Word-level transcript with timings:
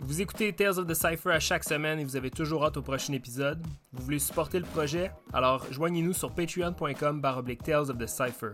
Vous 0.00 0.20
écoutez 0.20 0.52
Tales 0.52 0.78
of 0.78 0.86
the 0.86 0.94
Cypher 0.94 1.32
à 1.32 1.40
chaque 1.40 1.64
semaine 1.64 1.98
et 1.98 2.04
vous 2.04 2.14
avez 2.14 2.30
toujours 2.30 2.64
hâte 2.64 2.76
au 2.76 2.82
prochain 2.82 3.12
épisode. 3.14 3.60
Vous 3.92 4.04
voulez 4.04 4.20
supporter 4.20 4.60
le 4.60 4.64
projet? 4.64 5.10
Alors 5.32 5.66
joignez-nous 5.72 6.12
sur 6.12 6.32
patreon.com 6.32 7.20
Tales 7.64 7.90
of 7.90 7.98
the 7.98 8.06
Cypher. 8.06 8.52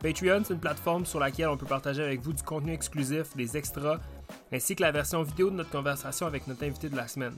Patreon, 0.00 0.42
c'est 0.44 0.54
une 0.54 0.60
plateforme 0.60 1.06
sur 1.06 1.20
laquelle 1.20 1.46
on 1.48 1.56
peut 1.56 1.64
partager 1.64 2.02
avec 2.02 2.20
vous 2.22 2.32
du 2.32 2.42
contenu 2.42 2.72
exclusif, 2.72 3.36
des 3.36 3.56
extras, 3.56 4.00
ainsi 4.52 4.74
que 4.74 4.82
la 4.82 4.90
version 4.90 5.22
vidéo 5.22 5.48
de 5.48 5.54
notre 5.54 5.70
conversation 5.70 6.26
avec 6.26 6.48
notre 6.48 6.64
invité 6.64 6.88
de 6.88 6.96
la 6.96 7.06
semaine. 7.06 7.36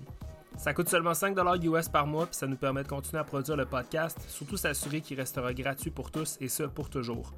Ça 0.57 0.73
coûte 0.73 0.89
seulement 0.89 1.13
5$ 1.13 1.63
US 1.63 1.89
par 1.91 2.07
mois, 2.07 2.25
puis 2.25 2.37
ça 2.37 2.47
nous 2.47 2.57
permet 2.57 2.85
de 2.85 2.89
continuer 2.89 3.21
à 3.21 3.25
produire 3.25 3.59
le 3.59 3.67
podcast, 3.67 4.19
surtout 4.29 4.57
s'assurer 4.57 5.03
qu'il 5.03 5.19
restera 5.19 5.53
gratuit 5.53 5.91
pour 5.91 6.11
tous 6.11 6.39
et 6.41 6.49
ce 6.49 6.63
pour 6.63 6.89
toujours. 6.89 7.35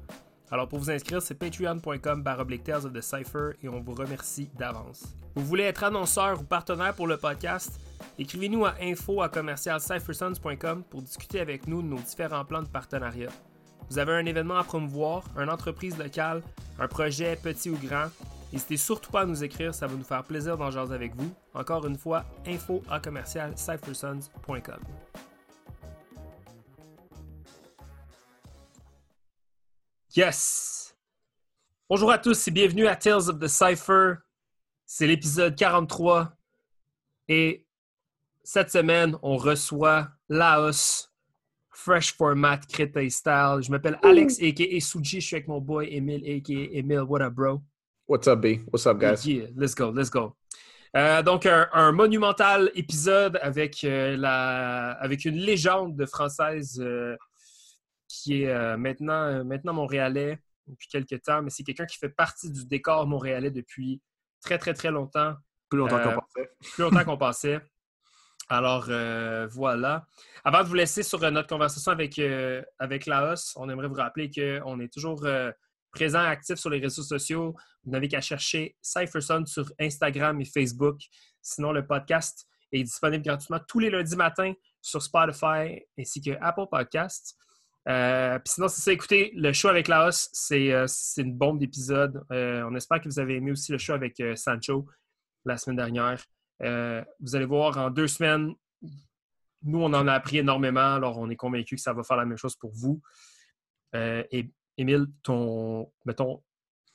Alors 0.51 0.67
pour 0.67 0.79
vous 0.79 0.89
inscrire, 0.89 1.21
c'est 1.21 1.35
patreon.com 1.35 2.23
Tales 2.63 2.85
of 2.85 2.93
the 2.93 3.01
Cypher 3.01 3.51
et 3.61 3.69
on 3.69 3.81
vous 3.81 3.93
remercie 3.93 4.49
d'avance. 4.57 5.03
Vous 5.35 5.45
voulez 5.45 5.63
être 5.63 5.83
annonceur 5.83 6.41
ou 6.41 6.43
partenaire 6.43 6.93
pour 6.95 7.07
le 7.07 7.17
podcast? 7.17 7.79
Écrivez-nous 8.17 8.65
à 8.65 8.75
info 8.81 9.21
pour 10.89 11.01
discuter 11.01 11.39
avec 11.39 11.67
nous 11.67 11.81
de 11.81 11.87
nos 11.87 11.99
différents 11.99 12.45
plans 12.45 12.63
de 12.63 12.67
partenariat. 12.67 13.29
Vous 13.89 13.99
avez 13.99 14.13
un 14.13 14.25
événement 14.25 14.57
à 14.57 14.63
promouvoir, 14.63 15.23
une 15.37 15.49
entreprise 15.49 15.97
locale, 15.97 16.41
un 16.79 16.87
projet 16.87 17.35
petit 17.35 17.69
ou 17.69 17.77
grand, 17.77 18.09
N'hésitez 18.51 18.77
surtout 18.77 19.11
pas 19.11 19.21
à 19.21 19.25
nous 19.25 19.43
écrire, 19.43 19.75
ça 19.75 19.85
va 19.85 19.95
nous 19.95 20.03
faire 20.03 20.23
plaisir 20.23 20.57
d'en 20.57 20.71
jaser 20.71 20.95
avec 20.95 21.15
vous. 21.15 21.31
Encore 21.53 21.85
une 21.85 21.97
fois, 21.97 22.25
info 22.47 22.81
Yes! 30.15 30.95
Bonjour 31.87 32.11
à 32.11 32.17
tous 32.17 32.47
et 32.47 32.51
bienvenue 32.51 32.87
à 32.87 32.95
Tales 32.95 33.29
of 33.29 33.37
the 33.37 33.47
Cypher. 33.47 34.15
C'est 34.83 35.05
l'épisode 35.05 35.55
43. 35.55 36.35
Et 37.27 37.63
cette 38.43 38.71
semaine, 38.71 39.15
on 39.21 39.37
reçoit 39.37 40.07
Laos, 40.27 41.11
Fresh 41.69 42.15
Format, 42.15 42.57
Crétin 42.67 43.07
Style. 43.07 43.59
Je 43.61 43.69
m'appelle 43.69 43.99
Alex, 44.01 44.39
a.k.a. 44.41 44.79
Suji. 44.79 45.21
Je 45.21 45.27
suis 45.27 45.35
avec 45.35 45.47
mon 45.47 45.61
boy 45.61 45.87
Emile, 45.93 46.23
a.k.a. 46.25 46.79
Emile. 46.79 47.03
What 47.07 47.21
up, 47.21 47.35
bro? 47.35 47.61
What's 48.07 48.27
up, 48.27 48.41
B? 48.41 48.61
What's 48.71 48.87
up, 48.87 48.97
guys? 48.97 49.23
Yeah, 49.27 49.49
let's 49.55 49.75
go, 49.75 49.91
let's 49.91 50.09
go. 50.09 50.35
Euh, 50.97 51.21
donc, 51.21 51.45
un, 51.45 51.91
monumental 51.91 52.71
épisode 52.73 53.37
avec, 53.43 53.83
euh, 53.83 54.17
la, 54.17 54.93
avec 54.93 55.25
une 55.25 55.37
légende 55.37 56.03
française 56.07 56.81
euh, 56.83 57.15
qui 58.09 58.43
est 58.43 58.77
maintenant, 58.77 59.45
maintenant 59.45 59.73
montréalais 59.73 60.41
depuis 60.67 60.89
quelques 60.89 61.21
temps, 61.21 61.41
mais 61.41 61.49
c'est 61.49 61.63
quelqu'un 61.63 61.85
qui 61.85 61.97
fait 61.97 62.09
partie 62.09 62.51
du 62.51 62.65
décor 62.65 63.07
montréalais 63.07 63.51
depuis 63.51 64.01
très, 64.41 64.57
très, 64.57 64.73
très 64.73 64.91
longtemps. 64.91 65.35
Plus 65.69 65.77
longtemps 65.77 66.01
qu'on 66.01 66.15
pensait. 66.15 66.49
Plus 66.73 66.83
longtemps 66.83 67.03
qu'on 67.05 67.17
pensait. 67.17 67.61
Alors, 68.49 68.85
voilà. 69.51 70.05
Avant 70.43 70.63
de 70.63 70.67
vous 70.67 70.73
laisser 70.73 71.03
sur 71.03 71.19
notre 71.31 71.47
conversation 71.47 71.91
avec, 71.91 72.19
avec 72.79 73.05
Laos, 73.05 73.53
on 73.55 73.69
aimerait 73.69 73.87
vous 73.87 73.93
rappeler 73.93 74.29
qu'on 74.29 74.79
est 74.79 74.91
toujours 74.91 75.25
présent 75.91 76.23
et 76.23 76.27
actif 76.27 76.57
sur 76.57 76.69
les 76.69 76.79
réseaux 76.79 77.03
sociaux. 77.03 77.55
Vous 77.83 77.91
n'avez 77.91 78.07
qu'à 78.07 78.21
chercher 78.21 78.75
CypherSon 78.81 79.45
sur 79.45 79.71
Instagram 79.79 80.41
et 80.41 80.45
Facebook. 80.45 80.99
Sinon, 81.41 81.71
le 81.71 81.85
podcast 81.85 82.47
est 82.71 82.83
disponible 82.83 83.23
gratuitement 83.23 83.59
tous 83.67 83.79
les 83.79 83.89
lundis 83.89 84.15
matins 84.15 84.53
sur 84.81 85.01
Spotify 85.01 85.81
ainsi 85.97 86.21
que 86.21 86.31
Apple 86.41 86.65
Podcasts. 86.69 87.35
Euh, 87.89 88.37
puis 88.39 88.53
sinon, 88.53 88.67
c'est 88.67 88.81
ça, 88.81 88.91
écoutez, 88.91 89.31
le 89.35 89.51
show 89.51 89.67
avec 89.67 89.87
Laos, 89.87 90.29
c'est 90.31 90.71
euh, 90.71 90.85
une 91.17 91.35
bombe 91.35 91.59
d'épisode. 91.59 92.23
Euh, 92.31 92.63
on 92.69 92.75
espère 92.75 93.01
que 93.01 93.09
vous 93.09 93.19
avez 93.19 93.35
aimé 93.35 93.51
aussi 93.51 93.71
le 93.71 93.77
show 93.77 93.93
avec 93.93 94.21
Sancho 94.35 94.85
la 95.45 95.57
semaine 95.57 95.77
dernière. 95.77 96.23
vous 97.19 97.35
allez 97.35 97.45
voir, 97.45 97.77
en 97.77 97.89
deux 97.89 98.07
semaines, 98.07 98.53
nous, 99.63 99.79
on 99.79 99.93
en 99.93 100.07
a 100.07 100.13
appris 100.13 100.37
énormément, 100.37 100.95
alors 100.95 101.17
on 101.17 101.29
est 101.29 101.35
convaincu 101.35 101.75
que 101.75 101.81
ça 101.81 101.93
va 101.93 102.03
faire 102.03 102.17
la 102.17 102.25
même 102.25 102.37
chose 102.37 102.55
pour 102.55 102.71
vous. 102.73 103.01
et 103.93 104.51
Émile, 104.77 105.07
ton, 105.23 105.91
mettons, 106.05 106.41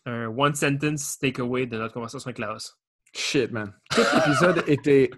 un 0.06 0.28
one 0.28 0.54
sentence 0.54 1.18
takeaway 1.18 1.66
de 1.66 1.76
notre 1.76 1.92
conversation 1.92 2.28
avec 2.28 2.38
Laos. 2.38 2.78
Shit, 3.12 3.52
man. 3.52 3.72
Tout 3.90 4.00
l'épisode 4.14 4.64
était, 4.66 5.10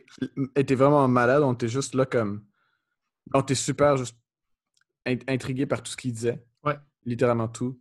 était 0.56 0.74
vraiment 0.74 1.06
malade. 1.06 1.42
On 1.42 1.54
était 1.54 1.68
juste 1.68 1.94
là 1.94 2.04
comme. 2.06 2.44
On 3.32 3.40
était 3.40 3.54
super 3.54 3.96
juste 3.96 4.16
intrigué 5.06 5.66
par 5.66 5.82
tout 5.82 5.90
ce 5.90 5.96
qu'il 5.96 6.12
disait. 6.12 6.42
Ouais. 6.64 6.76
Littéralement 7.04 7.48
tout. 7.48 7.80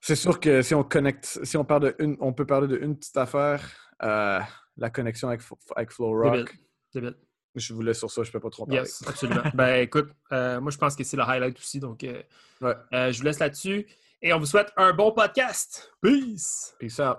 C'est 0.00 0.16
sûr 0.16 0.40
que 0.40 0.62
si 0.62 0.74
on 0.74 0.84
connecte, 0.84 1.40
si 1.42 1.56
on 1.56 1.64
parle 1.64 1.82
de 1.82 1.96
une, 1.98 2.16
on 2.20 2.32
peut 2.32 2.46
parler 2.46 2.68
d'une 2.68 2.96
petite 2.96 3.16
affaire, 3.16 3.68
euh, 4.02 4.40
la 4.76 4.90
connexion 4.90 5.28
avec, 5.28 5.40
avec 5.74 5.90
Flow 5.90 6.10
Rock. 6.10 6.56
Débile. 6.94 7.16
Je 7.56 7.72
vous 7.72 7.82
laisse 7.82 7.98
sur 7.98 8.10
ça, 8.10 8.22
je 8.22 8.28
ne 8.28 8.32
peux 8.32 8.40
pas 8.40 8.50
trop 8.50 8.66
parler. 8.66 8.82
Yes, 8.82 9.02
absolument. 9.06 9.42
ben 9.54 9.80
écoute, 9.80 10.10
euh, 10.30 10.60
moi 10.60 10.70
je 10.70 10.76
pense 10.76 10.94
que 10.94 11.04
c'est 11.04 11.16
le 11.16 11.22
highlight 11.22 11.58
aussi, 11.58 11.80
donc 11.80 12.04
euh, 12.04 12.22
euh, 12.62 13.10
je 13.10 13.18
vous 13.18 13.24
laisse 13.24 13.38
là-dessus. 13.38 13.86
Et 14.20 14.32
on 14.32 14.38
vous 14.38 14.46
souhaite 14.46 14.72
un 14.76 14.92
bon 14.92 15.12
podcast. 15.12 15.92
Peace! 16.02 16.74
Peace 16.78 17.00
out. 17.00 17.18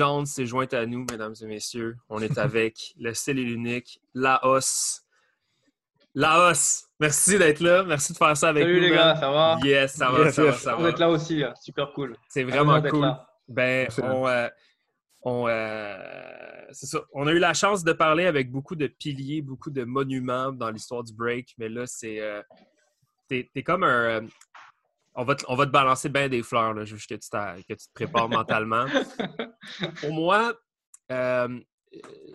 Légende 0.00 0.26
s'est 0.26 0.46
jointe 0.46 0.72
à 0.72 0.86
nous, 0.86 1.04
mesdames 1.10 1.34
et 1.40 1.46
messieurs. 1.46 1.96
On 2.08 2.20
est 2.20 2.38
avec 2.38 2.94
le 2.98 3.12
seul 3.12 3.38
et 3.38 3.44
l'unique, 3.44 4.00
Laos. 4.14 5.02
Laos, 6.14 6.86
merci 6.98 7.38
d'être 7.38 7.60
là. 7.60 7.84
Merci 7.84 8.12
de 8.14 8.18
faire 8.18 8.36
ça 8.36 8.48
avec 8.48 8.66
nous. 8.66 8.72
Salut 8.72 8.80
les 8.80 8.90
gars, 8.90 9.14
ça 9.16 9.30
va? 9.30 9.58
Yes, 9.62 9.94
ça 9.94 10.10
va, 10.10 10.32
ça 10.32 10.42
va, 10.42 10.52
ça 10.52 10.74
va. 10.74 10.80
Vous 10.80 10.88
êtes 10.88 10.98
là 10.98 11.10
aussi, 11.10 11.42
super 11.62 11.92
cool. 11.92 12.16
C'est 12.28 12.44
vraiment 12.44 12.80
cool. 12.82 13.14
Ben, 13.46 13.88
on, 14.02 14.26
euh, 14.26 14.48
on, 15.22 15.48
euh, 15.48 15.96
ça. 16.70 16.98
on 17.12 17.26
a 17.26 17.32
eu 17.32 17.38
la 17.38 17.52
chance 17.52 17.84
de 17.84 17.92
parler 17.92 18.26
avec 18.26 18.50
beaucoup 18.50 18.76
de 18.76 18.86
piliers, 18.86 19.42
beaucoup 19.42 19.70
de 19.70 19.84
monuments 19.84 20.50
dans 20.50 20.70
l'histoire 20.70 21.04
du 21.04 21.12
break, 21.12 21.54
mais 21.58 21.68
là, 21.68 21.86
c'est. 21.86 22.20
Euh, 22.20 22.42
t'es 23.28 23.62
comme 23.62 23.84
un, 23.84 24.22
on 25.14 25.24
va, 25.24 25.34
te, 25.34 25.44
on 25.48 25.56
va 25.56 25.66
te 25.66 25.70
balancer 25.70 26.08
bien 26.08 26.28
des 26.28 26.42
fleurs, 26.42 26.74
là, 26.74 26.84
juste 26.84 27.08
que 27.08 27.14
tu, 27.14 27.28
que 27.28 27.72
tu 27.74 27.86
te 27.86 27.92
prépares 27.94 28.28
mentalement. 28.30 28.86
Pour 30.00 30.12
moi, 30.12 30.54
euh, 31.10 31.60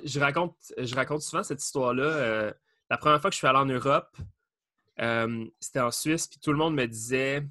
je, 0.04 0.20
raconte, 0.20 0.56
je 0.78 0.96
raconte 0.96 1.22
souvent 1.22 1.44
cette 1.44 1.64
histoire-là. 1.64 2.04
Euh, 2.04 2.54
la 2.90 2.98
première 2.98 3.22
fois 3.22 3.30
que 3.30 3.34
je 3.34 3.40
suis 3.40 3.48
allé 3.48 3.60
en 3.60 3.66
Europe, 3.66 4.16
euh, 5.00 5.46
c'était 5.60 5.80
en 5.80 5.92
Suisse, 5.92 6.28
puis 6.28 6.40
tout 6.40 6.52
le 6.52 6.58
monde 6.58 6.76
me 6.76 6.86
disait, 6.86 7.48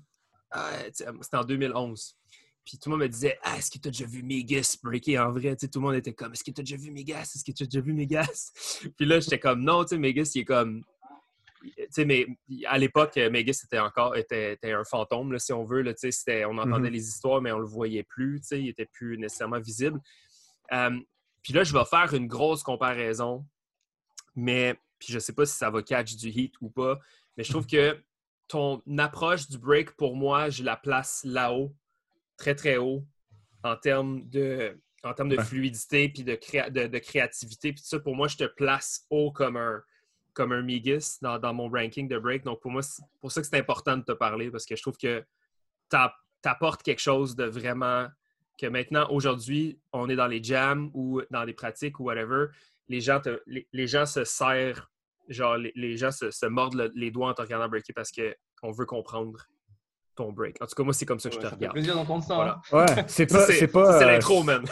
ah, 0.50 0.70
c'était 0.92 1.36
en 1.36 1.44
2011, 1.44 2.16
puis 2.64 2.78
tout 2.78 2.88
le 2.88 2.96
monde 2.96 3.02
me 3.02 3.08
disait, 3.08 3.38
ah, 3.42 3.56
est-ce 3.58 3.70
que 3.70 3.78
tu 3.78 3.88
as 3.88 3.90
déjà 3.90 4.06
vu 4.06 4.22
Megas 4.22 4.78
breaker? 4.82 5.18
En 5.18 5.32
vrai? 5.32 5.56
tout 5.56 5.68
le 5.74 5.80
monde 5.80 5.94
était 5.94 6.14
comme, 6.14 6.32
est-ce 6.32 6.44
que 6.44 6.50
tu 6.50 6.60
as 6.60 6.64
déjà 6.64 6.76
vu 6.76 6.90
Megas? 6.90 7.32
Est-ce 7.34 7.44
que 7.44 7.52
tu 7.52 7.64
as 7.64 7.66
déjà 7.66 7.80
vu 7.80 7.92
Megas? 7.92 8.52
puis 8.96 9.06
là, 9.06 9.20
j'étais 9.20 9.38
comme, 9.38 9.62
non, 9.62 9.84
tu 9.84 9.90
sais, 9.90 9.98
Megas, 9.98 10.32
il 10.34 10.40
est 10.40 10.44
comme 10.44 10.82
mais 11.98 12.26
à 12.66 12.78
l'époque, 12.78 13.16
Megas 13.16 13.62
était 13.64 13.78
encore 13.78 14.16
était, 14.16 14.58
un 14.64 14.84
fantôme, 14.84 15.38
si 15.38 15.52
on 15.52 15.64
veut. 15.64 15.82
Là, 15.82 15.92
on 16.48 16.58
entendait 16.58 16.88
mm-hmm. 16.88 16.92
les 16.92 17.08
histoires, 17.08 17.40
mais 17.40 17.52
on 17.52 17.56
ne 17.56 17.62
le 17.62 17.68
voyait 17.68 18.02
plus. 18.02 18.42
Il 18.52 18.64
n'était 18.64 18.86
plus 18.86 19.18
nécessairement 19.18 19.60
visible. 19.60 20.00
puis 20.68 21.52
là, 21.54 21.64
je 21.64 21.72
vais 21.72 21.84
faire 21.84 22.14
une 22.14 22.26
grosse 22.26 22.62
comparaison, 22.62 23.46
mais 24.34 24.78
puis 24.98 25.12
je 25.12 25.18
ne 25.18 25.20
sais 25.20 25.32
pas 25.32 25.46
si 25.46 25.56
ça 25.56 25.70
va 25.70 25.82
catch 25.82 26.16
du 26.16 26.28
hit 26.28 26.54
ou 26.60 26.70
pas, 26.70 26.98
mais 27.36 27.44
je 27.44 27.50
trouve 27.50 27.66
que 27.66 28.00
ton 28.48 28.82
approche 28.98 29.48
du 29.48 29.58
break, 29.58 29.92
pour 29.92 30.16
moi, 30.16 30.50
je 30.50 30.62
la 30.62 30.76
place 30.76 31.22
là-haut, 31.24 31.74
très, 32.36 32.54
très 32.54 32.76
haut, 32.76 33.04
en 33.62 33.76
termes 33.76 34.28
de, 34.28 34.78
en 35.02 35.14
termes 35.14 35.30
de 35.30 35.40
fluidité 35.40 36.08
puis 36.08 36.24
de, 36.24 36.38
de, 36.70 36.86
de 36.86 36.98
créativité. 36.98 37.72
Puis 37.72 37.82
ça, 37.84 37.98
pour 37.98 38.14
moi, 38.14 38.28
je 38.28 38.36
te 38.36 38.44
place 38.44 39.06
haut 39.10 39.32
comme 39.32 39.56
un 39.56 39.82
comme 40.34 40.52
un 40.52 40.62
Migis 40.62 41.18
dans, 41.22 41.54
mon 41.54 41.68
ranking 41.68 42.08
de 42.08 42.18
break. 42.18 42.44
Donc, 42.44 42.60
pour 42.60 42.70
moi, 42.70 42.82
c'est 42.82 43.02
pour 43.20 43.32
ça 43.32 43.40
que 43.40 43.46
c'est 43.46 43.58
important 43.58 43.96
de 43.96 44.02
te 44.02 44.12
parler 44.12 44.50
parce 44.50 44.66
que 44.66 44.76
je 44.76 44.82
trouve 44.82 44.96
que 44.96 45.24
tu 45.90 45.96
apportes 46.44 46.82
quelque 46.82 47.00
chose 47.00 47.36
de 47.36 47.44
vraiment 47.44 48.08
que 48.58 48.66
maintenant, 48.66 49.08
aujourd'hui, 49.10 49.78
on 49.92 50.08
est 50.08 50.16
dans 50.16 50.26
les 50.26 50.42
jams 50.42 50.90
ou 50.94 51.22
dans 51.30 51.44
les 51.44 51.54
pratiques 51.54 51.98
ou 52.00 52.04
whatever. 52.04 52.46
Les 52.88 53.00
gens, 53.00 53.20
les, 53.46 53.86
gens 53.86 54.06
se 54.06 54.24
serrent, 54.24 54.90
genre, 55.28 55.56
les, 55.56 55.96
gens 55.96 56.10
se, 56.12 56.46
mordent 56.46 56.92
les 56.94 57.10
doigts 57.10 57.30
en 57.30 57.34
te 57.34 57.42
regardant 57.42 57.68
breaker 57.68 57.92
parce 57.92 58.12
qu'on 58.12 58.70
veut 58.70 58.86
comprendre 58.86 59.48
ton 60.14 60.32
break. 60.32 60.56
En 60.60 60.66
tout 60.66 60.74
cas, 60.74 60.82
moi, 60.82 60.92
c'est 60.92 61.06
comme 61.06 61.18
ça 61.18 61.28
que 61.28 61.34
je 61.34 61.40
te 61.40 61.46
regarde. 61.46 61.74
plaisir 61.74 61.94
d'entendre 61.94 62.24
ça. 62.24 62.62
Hein. 62.72 62.76
Ouais, 62.76 63.04
c'est 63.06 63.26
pas. 63.30 63.46
C'est 63.46 63.68
pas. 63.68 63.98
C'est 63.98 64.06
l'intro, 64.06 64.42
man. 64.42 64.64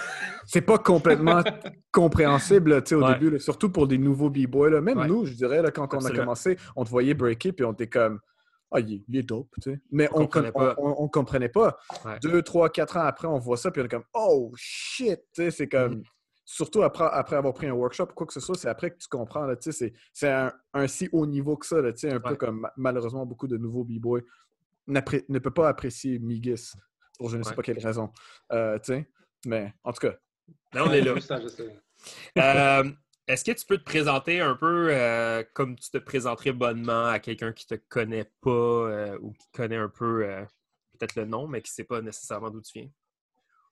c'est 0.46 0.60
pas 0.60 0.78
complètement 0.78 1.42
compréhensible, 1.92 2.82
tu 2.82 2.90
sais, 2.90 2.94
au 2.94 3.12
début, 3.12 3.38
surtout 3.38 3.70
pour 3.70 3.86
des 3.86 3.98
nouveaux 3.98 4.30
b-boys. 4.30 4.80
Même 4.80 5.06
nous, 5.06 5.26
je 5.26 5.34
dirais, 5.34 5.62
là, 5.62 5.70
quand 5.70 5.92
on 5.94 6.04
a 6.04 6.10
commencé, 6.10 6.56
on 6.76 6.84
te 6.84 6.90
voyait 6.90 7.14
breaker, 7.14 7.52
puis 7.52 7.64
on 7.64 7.72
était 7.72 7.88
comme. 7.88 8.20
ah, 8.70 8.80
il, 8.80 9.02
est 9.12 9.22
dope, 9.22 9.50
tu 9.60 9.72
sais. 9.72 9.80
Mais 9.90 10.08
on, 10.12 10.26
comprenait 10.26 10.52
pas. 10.52 10.74
On, 10.78 11.08
comprenait 11.08 11.48
pas. 11.48 11.76
Deux, 12.22 12.42
trois, 12.42 12.70
quatre 12.70 12.96
ans 12.96 13.04
après, 13.04 13.28
on 13.28 13.38
voit 13.38 13.56
ça, 13.56 13.70
puis 13.70 13.82
on 13.82 13.84
est 13.84 13.88
comme, 13.88 14.04
oh 14.14 14.52
shit, 14.56 15.20
tu 15.34 15.42
sais, 15.42 15.50
c'est 15.50 15.68
comme. 15.68 15.96
Mm. 15.96 16.02
Surtout 16.44 16.82
après, 16.82 17.08
après 17.10 17.36
avoir 17.36 17.54
pris 17.54 17.68
un 17.68 17.72
workshop 17.72 18.08
ou 18.10 18.14
quoi 18.14 18.26
que 18.26 18.32
ce 18.32 18.40
soit, 18.40 18.56
c'est 18.56 18.68
après 18.68 18.90
que 18.90 18.98
tu 18.98 19.08
comprends, 19.08 19.46
tu 19.54 19.72
sais, 19.72 19.92
c'est 20.12 20.28
un, 20.28 20.52
un, 20.74 20.86
si 20.88 21.08
haut 21.12 21.24
niveau 21.24 21.56
que 21.56 21.64
ça, 21.64 21.80
tu 21.92 21.98
sais, 21.98 22.10
un 22.10 22.20
peu 22.20 22.34
comme 22.34 22.68
malheureusement 22.76 23.24
beaucoup 23.24 23.46
de 23.46 23.56
nouveaux 23.56 23.84
b-boys 23.84 24.20
ne 24.86 25.38
peut 25.38 25.50
pas 25.50 25.68
apprécier 25.68 26.18
Migis 26.18 26.72
pour 27.18 27.30
je 27.30 27.36
ne 27.36 27.42
sais 27.42 27.54
pas 27.54 27.62
quelle 27.62 27.78
raison. 27.78 28.10
Euh, 28.52 28.78
mais 29.46 29.72
en 29.84 29.92
tout 29.92 30.08
cas. 30.08 30.16
Là, 30.72 30.84
on 30.86 30.92
est 30.92 31.00
là. 31.00 31.14
Euh, 32.36 32.82
est-ce 33.28 33.44
que 33.44 33.52
tu 33.52 33.64
peux 33.64 33.78
te 33.78 33.84
présenter 33.84 34.40
un 34.40 34.56
peu 34.56 34.88
euh, 34.90 35.44
comme 35.54 35.78
tu 35.78 35.88
te 35.88 35.98
présenterais 35.98 36.50
bonnement 36.50 37.06
à 37.06 37.20
quelqu'un 37.20 37.52
qui 37.52 37.64
ne 37.70 37.76
te 37.76 37.82
connaît 37.88 38.28
pas 38.40 39.14
ou 39.20 39.32
qui 39.34 39.48
connaît 39.52 39.76
un 39.76 39.88
peu 39.88 40.26
peut-être 40.98 41.14
le 41.14 41.26
nom, 41.26 41.46
mais 41.46 41.62
qui 41.62 41.70
ne 41.70 41.74
sait 41.74 41.84
pas 41.84 42.02
nécessairement 42.02 42.50
d'où 42.50 42.60
tu 42.60 42.80
viens? 42.80 42.90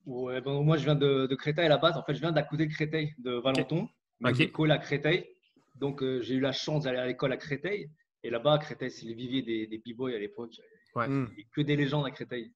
Ouais, 0.06 0.40
bon, 0.40 0.62
moi 0.62 0.76
je 0.76 0.84
viens 0.84 0.94
de, 0.94 1.26
de, 1.26 1.34
Créteil 1.34 1.66
à 1.66 1.70
la 1.70 1.78
base. 1.78 1.96
En 1.96 2.04
fait, 2.04 2.14
je 2.14 2.20
viens 2.20 2.30
d'à 2.30 2.44
côté 2.44 2.66
de 2.66 2.72
Créteil, 2.72 3.16
de 3.18 3.32
Valenton. 3.32 3.88
Okay. 4.22 4.44
École 4.44 4.70
à 4.70 4.78
Créteil. 4.78 5.26
Donc 5.74 6.04
j'ai 6.20 6.34
eu 6.36 6.40
la 6.40 6.52
chance 6.52 6.84
d'aller 6.84 6.98
à 6.98 7.06
l'école 7.06 7.32
à 7.32 7.36
Créteil. 7.36 7.90
Et 8.22 8.30
là-bas, 8.30 8.58
Créteil, 8.58 8.92
c'est 8.92 9.06
le 9.06 9.14
vivier 9.14 9.42
des, 9.42 9.66
des 9.66 9.78
b-boys 9.78 10.14
à 10.14 10.18
l'époque. 10.18 10.52
Ouais. 10.94 11.08
Hmm. 11.08 11.28
Que 11.54 11.60
des 11.60 11.76
légendes 11.76 12.06
à 12.06 12.10
Créteil. 12.10 12.52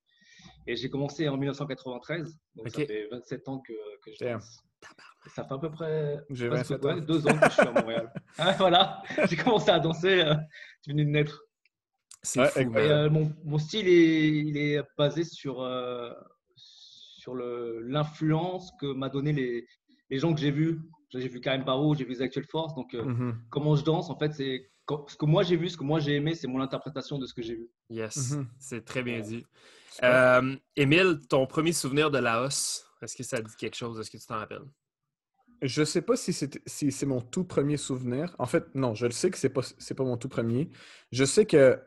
Et 0.66 0.76
j'ai 0.76 0.90
commencé 0.90 1.28
en 1.28 1.36
1993. 1.36 2.38
Donc 2.56 2.68
ça 2.68 2.84
fait 2.84 3.08
27 3.10 3.48
ans 3.48 3.60
que, 3.60 3.72
que 4.02 4.10
je 4.12 4.24
danse. 4.24 4.62
Ça 5.34 5.44
fait 5.44 5.54
à 5.54 5.58
peu 5.58 5.70
près 5.70 6.24
deux 7.00 7.26
ans 7.26 7.38
que 7.38 7.46
je 7.46 7.52
suis 7.52 7.62
à 7.62 7.72
Montréal. 7.72 8.12
Ah, 8.36 8.52
voilà, 8.58 9.02
j'ai 9.28 9.36
commencé 9.36 9.70
à 9.70 9.78
danser, 9.78 10.20
euh, 10.20 10.34
tu 10.82 10.90
venais 10.90 11.04
de 11.04 11.10
naître. 11.10 11.44
C'est 12.22 12.48
fou, 12.48 12.74
euh, 12.74 13.08
mon, 13.08 13.32
mon, 13.44 13.58
style 13.58 13.86
est, 13.86 14.28
il 14.28 14.56
est 14.56 14.82
basé 14.98 15.22
sur, 15.22 15.62
euh, 15.62 16.10
sur 16.56 17.36
l'influence 17.36 18.72
que 18.80 18.92
m'a 18.92 19.08
donné 19.08 19.32
les, 19.32 19.66
les 20.10 20.18
gens 20.18 20.34
que 20.34 20.40
j'ai 20.40 20.50
vus. 20.50 20.80
J'ai 21.10 21.28
vu 21.28 21.40
Karim 21.40 21.62
Barou, 21.62 21.94
j'ai 21.94 22.04
vu 22.04 22.20
Actual 22.20 22.44
Force. 22.46 22.74
Donc, 22.74 22.92
mm-hmm. 22.92 23.34
comment 23.50 23.76
je 23.76 23.84
danse, 23.84 24.10
en 24.10 24.18
fait, 24.18 24.32
c'est 24.34 24.68
ce 25.06 25.16
que 25.16 25.24
moi 25.24 25.42
j'ai 25.42 25.56
vu, 25.56 25.68
ce 25.68 25.76
que 25.76 25.84
moi 25.84 26.00
j'ai 26.00 26.16
aimé, 26.16 26.34
c'est 26.34 26.46
mon 26.46 26.60
interprétation 26.60 27.18
de 27.18 27.26
ce 27.26 27.34
que 27.34 27.42
j'ai 27.42 27.54
vu. 27.54 27.70
Yes, 27.88 28.32
mhm. 28.32 28.48
c'est 28.58 28.84
très 28.84 29.02
bien 29.02 29.20
dit. 29.20 29.44
Euh, 30.02 30.56
Émile, 30.76 31.20
ton 31.28 31.46
premier 31.46 31.72
souvenir 31.72 32.10
de 32.10 32.18
Laos, 32.18 32.84
est-ce 33.02 33.16
que 33.16 33.22
ça 33.22 33.40
dit 33.40 33.54
quelque 33.56 33.76
chose? 33.76 33.98
Est-ce 34.00 34.10
que 34.10 34.18
tu 34.18 34.26
t'en 34.26 34.38
rappelles? 34.38 34.64
Je 35.62 35.80
ne 35.80 35.86
sais 35.86 36.02
pas 36.02 36.16
si 36.16 36.32
c'est 36.32 36.60
si 36.66 37.06
mon 37.06 37.20
tout 37.20 37.44
premier 37.44 37.76
souvenir. 37.76 38.34
En 38.38 38.46
fait, 38.46 38.74
non, 38.74 38.94
je 38.94 39.06
le 39.06 39.12
sais 39.12 39.30
que 39.30 39.38
ce 39.38 39.46
n'est 39.46 39.52
pas, 39.52 39.62
pas 39.62 40.04
mon 40.04 40.16
tout 40.16 40.28
premier. 40.28 40.68
Je 41.12 41.24
sais 41.24 41.46
que, 41.46 41.80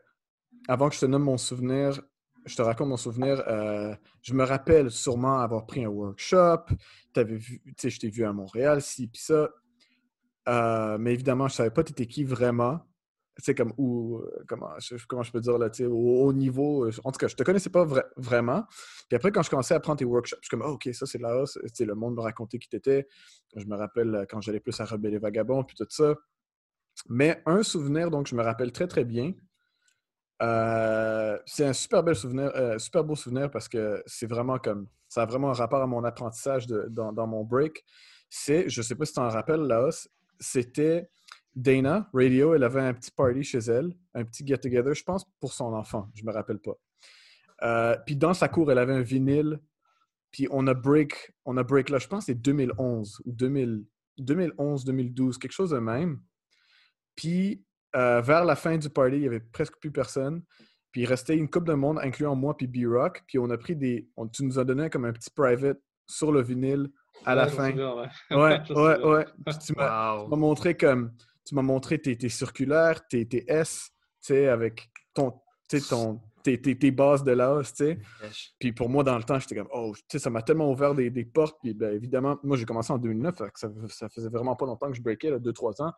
avant 0.66 0.88
que 0.88 0.94
je 0.94 1.00
te 1.00 1.06
nomme 1.06 1.24
mon 1.24 1.38
souvenir, 1.38 2.00
je 2.44 2.56
te 2.56 2.62
raconte 2.62 2.88
mon 2.88 2.96
souvenir, 2.96 3.42
euh, 3.46 3.94
je 4.22 4.34
me 4.34 4.42
rappelle 4.42 4.90
sûrement 4.90 5.38
avoir 5.40 5.66
pris 5.66 5.84
un 5.84 5.88
workshop. 5.88 6.64
Avais 7.14 7.36
vu, 7.36 7.60
je 7.82 7.98
t'ai 7.98 8.10
vu 8.10 8.24
à 8.24 8.32
Montréal, 8.32 8.80
si, 8.80 9.08
puis 9.08 9.20
ça. 9.20 9.50
Euh, 10.48 10.98
mais 10.98 11.12
évidemment, 11.12 11.48
je 11.48 11.54
ne 11.54 11.56
savais 11.56 11.70
pas 11.70 11.84
tu 11.84 11.92
étais 11.92 12.06
qui 12.06 12.24
vraiment 12.24 12.80
sais, 13.38 13.54
comme, 13.54 13.72
où, 13.76 14.16
euh, 14.16 14.44
comment, 14.48 14.70
je, 14.78 14.96
comment 15.06 15.22
je 15.22 15.30
peux 15.30 15.40
dire, 15.40 15.58
là, 15.58 15.68
au 15.88 16.32
niveau. 16.32 16.86
Euh, 16.86 16.92
en 17.04 17.12
tout 17.12 17.18
cas, 17.18 17.28
je 17.28 17.36
te 17.36 17.42
connaissais 17.42 17.70
pas 17.70 17.86
vraiment. 18.16 18.64
Puis 19.08 19.16
après, 19.16 19.30
quand 19.30 19.42
je 19.42 19.50
commençais 19.50 19.74
à 19.74 19.80
prendre 19.80 19.98
tes 19.98 20.04
workshops, 20.04 20.38
je 20.42 20.48
suis 20.48 20.50
comme, 20.50 20.66
oh, 20.66 20.74
OK, 20.74 20.88
ça, 20.92 21.06
c'est 21.06 21.18
là, 21.18 21.44
c'est 21.46 21.84
le 21.84 21.94
monde 21.94 22.16
me 22.16 22.20
racontait 22.20 22.58
qui 22.58 22.68
t'étais. 22.68 23.06
Je 23.56 23.64
me 23.66 23.76
rappelle 23.76 24.26
quand 24.28 24.40
j'allais 24.40 24.60
plus 24.60 24.78
à 24.80 24.84
Rebelle 24.84 25.14
et 25.14 25.18
Vagabond, 25.18 25.64
puis 25.64 25.76
tout 25.76 25.86
ça. 25.88 26.14
Mais 27.08 27.42
un 27.46 27.62
souvenir, 27.62 28.10
donc, 28.10 28.26
je 28.26 28.34
me 28.34 28.42
rappelle 28.42 28.72
très, 28.72 28.88
très 28.88 29.04
bien. 29.04 29.32
c'est 30.40 31.64
un 31.64 31.72
super 31.72 32.02
bel 32.02 32.16
souvenir, 32.16 32.50
super 32.78 33.04
beau 33.04 33.14
souvenir 33.14 33.50
parce 33.50 33.68
que 33.68 34.02
c'est 34.06 34.26
vraiment 34.26 34.58
comme, 34.58 34.88
ça 35.08 35.22
a 35.22 35.26
vraiment 35.26 35.50
un 35.50 35.54
rapport 35.54 35.82
à 35.82 35.86
mon 35.86 36.02
apprentissage 36.04 36.66
de, 36.66 36.86
dans, 36.90 37.26
mon 37.26 37.44
break. 37.44 37.84
C'est, 38.28 38.68
je 38.68 38.82
sais 38.82 38.94
pas 38.94 39.06
si 39.06 39.12
tu 39.12 39.16
t'en 39.16 39.28
rappelles, 39.28 39.60
Laos, 39.60 40.08
c'était 40.38 41.10
Dana, 41.54 42.08
Radio, 42.12 42.54
elle 42.54 42.62
avait 42.62 42.80
un 42.80 42.94
petit 42.94 43.10
party 43.10 43.42
chez 43.42 43.58
elle, 43.58 43.92
un 44.14 44.24
petit 44.24 44.46
get-together, 44.46 44.94
je 44.94 45.02
pense, 45.02 45.24
pour 45.40 45.52
son 45.52 45.72
enfant. 45.74 46.08
Je 46.14 46.24
me 46.24 46.32
rappelle 46.32 46.60
pas. 46.60 46.78
Euh, 47.62 47.96
puis 48.06 48.16
dans 48.16 48.34
sa 48.34 48.48
cour, 48.48 48.70
elle 48.70 48.78
avait 48.78 48.94
un 48.94 49.02
vinyle. 49.02 49.60
Puis 50.30 50.46
on 50.50 50.66
a 50.66 50.74
break, 50.74 51.32
on 51.44 51.56
a 51.56 51.62
là, 51.62 51.98
je 51.98 52.06
pense 52.06 52.26
c'est 52.26 52.34
2011 52.34 53.22
ou 53.24 53.32
2011, 53.32 54.84
2012, 54.84 55.38
quelque 55.38 55.52
chose 55.52 55.70
de 55.70 55.78
même. 55.78 56.20
Puis 57.16 57.64
euh, 57.96 58.20
vers 58.20 58.44
la 58.44 58.54
fin 58.54 58.76
du 58.76 58.90
party, 58.90 59.16
il 59.16 59.22
y 59.22 59.26
avait 59.26 59.40
presque 59.40 59.78
plus 59.80 59.90
personne. 59.90 60.42
Puis 60.92 61.02
il 61.02 61.06
restait 61.06 61.36
une 61.36 61.48
coupe 61.48 61.66
de 61.66 61.74
monde, 61.74 61.98
incluant 62.02 62.36
moi 62.36 62.56
puis 62.56 62.66
B-Rock. 62.66 63.24
Puis 63.26 63.38
on 63.38 63.50
a 63.50 63.58
pris 63.58 63.74
des. 63.74 64.08
tu 64.32 64.44
nous 64.44 64.58
as 64.58 64.64
donné 64.64 64.90
comme 64.90 65.06
un 65.06 65.12
petit 65.12 65.30
private 65.30 65.80
sur 66.06 66.30
le 66.30 66.42
vinyle 66.42 66.90
à 67.24 67.34
la 67.34 67.46
fin. 67.46 67.72
ouais, 67.72 68.60
ouais, 68.70 69.04
ouais, 69.04 69.26
tu 69.66 69.72
m'as 69.74 70.26
montré 70.28 70.76
comme 70.76 71.12
tu 71.48 71.54
m'as 71.54 71.62
montré 71.62 71.98
tes, 71.98 72.16
tes, 72.16 72.28
circulaires, 72.28 73.06
tes, 73.08 73.26
tes 73.26 73.44
S, 73.50 73.90
tu 74.20 74.34
sais, 74.34 74.48
avec 74.48 74.90
ton, 75.14 75.32
ton, 75.88 76.20
tes, 76.42 76.60
tes, 76.60 76.90
bases 76.90 77.24
de 77.24 77.32
l'as, 77.32 77.62
tu 77.62 77.86
sais. 77.86 77.98
Puis 78.58 78.72
pour 78.72 78.90
moi, 78.90 79.02
dans 79.02 79.16
le 79.16 79.24
temps, 79.24 79.38
j'étais 79.38 79.56
comme, 79.56 79.68
oh, 79.72 79.94
tu 79.96 80.02
sais, 80.08 80.18
ça 80.18 80.28
m'a 80.28 80.42
tellement 80.42 80.70
ouvert 80.70 80.94
des, 80.94 81.08
des 81.08 81.24
portes. 81.24 81.56
Puis 81.62 81.72
ben, 81.72 81.94
évidemment, 81.94 82.38
moi, 82.42 82.58
j'ai 82.58 82.66
commencé 82.66 82.92
en 82.92 82.98
2009, 82.98 83.34
ça, 83.54 83.68
ça, 83.88 84.08
faisait 84.10 84.28
vraiment 84.28 84.56
pas 84.56 84.66
longtemps 84.66 84.90
que 84.90 84.96
je 84.96 85.00
breakais, 85.00 85.30
2-3 85.30 85.82
ans. 85.82 85.92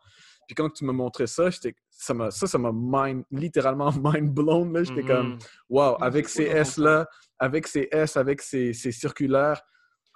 Puis 0.47 0.55
quand 0.55 0.69
tu 0.69 0.85
m'as 0.85 0.93
montré 0.93 1.27
ça, 1.27 1.49
ça 1.89 2.13
m'a 2.13 2.31
ça, 2.31 2.47
ça 2.47 2.57
m'a 2.57 2.71
mind, 2.73 3.25
littéralement 3.29 3.91
mind 4.03 4.33
blown. 4.33 4.85
J'étais 4.85 5.03
comme, 5.03 5.35
mm-hmm. 5.35 5.69
wow, 5.69 5.97
avec 6.01 6.29
ces 6.29 6.43
S-là, 6.43 7.07
avec 7.39 7.67
ces 7.67 7.89
S, 7.91 8.15
avec 8.15 8.41
ces, 8.41 8.71
ces 8.71 8.93
circulaires, 8.93 9.61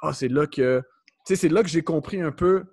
oh, 0.02 0.14
c'est 0.14 0.30
là 0.30 0.48
que, 0.48 0.82
sais, 1.26 1.36
c'est 1.36 1.50
là 1.50 1.64
que 1.64 1.70
j'ai 1.70 1.84
compris 1.84 2.22
un 2.22 2.32
peu 2.32 2.66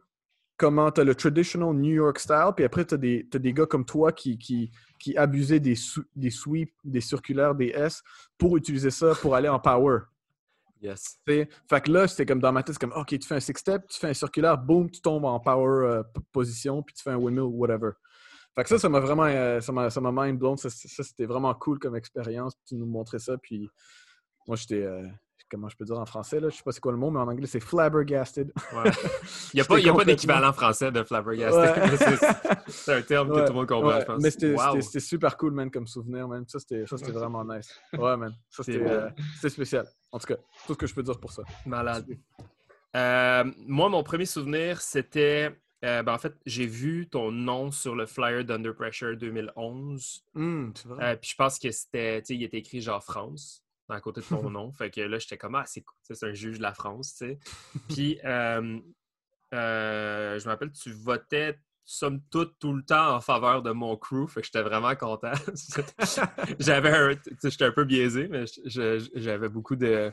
comment 0.57 0.91
tu 0.93 1.01
as 1.01 1.05
le 1.05 1.15
traditional 1.15 1.75
New 1.75 1.95
York 1.95 2.19
style, 2.19 2.51
puis 2.55 2.65
après, 2.65 2.85
tu 2.85 2.95
as, 2.95 2.99
des 2.99 3.53
gars 3.53 3.67
comme 3.67 3.85
toi 3.85 4.13
qui, 4.13 4.39
qui, 4.39 4.71
qui 4.99 5.17
abusaient 5.17 5.61
des, 5.61 5.75
des 6.15 6.31
sweeps, 6.31 6.73
des 6.85 7.01
circulaires, 7.01 7.55
des 7.55 7.69
S 7.69 8.03
pour 8.39 8.57
utiliser 8.57 8.91
ça 8.91 9.15
pour 9.21 9.35
aller 9.35 9.49
en 9.49 9.59
power. 9.59 10.01
Yes. 10.81 11.21
Fait 11.25 11.49
que 11.81 11.93
là, 11.93 12.09
c'était 12.09 12.27
comme 12.27 12.41
dans 12.41 12.53
ma 12.53 12.63
tête, 12.63 12.75
c'est 12.75 12.81
comme, 12.81 12.93
OK, 12.97 13.09
tu 13.09 13.27
fais 13.27 13.37
un 13.37 13.41
six-step, 13.41 13.87
tu 13.89 13.99
fais 13.99 14.09
un 14.09 14.15
circulaire, 14.15 14.59
boom, 14.59 14.91
tu 14.91 15.01
tombes 15.01 15.25
en 15.25 15.39
power 15.39 15.87
euh, 15.87 16.03
position, 16.33 16.83
puis 16.83 16.95
tu 16.95 17.03
fais 17.03 17.11
un 17.11 17.17
windmill, 17.17 17.45
whatever. 17.45 17.91
Fait 18.55 18.65
que 18.65 18.69
ça, 18.69 18.79
ça 18.79 18.89
m'a 18.89 19.01
vraiment, 19.01 19.25
euh, 19.25 19.61
ça 19.61 19.73
m'a 19.73 20.13
mind 20.13 20.39
blown. 20.39 20.57
Ça, 20.57 20.69
c'était 20.71 21.25
vraiment 21.25 21.55
cool 21.55 21.79
comme 21.79 21.97
expérience. 21.97 22.55
Tu 22.67 22.75
nous 22.75 22.87
montrais 22.87 23.21
ça, 23.21 23.39
puis 23.39 23.71
moi, 24.47 24.57
j'étais, 24.57 24.83
euh, 24.83 25.07
comment 25.53 25.69
je 25.69 25.77
peux 25.77 25.85
dire 25.85 25.99
en 25.99 26.07
français, 26.07 26.41
là, 26.41 26.49
je 26.49 26.57
sais 26.57 26.63
pas 26.63 26.73
c'est 26.73 26.81
quoi 26.81 26.93
le 26.93 26.99
mot, 26.99 27.11
mais 27.11 27.21
en 27.21 27.29
anglais, 27.29 27.47
c'est 27.47 27.61
flabbergasted. 27.61 28.51
Il 29.53 29.57
n'y 29.57 29.61
a 29.61 29.65
pas, 29.65 29.79
pas 29.79 30.05
d'équivalent 30.05 30.53
français 30.55 30.91
de 30.91 31.03
flabbergasted. 31.03 32.19
c'est 32.69 32.95
un 32.95 33.03
terme 33.03 33.29
que 33.29 33.41
tout 33.41 33.53
le 33.53 33.59
monde 33.59 33.69
comprend, 33.69 34.01
je 34.01 34.07
pense. 34.07 34.23
Mais 34.23 34.31
c'était 34.31 35.01
super 35.01 35.37
cool, 35.37 35.53
man, 35.53 35.71
comme 35.71 35.87
souvenir, 35.87 36.27
man. 36.27 36.45
Ça, 36.49 36.59
c'était 36.59 36.85
vraiment 37.13 37.45
nice. 37.45 37.79
Ouais, 37.93 38.17
man. 38.17 38.35
Ça, 38.49 38.63
euh, 38.67 39.11
c'était 39.35 39.51
spécial. 39.51 39.87
En 40.11 40.19
tout 40.19 40.27
cas, 40.27 40.37
tout 40.67 40.73
ce 40.73 40.79
que 40.79 40.87
je 40.87 40.95
peux 40.95 41.03
dire 41.03 41.21
pour 41.21 41.33
ça. 41.33 41.43
Malade. 41.67 42.07
Euh, 42.97 43.45
moi, 43.67 43.91
mon 43.91 44.03
premier 44.03 44.27
souvenir, 44.27 44.81
c'était. 44.81 45.55
Euh, 45.85 46.03
ben, 46.03 46.15
en 46.15 46.19
fait, 46.19 46.35
j'ai 46.47 46.67
vu 46.67 47.09
ton 47.09 47.33
nom 47.33 47.73
sur 47.73 47.95
le 47.95 48.07
flyer 48.07 48.45
d'Under 48.45 48.73
Pressure 48.73 49.17
2011. 49.17 50.25
Mmh, 50.35 50.71
vrai. 50.87 51.17
puis 51.17 51.31
je 51.31 51.37
pense 51.37 51.59
que 51.59 51.73
c'était, 51.73 52.21
il 52.21 52.45
était 52.45 52.59
écrit 52.59 52.81
genre 52.81 53.03
France 53.03 53.62
à 53.93 54.01
côté 54.01 54.21
de 54.21 54.27
ton 54.27 54.51
nom. 54.51 54.73
Fait 54.73 54.91
que 54.91 55.01
là, 55.01 55.19
j'étais 55.19 55.39
comme, 55.39 55.55
ah, 55.55 55.65
c'est 55.67 55.85
c'est 56.03 56.27
un 56.27 56.35
juge 56.35 56.59
de 56.59 56.63
la 56.63 56.75
France, 56.75 57.15
tu 57.15 57.27
sais. 57.27 57.39
Puis, 57.89 58.19
euh, 58.25 58.79
euh, 59.55 60.39
je 60.39 60.45
me 60.45 60.51
rappelle, 60.51 60.73
tu 60.73 60.93
votais, 60.93 61.59
somme 61.85 62.21
toute, 62.31 62.59
tout 62.59 62.73
le 62.73 62.83
temps 62.83 63.17
en 63.17 63.21
faveur 63.21 63.63
de 63.63 63.73
mon 63.73 63.97
crew. 63.97 64.27
Fait 64.29 64.41
que 64.41 64.47
j'étais 64.47 64.63
vraiment 64.63 64.95
content. 64.95 65.33
j'avais 66.59 66.91
un, 66.91 67.15
j'étais 67.43 67.65
un 67.65 67.73
peu 67.73 67.85
biaisé, 67.85 68.29
mais 68.29 68.45
j'avais 68.65 69.49
beaucoup 69.49 69.77
de, 69.77 70.13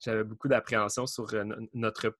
j'avais 0.00 0.24
beaucoup 0.24 0.48
d'appréhension 0.48 1.06
sur 1.06 1.32
euh, 1.34 1.44
notre 1.72 2.16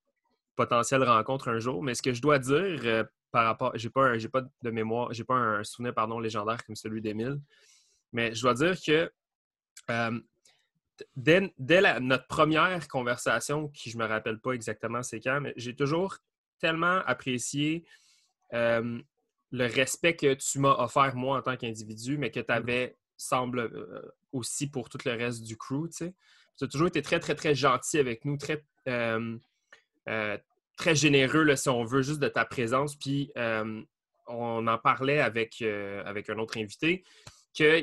potentielle 0.55 1.03
rencontre 1.03 1.49
un 1.49 1.59
jour. 1.59 1.83
Mais 1.83 1.95
ce 1.95 2.03
que 2.03 2.13
je 2.13 2.23
dois 2.23 2.39
dire 2.39 3.07
par 3.33 3.47
rapport, 3.47 3.73
j'ai 3.75 3.91
pas, 3.91 4.17
j'ai 4.17 4.29
pas 4.29 4.43
de 4.63 4.71
mémoire, 4.71 5.13
j'ai 5.13 5.25
pas 5.25 5.35
un 5.35 5.65
souvenir, 5.65 5.93
pardon, 5.93 6.21
légendaire 6.21 6.65
comme 6.65 6.77
celui 6.77 7.01
d'Émile. 7.01 7.41
Mais 8.13 8.33
je 8.33 8.43
dois 8.43 8.55
dire 8.55 8.77
que 8.81 9.11
dès, 11.17 11.53
notre 12.01 12.27
première 12.27 12.87
conversation, 12.89 13.69
qui 13.69 13.91
je 13.91 13.99
ne 13.99 14.03
me 14.03 14.09
rappelle 14.09 14.39
pas 14.39 14.53
exactement 14.53 15.03
c'est 15.03 15.21
quand, 15.21 15.41
mais 15.41 15.53
j'ai 15.57 15.75
toujours 15.75 16.19
tellement 16.59 17.01
apprécié 17.07 17.85
euh, 18.53 19.01
le 19.51 19.67
respect 19.67 20.17
que 20.17 20.35
tu 20.35 20.59
m'as 20.59 20.75
offert 20.79 21.15
moi 21.15 21.39
en 21.39 21.43
tant 21.43 21.57
qu'individu, 21.57 22.19
mais 22.19 22.31
que 22.31 22.41
tu 22.41 22.53
avais, 22.53 22.97
semble, 23.17 23.61
euh, 23.61 24.03
aussi 24.33 24.69
pour 24.69 24.89
tout 24.89 24.99
le 25.05 25.13
reste 25.13 25.43
du 25.43 25.57
crew. 25.57 25.89
Tu 25.91 26.13
as 26.63 26.67
toujours 26.67 26.89
été 26.89 27.03
très, 27.03 27.21
très, 27.21 27.35
très 27.35 27.55
gentil 27.55 27.99
avec 27.99 28.25
nous, 28.25 28.37
très, 28.37 28.65
euh, 28.89 29.39
très 30.77 30.95
généreux, 30.95 31.55
si 31.57 31.69
on 31.69 31.85
veut, 31.85 32.03
juste 32.03 32.21
de 32.21 32.29
ta 32.29 32.45
présence. 32.45 32.97
Puis 32.97 33.33
on 34.27 34.67
en 34.67 34.79
parlait 34.79 35.21
avec, 35.21 35.63
avec 35.63 36.31
un 36.31 36.39
autre 36.39 36.59
invité, 36.59 37.05
que 37.57 37.81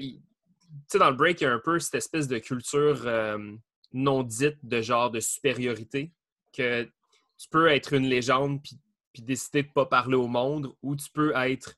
sais, 0.88 1.00
dans 1.00 1.10
le 1.10 1.16
break, 1.16 1.42
il 1.42 1.46
y 1.46 1.48
a 1.48 1.54
un 1.54 1.60
peu 1.60 1.80
cette 1.80 1.96
espèce 1.96 2.28
de 2.28 2.38
culture 2.38 3.02
euh, 3.06 3.56
non 3.94 4.24
dite 4.24 4.58
de 4.64 4.82
genre 4.82 5.12
de 5.12 5.20
supériorité 5.20 6.12
que 6.54 6.84
tu 6.84 7.50
peux 7.50 7.70
être 7.70 7.94
une 7.94 8.06
légende 8.06 8.62
puis, 8.64 8.78
puis 9.14 9.22
décider 9.24 9.64
de 9.64 9.68
ne 9.68 9.74
pas 9.74 9.86
parler 9.86 10.16
au 10.16 10.28
monde 10.28 10.74
ou 10.82 10.96
tu 10.96 11.10
peux 11.14 11.34
être 11.36 11.76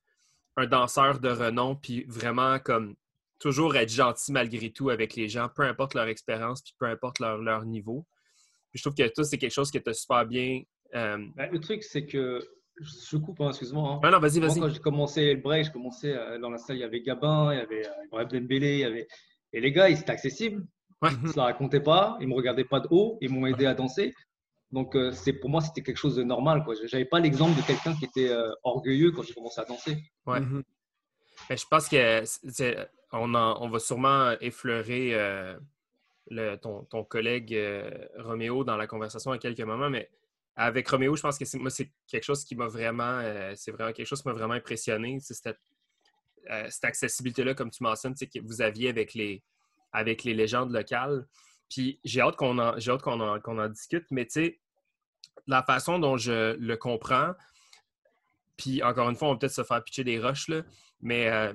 un 0.56 0.68
danseur 0.68 1.20
de 1.20 1.30
renom 1.30 1.76
puis 1.76 2.04
vraiment 2.08 2.60
comme 2.60 2.96
toujours 3.40 3.76
être 3.76 3.92
gentil 3.92 4.32
malgré 4.32 4.72
tout 4.72 4.90
avec 4.90 5.16
les 5.16 5.28
gens, 5.28 5.50
peu 5.50 5.64
importe 5.64 5.94
leur 5.96 6.08
expérience 6.08 6.62
puis 6.62 6.74
peu 6.78 6.86
importe 6.86 7.20
leur, 7.20 7.38
leur 7.38 7.66
niveau. 7.66 8.06
je 8.74 8.82
trouve 8.82 8.96
que 8.96 9.08
toi, 9.08 9.24
c'est 9.24 9.38
quelque 9.38 9.54
chose 9.54 9.72
qui 9.72 9.82
tu 9.82 9.94
super 9.94 10.26
bien. 10.26 10.64
Euh, 10.96 11.26
ben, 11.36 11.52
le 11.52 11.60
truc, 11.60 11.84
c'est 11.84 12.06
que 12.06 12.48
je 12.80 13.18
coupe, 13.18 13.40
hein, 13.42 13.50
excuse-moi. 13.50 14.00
Hein. 14.04 14.12
non, 14.12 14.20
vas-y, 14.20 14.40
vas-y. 14.40 14.60
Quand 14.60 14.70
j'ai 14.70 14.80
commencé 14.80 15.34
le 15.34 15.42
break, 15.42 15.66
je 15.66 15.72
commençais 15.72 16.14
euh, 16.14 16.40
dans 16.40 16.50
la 16.50 16.58
salle, 16.58 16.78
il 16.78 16.80
y 16.80 16.84
avait 16.84 17.02
Gabin, 17.02 17.54
il 17.54 17.60
y 17.60 17.62
avait 17.62 17.88
euh, 17.88 18.06
Ibrahim 18.06 18.28
Dembélé, 18.28 18.74
il 18.74 18.80
y 18.80 18.84
avait... 18.84 19.08
et 19.54 19.62
les 19.62 19.72
gars, 19.72 19.90
ils 19.90 20.00
étaient 20.00 20.12
accessibles. 20.12 20.66
Ouais. 21.02 21.10
Ils 21.22 21.30
ne 21.30 21.34
la 21.36 21.44
racontaient 21.44 21.82
pas, 21.82 22.18
ils 22.20 22.28
ne 22.28 22.32
me 22.32 22.36
regardaient 22.36 22.64
pas 22.64 22.80
de 22.80 22.88
haut, 22.90 23.18
ils 23.22 23.30
m'ont 23.30 23.46
aidé 23.46 23.66
à 23.66 23.74
danser. 23.74 24.14
Donc, 24.72 24.96
euh, 24.96 25.12
c'est 25.12 25.34
pour 25.34 25.50
moi, 25.50 25.62
c'était 25.62 25.84
quelque 25.84 25.98
chose 25.98 26.16
de 26.16 26.24
normal. 26.24 26.64
Je 26.68 26.96
n'avais 26.96 27.06
pas 27.06 27.20
l'exemple 27.20 27.56
de 27.56 27.66
quelqu'un 27.66 27.94
qui 27.94 28.06
était 28.06 28.34
orgueilleux 28.64 29.12
quand 29.12 29.22
j'ai 29.22 29.34
commencé 29.34 29.62
à 29.62 29.66
danser. 29.66 29.98
Ouais. 30.26 30.40
Mm-hmm. 30.40 30.64
je 31.50 31.66
pense 31.70 31.90
qu'on 33.12 33.34
on 33.36 33.70
va 33.70 33.80
sûrement 33.80 34.32
effleurer 34.42 35.12
le, 36.30 36.56
ton, 36.56 36.86
ton, 36.86 37.04
collègue 37.04 37.56
Roméo 38.18 38.64
dans 38.64 38.78
la 38.78 38.88
conversation 38.88 39.32
à 39.32 39.38
quelques 39.38 39.62
moments, 39.62 39.90
mais 39.90 40.10
avec 40.56 40.88
Roméo, 40.88 41.16
je 41.16 41.22
pense 41.22 41.38
que 41.38 41.58
moi, 41.58 41.70
c'est 41.70 41.92
quelque 42.08 42.24
chose 42.24 42.44
qui 42.44 42.56
m'a 42.56 42.68
vraiment, 42.68 43.20
euh, 43.20 43.54
vraiment 43.68 43.92
quelque 43.92 44.06
chose 44.06 44.22
qui 44.22 44.28
m'a 44.28 44.34
vraiment 44.34 44.54
impressionné. 44.54 45.20
Cette, 45.20 45.58
euh, 46.52 46.68
cette 46.70 46.86
accessibilité-là, 46.86 47.54
comme 47.56 47.72
tu 47.72 47.84
mentionnes, 47.84 48.14
que 48.14 48.40
vous 48.44 48.62
aviez 48.62 48.90
avec 48.90 49.14
les, 49.14 49.44
avec 49.92 50.24
les 50.24 50.34
légendes 50.34 50.72
locales. 50.72 51.26
Puis 51.70 52.00
j'ai 52.04 52.22
hâte 52.22 52.36
qu'on 52.36 52.60
en, 52.60 52.78
hâte 52.78 53.02
qu'on 53.02 53.20
en, 53.20 53.40
en, 53.40 53.70
discute, 53.70 54.06
mais 54.12 54.26
tu 54.26 54.32
sais, 54.32 54.60
la 55.48 55.64
façon 55.64 55.98
dont 55.98 56.18
je 56.18 56.56
le 56.56 56.78
comprends, 56.78 57.34
puis 58.58 58.84
encore 58.84 59.10
une 59.10 59.16
fois, 59.16 59.30
on 59.30 59.32
va 59.32 59.38
peut-être 59.40 59.54
se 59.54 59.64
faire 59.64 59.84
pitcher 59.84 60.04
des 60.04 60.20
roches, 60.20 60.48
là, 60.50 60.62
mais 61.02 61.54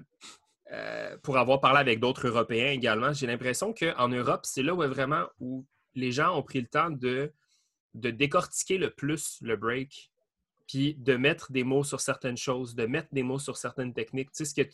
euh, 0.72 1.16
pour 1.22 1.38
avoir 1.38 1.60
parlé 1.60 1.78
avec 1.78 2.00
d'autres 2.00 2.26
Européens 2.26 2.72
également, 2.72 3.12
j'ai 3.12 3.26
l'impression 3.26 3.72
qu'en 3.72 4.08
Europe, 4.08 4.40
c'est 4.44 4.62
là 4.62 4.74
où 4.74 4.78
vraiment 4.78 5.26
où 5.40 5.64
les 5.94 6.12
gens 6.12 6.36
ont 6.36 6.42
pris 6.42 6.60
le 6.60 6.66
temps 6.66 6.90
de 6.90 7.32
de 7.94 8.10
décortiquer 8.10 8.78
le 8.78 8.90
plus 8.90 9.38
le 9.40 9.56
break, 9.56 10.10
puis 10.66 10.94
de 10.94 11.16
mettre 11.16 11.50
des 11.50 11.64
mots 11.64 11.82
sur 11.82 12.00
certaines 12.00 12.36
choses, 12.36 12.74
de 12.74 12.86
mettre 12.86 13.08
des 13.12 13.22
mots 13.22 13.38
sur 13.38 13.56
certaines 13.56 13.94
techniques. 13.94 14.30
Tu 14.32 14.44
sais, 14.44 14.44
ce 14.44 14.54
que 14.54 14.68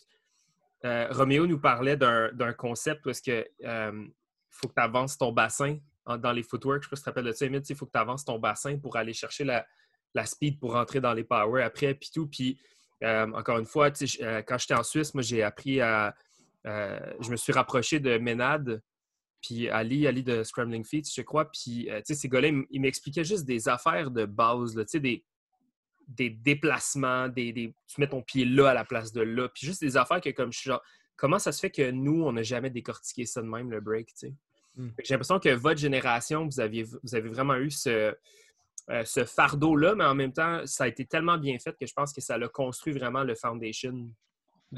euh, 0.85 1.07
Roméo 1.11 1.47
nous 1.47 1.61
parlait 1.61 1.97
d'un 1.97 2.53
concept 2.53 3.07
où 3.07 3.11
est-ce 3.11 3.23
que 3.23 3.47
euh, 3.65 4.07
faut 4.51 4.69
que 4.69 4.75
tu 4.75 4.83
avances 4.83 5.17
ton 5.17 5.33
bassin 5.33 5.79
dans 6.07 6.33
les 6.33 6.43
footwork. 6.43 6.83
Je 6.83 6.89
sais 6.89 6.91
pas 6.91 6.97
si 6.97 7.01
tu 7.01 7.05
te 7.05 7.11
rappelles 7.11 7.25
de 7.25 7.33
ça, 7.33 7.47
il 7.47 7.77
faut 7.77 7.87
que 7.87 7.93
tu 7.93 7.99
avances 7.99 8.25
ton 8.25 8.39
bassin 8.39 8.77
pour 8.79 8.97
aller 8.97 9.15
chercher 9.15 9.45
la, 9.45 10.27
speed 10.27 10.61
pour 10.61 10.75
rentrer 10.75 11.01
dans 11.01 11.15
les 11.15 11.25
power 11.25 11.63
après, 11.63 11.95
puis 11.95 12.11
tout. 12.13 12.27
Puis, 12.27 12.59
euh, 13.03 13.27
encore 13.33 13.59
une 13.59 13.67
fois, 13.67 13.91
quand 13.91 14.59
j'étais 14.59 14.75
en 14.75 14.83
Suisse, 14.83 15.15
moi, 15.15 15.23
j'ai 15.23 15.43
appris 15.43 15.81
à. 15.81 16.15
je 16.65 17.31
me 17.31 17.37
suis 17.37 17.53
rapproché 17.53 18.01
de 18.01 18.19
Ménade, 18.19 18.83
puis 19.45 19.69
Ali, 19.69 20.07
Ali 20.07 20.23
de 20.23 20.43
Scrambling 20.43 20.85
Feet, 20.85 21.07
je 21.15 21.23
crois. 21.23 21.51
Puis, 21.51 21.91
euh, 21.91 21.99
tu 21.99 22.07
sais, 22.07 22.15
ces 22.15 22.29
gars-là, 22.29 22.49
ils 22.71 22.81
m'expliquaient 22.81 23.25
juste 23.25 23.45
des 23.45 23.69
affaires 23.69 24.11
de 24.11 24.25
base, 24.25 24.75
tu 24.75 24.85
sais, 24.87 25.01
des, 25.01 25.25
des 26.09 26.31
déplacements, 26.31 27.29
des, 27.29 27.75
tu 27.87 28.01
mets 28.01 28.09
ton 28.09 28.23
pied 28.23 28.47
là 28.47 28.71
à 28.71 28.75
la 28.75 28.85
place 28.85 29.13
de 29.13 29.21
là. 29.21 29.49
Puis 29.49 29.67
juste 29.67 29.83
des 29.83 29.97
affaires 29.97 30.21
que, 30.21 30.31
comme 30.31 30.53
je 30.53 30.61
suis 30.61 30.69
genre, 30.69 30.83
comment 31.17 31.39
ça 31.39 31.53
se 31.53 31.61
fait 31.61 31.71
que 31.71 31.91
nous, 31.91 32.23
on 32.25 32.33
n'a 32.33 32.43
jamais 32.43 32.71
décortiqué 32.71 33.27
ça 33.27 33.43
de 33.43 33.47
même, 33.47 33.71
le 33.71 33.81
break, 33.81 34.09
tu 34.09 34.15
sais? 34.17 34.35
Hmm. 34.77 34.91
J'ai 35.05 35.15
l'impression 35.15 35.39
que 35.39 35.51
votre 35.51 35.79
génération, 35.79 36.47
vous, 36.47 36.59
aviez, 36.59 36.85
vous 36.85 37.15
avez 37.15 37.29
vraiment 37.29 37.57
eu 37.57 37.71
ce, 37.71 38.15
euh, 38.91 39.05
ce 39.05 39.25
fardeau-là, 39.25 39.95
mais 39.95 40.05
en 40.05 40.15
même 40.15 40.33
temps, 40.33 40.63
ça 40.67 40.85
a 40.85 40.89
été 40.89 41.05
tellement 41.05 41.39
bien 41.39 41.59
fait 41.59 41.77
que 41.79 41.87
je 41.87 41.93
pense 41.93 42.13
que 42.13 42.21
ça 42.21 42.35
a 42.35 42.49
construit 42.49 42.93
vraiment 42.95 43.23
le 43.23 43.35
foundation 43.35 44.11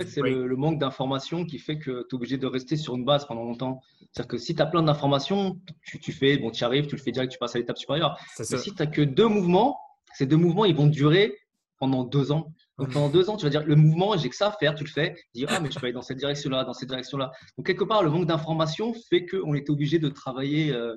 c'est 0.07 0.23
le, 0.23 0.57
manque 0.57 0.79
d'informations 0.79 1.45
qui 1.45 1.59
fait 1.59 1.79
que 1.79 2.07
tu 2.09 2.09
es 2.11 2.15
obligé 2.15 2.39
de 2.39 2.47
rester 2.47 2.77
sur 2.77 2.95
une 2.97 3.05
base 3.05 3.27
pendant 3.27 3.45
longtemps. 3.45 3.81
C'est-à-dire 4.13 4.29
que 4.29 4.39
si 4.39 4.55
tu 4.55 4.63
as 4.63 4.67
plein 4.67 4.83
d'informations, 4.83 5.61
tu, 5.85 6.13
fais, 6.13 6.39
bon, 6.39 6.51
tu 6.51 6.65
arrives, 6.65 6.87
tu 6.87 6.97
le 6.97 7.01
fais 7.01 7.13
direct, 7.13 7.33
tu 7.33 7.39
passes 7.39 7.55
à 7.55 7.59
l'étape 7.59 7.79
supérieure. 7.79 8.19
Mais 8.39 8.45
si 8.45 8.75
tu 8.75 8.83
n'as 8.83 8.87
que 8.87 9.03
deux 9.03 9.29
mouvements, 9.29 9.79
ces 10.15 10.27
deux 10.27 10.37
mouvements, 10.37 10.65
ils 10.65 10.75
vont 10.75 10.87
durer 10.87 11.37
pendant 11.79 12.05
deux 12.05 12.33
ans. 12.33 12.53
Donc 12.79 12.93
pendant 12.93 13.09
deux 13.09 13.31
ans, 13.31 13.37
tu 13.37 13.45
vas 13.45 13.51
dire 13.51 13.65
le 13.65 13.77
mouvement, 13.77 14.17
j'ai 14.17 14.29
que 14.29 14.37
ça 14.37 14.49
à 14.49 14.53
faire, 14.53 14.75
tu 14.75 14.85
le 14.85 14.91
fais, 14.91 15.15
tu 15.15 15.41
dis 15.41 15.47
ah 15.49 15.61
mais 15.61 15.71
je 15.71 15.79
peux 15.79 15.87
aller 15.87 15.93
dans 15.93 16.03
cette 16.03 16.19
direction-là, 16.19 16.65
dans 16.65 16.73
cette 16.73 16.89
direction-là. 16.89 17.31
Donc 17.57 17.67
quelque 17.67 17.85
part, 17.85 18.03
le 18.03 18.11
manque 18.11 18.27
d'informations 18.27 18.95
fait 19.09 19.27
qu'on 19.27 19.55
était 19.55 19.71
obligé 19.71 19.99
de 19.99 20.09
travailler 20.09 20.73
euh, 20.73 20.95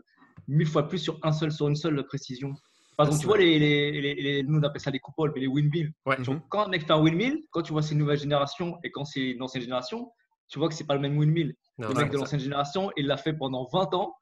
mille 0.48 0.68
fois 0.68 0.88
plus 0.88 1.00
sur 1.00 1.20
un 1.24 1.32
seul, 1.32 1.52
sur 1.52 1.68
une 1.68 1.76
seule 1.76 2.04
précision. 2.06 2.54
Par 3.00 3.08
exemple, 3.08 3.22
tu 3.22 3.28
vois, 3.28 3.38
les, 3.38 3.58
les, 3.58 4.14
les, 4.16 4.44
nous 4.44 4.60
on 4.60 4.64
appelle 4.64 4.82
ça 4.82 4.92
les 4.92 5.00
coupoles, 5.00 5.32
mais 5.34 5.40
les 5.40 5.48
windmills. 5.48 5.94
Quand 6.50 6.66
un 6.66 6.68
mec 6.68 6.86
fait 6.86 6.92
un 6.92 7.02
windmill, 7.02 7.46
quand 7.50 7.62
tu 7.62 7.72
vois 7.72 7.82
c'est 7.82 7.94
une 7.94 8.00
nouvelle 8.00 8.20
génération 8.20 8.78
et 8.84 8.92
quand 8.92 9.06
c'est 9.06 9.22
une 9.22 9.42
ancienne 9.42 9.64
génération, 9.64 10.12
tu 10.50 10.60
vois 10.60 10.68
que 10.68 10.74
c'est 10.74 10.86
pas 10.86 10.96
le 10.96 11.00
même 11.00 11.18
windmill. 11.18 11.56
le 11.78 11.94
mec 11.94 12.12
de 12.12 12.18
l'ancienne 12.18 12.42
génération, 12.42 12.92
il 12.98 13.08
l'a 13.08 13.16
fait 13.16 13.32
pendant 13.32 13.66
20 13.72 13.94
ans. 13.94 14.18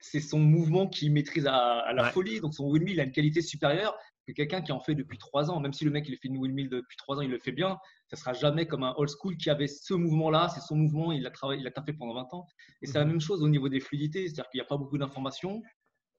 C'est 0.00 0.20
son 0.20 0.38
mouvement 0.38 0.88
qu'il 0.88 1.12
maîtrise 1.12 1.46
à, 1.46 1.92
la 1.92 2.04
folie. 2.04 2.40
Donc 2.40 2.54
son 2.54 2.64
windmill 2.64 2.98
a 2.98 3.04
une 3.04 3.12
qualité 3.12 3.42
supérieure 3.42 3.94
que 4.26 4.32
quelqu'un 4.32 4.62
qui 4.62 4.72
en 4.72 4.80
fait 4.80 4.94
depuis 4.94 5.18
3 5.18 5.50
ans. 5.50 5.60
Même 5.60 5.74
si 5.74 5.84
le 5.84 5.90
mec 5.90 6.08
il 6.08 6.16
fait 6.16 6.28
une 6.28 6.38
windmill 6.38 6.70
depuis 6.70 6.96
3 6.96 7.18
ans, 7.18 7.20
il 7.20 7.30
le 7.30 7.38
fait 7.38 7.52
bien, 7.52 7.76
ça 8.08 8.16
sera 8.16 8.32
jamais 8.32 8.66
comme 8.66 8.84
un 8.84 8.94
old 8.96 9.10
school 9.10 9.36
qui 9.36 9.50
avait 9.50 9.66
ce 9.66 9.92
mouvement-là, 9.92 10.48
c'est 10.48 10.62
son 10.62 10.76
mouvement, 10.76 11.12
il 11.12 11.22
l'a 11.22 11.30
travaillé, 11.30 11.60
il 11.60 11.64
l'a 11.64 11.82
fait 11.84 11.92
pendant 11.92 12.14
20 12.14 12.32
ans. 12.32 12.46
Et 12.80 12.86
c'est 12.86 12.96
la 12.96 13.04
mhm. 13.04 13.10
même 13.10 13.20
chose 13.20 13.42
au 13.42 13.50
niveau 13.50 13.68
des 13.68 13.80
fluidités, 13.80 14.22
c'est-à-dire 14.22 14.48
qu'il 14.48 14.60
n'y 14.60 14.64
a 14.64 14.66
pas 14.66 14.78
beaucoup 14.78 14.96
d'informations 14.96 15.60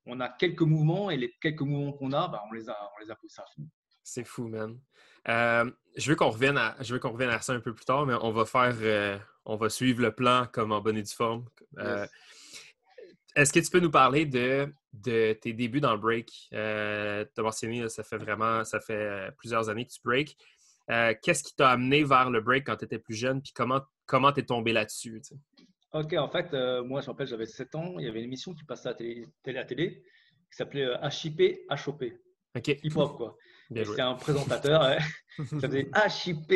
on 0.05 0.19
a 0.19 0.29
quelques 0.29 0.61
mouvements 0.61 1.09
et 1.09 1.17
les 1.17 1.33
quelques 1.41 1.61
mouvements 1.61 1.93
qu'on 1.93 2.11
a, 2.11 2.27
bah, 2.27 2.43
on, 2.49 2.53
les 2.53 2.69
a 2.69 2.77
on 2.95 3.03
les 3.03 3.11
a 3.11 3.15
poussés 3.15 3.41
à 3.41 3.45
fond. 3.55 3.67
C'est 4.03 4.25
fou, 4.25 4.47
man. 4.47 4.77
Euh, 5.29 5.71
je 5.95 6.09
veux 6.09 6.15
qu'on 6.15 6.29
revienne 6.29 6.57
à 6.57 6.75
je 6.81 6.93
veux 6.93 6.99
qu'on 6.99 7.11
revienne 7.11 7.29
à 7.29 7.39
ça 7.39 7.53
un 7.53 7.59
peu 7.59 7.73
plus 7.73 7.85
tard, 7.85 8.05
mais 8.05 8.15
on 8.21 8.31
va 8.31 8.45
faire 8.45 8.75
euh, 8.81 9.17
on 9.45 9.55
va 9.55 9.69
suivre 9.69 10.01
le 10.01 10.11
plan 10.11 10.47
comme 10.51 10.71
en 10.71 10.81
bonne 10.81 10.97
et 10.97 11.03
due 11.03 11.13
forme. 11.13 11.45
Euh, 11.77 12.05
est-ce 13.35 13.53
que 13.53 13.59
tu 13.59 13.69
peux 13.69 13.79
nous 13.79 13.91
parler 13.91 14.25
de, 14.25 14.71
de 14.91 15.33
tes 15.33 15.53
débuts 15.53 15.79
dans 15.79 15.93
le 15.93 15.97
break? 15.97 16.49
tu 16.51 16.55
as 16.57 17.25
mentionné, 17.37 17.87
ça 17.89 18.03
fait 18.03 18.17
vraiment 18.17 18.63
ça 18.63 18.79
fait 18.79 19.31
plusieurs 19.37 19.69
années 19.69 19.85
que 19.85 19.91
tu 19.93 20.01
break. 20.03 20.37
Qu'est-ce 20.87 21.43
qui 21.43 21.55
t'a 21.55 21.69
amené 21.69 22.03
vers 22.03 22.29
le 22.29 22.41
break 22.41 22.65
quand 22.65 22.75
tu 22.75 22.85
étais 22.85 22.99
plus 22.99 23.15
jeune? 23.15 23.41
Puis 23.41 23.53
comment 23.53 23.81
comment 24.05 24.33
t'es 24.33 24.43
tombé 24.43 24.73
là-dessus? 24.73 25.21
Ok, 25.93 26.13
en 26.13 26.27
fait, 26.27 26.53
euh, 26.53 26.83
moi, 26.83 27.01
je 27.01 27.05
me 27.05 27.11
rappelle, 27.11 27.27
j'avais 27.27 27.45
7 27.45 27.75
ans. 27.75 27.95
Il 27.99 28.05
y 28.05 28.09
avait 28.09 28.19
une 28.19 28.25
émission 28.25 28.53
qui 28.53 28.63
passait 28.63 28.89
à 28.89 28.91
la 28.91 28.97
télé, 28.97 29.59
à 29.59 29.63
télé 29.63 30.03
qui 30.49 30.57
s'appelait 30.57 30.87
HIP, 31.03 31.67
HOP. 31.69 32.03
Ok. 32.55 32.67
Hip-hop, 32.83 33.17
quoi. 33.17 33.37
C'était 33.75 34.01
un 34.01 34.15
présentateur. 34.15 34.81
Ouais. 34.81 34.97
Ça 35.59 35.67
faisait 35.67 35.87
HIP, 36.25 36.51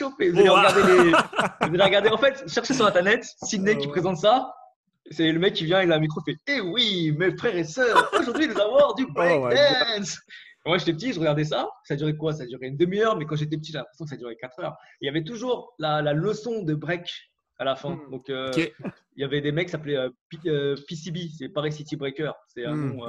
HOP. 0.00 0.22
Vous 0.22 0.38
allez 0.38 0.48
regarder 0.48 0.82
les. 0.82 1.10
Vous 1.68 1.74
allez 1.74 1.82
regarder. 1.82 2.08
En 2.10 2.18
fait, 2.18 2.48
cherchez 2.48 2.74
sur 2.74 2.86
Internet, 2.86 3.24
Sydney 3.42 3.78
qui 3.78 3.88
présente 3.88 4.18
ça. 4.18 4.54
C'est 5.10 5.30
le 5.30 5.38
mec 5.40 5.54
qui 5.54 5.64
vient, 5.64 5.82
il 5.82 5.90
a 5.92 5.96
un 5.96 6.00
micro, 6.00 6.20
fait 6.22 6.36
Eh 6.46 6.60
oui, 6.60 7.12
mes 7.18 7.36
frères 7.36 7.56
et 7.56 7.64
sœurs, 7.64 8.08
aujourd'hui 8.18 8.46
nous 8.46 8.54
allons 8.54 8.94
du 8.94 9.04
oh 9.08 9.12
breakdance. 9.12 10.20
moi, 10.64 10.78
j'étais 10.78 10.92
petit, 10.92 11.12
je 11.12 11.18
regardais 11.18 11.44
ça. 11.44 11.68
Ça 11.84 11.96
durait 11.96 12.16
quoi? 12.16 12.32
Ça 12.32 12.46
durait 12.46 12.68
une 12.68 12.76
demi-heure, 12.76 13.16
mais 13.16 13.26
quand 13.26 13.34
j'étais 13.34 13.56
petit, 13.56 13.72
j'ai 13.72 13.78
l'impression 13.78 14.04
que 14.04 14.10
ça 14.10 14.16
durait 14.16 14.36
4 14.36 14.60
heures. 14.60 14.76
il 15.00 15.06
y 15.06 15.08
avait 15.08 15.24
toujours 15.24 15.74
la, 15.78 16.02
la 16.02 16.12
leçon 16.12 16.62
de 16.62 16.74
break 16.74 17.31
à 17.62 17.64
la 17.64 17.76
fin. 17.76 17.94
Hmm. 17.94 18.10
Donc, 18.10 18.28
euh, 18.28 18.50
il 19.16 19.20
y 19.20 19.24
avait 19.24 19.40
des 19.40 19.52
mecs 19.52 19.66
qui 19.66 19.72
s'appelaient 19.72 19.96
euh, 19.96 20.76
PCB, 20.88 21.20
euh, 21.20 21.28
c'est 21.36 21.48
Paris 21.48 21.72
City 21.72 21.96
Breaker. 21.96 22.32
C'est 22.48 22.66
un 22.66 22.76
nom. 22.76 23.06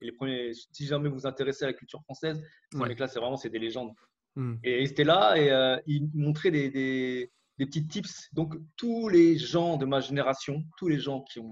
les 0.00 0.12
premiers, 0.12 0.52
si 0.72 0.86
jamais 0.86 1.08
vous 1.08 1.16
vous 1.16 1.26
intéressez 1.26 1.64
à 1.64 1.68
la 1.68 1.72
culture 1.74 2.00
française, 2.02 2.42
ces 2.72 2.78
mecs-là, 2.78 3.08
c'est 3.08 3.18
vraiment 3.18 3.36
c'est 3.36 3.50
des 3.50 3.58
légendes. 3.58 3.92
Hmm. 4.36 4.54
Et 4.62 4.82
ils 4.82 4.90
étaient 4.90 5.04
là 5.04 5.34
et 5.36 5.82
ils 5.86 6.08
montraient 6.14 6.50
des, 6.50 6.70
des, 6.70 7.32
des, 7.58 7.66
petits 7.66 7.86
tips. 7.86 8.28
Donc, 8.32 8.54
tous 8.76 9.08
les 9.08 9.36
gens 9.36 9.76
de 9.76 9.84
ma 9.84 10.00
génération, 10.00 10.64
tous 10.78 10.88
les 10.88 10.98
gens 10.98 11.22
qui, 11.22 11.40
ont, 11.40 11.50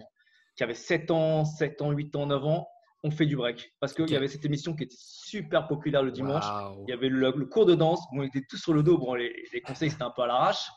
qui 0.56 0.62
avaient 0.62 0.74
7 0.74 1.10
ans, 1.10 1.44
7 1.44 1.82
ans, 1.82 1.90
8 1.90 2.16
ans, 2.16 2.26
9 2.26 2.44
ans, 2.44 2.68
ont 3.02 3.10
fait 3.10 3.26
du 3.26 3.36
break. 3.36 3.74
Parce 3.80 3.92
qu'il 3.92 4.10
y 4.10 4.16
avait 4.16 4.28
cette 4.28 4.44
émission 4.44 4.74
qui 4.74 4.84
était 4.84 4.96
super 4.98 5.66
populaire 5.66 6.02
le 6.02 6.12
dimanche. 6.12 6.44
Il 6.86 6.90
y 6.90 6.92
avait 6.92 7.08
le, 7.08 7.32
cours 7.46 7.66
de 7.66 7.74
danse. 7.74 8.00
Bon, 8.12 8.22
ils 8.22 8.28
étaient 8.28 8.46
tous 8.48 8.58
sur 8.58 8.72
le 8.72 8.84
dos. 8.84 8.98
Bon, 8.98 9.14
les, 9.14 9.32
les 9.52 9.60
conseils, 9.60 9.90
c'était 9.90 10.04
un 10.04 10.12
peu 10.14 10.22
à 10.22 10.26
l'arrache. 10.26 10.68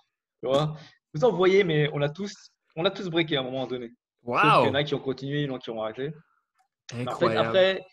Tu 0.42 0.48
vois 0.48 0.76
vous 1.14 1.24
en 1.24 1.32
voyez, 1.32 1.64
mais 1.64 1.90
on 1.94 2.02
a 2.02 2.10
tous, 2.10 2.34
on 2.76 2.86
a 2.86 2.92
tous 2.92 3.10
breaké 3.10 3.38
à 3.38 3.42
un 3.42 3.44
moment 3.44 3.68
donné. 3.68 3.92
Wow. 4.24 4.64
Il 4.64 4.68
y 4.68 4.70
en 4.70 4.76
a 4.76 4.84
qui 4.84 4.94
ont 4.96 5.00
continué, 5.00 5.42
il 5.42 5.48
y 5.48 5.50
en 5.50 5.56
a 5.56 5.60
qui 5.60 5.70
ont 5.70 5.82
arrêté. 5.82 6.12
En 6.94 7.16
fait, 7.16 7.36
après, 7.36 7.86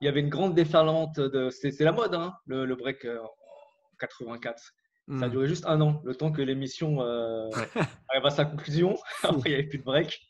il 0.00 0.06
y 0.06 0.08
avait 0.08 0.20
une 0.20 0.28
grande 0.28 0.54
déferlante 0.54 1.18
de. 1.18 1.50
C'est 1.50 1.78
la 1.80 1.92
mode, 1.92 2.14
hein, 2.14 2.34
le, 2.46 2.74
break 2.74 3.04
euh, 3.04 3.20
en 3.20 3.96
84. 3.98 4.62
Ça 4.62 5.24
a 5.24 5.28
hmm. 5.28 5.30
duré 5.30 5.48
juste 5.48 5.66
un 5.66 5.80
an, 5.80 6.00
le 6.04 6.14
temps 6.14 6.30
que 6.30 6.40
l'émission 6.40 7.02
euh, 7.02 7.48
arrive 8.08 8.26
à 8.26 8.30
sa 8.30 8.44
conclusion. 8.44 8.96
Après, 9.24 9.50
il 9.50 9.52
n'y 9.52 9.58
avait 9.58 9.68
plus 9.68 9.78
de 9.78 9.84
break. 9.84 10.20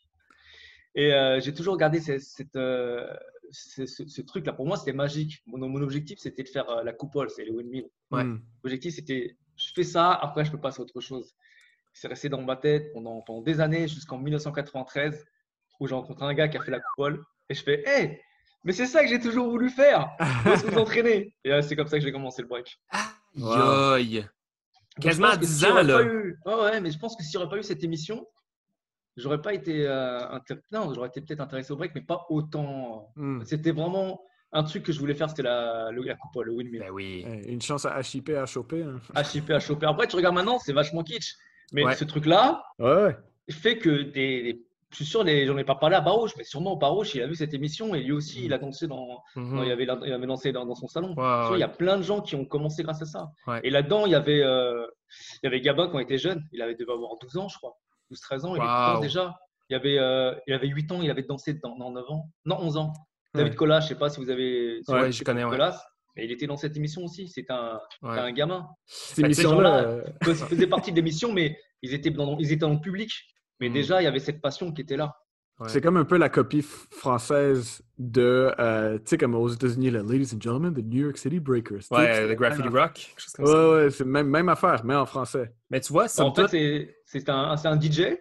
Et 0.95 1.13
euh, 1.13 1.39
j'ai 1.39 1.53
toujours 1.53 1.77
gardé 1.77 1.99
cette, 1.99 2.19
ce, 3.51 4.21
truc-là. 4.21 4.53
Pour 4.53 4.65
moi, 4.65 4.77
c'était 4.77 4.93
magique. 4.93 5.43
Mon, 5.45 5.69
mon 5.69 5.81
objectif, 5.81 6.19
c'était 6.19 6.43
de 6.43 6.49
faire 6.49 6.83
la 6.83 6.93
coupole, 6.93 7.29
c'est 7.29 7.45
le 7.45 7.53
windmill. 7.53 7.87
Ouais. 8.09 8.23
L'objectif, 8.63 8.95
c'était 8.95 9.37
je 9.55 9.71
fais 9.73 9.83
ça, 9.83 10.13
après, 10.13 10.45
je 10.45 10.51
peux 10.51 10.59
passer 10.59 10.79
à 10.79 10.83
autre 10.83 10.99
chose. 10.99 11.35
C'est 11.93 12.07
resté 12.07 12.29
dans 12.29 12.41
ma 12.41 12.55
tête 12.55 12.91
pendant, 12.93 13.21
pendant 13.21 13.41
des 13.41 13.59
années, 13.59 13.87
jusqu'en 13.87 14.17
1993, 14.17 15.25
où 15.79 15.87
j'ai 15.87 15.95
rencontré 15.95 16.25
un 16.25 16.33
gars 16.33 16.47
qui 16.47 16.57
a 16.57 16.61
fait 16.61 16.71
la 16.71 16.79
coupole. 16.79 17.23
Et 17.49 17.53
je 17.53 17.63
fais, 17.63 17.83
hé, 17.85 18.21
mais 18.63 18.73
c'est 18.73 18.85
ça 18.85 19.01
que 19.03 19.09
j'ai 19.09 19.19
toujours 19.19 19.49
voulu 19.49 19.69
faire. 19.69 20.09
Est-ce 20.45 20.63
que 20.63 20.71
vous 20.71 20.79
entraînez 20.79 21.33
Et 21.43 21.61
c'est 21.61 21.75
comme 21.75 21.87
ça 21.87 21.97
que 21.97 22.03
j'ai 22.03 22.11
commencé 22.11 22.41
le 22.41 22.47
break. 22.47 22.79
Aïe! 23.43 24.25
Quasiment 24.99 25.35
10 25.35 25.65
ans, 25.65 25.81
là. 25.81 26.01
ouais, 26.45 26.81
mais 26.81 26.91
je 26.91 26.99
pense 26.99 27.15
que 27.15 27.23
s'il 27.23 27.37
n'y 27.39 27.43
aurait 27.43 27.49
pas 27.49 27.57
eu 27.57 27.63
cette 27.63 27.83
émission, 27.83 28.27
j'aurais 29.15 29.41
pas 29.41 29.53
été. 29.53 29.87
Euh, 29.87 30.19
non, 30.71 30.93
j'aurais 30.93 31.07
été 31.07 31.21
peut-être 31.21 31.39
intéressé 31.39 31.71
au 31.71 31.77
break, 31.77 31.93
mais 31.95 32.01
pas 32.01 32.25
autant. 32.29 33.11
Hmm. 33.15 33.41
C'était 33.45 33.71
vraiment 33.71 34.21
un 34.51 34.63
truc 34.63 34.83
que 34.83 34.91
je 34.91 34.99
voulais 34.99 35.15
faire, 35.15 35.29
c'était 35.29 35.43
la, 35.43 35.89
la 35.91 36.15
coupe, 36.15 36.43
le 36.43 36.51
windmill. 36.51 36.81
Ben 36.81 36.91
oui. 36.91 37.25
Une 37.47 37.61
chance 37.61 37.85
à 37.85 37.99
HIP 38.01 38.29
à 38.29 38.45
choper. 38.45 38.83
Hein. 38.83 38.99
HIP 39.33 39.49
à 39.49 39.59
choper. 39.59 39.85
Après, 39.85 40.07
tu 40.07 40.17
regardes 40.17 40.35
maintenant, 40.35 40.59
c'est 40.59 40.73
vachement 40.73 41.03
kitsch. 41.03 41.35
Mais 41.71 41.93
ce 41.95 42.03
truc-là 42.03 42.63
ouais. 42.79 43.15
fait 43.49 43.77
que 43.77 44.01
des, 44.01 44.65
je 44.91 44.97
suis 44.97 45.05
sûr, 45.05 45.25
j'en 45.25 45.57
ai 45.57 45.63
pas 45.63 45.75
parlé 45.75 45.95
à 45.95 46.01
Barouche, 46.01 46.31
mais 46.37 46.43
sûrement 46.43 46.75
Barouche, 46.75 47.15
il 47.15 47.21
a 47.21 47.27
vu 47.27 47.35
cette 47.35 47.53
émission 47.53 47.95
et 47.95 48.01
lui 48.01 48.11
aussi, 48.11 48.45
il 48.45 48.53
a 48.53 48.57
dansé 48.57 48.87
dans, 48.87 49.23
mhm. 49.35 49.63
il, 49.63 49.71
avait, 49.71 49.83
il 49.83 50.13
avait 50.13 50.27
dansé 50.27 50.51
dans, 50.51 50.75
son 50.75 50.87
salon. 50.87 51.15
Il 51.53 51.59
y 51.59 51.63
a 51.63 51.69
plein 51.69 51.97
de 51.97 52.03
gens 52.03 52.21
qui 52.21 52.35
ont 52.35 52.45
commencé 52.45 52.83
grâce 52.83 53.01
à 53.01 53.05
ça. 53.05 53.31
Et 53.63 53.69
là-dedans, 53.69 54.05
il 54.05 54.11
y 54.11 54.15
avait, 54.15 54.43
euh, 54.43 54.85
il 55.41 55.45
y 55.45 55.47
avait 55.47 55.61
Gabin 55.61 55.87
quand 55.87 55.99
il 55.99 56.03
était 56.03 56.17
jeune, 56.17 56.43
il 56.51 56.61
avait 56.61 56.75
devait 56.75 56.91
avoir 56.91 57.17
12 57.21 57.37
ans, 57.37 57.47
je 57.47 57.57
crois, 57.57 57.77
12-13 58.11 58.45
ans, 58.45 58.55
il 58.55 58.61
était 58.61 59.01
déjà. 59.01 59.37
Il 59.69 59.75
avait, 59.75 59.99
euh, 59.99 60.35
il 60.47 60.53
avait 60.53 60.67
8 60.67 60.91
ans, 60.91 61.01
il 61.01 61.09
avait 61.09 61.23
dansé 61.23 61.53
dans, 61.53 61.77
dans 61.77 61.91
9 61.91 62.03
ans, 62.09 62.29
non 62.45 62.57
11 62.59 62.77
ans. 62.77 62.93
David 63.33 63.55
Collas, 63.55 63.81
je 63.81 63.87
sais 63.87 63.95
pas 63.95 64.09
si 64.09 64.19
vous 64.19 64.29
avez. 64.29 64.81
Si 64.83 64.91
ouais, 64.91 65.11
je 65.13 65.23
connais. 65.23 65.43
Collas, 65.43 65.81
mais 66.15 66.25
il 66.25 66.31
était 66.31 66.47
dans 66.47 66.57
cette 66.57 66.75
émission 66.75 67.03
aussi. 67.03 67.27
C'était 67.27 67.53
un, 67.53 67.79
un, 68.03 68.31
gamin. 68.31 68.67
Cette 68.85 69.19
émission-là 69.25 69.83
euh, 69.83 70.03
faisait 70.23 70.67
partie 70.67 70.91
de 70.91 70.97
l'émission, 70.97 71.31
mais 71.31 71.57
ils 71.81 71.93
étaient 71.93 72.11
dans, 72.11 72.37
ils 72.37 72.51
étaient 72.51 72.57
dans 72.57 72.73
le 72.73 72.81
public. 72.81 73.11
Mais 73.59 73.69
hmm. 73.69 73.73
déjà, 73.73 74.01
il 74.01 74.05
y 74.05 74.07
avait 74.07 74.19
cette 74.19 74.41
passion 74.41 74.71
qui 74.71 74.81
était 74.81 74.97
là. 74.97 75.15
C'est 75.67 75.81
comme 75.81 75.97
un 75.97 76.05
peu 76.05 76.17
la 76.17 76.29
copie 76.29 76.63
française 76.63 77.81
de, 77.97 78.51
euh, 78.59 78.97
tu 78.97 79.03
sais, 79.05 79.17
comme 79.17 79.35
aux 79.35 79.47
États-Unis, 79.47 79.91
Ladies 79.91 80.33
and 80.33 80.41
Gentlemen, 80.41 80.73
the 80.73 80.83
New 80.83 81.03
York 81.03 81.17
City 81.17 81.39
Breakers. 81.39 81.83
Ouais, 81.91 82.27
le 82.27 82.33
Graffiti 82.33 82.67
Rock. 82.67 83.13
ouais, 83.37 83.45
ouais, 83.45 83.89
c'est 83.91 84.05
même, 84.05 84.27
même 84.27 84.49
affaire, 84.49 84.83
mais 84.83 84.95
en 84.95 85.05
français. 85.05 85.53
Mais 85.69 85.79
tu 85.79 85.93
vois, 85.93 86.07
en 86.19 86.33
fait, 86.33 86.95
c'est 87.05 87.29
un, 87.29 87.55
un, 87.63 87.79
DJ, 87.79 88.17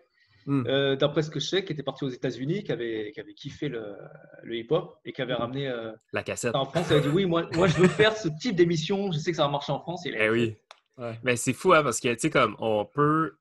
hmm. 0.47 0.65
euh, 0.67 0.97
d'après 0.97 1.23
ce 1.23 1.31
que 1.31 1.41
je 1.41 1.47
sais, 1.47 1.65
qui 1.65 1.73
était 1.73 1.83
parti 1.83 2.05
aux 2.05 2.09
États-Unis, 2.09 2.65
qui 2.65 2.73
avait, 2.73 3.13
qui 3.13 3.21
avait 3.21 3.35
kiffé 3.35 3.69
le, 3.69 3.97
le 4.43 4.57
hip-hop 4.57 4.99
et 5.05 5.13
qui 5.13 5.23
avait 5.23 5.35
hmm. 5.35 5.37
ramené 5.37 5.69
euh, 5.69 5.93
la 6.13 6.23
cassette. 6.23 6.55
En 6.55 6.67
France, 6.67 6.87
il 6.91 6.97
a 6.97 7.01
dit 7.01 7.09
oui, 7.09 7.27
moi, 7.27 7.49
moi 7.55 7.67
je 7.67 7.77
veux 7.77 7.89
faire 7.89 8.17
ce 8.17 8.29
type 8.29 8.57
d'émission, 8.57 9.13
je 9.13 9.19
sais 9.19 9.31
que 9.31 9.37
ça 9.37 9.45
va 9.45 9.51
marcher 9.51 9.73
en 9.73 9.81
France. 9.81 10.07
Et 10.07 10.15
eh 10.19 10.31
oui. 10.31 10.57
Mais 11.23 11.37
c'est 11.37 11.55
fou, 11.55 11.73
hein, 11.73 11.83
parce 11.83 11.99
que, 11.99 12.13
tu 12.13 12.19
sais, 12.19 12.31
comme 12.31 12.57
on 12.59 12.85
peut 12.85 13.33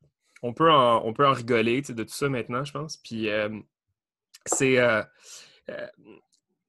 on 0.41 0.53
peut 0.53 0.71
en, 0.71 1.05
on 1.05 1.13
peut 1.13 1.27
en 1.27 1.33
rigoler 1.33 1.81
de 1.81 2.03
tout 2.03 2.13
ça 2.13 2.29
maintenant, 2.29 2.63
je 2.63 2.71
pense. 2.71 2.97
Puis 2.97 3.29
euh, 3.29 3.49
c'est, 4.45 4.77
euh, 4.79 5.03
euh, 5.69 5.87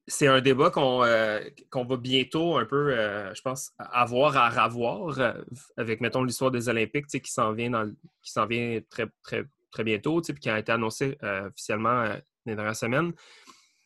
c'est 0.07 0.27
un 0.27 0.41
débat 0.41 0.69
qu'on, 0.71 0.99
va 0.99 1.97
bientôt 1.97 2.57
un 2.57 2.65
peu, 2.65 2.91
je 3.33 3.41
pense, 3.41 3.71
avoir 3.77 4.35
à 4.35 4.49
ravoir 4.49 5.35
avec, 5.77 6.01
mettons, 6.01 6.23
l'histoire 6.23 6.51
des 6.51 6.67
Olympiques 6.69 7.07
qui 7.07 7.31
s'en 7.31 7.53
vient, 7.53 7.69
dans, 7.69 7.89
qui 8.21 8.31
s'en 8.31 8.45
vient 8.45 8.81
très, 8.89 9.05
très, 9.23 9.45
très 9.71 9.83
bientôt, 9.83 10.21
puis 10.21 10.35
qui 10.35 10.49
a 10.49 10.59
été 10.59 10.71
annoncé 10.71 11.17
officiellement 11.21 12.15
les 12.45 12.55
dernières 12.55 12.75
semaines. 12.75 13.13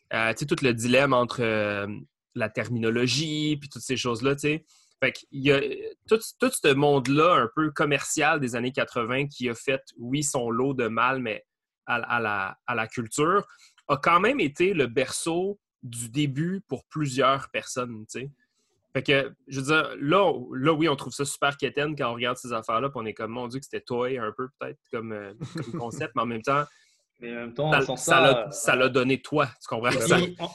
tout 0.09 0.55
le 0.61 0.71
dilemme 0.71 1.13
entre 1.13 1.87
la 2.35 2.49
terminologie, 2.49 3.57
puis 3.57 3.69
toutes 3.69 3.81
ces 3.81 3.97
choses-là, 3.97 4.35
tu 4.35 4.41
sais. 4.41 4.65
Fait 5.01 5.11
qu'il 5.11 5.51
a 5.51 5.59
tout, 6.07 6.19
ce 6.19 6.73
monde-là 6.73 7.35
un 7.35 7.49
peu 7.53 7.71
commercial 7.71 8.39
des 8.39 8.55
années 8.55 8.71
80 8.71 9.27
qui 9.27 9.49
a 9.49 9.55
fait, 9.55 9.81
oui, 9.97 10.23
son 10.23 10.49
lot 10.49 10.73
de 10.73 10.87
mal, 10.87 11.21
mais 11.21 11.45
à, 11.85 12.55
la, 12.67 12.87
culture, 12.87 13.45
a 13.87 13.97
quand 13.97 14.19
même 14.19 14.39
été 14.39 14.73
le 14.73 14.87
berceau 14.87 15.59
du 15.83 16.09
début 16.09 16.61
pour 16.67 16.85
plusieurs 16.85 17.50
personnes, 17.50 18.05
tu 18.09 18.21
sais. 18.21 18.31
Fait 18.96 19.03
que, 19.03 19.36
je 19.50 19.60
veux 19.60 19.66
dire, 19.66 19.90
là, 20.00 20.31
là, 20.53 20.72
oui, 20.72 20.88
on 20.88 20.96
trouve 20.96 21.12
ça 21.12 21.25
super 21.25 21.58
quétaine 21.58 21.98
quand 21.98 22.10
on 22.10 22.14
regarde 22.14 22.38
ces 22.38 22.53
affaires-là, 22.53 22.88
puis 22.88 22.98
on 23.03 23.05
est 23.05 23.14
comme, 23.14 23.31
mon 23.31 23.50
Dieu, 23.50 23.60
que 23.60 23.66
c'était 23.66 23.81
toy 23.81 24.18
un 24.18 24.31
peu, 24.31 24.48
peut-être, 24.58 24.79
comme, 24.90 25.12
euh, 25.12 25.34
concept, 25.77 26.14
mais 26.16 26.22
en 26.22 26.25
même 26.25 26.42
temps, 26.42 26.64
mais 27.20 27.31
en 27.34 27.36
même 27.36 27.53
temps, 27.53 27.98
ça, 27.98 28.48
ça, 28.51 28.75
l'a 28.77 28.88
donné 28.88 29.22
toi, 29.22 29.48
tu 29.62 29.68
comprends? 29.68 29.90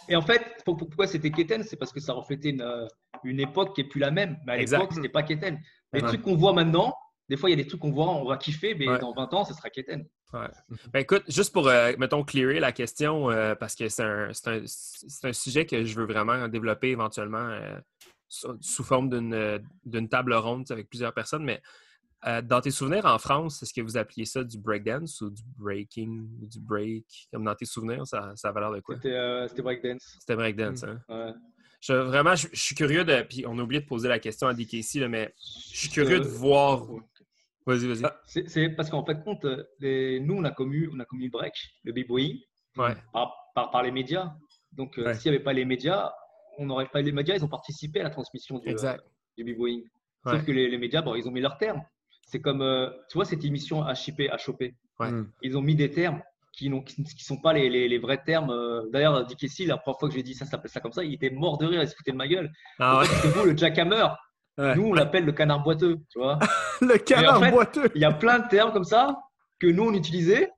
Et, 0.08 0.16
en 0.16 0.22
fait, 0.22 0.42
pourquoi 0.64 1.06
c'était 1.06 1.30
quétaine? 1.30 1.64
C'est 1.64 1.76
parce 1.76 1.92
que 1.92 2.00
ça 2.00 2.14
reflétait 2.14 2.48
une, 2.48 2.62
euh, 2.62 2.86
une 3.24 3.40
époque 3.40 3.74
qui 3.74 3.82
n'est 3.82 3.88
plus 3.88 4.00
la 4.00 4.10
même. 4.10 4.38
Mais 4.46 4.52
à 4.52 4.56
l'époque, 4.56 4.92
ce 4.92 4.96
n'était 4.96 5.10
pas 5.10 5.22
Keten. 5.22 5.60
Les 5.92 6.00
trucs 6.00 6.22
qu'on 6.22 6.36
voit 6.36 6.54
maintenant, 6.54 6.94
des 7.30 7.36
fois, 7.36 7.48
il 7.48 7.52
y 7.56 7.60
a 7.60 7.62
des 7.62 7.68
trucs 7.68 7.80
qu'on 7.80 7.92
voit, 7.92 8.08
on 8.08 8.24
va 8.24 8.36
kiffer, 8.36 8.74
mais 8.74 8.86
dans 8.98 9.12
20 9.12 9.34
ans, 9.34 9.44
ce 9.44 9.54
sera. 9.54 9.68
Ouais. 10.32 10.48
Ben, 10.92 11.00
écoute, 11.00 11.22
juste 11.28 11.52
pour, 11.52 11.68
euh, 11.68 11.92
mettons, 11.96 12.24
clearer 12.24 12.58
la 12.58 12.72
question, 12.72 13.30
euh, 13.30 13.54
parce 13.54 13.76
que 13.76 13.88
c'est 13.88 14.02
un, 14.02 14.30
un, 14.46 14.62
un, 15.24 15.32
sujet 15.32 15.64
que 15.64 15.84
je 15.84 15.94
veux 15.94 16.06
vraiment 16.06 16.48
développer 16.48 16.88
éventuellement 16.88 17.38
euh, 17.38 17.78
sous 18.30 18.84
forme 18.84 19.10
d'une 19.10 20.08
table 20.08 20.34
ronde 20.34 20.64
avec 20.70 20.88
plusieurs 20.88 21.12
personnes, 21.12 21.44
mais 21.44 21.60
dans 22.42 22.60
tes 22.60 22.70
souvenirs 22.70 23.06
en 23.06 23.18
France, 23.18 23.62
est-ce 23.62 23.74
que 23.74 23.80
vous 23.80 23.96
appeliez 23.96 24.24
ça 24.24 24.44
du 24.44 24.58
breakdance 24.58 25.20
ou 25.20 25.30
du 25.30 25.42
breaking 25.58 26.28
ou 26.40 26.46
du 26.46 26.60
break? 26.60 27.28
Comme 27.32 27.44
dans 27.44 27.54
tes 27.54 27.64
souvenirs, 27.64 28.06
ça, 28.06 28.32
ça 28.36 28.48
a 28.48 28.52
valeur 28.52 28.72
de 28.72 28.80
quoi? 28.80 28.96
C'était 28.96 29.62
breakdance. 29.62 30.16
C'était 30.20 30.36
breakdance, 30.36 30.84
hein? 30.84 31.00
Ouais. 31.08 31.32
Je, 31.80 31.94
vraiment, 31.94 32.34
je, 32.34 32.48
suis 32.52 32.74
curieux 32.74 33.04
de. 33.04 33.22
Puis 33.22 33.44
on 33.46 33.58
a 33.58 33.62
oublié 33.62 33.80
de 33.80 33.86
poser 33.86 34.08
la 34.08 34.18
question 34.18 34.48
à 34.48 34.54
DKC, 34.54 35.08
mais 35.08 35.34
je 35.72 35.78
suis 35.78 35.88
curieux 35.88 36.20
de 36.20 36.26
voir. 36.26 36.86
Vas-y, 37.66 37.86
vas-y. 37.86 38.04
Ah, 38.04 38.20
c'est 38.26 38.68
parce 38.70 38.90
qu'en 38.90 39.04
fait, 39.04 39.22
compte, 39.22 39.44
nous, 39.44 40.34
on 40.34 40.44
a 40.44 40.50
connu, 40.50 40.90
on 40.92 41.00
a 41.00 41.06
le 41.10 41.30
break, 41.30 41.54
le 41.84 41.92
b-boying, 41.92 42.38
par, 42.74 43.50
par, 43.54 43.82
les 43.82 43.90
médias. 43.90 44.34
Donc, 44.72 44.98
euh, 44.98 45.14
s'il 45.14 45.30
n'y 45.30 45.36
avait 45.36 45.44
pas 45.44 45.52
les 45.52 45.64
médias, 45.64 46.12
on 46.58 46.66
n'aurait 46.66 46.86
pas 46.86 47.00
les 47.00 47.12
médias, 47.12 47.36
ils 47.36 47.44
ont 47.44 47.48
participé 47.48 48.00
à 48.00 48.04
la 48.04 48.10
transmission 48.10 48.58
du, 48.58 48.68
euh, 48.68 48.96
du 49.36 49.44
b-boying. 49.44 49.84
Sauf 50.26 50.44
que 50.44 50.52
les, 50.52 50.76
médias, 50.78 51.02
bon, 51.02 51.14
ils 51.14 51.26
ont 51.26 51.30
mis 51.30 51.40
leurs 51.40 51.56
termes. 51.56 51.82
C'est 52.26 52.40
comme, 52.40 52.62
euh, 52.62 52.90
tu 53.08 53.16
vois, 53.16 53.24
cette 53.24 53.44
émission 53.44 53.84
HIP, 53.88 54.22
HOP. 54.46 54.64
Ils 55.42 55.56
ont 55.56 55.62
mis 55.62 55.74
des 55.74 55.90
termes 55.90 56.22
qui 56.52 56.68
ne 56.68 56.80
qui 56.80 57.24
sont 57.24 57.38
pas 57.38 57.52
les, 57.52 57.88
les, 57.88 57.98
vrais 57.98 58.22
termes. 58.22 58.50
Euh, 58.50 58.82
d'ailleurs, 58.92 59.24
Dick 59.24 59.38
Kessy, 59.38 59.66
la 59.66 59.78
première 59.78 59.98
fois 59.98 60.08
que 60.08 60.14
j'ai 60.14 60.22
dit 60.22 60.34
ça, 60.34 60.44
ça 60.44 60.52
s'appelle 60.52 60.70
ça 60.70 60.80
comme 60.80 60.92
ça, 60.92 61.02
il 61.04 61.14
était 61.14 61.30
mort 61.30 61.58
de 61.58 61.66
rire, 61.66 61.82
il 61.82 61.88
se 61.88 61.94
foutait 61.94 62.12
de 62.12 62.16
ma 62.16 62.28
gueule. 62.28 62.50
Ah 62.78 63.02
C'est 63.04 63.28
vous, 63.28 63.44
le 63.44 63.56
jackhammer. 63.56 64.08
Nous, 64.58 64.84
on 64.84 64.92
l'appelle 64.92 65.24
le 65.24 65.32
canard 65.32 65.62
boiteux, 65.62 65.98
tu 66.10 66.18
vois. 66.18 66.38
le 66.82 66.98
canard 66.98 67.50
boiteux. 67.50 67.90
Il 67.94 68.02
y 68.02 68.04
a 68.04 68.12
plein 68.12 68.40
de 68.40 68.48
termes 68.48 68.72
comme 68.72 68.84
ça 68.84 69.16
que 69.58 69.66
nous, 69.68 69.84
on 69.84 69.94
utilisait. 69.94 70.50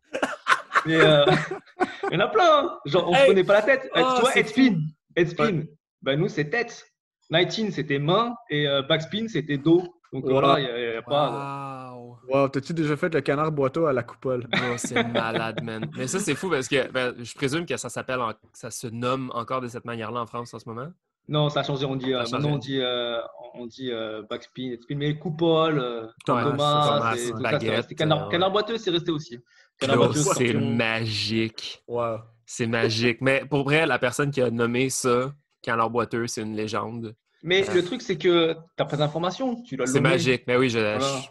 Mais 0.87 1.00
euh, 1.00 1.24
il 2.11 2.14
y 2.14 2.16
en 2.16 2.20
a 2.20 2.28
plein. 2.28 2.64
Hein. 2.64 2.78
Genre, 2.87 3.09
on 3.09 3.12
ne 3.12 3.26
connaît 3.26 3.44
pas 3.44 3.55
la 3.55 3.62
tête. 3.62 3.83
tu 3.83 4.00
oh, 4.02 4.20
vois, 4.20 4.37
headspin. 4.37 4.81
Headspin. 5.16 5.62
Ben, 6.02 6.18
nous, 6.18 6.28
c'est 6.28 6.50
tête. 6.50 6.84
19, 7.30 7.72
c'était 7.72 7.98
main. 7.98 8.34
Et 8.50 8.68
euh, 8.68 8.82
backspin, 8.82 9.26
c'était 9.28 9.58
dos. 9.58 9.82
Donc 10.12 10.24
voilà, 10.26 10.60
il 10.60 10.90
n'y 10.90 10.96
a, 10.96 11.02
pas. 11.02 11.94
Wow, 12.28 12.48
t'as-tu 12.48 12.74
déjà 12.74 12.96
fait 12.98 13.12
le 13.14 13.22
canard 13.22 13.50
boiteux 13.50 13.86
à 13.86 13.94
la 13.94 14.02
coupole? 14.02 14.46
Oh, 14.54 14.74
c'est 14.76 15.02
malade, 15.04 15.62
man. 15.62 15.90
Mais 15.96 16.06
ça, 16.06 16.18
c'est 16.18 16.34
fou 16.34 16.50
parce 16.50 16.68
que 16.68 16.90
ben, 16.90 17.14
je 17.18 17.34
présume 17.34 17.64
que 17.64 17.76
ça 17.78 17.88
s'appelle, 17.88 18.20
ça 18.52 18.70
se 18.70 18.88
nomme 18.88 19.30
encore 19.34 19.62
de 19.62 19.68
cette 19.68 19.86
manière-là 19.86 20.20
en 20.20 20.26
France 20.26 20.52
en 20.52 20.58
ce 20.58 20.68
moment? 20.68 20.88
Non, 21.28 21.48
ça 21.48 21.60
a 21.60 21.62
changé. 21.62 21.86
On 21.86 21.96
dit, 21.96 22.12
euh, 22.12 22.24
maintenant, 22.30 22.50
on 22.50 22.58
dit, 22.58 22.80
euh, 22.80 23.20
on 23.54 23.66
dit 23.66 23.90
euh, 23.90 24.22
backspin, 24.28 24.76
mais 24.90 25.18
coupole, 25.18 26.10
Thomas, 26.26 27.14
c'est 27.16 27.94
canard, 27.94 28.28
canard, 28.28 28.50
boiteux, 28.50 28.76
c'est 28.76 28.90
resté 28.90 29.10
aussi. 29.10 29.38
c'est 29.80 30.54
magique. 30.54 31.82
Wow. 31.86 32.18
C'est 32.44 32.66
magique. 32.66 33.20
Mais 33.20 33.44
pour 33.48 33.64
vrai, 33.64 33.86
la 33.86 33.98
personne 33.98 34.30
qui 34.30 34.42
a 34.42 34.50
nommé 34.50 34.90
ça, 34.90 35.32
canard 35.62 35.90
boiteux, 35.90 36.27
c'est 36.27 36.42
une 36.42 36.57
légende. 36.57 37.14
Mais 37.44 37.64
le 37.75 37.83
truc, 37.85 38.03
c'est 38.03 38.16
que 38.16 38.53
tu 38.53 38.83
as 38.83 38.85
pas 38.85 38.96
d'informations. 38.96 39.64
C'est 39.85 40.01
magique. 40.01 40.44
Mais 40.46 40.57
oui, 40.57 40.70
je. 40.70 40.79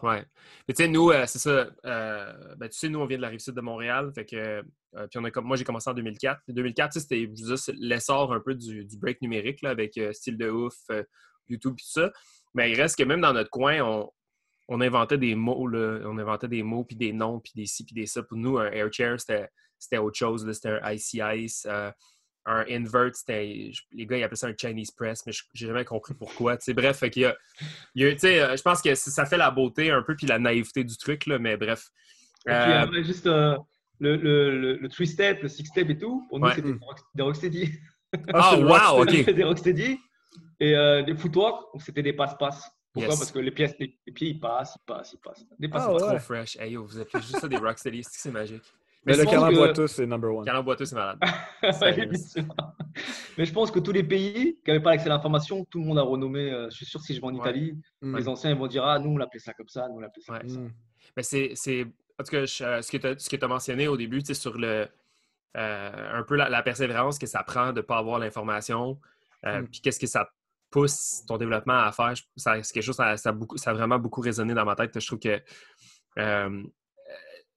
ouais. 0.05 0.25
Mais 0.67 0.73
tu 0.73 0.83
sais, 0.83 0.89
nous, 0.89 1.09
euh, 1.09 1.25
c'est 1.25 1.39
ça. 1.39 1.67
Euh, 1.85 2.55
ben, 2.57 2.67
tu 2.67 2.77
sais, 2.77 2.89
nous, 2.89 2.99
on 2.99 3.05
vient 3.05 3.17
de 3.17 3.21
la 3.21 3.29
rive 3.29 3.39
sud 3.39 3.55
de 3.55 3.61
Montréal. 3.61 4.11
Fait 4.13 4.25
que, 4.25 4.35
euh, 4.35 5.07
puis 5.07 5.19
on 5.19 5.23
a, 5.23 5.41
moi, 5.41 5.55
j'ai 5.55 5.63
commencé 5.63 5.89
en 5.89 5.93
2004. 5.93 6.41
2004, 6.49 6.99
c'était 6.99 7.29
l'essor 7.77 8.33
un 8.33 8.41
peu 8.41 8.55
du, 8.55 8.85
break 8.97 9.21
numérique 9.21 9.61
là, 9.61 9.69
avec 9.69 9.97
Style 10.11 10.37
de 10.37 10.49
Ouf, 10.49 10.75
YouTube 11.47 11.75
et 11.77 11.81
tout 11.81 11.89
ça. 11.89 12.11
Mais 12.53 12.71
il 12.71 12.75
reste 12.79 12.97
que 12.97 13.03
même 13.03 13.21
dans 13.21 13.31
notre 13.31 13.49
coin, 13.49 13.79
on, 13.79 14.09
on 14.67 14.81
inventait 14.81 15.17
des 15.17 15.35
mots. 15.35 15.65
Là, 15.65 16.01
on 16.03 16.17
inventait 16.17 16.49
des 16.49 16.61
mots, 16.61 16.83
puis 16.83 16.97
des 16.97 17.13
noms, 17.13 17.39
puis 17.39 17.53
des 17.55 17.65
ci, 17.65 17.85
puis 17.85 17.95
des 17.95 18.05
ça. 18.05 18.21
Pour 18.21 18.37
nous, 18.37 18.57
un 18.57 18.69
air 18.69 18.91
chair, 18.91 19.15
c'était 19.17 19.97
autre 19.97 20.17
chose. 20.17 20.51
C'était 20.51 20.77
un 20.81 20.91
icy 20.91 21.21
ice 21.35 21.65
un 22.45 22.65
invert, 22.69 23.11
les 23.27 23.73
gars 23.93 24.17
ils 24.17 24.23
appellent 24.23 24.37
ça 24.37 24.47
un 24.47 24.55
Chinese 24.59 24.91
press, 24.91 25.23
mais 25.25 25.33
j'ai 25.53 25.67
jamais 25.67 25.85
compris 25.85 26.13
pourquoi. 26.13 26.57
bref, 26.75 27.03
il 27.15 27.21
y 27.21 27.25
a, 27.25 27.29
euh, 27.29 28.15
je 28.57 28.61
pense 28.61 28.81
que 28.81 28.95
ça 28.95 29.25
fait 29.25 29.37
la 29.37 29.51
beauté 29.51 29.91
un 29.91 30.01
peu 30.01 30.15
puis 30.15 30.27
la 30.27 30.39
naïveté 30.39 30.83
du 30.83 30.97
truc, 30.97 31.25
là, 31.27 31.37
mais 31.37 31.57
bref. 31.57 31.89
Et 32.47 32.49
puis, 32.49 32.53
euh, 32.53 33.03
juste 33.03 33.27
euh, 33.27 33.57
le, 33.99 34.15
le, 34.15 34.77
le, 34.77 34.89
three 34.89 35.05
step, 35.05 35.43
le 35.43 35.49
six 35.49 35.65
step 35.65 35.89
et 35.89 35.97
tout, 35.97 36.25
pour 36.29 36.39
nous 36.39 36.49
c'était 36.49 36.73
des 37.15 37.21
rocksteady. 37.21 37.71
Ah, 38.33 38.55
wow, 38.95 39.03
ok. 39.03 39.31
des 39.31 39.43
rocksteady 39.43 39.99
et 40.59 41.03
des 41.05 41.15
footwork, 41.15 41.79
c'était 41.79 42.03
des 42.03 42.13
passe-passe. 42.13 42.69
Pourquoi? 42.93 43.15
Parce 43.15 43.31
que 43.31 43.39
les, 43.39 43.51
pièces, 43.51 43.75
les, 43.79 43.97
pieds, 44.13 44.29
ils 44.29 44.39
passent, 44.39 44.75
ils 44.77 44.85
passent, 44.85 45.13
ils 45.13 45.19
passent. 45.19 45.45
Des 45.57 45.69
ah, 45.71 45.93
ouais. 45.93 45.99
trop 45.99 46.19
fresh. 46.19 46.57
Hey, 46.57 46.73
yo, 46.73 46.83
vous 46.83 46.99
appelez 46.99 47.23
juste 47.23 47.39
ça 47.39 47.47
des 47.47 47.55
Rocksteady. 47.55 48.01
C'est 48.03 48.31
magique. 48.31 48.63
Mais, 49.05 49.17
le 49.17 49.25
câlin 49.25 49.51
boiteux, 49.51 49.87
c'est 49.87 50.05
number 50.05 50.33
one. 50.33 50.45
Câlin 50.45 50.61
boiteux, 50.61 50.85
c'est 50.85 50.95
malade. 50.95 51.17
mais 53.37 53.45
je 53.45 53.53
pense 53.53 53.71
que 53.71 53.79
tous 53.79 53.91
les 53.91 54.03
pays 54.03 54.59
qui 54.63 54.69
n'avaient 54.69 54.83
pas 54.83 54.91
accès 54.91 55.07
à 55.07 55.09
l'information, 55.09 55.65
tout 55.65 55.79
le 55.79 55.85
monde 55.85 55.97
a 55.97 56.03
renommé. 56.03 56.51
Euh, 56.51 56.69
je 56.69 56.75
suis 56.77 56.85
sûr 56.85 56.99
que 56.99 57.05
si 57.07 57.15
je 57.15 57.21
vais 57.21 57.27
en 57.27 57.33
Italie, 57.33 57.75
mm. 58.01 58.17
les 58.17 58.27
anciens 58.27 58.51
ils 58.51 58.57
vont 58.57 58.67
dire 58.67 58.85
Ah, 58.85 58.99
nous, 58.99 59.11
on 59.11 59.17
l'appelait 59.17 59.39
ça 59.39 59.53
comme 59.53 59.69
ça, 59.69 59.87
nous, 59.87 59.95
on 59.95 59.99
l'appelait 59.99 60.21
ça 60.21 60.39
comme 60.39 60.49
ça. 60.49 60.59
Mm. 60.59 60.71
Mais 61.17 61.23
c'est. 61.23 61.87
En 62.19 62.23
tout 62.23 62.31
cas, 62.31 62.45
ce 62.45 62.91
que 62.91 63.37
tu 63.37 63.43
as, 63.43 63.47
mentionné 63.47 63.87
au 63.87 63.97
début, 63.97 64.21
sur 64.33 64.57
le. 64.57 64.87
Euh, 65.57 66.19
un 66.19 66.23
peu 66.23 66.35
la, 66.35 66.63
persévérance 66.63 67.19
que 67.19 67.27
ça 67.27 67.43
prend 67.43 67.73
de 67.73 67.77
ne 67.77 67.81
pas 67.81 67.97
avoir 67.97 68.19
l'information, 68.19 68.99
euh, 69.45 69.61
mm. 69.61 69.67
puis 69.67 69.81
qu'est-ce 69.81 69.99
que 69.99 70.07
ça 70.07 70.29
pousse 70.69 71.25
ton 71.27 71.37
développement 71.37 71.79
à 71.79 71.91
faire, 71.91 72.13
c'est 72.37 72.61
quelque 72.71 72.81
chose, 72.81 72.95
ça, 72.95 73.17
ça, 73.17 73.33
beaucoup, 73.33 73.57
ça 73.57 73.71
a 73.71 73.73
vraiment 73.73 73.99
beaucoup 73.99 74.21
résonné 74.21 74.53
dans 74.53 74.63
ma 74.63 74.75
tête. 74.75 74.97
Je 74.97 75.05
trouve 75.05 75.19
que 75.19 75.41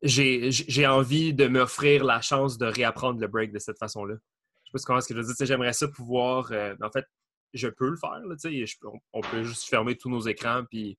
j'ai 0.04 0.86
envie 0.86 1.32
de 1.32 1.46
m'offrir 1.46 2.04
la 2.04 2.20
chance 2.20 2.58
de 2.58 2.66
réapprendre 2.66 3.20
le 3.20 3.26
break 3.26 3.52
de 3.52 3.58
cette 3.58 3.78
façon-là. 3.78 4.14
Je 4.64 4.70
sais 4.70 4.72
pas 4.72 4.86
comment 4.86 4.98
est-ce 4.98 5.08
que 5.08 5.14
je 5.14 5.20
veux 5.20 5.34
dire. 5.34 5.46
J'aimerais 5.46 5.72
ça 5.72 5.88
pouvoir. 5.88 6.52
Euh, 6.52 6.74
en 6.82 6.90
fait, 6.90 7.06
je 7.54 7.68
peux 7.68 7.88
le 7.88 7.96
faire. 7.96 8.18
Là, 8.18 8.34
on, 9.12 9.20
peut 9.22 9.42
juste 9.44 9.68
fermer 9.68 9.96
tous 9.96 10.10
nos 10.10 10.20
écrans 10.20 10.64
puis, 10.68 10.98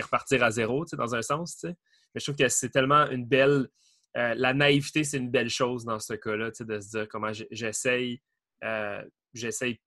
repartir 0.00 0.42
à 0.42 0.50
zéro, 0.50 0.84
dans 0.84 1.14
un 1.14 1.22
sens. 1.22 1.64
Mais 1.64 1.74
je 2.16 2.24
trouve 2.24 2.36
que 2.36 2.48
c'est 2.48 2.70
tellement 2.70 3.08
une 3.10 3.24
belle. 3.24 3.68
Euh, 4.16 4.34
la 4.36 4.52
naïveté, 4.52 5.04
c'est 5.04 5.18
une 5.18 5.30
belle 5.30 5.50
chose 5.50 5.84
dans 5.84 5.98
ce 5.98 6.14
cas-là, 6.14 6.50
de 6.50 6.80
se 6.80 6.88
dire 6.90 7.08
comment 7.08 7.32
j'essaye, 7.50 8.20
euh, 8.62 9.02
j'essaye, 9.32 9.80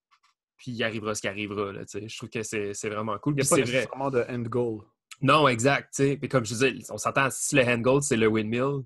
puis 0.58 0.72
il 0.72 0.84
arrivera 0.84 1.16
ce 1.16 1.22
qui 1.22 1.28
arrivera. 1.28 1.72
Là, 1.72 1.84
je 1.86 2.18
trouve 2.18 2.30
que 2.30 2.44
c'est 2.44 2.90
vraiment 2.90 3.18
cool. 3.20 3.36
Il 3.38 3.42
n'y 3.42 3.48
a 3.48 3.50
pas 3.50 3.58
nécessairement 3.58 4.10
de 4.10 4.26
end 4.28 4.42
goal. 4.42 4.82
Non, 5.22 5.48
exact. 5.48 5.94
Puis 5.96 6.30
comme 6.30 6.46
je 6.46 6.54
disais, 6.54 6.74
on 6.90 6.98
s'entend, 6.98 7.30
si 7.32 7.56
le 7.56 7.64
hand 7.64 7.82
goal, 7.82 8.02
c'est 8.02 8.18
le 8.18 8.28
windmill, 8.28 8.84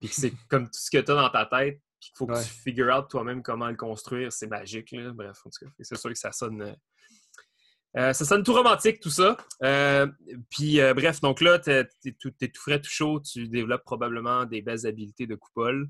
puis 0.00 0.08
c'est 0.10 0.32
comme 0.48 0.66
tout 0.66 0.80
ce 0.80 0.90
que 0.90 0.98
tu 0.98 1.10
as 1.10 1.14
dans 1.14 1.30
ta 1.30 1.46
tête, 1.46 1.80
puis 2.00 2.10
qu'il 2.10 2.16
faut 2.16 2.26
que 2.26 2.40
tu 2.42 2.48
figure 2.48 2.94
out 2.96 3.08
toi-même 3.08 3.42
comment 3.42 3.68
le 3.68 3.76
construire, 3.76 4.32
c'est 4.32 4.46
magique. 4.46 4.92
Là. 4.92 5.10
Bref, 5.12 5.38
en 5.44 5.50
tout 5.50 5.64
cas, 5.64 5.72
c'est 5.80 5.96
sûr 5.96 6.10
que 6.10 6.18
ça 6.18 6.32
sonne. 6.32 6.62
Euh, 6.62 6.74
euh, 7.94 8.12
ça 8.14 8.24
sonne 8.24 8.42
tout 8.42 8.54
romantique, 8.54 9.00
tout 9.00 9.10
ça. 9.10 9.36
Euh, 9.62 10.06
puis, 10.48 10.80
bref, 10.94 11.20
donc 11.20 11.40
là, 11.40 11.58
tu 11.58 11.70
es, 11.70 12.12
tout 12.18 12.32
frais, 12.54 12.80
tout 12.80 12.90
chaud. 12.90 13.20
Tu 13.20 13.48
développes 13.48 13.84
probablement 13.84 14.46
des 14.46 14.62
belles 14.62 14.86
habiletés 14.86 15.26
de 15.26 15.34
coupole. 15.34 15.88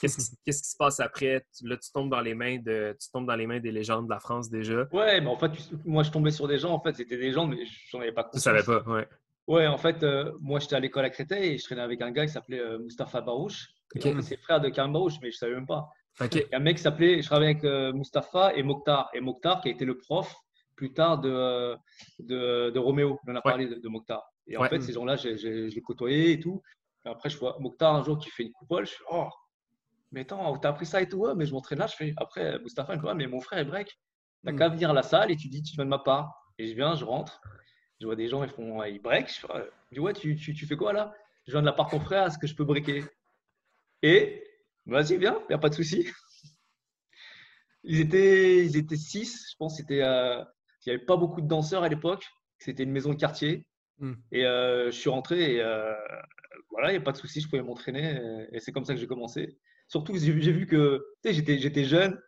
Qu'est-ce 0.00 0.30
qui, 0.44 0.52
se 0.52 0.76
passe 0.76 1.00
après? 1.00 1.44
Là, 1.62 1.76
tu 1.76 1.90
tombes 1.92 2.10
dans 2.10 2.20
les 2.20 2.34
mains 2.34 2.58
de, 2.58 2.96
tu 3.00 3.10
tombes 3.10 3.26
dans 3.26 3.36
les 3.36 3.46
mains 3.46 3.60
des 3.60 3.72
légendes 3.72 4.06
de 4.06 4.10
la 4.10 4.20
France 4.20 4.50
déjà. 4.50 4.86
Ouais, 4.92 5.20
mais 5.20 5.28
en 5.28 5.36
fait, 5.36 5.52
moi, 5.84 6.02
je 6.02 6.10
tombais 6.10 6.30
sur 6.30 6.48
des 6.48 6.58
gens. 6.58 6.72
En 6.72 6.80
fait, 6.80 6.94
c'était 6.96 7.18
des 7.18 7.32
gens, 7.32 7.46
mais 7.46 7.58
j'en 7.90 8.00
avais 8.00 8.12
pas 8.12 8.24
conscience. 8.24 8.42
Tu 8.42 8.62
savais 8.62 8.82
pas, 8.82 8.88
ouais. 8.90 9.08
Ouais, 9.50 9.66
en 9.66 9.78
fait, 9.78 10.02
euh, 10.04 10.32
moi, 10.40 10.60
j'étais 10.60 10.76
à 10.76 10.80
l'école 10.80 11.04
à 11.04 11.10
Créteil 11.10 11.54
et 11.54 11.58
je 11.58 11.64
traînais 11.64 11.82
avec 11.82 12.00
un 12.02 12.12
gars 12.12 12.24
qui 12.24 12.32
s'appelait 12.32 12.60
euh, 12.60 12.78
Mustapha 12.78 13.20
Barouche. 13.20 13.68
C'est 14.20 14.36
frère 14.36 14.60
de 14.60 14.68
Karim 14.68 14.92
Barouche, 14.92 15.14
mais 15.20 15.32
je 15.32 15.36
savais 15.38 15.54
même 15.54 15.66
pas. 15.66 15.88
Okay. 16.20 16.46
un 16.52 16.60
mec 16.60 16.76
qui 16.76 16.82
s'appelait, 16.82 17.20
je 17.20 17.26
travaillais 17.26 17.52
avec 17.52 17.64
euh, 17.64 17.92
Mustapha 17.92 18.54
et 18.54 18.62
Mokhtar. 18.62 19.10
Et 19.12 19.20
Mokhtar, 19.20 19.60
qui 19.60 19.68
a 19.68 19.72
été 19.72 19.84
le 19.84 19.98
prof 19.98 20.32
plus 20.76 20.92
tard 20.92 21.20
de, 21.20 21.74
de, 22.20 22.70
de 22.70 22.78
Roméo. 22.78 23.18
On 23.26 23.34
a 23.34 23.42
parlé 23.42 23.66
de, 23.66 23.88
Mokhtar. 23.88 24.22
Et 24.46 24.56
en 24.56 24.64
fait, 24.64 24.80
ces 24.82 24.92
gens-là, 24.92 25.16
je, 25.16 25.74
les 25.74 25.82
côtoyais 25.82 26.32
et 26.32 26.38
tout. 26.40 26.62
après, 27.04 27.28
je 27.28 27.36
vois 27.36 27.56
Mokhtar 27.58 27.96
un 27.96 28.04
jour 28.04 28.18
qui 28.18 28.30
fait 28.30 28.44
une 28.44 28.52
coupole. 28.52 28.86
Je 28.86 28.92
suis, 28.92 29.04
oh, 29.10 29.28
mais 30.12 30.22
attends, 30.22 30.56
t'as 30.58 30.70
appris 30.70 30.86
ça 30.86 31.00
et 31.00 31.08
tout 31.08 31.18
ouais, 31.18 31.34
Mais 31.34 31.46
je 31.46 31.52
m'entraîne 31.52 31.78
là. 31.78 31.86
Je 31.86 31.96
fais, 31.96 32.14
après, 32.16 32.58
Mustapha, 32.60 32.94
il 32.94 33.00
me 33.00 33.08
dit, 33.12 33.14
mais 33.16 33.26
mon 33.26 33.40
frère 33.40 33.58
est 33.58 33.64
break. 33.64 33.98
T'as 34.44 34.52
hmm. 34.52 34.56
qu'à 34.56 34.68
venir 34.68 34.90
à 34.90 34.92
la 34.92 35.02
salle 35.02 35.30
et 35.30 35.36
tu 35.36 35.48
dis, 35.48 35.62
tu 35.62 35.74
viens 35.74 35.84
de 35.84 35.90
ma 35.90 35.98
part. 35.98 36.52
Et 36.58 36.66
je 36.66 36.74
viens, 36.74 36.94
je 36.94 37.04
rentre. 37.04 37.40
Je 38.00 38.06
vois 38.06 38.16
des 38.16 38.28
gens, 38.28 38.42
ils 38.42 38.50
font, 38.50 38.82
ils 38.84 39.00
break. 39.00 39.28
Je, 39.28 39.46
dis, 39.92 40.00
ouais, 40.00 40.12
tu, 40.12 40.36
tu, 40.36 40.54
tu, 40.54 40.66
fais 40.66 40.76
quoi 40.76 40.92
là? 40.92 41.14
Je 41.46 41.52
viens 41.52 41.60
de 41.60 41.66
la 41.66 41.72
part 41.72 41.86
de 41.86 41.92
ton 41.92 42.00
frère, 42.00 42.26
est-ce 42.26 42.38
que 42.38 42.46
je 42.46 42.54
peux 42.54 42.64
breaker? 42.64 43.04
Et 44.02 44.42
vas-y, 44.86 45.18
viens, 45.18 45.38
il 45.42 45.46
n'y 45.50 45.54
a 45.54 45.58
pas 45.58 45.68
de 45.68 45.74
souci. 45.74 46.08
Ils 47.82 48.00
étaient, 48.00 48.64
ils 48.64 48.76
étaient 48.76 48.96
six, 48.96 49.50
je 49.50 49.56
pense. 49.56 49.76
C'était, 49.76 50.02
euh, 50.02 50.42
il 50.84 50.90
n'y 50.90 50.94
avait 50.94 51.04
pas 51.04 51.16
beaucoup 51.16 51.40
de 51.40 51.46
danseurs 51.46 51.82
à 51.82 51.88
l'époque. 51.88 52.26
C'était 52.58 52.82
une 52.82 52.92
maison 52.92 53.10
de 53.10 53.18
quartier. 53.18 53.66
Hmm. 53.98 54.14
Et 54.32 54.46
euh, 54.46 54.90
je 54.90 54.98
suis 54.98 55.10
rentré 55.10 55.56
et 55.56 55.60
euh, 55.62 55.94
voilà, 56.70 56.88
il 56.88 56.92
n'y 56.92 56.98
a 56.98 57.02
pas 57.02 57.12
de 57.12 57.18
souci, 57.18 57.40
je 57.40 57.48
pouvais 57.48 57.62
m'entraîner. 57.62 58.18
Et, 58.52 58.60
c'est 58.60 58.72
comme 58.72 58.84
ça 58.84 58.94
que 58.94 59.00
j'ai 59.00 59.06
commencé. 59.06 59.58
Surtout, 59.90 60.16
j'ai 60.16 60.32
vu 60.32 60.66
que 60.66 61.04
j'étais, 61.22 61.58
j'étais 61.58 61.84
jeune 61.84 62.18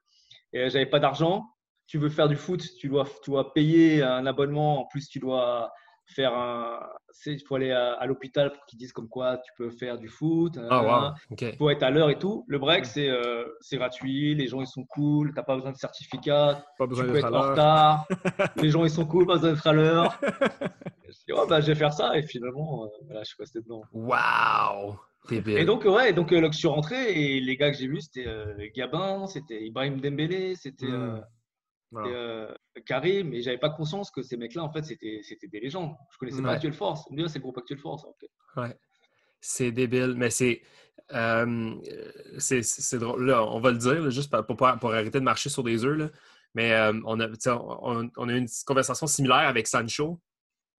et 0.53 0.69
j'avais 0.69 0.85
pas 0.85 1.01
d'argent 1.01 1.47
tu 1.93 1.99
veux 1.99 2.09
faire 2.09 2.27
du 2.27 2.37
foot, 2.37 2.63
tu 2.79 2.89
dois, 2.89 3.05
tu 3.23 3.31
dois 3.31 3.53
payer 3.53 4.03
un 4.03 4.25
abonnement. 4.25 4.81
En 4.81 4.87
plus, 4.87 5.09
tu 5.09 5.19
dois 5.19 5.71
faire 6.07 6.33
un. 6.35 6.81
Il 7.27 7.39
faut 7.47 7.57
aller 7.57 7.71
à, 7.71 8.07
l'hôpital 8.07 8.51
pour 8.51 8.65
qu'ils 8.65 8.79
disent 8.79 8.95
comme 8.95 9.11
quoi 9.11 9.37
tu 9.37 9.53
peux 9.59 9.69
faire 9.69 9.99
du 9.99 10.09
foot. 10.09 10.59
Ah, 10.71 11.15
Il 11.39 11.57
faut 11.57 11.69
être 11.69 11.83
à 11.83 11.91
l'heure 11.91 12.09
et 12.09 12.19
tout. 12.19 12.47
Le 12.49 12.59
break, 12.59 12.87
c'est 12.87 13.11
euh, 13.11 13.45
gratuit. 13.73 14.35
Les 14.35 14.47
gens, 14.47 14.63
ils 14.63 14.67
sont 14.67 14.87
cool. 14.87 15.29
Tu 15.29 15.35
n'as 15.35 15.43
pas 15.43 15.57
besoin 15.57 15.73
de 15.73 15.77
certificat. 15.77 16.65
Pas 16.79 16.87
besoin 16.87 17.05
tu 17.05 17.13
peux 17.13 17.19
être 17.19 17.35
en 17.35 17.51
retard. 17.51 18.07
les 18.57 18.71
gens, 18.71 18.85
ils 18.85 18.91
sont 18.91 19.05
cool. 19.05 19.27
Pas 19.27 19.35
besoin 19.35 19.53
d'être 19.53 19.67
à 19.67 19.73
l'heure. 19.75 20.19
je 21.07 21.13
dis, 21.13 21.33
oh, 21.35 21.45
bah, 21.47 21.61
je 21.61 21.67
vais 21.67 21.75
faire 21.75 21.93
ça. 21.93 22.17
Et 22.17 22.23
finalement, 22.23 22.85
euh, 22.85 22.89
voilà, 23.05 23.23
je 23.23 23.29
suis 23.29 23.37
resté 23.39 23.61
dedans. 23.61 23.83
Waouh! 23.93 24.97
Et 25.31 25.65
donc, 25.65 25.85
ouais, 25.85 26.13
donc, 26.13 26.33
euh, 26.33 26.51
je 26.51 26.59
suis 26.59 26.69
rentré 26.69 27.13
et 27.13 27.41
les 27.41 27.57
gars 27.57 27.71
que 27.71 27.77
j'ai 27.79 27.87
vus, 27.87 28.01
c'était 28.03 28.27
Gabin, 28.75 29.27
c'était 29.27 29.65
Ibrahim 29.65 30.01
Dembélé, 30.01 30.57
c'était. 30.57 30.87
Hmm. 30.87 31.23
Euh, 31.95 32.53
Karim, 32.87 33.29
mais 33.29 33.43
j'avais 33.43 33.59
pas 33.59 33.71
conscience 33.71 34.11
que 34.11 34.23
ces 34.23 34.37
mecs-là, 34.37 34.65
en 34.65 34.73
fait, 34.73 34.83
c'était 34.83 35.21
des 35.49 35.61
légendes. 35.61 35.95
Je 36.11 36.19
connaissais 36.19 36.43
pas 36.43 36.53
Actual 36.53 36.73
Force. 36.73 37.05
Bien, 37.11 37.29
c'est 37.29 37.39
le 37.39 37.43
groupe 37.43 37.59
Actual 37.59 37.79
Force. 37.79 38.05
Ouais. 38.57 38.77
C'est 39.41 39.73
débile, 39.73 40.15
mais 40.17 40.31
c'est. 40.31 40.63
Euh, 41.13 41.75
c'est 42.39 42.99
drôle. 42.99 43.27
Là, 43.27 43.45
on 43.45 43.61
va 43.61 43.73
le 43.73 43.79
dire, 43.79 44.11
juste 44.11 44.35
pour, 44.47 44.57
pour, 44.57 44.93
arrêter 44.93 45.19
de 45.19 45.25
marcher 45.25 45.51
sur 45.51 45.63
des 45.63 45.85
œufs. 45.85 45.99
Là. 45.99 46.11
Mais 46.55 46.73
euh, 46.73 46.99
on, 47.05 47.21
a, 47.21 47.29
on, 47.49 48.11
on, 48.17 48.29
a 48.29 48.33
eu 48.33 48.39
une 48.39 48.49
conversation 48.67 49.07
similaire 49.07 49.49
avec 49.49 49.67
Sancho, 49.67 50.21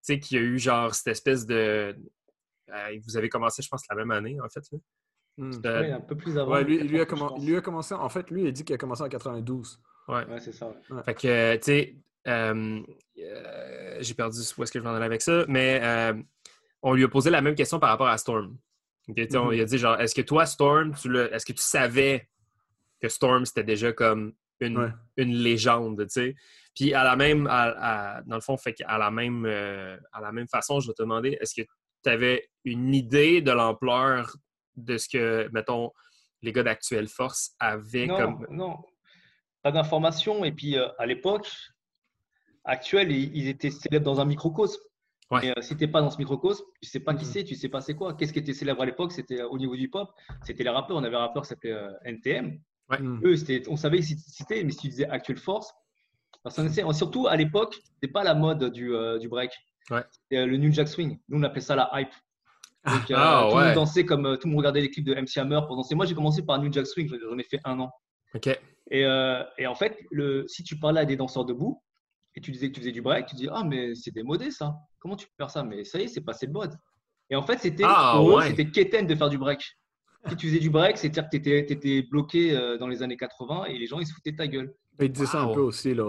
qui 0.04 0.38
a 0.38 0.40
eu 0.40 0.58
genre 0.58 0.96
cette 0.96 1.08
espèce 1.08 1.46
de. 1.46 1.96
Vous 3.06 3.18
avez 3.18 3.30
commencé, 3.30 3.62
je 3.62 3.70
pense, 3.70 3.84
la 3.90 3.96
même 3.96 4.12
année, 4.12 4.40
en 4.42 4.50
fait. 4.50 4.64
Là. 4.72 4.78
Hmm. 5.38 5.52
Oui, 5.64 5.92
un 5.92 6.00
peu 6.00 6.16
plus 6.16 6.38
avant. 6.38 6.54
Ouais, 6.54 6.64
lui, 6.64 6.78
lui, 6.78 7.00
a 7.00 7.06
lui, 7.40 7.56
a 7.56 7.62
commencé, 7.62 7.94
en 7.96 8.10
fait, 8.10 8.30
lui, 8.30 8.44
il 8.44 8.48
a 8.48 8.52
dit 8.52 8.64
qu'il 8.64 8.76
a 8.76 8.78
commencé 8.78 9.02
en 9.02 9.10
92. 9.10 9.80
Ouais, 10.08 10.26
ouais 10.26 10.40
c'est 10.40 10.52
ça. 10.52 10.72
Fait 11.06 11.16
que, 11.16 11.56
tu 11.56 11.64
sais, 11.64 11.96
euh, 12.28 12.82
euh, 13.20 13.98
j'ai 14.00 14.14
perdu 14.14 14.38
où 14.58 14.64
est-ce 14.64 14.72
que 14.72 14.80
je 14.80 14.84
vais 14.84 14.90
en 14.90 14.96
aller 14.96 15.06
avec 15.06 15.22
ça, 15.22 15.46
mais 15.48 15.80
euh, 15.84 16.14
on 16.82 16.94
lui 16.94 17.04
a 17.04 17.08
posé 17.08 17.30
la 17.30 17.42
même 17.42 17.56
question 17.56 17.80
par 17.80 17.90
rapport 17.90 18.08
à 18.08 18.18
Storm. 18.18 18.58
Okay, 19.10 19.28
On 19.36 19.50
lui 19.50 19.62
a 19.62 19.66
dit, 19.66 19.78
genre, 19.78 20.00
est-ce 20.00 20.16
que 20.16 20.22
toi, 20.22 20.46
Storm, 20.46 20.94
est-ce 20.94 21.46
que 21.46 21.54
tu 21.54 21.62
savais 21.62 22.30
que 23.02 23.10
Storm, 23.10 23.46
c'était 23.46 23.64
déjà 23.64 23.92
comme 23.92 24.34
une, 24.60 24.94
une 25.18 25.34
légende, 25.34 26.02
tu 26.04 26.10
sais? 26.10 26.36
Puis 26.74 26.94
à 26.94 27.04
la 27.04 27.16
même, 27.16 27.44
dans 27.46 28.36
le 28.36 28.42
fond, 28.42 28.56
fait 28.56 28.76
à 28.86 28.98
la 28.98 29.12
même, 29.12 29.46
à 29.46 30.22
la 30.22 30.32
même 30.32 30.48
façon, 30.48 30.80
je 30.80 30.88
vais 30.88 30.94
te 30.94 31.02
demander, 31.02 31.38
est-ce 31.42 31.62
que 31.62 31.68
tu 32.04 32.10
avais 32.10 32.50
une 32.66 32.94
idée 32.94 33.42
de 33.42 33.52
l'ampleur 33.52 34.36
de 34.76 34.98
ce 34.98 35.08
que, 35.08 35.50
mettons, 35.52 35.92
les 36.42 36.52
gars 36.52 36.64
d'Actuelle 36.64 37.08
Force 37.08 37.56
avaient 37.60 38.08
comme. 38.08 38.46
Non, 38.50 38.78
pas 39.64 39.72
d'informations. 39.72 40.44
Et 40.46 40.52
puis, 40.52 40.78
euh, 40.78 40.88
à 41.00 41.06
l'époque, 41.06 41.50
Actuel, 42.66 43.12
ils 43.12 43.48
étaient 43.48 43.72
célèbres 43.72 44.06
dans 44.06 44.20
un 44.22 44.26
microcosme. 44.26 44.82
Ouais. 45.32 45.48
Et 45.48 45.52
euh, 45.52 45.62
si 45.62 45.76
tu 45.76 45.84
n'es 45.84 45.92
pas 45.92 46.02
dans 46.02 46.10
ce 46.10 46.18
microcosme, 46.18 46.64
tu 46.82 46.88
ne 46.88 46.90
sais 46.90 47.00
pas 47.00 47.14
qui 47.16 47.26
mm. 47.26 47.28
c'est, 47.28 47.44
tu 47.44 47.54
ne 47.54 47.60
sais 47.60 47.70
pas 47.70 47.82
c'est 47.82 47.96
quoi. 47.96 48.14
Qu'est-ce 48.14 48.34
qui 48.34 48.40
était 48.40 48.54
célèbre 48.54 48.82
à 48.82 48.86
l'époque 48.86 49.12
C'était 49.12 49.42
euh, 49.42 49.48
au 49.48 49.58
niveau 49.58 49.76
du 49.76 49.90
pop, 49.90 50.12
c'était 50.44 50.64
les 50.64 50.70
rappeurs. 50.70 50.98
On 50.98 51.04
avait 51.04 51.16
un 51.16 51.20
rappeur 51.20 51.44
qui 51.44 51.50
s'appelait 51.50 51.76
NTM. 52.06 52.60
Mm. 53.00 53.22
Eux, 53.26 53.36
on 53.70 53.76
savait 53.76 54.00
qui 54.00 54.18
c'était, 54.18 54.64
mais 54.64 54.72
si 54.72 54.80
tu 54.80 54.88
disais 54.90 55.10
Actuel 55.10 55.38
Force, 55.38 55.74
personne 56.44 56.66
ne 56.66 56.70
sait. 56.70 56.84
Surtout 56.94 57.28
à 57.28 57.36
l'époque, 57.36 57.80
ce 58.02 58.08
pas 58.08 58.24
la 58.24 58.36
mode 58.36 58.66
du, 58.72 58.94
du 59.20 59.30
break. 59.30 59.52
Ouais. 59.90 60.04
le 60.32 60.58
New 60.58 60.72
Jack 60.72 60.88
Swing. 60.88 61.20
Nous, 61.30 61.40
on 61.40 61.44
appelait 61.44 61.62
ça 61.62 61.76
la 61.76 61.90
hype. 61.94 62.14
Donc, 62.86 63.12
ah, 63.16 63.48
tout 63.50 63.58
le 63.58 63.64
monde 63.66 63.74
dansait 63.76 64.06
comme 64.06 64.38
tout 64.38 64.48
le 64.48 64.52
monde 64.52 64.60
regardait 64.60 64.82
les 64.82 64.90
clips 64.90 65.06
de 65.06 65.14
MC 65.14 65.38
Hammer 65.38 65.62
pour 65.68 65.76
danser. 65.76 65.96
Moi, 65.96 66.06
j'ai 66.06 66.16
commencé 66.16 66.44
par 66.44 66.62
New 66.62 66.72
Jack 66.72 66.86
Swing, 66.86 67.10
j'en 67.10 67.38
ai 67.38 67.44
fait 67.44 67.60
un 67.64 67.80
an. 67.80 67.92
Euh, 68.92 69.44
et, 69.58 69.68
en 69.68 69.76
fait, 69.76 69.98
le, 70.12 70.46
si 70.48 70.64
tu 70.64 70.78
parlais 70.78 71.02
à 71.02 71.06
des 71.06 71.16
danseurs 71.16 71.46
debout 71.46 71.82
et 72.36 72.42
tu 72.42 72.52
disais 72.52 72.70
que 72.70 72.74
tu 72.74 72.82
faisais 72.82 72.92
du 72.92 73.02
break, 73.02 73.28
tu 73.28 73.36
dis 73.36 73.48
Ah, 73.52 73.64
mais 73.64 73.96
c'est 73.96 74.12
démodé 74.12 74.52
ça. 74.52 74.76
Comment 75.00 75.16
tu 75.16 75.28
peux 75.28 75.34
faire 75.38 75.50
ça? 75.50 75.64
Mais 75.64 75.84
ça 75.84 76.00
y 76.00 76.04
est, 76.04 76.08
c'est 76.08 76.22
passé 76.22 76.46
le 76.46 76.52
mode. 76.52 76.76
Et 77.30 77.36
en 77.36 77.42
fait, 77.42 77.60
c'était 77.60 77.84
ah, 77.86 78.22
c'était 78.48 78.70
quétaine 78.70 79.08
de 79.08 79.16
faire 79.16 79.30
du 79.30 79.38
break. 79.38 79.64
Si 80.30 80.36
tu 80.38 80.48
faisais 80.48 80.60
du 80.60 80.70
break, 80.70 80.98
c'est-à-dire 80.98 81.30
que 81.30 81.38
tu 81.38 81.74
étais, 81.74 82.02
bloqué 82.04 82.56
euh, 82.56 82.78
dans 82.78 82.88
les 82.88 83.04
années 83.04 83.18
80 83.18 83.66
et 83.66 83.78
les 83.78 83.88
gens 83.88 84.00
ils 84.00 84.08
se 84.08 84.14
foutaient 84.14 84.32
de 84.32 84.38
ta 84.38 84.48
gueule. 84.48 84.74
Ils 85.00 85.12
disaient 85.12 85.26
ça 85.26 85.42
un 85.42 85.54
peu 85.54 85.62
aussi 85.62 85.94
là, 85.94 86.04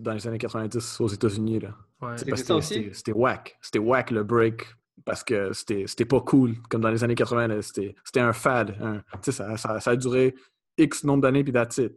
dans 0.00 0.12
les 0.12 0.26
années 0.26 0.38
90 0.38 1.00
aux 1.00 1.08
États-Unis. 1.08 1.60
Ouais. 2.00 2.16
C'était 2.16 3.12
whack. 3.12 3.58
C'était 3.60 3.78
whack 3.78 4.10
le 4.10 4.22
break 4.22 4.66
parce 5.04 5.24
que 5.24 5.52
c'était 5.52 6.04
pas 6.04 6.20
cool. 6.20 6.54
Comme 6.68 6.80
dans 6.80 6.90
les 6.90 7.02
années 7.02 7.14
80, 7.14 7.60
c'était 7.62 8.20
un 8.20 8.32
fad. 8.32 9.02
ça, 9.22 9.56
ça, 9.56 9.80
ça, 9.80 9.90
a 9.90 9.96
duré 9.96 10.34
X 10.76 11.04
nombre 11.04 11.22
d'années, 11.22 11.42
puis 11.42 11.52
that's 11.52 11.78
it. 11.78 11.92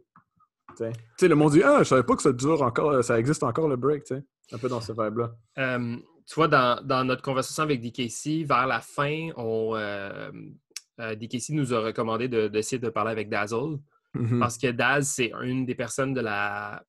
Tu 0.76 0.84
sais, 1.18 1.28
le 1.28 1.34
monde 1.34 1.52
dit 1.52 1.62
Ah, 1.62 1.78
je 1.80 1.84
savais 1.84 2.02
pas 2.02 2.16
que 2.16 2.22
ça 2.22 2.32
dure 2.32 2.62
encore, 2.62 3.02
ça 3.04 3.18
existe 3.18 3.42
encore 3.42 3.68
le 3.68 3.76
break. 3.76 4.06
sais. 4.06 4.22
un 4.52 4.58
peu 4.58 4.68
dans 4.68 4.80
ce 4.80 4.92
vibe-là. 4.92 5.32
Euh, 5.58 5.96
tu 6.26 6.34
vois, 6.34 6.48
dans, 6.48 7.04
notre 7.04 7.22
conversation 7.22 7.62
avec 7.62 7.80
DKC, 7.80 8.44
vers 8.44 8.66
la 8.66 8.80
fin, 8.80 9.28
on, 9.36 9.74
euh, 9.74 10.30
DKC 10.98 11.50
nous 11.50 11.74
a 11.74 11.80
recommandé 11.80 12.28
d'essayer 12.28 12.78
de, 12.78 12.88
parler 12.88 13.10
avec 13.10 13.28
Dazzle. 13.28 13.78
Mm-hmm. 14.14 14.38
Parce 14.38 14.58
que 14.58 14.70
Daz, 14.70 15.08
c'est 15.08 15.32
une 15.42 15.64
des 15.64 15.74
personnes 15.74 16.14
de 16.14 16.20
la, 16.20 16.82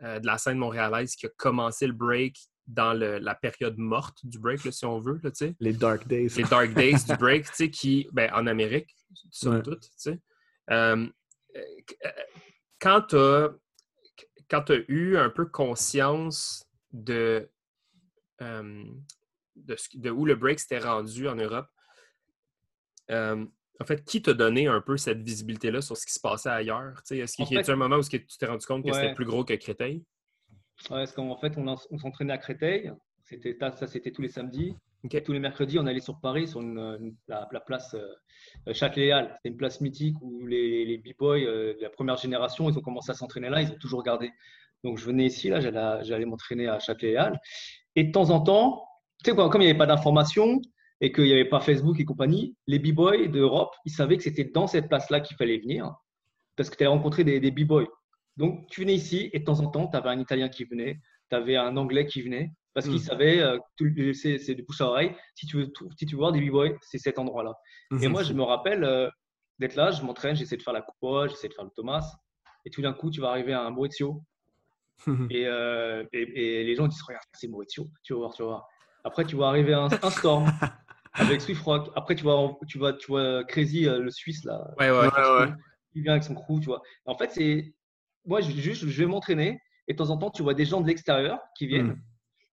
de 0.00 0.26
la 0.26 0.38
scène 0.38 0.58
montréalaise 0.58 1.14
qui 1.14 1.26
a 1.26 1.30
commencé 1.36 1.86
le 1.86 1.92
break 1.92 2.36
dans 2.66 2.92
la 2.92 3.34
période 3.34 3.76
morte 3.78 4.24
du 4.24 4.38
break, 4.38 4.60
si 4.72 4.84
on 4.84 4.98
veut. 5.00 5.20
Là, 5.22 5.30
les 5.60 5.72
dark 5.72 6.06
days. 6.06 6.28
Les 6.36 6.44
dark 6.44 6.72
days 6.74 7.04
du 7.08 7.16
break, 7.16 7.50
qui, 7.70 8.08
ben, 8.12 8.30
en 8.34 8.46
Amérique, 8.46 8.96
somme 9.30 9.62
toute. 9.62 9.88
quand 12.80 13.02
tu 13.08 13.16
as 13.16 13.50
quand 14.52 14.64
tu 14.64 14.72
as 14.72 14.80
eu 14.88 15.16
un 15.16 15.30
peu 15.30 15.46
conscience 15.46 16.68
de, 16.92 17.48
de, 18.38 20.10
où 20.10 20.26
le 20.26 20.34
break 20.34 20.60
s'était 20.60 20.78
rendu 20.78 21.26
en 21.26 21.36
Europe, 21.36 21.70
en 23.80 23.84
fait, 23.84 24.04
qui 24.04 24.22
t'a 24.22 24.34
donné 24.34 24.66
un 24.66 24.80
peu 24.80 24.96
cette 24.96 25.22
visibilité-là 25.22 25.80
sur 25.80 25.96
ce 25.96 26.06
qui 26.06 26.12
se 26.12 26.20
passait 26.20 26.50
ailleurs? 26.50 27.00
Est-ce 27.10 27.36
qu'il 27.36 27.52
y 27.52 27.58
a 27.58 27.62
eu 27.62 27.70
un 27.70 27.76
moment 27.76 27.96
où 27.96 28.02
tu 28.02 28.20
t'es 28.38 28.46
rendu 28.46 28.66
compte 28.66 28.84
que 28.84 28.92
c'était 28.92 29.14
plus 29.14 29.24
gros 29.24 29.44
que 29.44 29.54
Créteil? 29.54 30.04
Oui, 30.90 30.96
parce 30.98 31.12
qu'en 31.12 31.36
fait, 31.36 31.56
on, 31.56 31.98
s'entraînait 31.98 32.32
à 32.32 32.38
Créteil. 32.38 32.92
C'était, 33.22 33.56
ça, 33.58 33.86
c'était 33.86 34.10
tous 34.10 34.22
les 34.22 34.28
samedis. 34.28 34.76
Tous 35.24 35.32
les 35.32 35.40
mercredis, 35.40 35.78
on 35.80 35.86
allait 35.86 36.00
sur 36.00 36.20
Paris, 36.20 36.46
sur 36.46 36.62
la, 36.62 37.60
place 37.66 37.94
euh, 37.94 38.72
Châtelet-Halles. 38.72 39.32
C'était 39.36 39.48
une 39.48 39.56
place 39.56 39.80
mythique 39.80 40.16
où 40.20 40.46
les, 40.46 40.84
les 40.84 40.98
b-boys 40.98 41.38
euh, 41.38 41.74
de 41.74 41.82
la 41.82 41.90
première 41.90 42.16
génération, 42.16 42.70
ils 42.70 42.78
ont 42.78 42.82
commencé 42.82 43.10
à 43.10 43.14
s'entraîner 43.14 43.48
là, 43.48 43.62
ils 43.62 43.72
ont 43.72 43.78
toujours 43.78 44.04
gardé. 44.04 44.30
Donc, 44.84 44.98
je 44.98 45.04
venais 45.04 45.26
ici, 45.26 45.48
là, 45.48 45.60
j'allais, 46.02 46.24
m'entraîner 46.24 46.68
à 46.68 46.78
Châtelet-Halles. 46.78 47.38
Et 47.96 48.04
de 48.04 48.12
temps 48.12 48.30
en 48.30 48.40
temps, 48.40 48.84
tu 49.24 49.30
sais, 49.30 49.36
comme 49.36 49.50
il 49.56 49.64
n'y 49.64 49.70
avait 49.70 49.78
pas 49.78 49.86
d'informations 49.86 50.60
et 51.02 51.10
qu'il 51.10 51.24
n'y 51.24 51.32
avait 51.32 51.44
pas 51.44 51.60
Facebook 51.60 51.98
et 51.98 52.04
compagnie, 52.04 52.56
les 52.68 52.78
b-boys 52.78 53.26
d'Europe, 53.26 53.74
ils 53.84 53.92
savaient 53.92 54.16
que 54.16 54.22
c'était 54.22 54.44
dans 54.44 54.68
cette 54.68 54.88
place-là 54.88 55.20
qu'il 55.20 55.36
fallait 55.36 55.58
venir 55.58 55.92
parce 56.56 56.70
que 56.70 56.76
tu 56.76 56.84
allais 56.84 56.92
rencontrer 56.92 57.24
des, 57.24 57.40
des 57.40 57.50
b-boys. 57.50 57.88
Donc, 58.36 58.68
tu 58.68 58.82
venais 58.82 58.94
ici 58.94 59.28
et 59.32 59.40
de 59.40 59.44
temps 59.44 59.58
en 59.58 59.66
temps, 59.66 59.88
tu 59.88 59.96
avais 59.96 60.10
un 60.10 60.20
Italien 60.20 60.48
qui 60.48 60.64
venait, 60.64 61.00
tu 61.28 61.36
avais 61.36 61.56
un 61.56 61.76
Anglais 61.76 62.06
qui 62.06 62.22
venait 62.22 62.52
parce 62.72 62.86
qu'ils 62.86 62.96
hmm. 62.96 63.00
savaient, 63.00 63.40
euh, 63.40 63.58
c'est 64.14 64.54
du 64.54 64.64
pouce 64.64 64.80
à 64.80 64.86
oreille, 64.86 65.14
si 65.34 65.46
tu 65.46 65.56
veux, 65.56 65.72
si 65.98 66.06
tu 66.06 66.14
veux 66.14 66.20
voir 66.20 66.32
des 66.32 66.40
b-boys, 66.40 66.70
c'est 66.80 66.98
cet 66.98 67.18
endroit-là. 67.18 67.52
Et 68.00 68.06
moi, 68.06 68.22
je 68.22 68.32
me 68.32 68.42
rappelle 68.42 68.84
euh, 68.84 69.10
d'être 69.58 69.74
là, 69.74 69.90
je 69.90 70.02
m'entraîne, 70.02 70.36
j'essaie 70.36 70.56
de 70.56 70.62
faire 70.62 70.72
la 70.72 70.82
coupe, 70.82 71.28
j'essaie 71.28 71.48
de 71.48 71.54
faire 71.54 71.64
le 71.64 71.72
Thomas, 71.74 72.14
et 72.64 72.70
tout 72.70 72.80
d'un 72.80 72.92
coup, 72.92 73.10
tu 73.10 73.20
vas 73.20 73.30
arriver 73.30 73.52
à 73.52 73.62
un 73.62 73.70
Maurizio. 73.70 74.22
Euh, 75.08 76.04
et, 76.12 76.20
et, 76.20 76.64
les 76.64 76.76
gens 76.76 76.86
disent 76.86 77.02
Regarde, 77.02 77.24
c'est 77.32 77.48
Maurizio, 77.48 77.88
tu 78.04 78.12
vas 78.12 78.20
voir, 78.20 78.34
tu 78.34 78.42
vas 78.42 78.48
voir. 78.48 78.68
Après, 79.04 79.24
tu 79.24 79.36
vas 79.36 79.48
arriver 79.48 79.72
à 79.72 79.80
un, 79.80 80.10
Storm 80.10 80.46
avec 81.14 81.40
Swift 81.40 81.62
Rock. 81.62 81.90
Après, 81.94 82.14
tu 82.14 82.22
vois, 82.22 82.58
tu 82.66 82.78
vois, 82.78 82.92
tu 82.94 83.06
vois 83.08 83.44
Crazy, 83.44 83.82
le 83.84 84.10
Suisse, 84.10 84.44
là. 84.44 84.62
Ouais, 84.78 84.90
ouais, 84.90 85.06
ouais, 85.06 85.52
Il 85.94 86.02
vient 86.02 86.12
avec 86.12 86.24
son 86.24 86.34
crew, 86.34 86.60
tu 86.60 86.66
vois. 86.66 86.82
En 87.06 87.16
fait, 87.16 87.30
c'est. 87.32 87.74
Moi, 88.24 88.40
je, 88.40 88.52
juste, 88.52 88.86
je 88.86 89.02
vais 89.02 89.06
m'entraîner 89.06 89.60
et 89.88 89.94
de 89.94 89.98
temps 89.98 90.10
en 90.10 90.16
temps, 90.16 90.30
tu 90.30 90.42
vois 90.42 90.54
des 90.54 90.64
gens 90.64 90.80
de 90.80 90.86
l'extérieur 90.86 91.40
qui 91.56 91.66
viennent. 91.66 91.92
Hmm. 91.92 92.02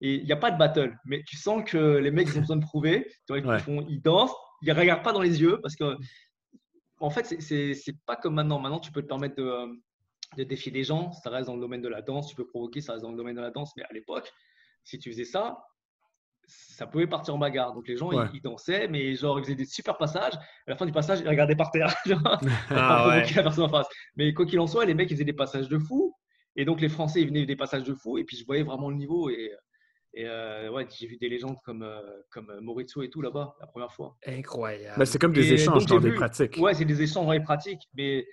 Et 0.01 0.17
il 0.17 0.25
n'y 0.25 0.33
a 0.33 0.37
pas 0.37 0.51
de 0.51 0.59
battle, 0.59 0.97
mais 1.07 1.23
tu 1.27 1.37
sens 1.37 1.65
que 1.65 1.97
les 1.97 2.11
mecs 2.11 2.29
ils 2.29 2.37
ont 2.37 2.43
besoin 2.43 2.57
de 2.57 2.65
prouver. 2.65 3.07
Tu 3.27 3.33
vois, 3.33 3.39
ils, 3.39 3.61
font, 3.61 3.85
ils 3.89 4.01
dansent, 4.01 4.35
ils 4.63 4.69
ne 4.69 4.75
regardent 4.79 5.03
pas 5.03 5.13
dans 5.13 5.23
les 5.23 5.41
yeux 5.41 5.59
parce 5.63 5.75
que, 5.75 5.97
en 7.01 7.11
fait, 7.11 7.41
c'est 7.41 7.97
pas 8.05 8.17
comme 8.17 8.35
maintenant. 8.35 8.59
Maintenant, 8.59 8.81
tu 8.81 8.93
peux 8.93 9.03
te 9.03 9.07
permettre 9.07 9.37
de, 9.37 9.81
de, 10.37 10.45
défier 10.45 10.71
des 10.71 10.85
gens. 10.85 11.13
Ça 11.13 11.31
reste 11.31 11.47
dans 11.47 11.55
le 11.55 11.61
domaine 11.61 11.81
de 11.81 11.89
la 11.89 12.03
danse. 12.03 12.29
Tu 12.29 12.37
peux 12.37 12.47
provoquer, 12.47 12.81
ça 12.83 12.93
reste 12.93 13.05
dans 13.05 13.11
le 13.11 13.17
domaine 13.17 13.37
de 13.37 13.41
la 13.41 13.51
danse. 13.51 13.73
Mais 13.77 13.85
à 13.85 13.93
l'époque, 13.93 14.31
si 14.85 14.99
tu 14.99 15.11
faisais 15.11 15.25
ça, 15.25 15.59
ça 16.47 16.87
pouvait 16.87 17.07
partir 17.07 17.35
en 17.35 17.39
bagarre. 17.39 17.75
Donc 17.75 17.89
les 17.89 17.97
gens, 17.97 18.11
ils, 18.33 18.41
dansaient, 18.41 18.89
mais 18.89 19.15
genre, 19.15 19.39
ils 19.39 19.45
faisaient 19.45 19.55
des 19.55 19.65
super 19.65 19.97
passages. 19.99 20.35
À 20.35 20.71
la 20.71 20.77
fin 20.77 20.87
du 20.87 20.93
passage, 20.93 21.21
ils 21.21 21.29
regardaient 21.29 21.57
par 21.57 21.71
terre. 21.71 21.95
ah, 22.71 23.09
ouais. 23.09 23.33
la 23.35 23.43
personne 23.43 23.65
en 23.65 23.69
face. 23.69 23.89
Mais 24.17 24.33
quoi 24.33 24.47
qu'il 24.47 24.61
en 24.61 24.67
soit, 24.67 24.85
les 24.85 24.95
mecs, 24.95 25.11
ils 25.11 25.15
faisaient 25.15 25.25
des 25.25 25.33
passages 25.33 25.69
de 25.69 25.79
fou. 25.79 26.15
Et 26.55 26.65
donc 26.65 26.81
les 26.81 26.89
Français, 26.89 27.21
ils 27.21 27.29
venaient 27.29 27.47
des 27.47 27.57
passages 27.57 27.85
de 27.85 27.95
fou. 27.95 28.19
Et 28.19 28.25
puis 28.25 28.37
je 28.37 28.45
voyais 28.47 28.63
vraiment 28.63 28.91
le 28.91 28.97
niveau. 28.97 29.29
Et 29.29 29.53
et 30.17 30.25
euh, 30.27 30.71
ouais, 30.71 30.87
j'ai 30.99 31.07
vu 31.07 31.19
des 31.19 31.29
légendes 31.29 31.59
comme, 31.63 31.83
euh, 31.83 32.01
comme 32.31 32.51
Maurizio 32.63 33.03
et 33.03 33.11
tout 33.11 33.21
là-bas, 33.21 33.55
la 33.61 33.67
première 33.67 33.93
fois. 33.93 34.17
Incroyable. 34.27 34.97
Mais 34.99 35.05
c'est 35.05 35.19
comme 35.19 35.35
des 35.35 35.53
échanges 35.53 35.85
dans 35.85 36.01
des 36.01 36.13
pratiques. 36.13 36.57
Ouais, 36.57 36.73
c'est 36.73 36.87
des 36.87 37.03
échanges 37.03 37.27
dans 37.27 37.33
les 37.33 37.43
pratiques. 37.43 37.83
Mais 37.95 38.27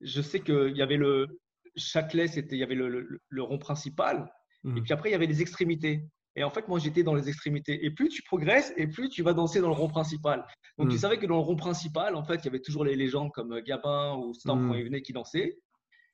je 0.00 0.22
sais 0.22 0.40
qu'il 0.40 0.74
y 0.74 0.82
avait 0.82 0.96
le. 0.96 1.40
Châtelet, 1.76 2.26
c'était, 2.26 2.56
il 2.56 2.60
y 2.60 2.62
avait 2.62 2.74
le, 2.74 3.20
le, 3.28 3.42
rond 3.42 3.58
principal. 3.58 4.32
Et 4.64 4.68
mhm. 4.68 4.82
puis 4.82 4.94
après, 4.94 5.10
il 5.10 5.12
y 5.12 5.14
avait 5.14 5.26
des 5.26 5.42
extrémités. 5.42 6.08
Et 6.36 6.44
en 6.44 6.50
fait, 6.50 6.68
moi, 6.68 6.78
j'étais 6.78 7.02
dans 7.02 7.14
les 7.14 7.28
extrémités. 7.28 7.84
Et 7.84 7.90
plus 7.90 8.10
tu 8.10 8.22
progresses, 8.22 8.72
et 8.76 8.86
plus 8.86 9.08
tu 9.08 9.22
vas 9.22 9.32
danser 9.32 9.60
dans 9.60 9.68
le 9.68 9.74
rond 9.74 9.88
principal. 9.88 10.46
Donc, 10.78 10.88
tu 10.88 10.94
mhm. 10.94 11.00
savais 11.00 11.18
que 11.18 11.26
dans 11.26 11.36
le 11.36 11.40
rond 11.40 11.56
principal, 11.56 12.14
en 12.14 12.22
fait, 12.22 12.36
il 12.36 12.44
y 12.44 12.48
avait 12.48 12.60
toujours 12.60 12.84
les 12.84 12.94
légendes 12.94 13.32
comme 13.32 13.58
Gabin 13.62 14.14
ou 14.16 14.34
Storm 14.34 14.62
mhm. 14.62 14.68
quand 14.68 14.74
ils 14.74 14.84
venaient 14.84 15.02
qui 15.02 15.14
dansaient. 15.14 15.58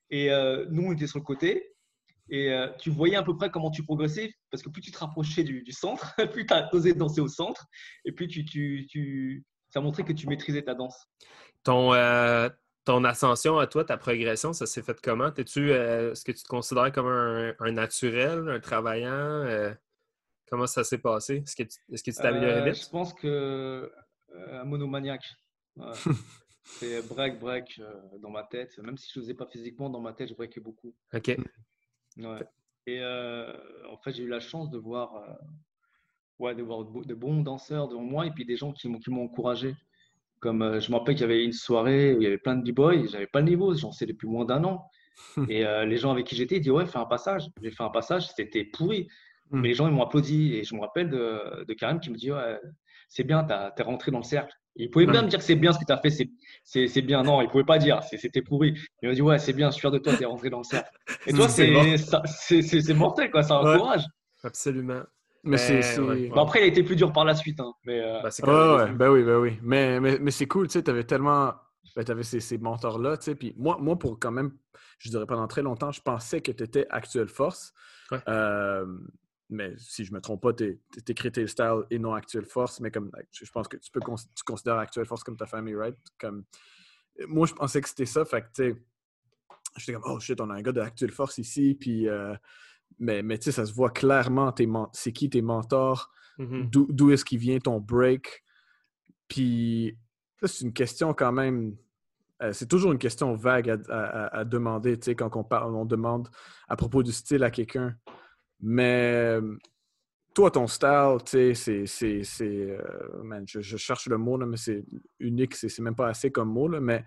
Et 0.09 0.31
euh, 0.31 0.65
nous, 0.71 0.83
on 0.83 0.93
était 0.93 1.07
sur 1.07 1.19
le 1.19 1.25
côté. 1.25 1.73
Et 2.29 2.51
euh, 2.53 2.69
tu 2.79 2.89
voyais 2.89 3.17
à 3.17 3.23
peu 3.23 3.35
près 3.35 3.51
comment 3.51 3.69
tu 3.69 3.83
progressais, 3.83 4.33
parce 4.49 4.63
que 4.63 4.69
plus 4.69 4.81
tu 4.81 4.91
te 4.91 4.97
rapprochais 4.97 5.43
du, 5.43 5.63
centre, 5.71 6.15
plus 6.31 6.45
tu 6.45 6.53
as 6.53 6.73
osé 6.73 6.93
danser 6.93 7.19
au 7.19 7.27
centre, 7.27 7.65
et 8.05 8.13
plus 8.13 8.27
tu, 8.27 8.45
tu, 8.45 8.87
tu, 8.89 9.43
ça 9.69 9.81
montrait 9.81 10.03
que 10.03 10.13
tu 10.13 10.27
maîtrisais 10.27 10.61
ta 10.61 10.73
danse. 10.73 11.05
Ton, 11.63 11.93
euh, 11.93 12.47
ton 12.85 13.03
ascension 13.03 13.57
à 13.57 13.67
toi, 13.67 13.83
ta 13.83 13.97
progression, 13.97 14.53
ça 14.53 14.65
s'est 14.65 14.83
fait 14.83 14.99
comment? 15.01 15.33
Es-tu, 15.35 15.71
euh, 15.71 16.13
est-ce 16.13 16.23
que 16.23 16.31
tu 16.31 16.43
te 16.43 16.47
considères 16.47 16.93
comme 16.93 17.07
un, 17.07 17.53
un 17.59 17.71
naturel, 17.73 18.47
un 18.47 18.61
travaillant? 18.61 19.75
Comment 20.49 20.67
ça 20.67 20.83
s'est 20.83 20.97
passé? 20.97 21.43
Est-ce 21.45 21.55
que 22.03 22.11
tu 22.11 22.17
t'es 22.17 22.25
amélioré 22.25 22.71
vite? 22.71 22.83
Je 22.83 22.89
pense 22.89 23.13
que 23.13 23.91
un 24.51 24.63
monomaniaque. 24.63 25.25
C'est 26.65 27.05
break, 27.07 27.39
break 27.39 27.81
dans 28.21 28.29
ma 28.29 28.43
tête. 28.43 28.77
Même 28.79 28.97
si 28.97 29.11
je 29.13 29.19
ne 29.19 29.23
faisais 29.23 29.33
pas 29.33 29.45
physiquement, 29.47 29.89
dans 29.89 29.99
ma 29.99 30.13
tête, 30.13 30.29
je 30.29 30.33
breakais 30.33 30.61
beaucoup. 30.61 30.95
OK. 31.13 31.37
Ouais. 32.17 32.39
Et 32.85 32.99
euh, 32.99 33.53
en 33.89 33.97
fait, 33.97 34.13
j'ai 34.13 34.23
eu 34.23 34.27
la 34.27 34.39
chance 34.39 34.69
de 34.69 34.77
voir, 34.77 35.15
euh, 35.15 35.33
ouais, 36.39 36.55
de 36.55 36.63
voir 36.63 36.83
de, 36.83 37.13
bons 37.13 37.41
danseurs 37.41 37.87
devant 37.87 38.01
moi 38.01 38.25
et 38.25 38.31
puis 38.31 38.45
des 38.45 38.57
gens 38.57 38.73
qui 38.73 38.87
m'ont 38.87 39.23
encouragé. 39.23 39.75
Comme 40.39 40.61
euh, 40.61 40.79
je 40.79 40.91
me 40.91 40.97
rappelle 40.97 41.15
qu'il 41.15 41.21
y 41.21 41.25
avait 41.25 41.45
une 41.45 41.53
soirée 41.53 42.13
où 42.13 42.21
il 42.21 42.23
y 42.23 42.27
avait 42.27 42.37
plein 42.37 42.55
de 42.55 42.69
b-boys, 42.69 43.07
j'avais 43.07 43.27
pas 43.27 43.39
le 43.39 43.47
niveau, 43.47 43.73
j'en 43.73 43.93
sais 43.93 44.05
depuis 44.05 44.27
moins 44.27 44.45
d'un 44.45 44.63
an. 44.65 44.85
et 45.47 45.63
les 45.85 45.97
gens 45.97 46.11
avec 46.11 46.25
qui 46.25 46.35
j'étais, 46.35 46.55
ils 46.55 46.59
disaient 46.59 46.71
Ouais, 46.71 46.87
fais 46.87 46.97
un 46.97 47.05
passage. 47.05 47.47
J'ai 47.61 47.69
fait 47.69 47.83
un 47.83 47.91
passage, 47.91 48.27
c'était 48.29 48.65
pourri. 48.65 49.07
Hmm. 49.53 49.61
Mais 49.61 49.69
les 49.69 49.73
gens, 49.73 49.87
ils 49.87 49.93
m'ont 49.93 50.03
applaudi. 50.03 50.55
Et 50.55 50.63
je 50.65 50.75
me 50.75 50.81
rappelle 50.81 51.09
de, 51.09 51.63
de 51.63 51.73
Karim 51.73 51.99
qui 51.99 52.09
me 52.09 52.17
dit 52.17 52.31
Ouais, 52.31 52.59
c'est 53.07 53.23
bien, 53.23 53.43
tu 53.45 53.81
es 53.81 53.83
rentré 53.85 54.11
dans 54.11 54.17
le 54.17 54.23
cercle. 54.23 54.53
Il 54.75 54.89
pouvait 54.89 55.05
bien 55.05 55.21
me 55.21 55.27
dire 55.27 55.37
que 55.37 55.45
c'est 55.45 55.55
bien 55.55 55.71
ce 55.71 55.77
que 55.77 55.85
tu 55.85 55.91
as 55.91 55.97
fait, 55.97 56.09
c'est 56.63 57.01
bien. 57.03 57.21
Non, 57.21 57.41
il 57.41 57.47
pouvait 57.47 57.63
pas 57.63 57.77
dire, 57.77 58.01
c'était 58.03 58.41
pourri. 58.41 58.73
Il 59.01 59.09
m'a 59.09 59.15
dit, 59.15 59.21
ouais, 59.21 59.37
c'est 59.37 59.53
bien, 59.53 59.69
je 59.69 59.73
suis 59.73 59.81
fier 59.81 59.91
de 59.91 59.99
toi, 59.99 60.15
tu 60.15 60.23
es 60.23 60.25
rentré 60.25 60.49
dans 60.49 60.57
le 60.57 60.63
cercle. 60.63 60.89
Et 61.27 61.33
toi, 61.33 61.47
c'est 61.47 62.93
mortel, 62.93 63.29
quoi, 63.29 63.43
ça 63.43 63.59
encourage. 63.59 64.03
Absolument. 64.43 65.03
Mais 65.43 65.57
c'est. 65.57 65.99
après, 66.35 66.61
il 66.61 66.63
a 66.63 66.67
été 66.67 66.83
plus 66.83 66.95
dur 66.95 67.11
par 67.11 67.25
la 67.25 67.35
suite. 67.35 67.59
Hein, 67.59 67.73
mais, 67.85 67.99
euh, 67.99 68.21
bah, 68.41 68.77
ouais, 68.77 68.91
ben 68.93 69.09
oui, 69.09 69.23
ben 69.23 69.37
oui. 69.37 69.59
Mais, 69.61 69.99
mais, 69.99 70.17
mais 70.19 70.31
c'est 70.31 70.47
cool, 70.47 70.67
tu 70.67 70.73
sais, 70.73 70.83
tu 70.83 70.89
avais 70.89 71.03
tellement. 71.03 71.53
Ben, 71.95 72.03
tu 72.03 72.11
avais 72.11 72.23
ces, 72.23 72.39
ces 72.39 72.57
mentors-là, 72.57 73.17
tu 73.17 73.25
sais. 73.25 73.35
Puis 73.35 73.53
moi, 73.57 73.77
moi, 73.79 73.99
pour 73.99 74.17
quand 74.19 74.31
même, 74.31 74.53
je 74.99 75.09
dirais 75.09 75.25
pendant 75.27 75.47
très 75.47 75.61
longtemps, 75.61 75.91
je 75.91 76.01
pensais 76.01 76.39
que 76.39 76.51
tu 76.51 76.63
étais 76.63 76.87
actuelle 76.89 77.27
force. 77.27 77.73
Euh, 78.27 78.85
mais 79.53 79.73
si 79.77 80.03
je 80.05 80.13
me 80.13 80.19
trompe 80.19 80.41
pas, 80.41 80.53
tu 80.53 80.79
es, 81.07 81.13
Creative 81.13 81.47
Style 81.47 81.83
et 81.89 81.99
non 81.99 82.13
Actual 82.13 82.45
Force, 82.45 82.79
mais 82.79 82.91
comme 82.91 83.11
je 83.31 83.51
pense 83.51 83.67
que 83.67 83.77
tu 83.77 83.91
peux 83.91 83.99
tu 83.99 84.43
considères 84.45 84.77
Actual 84.77 85.05
Force 85.05 85.23
comme 85.23 85.37
ta 85.37 85.45
famille, 85.45 85.75
right? 85.75 85.97
Comme, 86.19 86.43
moi, 87.27 87.47
je 87.47 87.53
pensais 87.53 87.81
que 87.81 87.89
c'était 87.89 88.05
ça, 88.05 88.25
fait 88.25 88.41
que 88.41 88.47
tu 88.47 88.71
sais, 88.71 88.83
j'étais 89.77 89.93
comme, 89.93 90.11
oh 90.11 90.19
shit, 90.19 90.39
on 90.41 90.49
a 90.49 90.55
un 90.55 90.61
gars 90.61 90.71
de 90.71 91.11
Force 91.11 91.37
ici, 91.37 91.77
puis, 91.79 92.07
euh, 92.07 92.35
mais, 92.99 93.23
mais 93.23 93.37
tu 93.37 93.45
sais, 93.45 93.51
ça 93.51 93.65
se 93.65 93.73
voit 93.73 93.91
clairement, 93.91 94.53
c'est 94.93 95.11
qui 95.13 95.29
tes 95.29 95.41
mentors, 95.41 96.11
mm-hmm. 96.39 96.69
d'où 96.69 97.11
est-ce 97.11 97.25
qu'il 97.25 97.39
vient 97.39 97.59
ton 97.59 97.79
break, 97.79 98.43
puis 99.27 99.97
c'est 100.43 100.65
une 100.65 100.73
question 100.73 101.13
quand 101.13 101.31
même, 101.31 101.75
euh, 102.41 102.51
c'est 102.51 102.67
toujours 102.67 102.91
une 102.91 102.99
question 102.99 103.35
vague 103.35 103.69
à, 103.89 104.27
à 104.27 104.43
demander, 104.43 104.97
tu 104.99 105.05
sais, 105.05 105.15
quand 105.15 105.35
on, 105.35 105.43
parle, 105.43 105.75
on 105.75 105.85
demande 105.85 106.29
à 106.67 106.75
propos 106.75 107.03
du 107.03 107.11
style 107.11 107.43
à 107.43 107.51
quelqu'un. 107.51 107.95
Mais 108.63 109.39
toi, 110.33 110.51
ton 110.51 110.67
style, 110.67 111.17
tu 111.25 111.53
sais, 111.55 111.85
c'est. 111.85 112.43
Euh, 112.43 113.45
je, 113.45 113.61
je, 113.61 113.77
cherche 113.77 114.07
le 114.07 114.17
mot, 114.17 114.37
là, 114.37 114.45
mais 114.45 114.57
c'est 114.57 114.83
unique, 115.19 115.55
c'est 115.55 115.79
même 115.79 115.95
pas 115.95 116.07
assez 116.07 116.31
comme 116.31 116.49
mot, 116.49 116.67
là, 116.67 116.79
mais. 116.79 117.03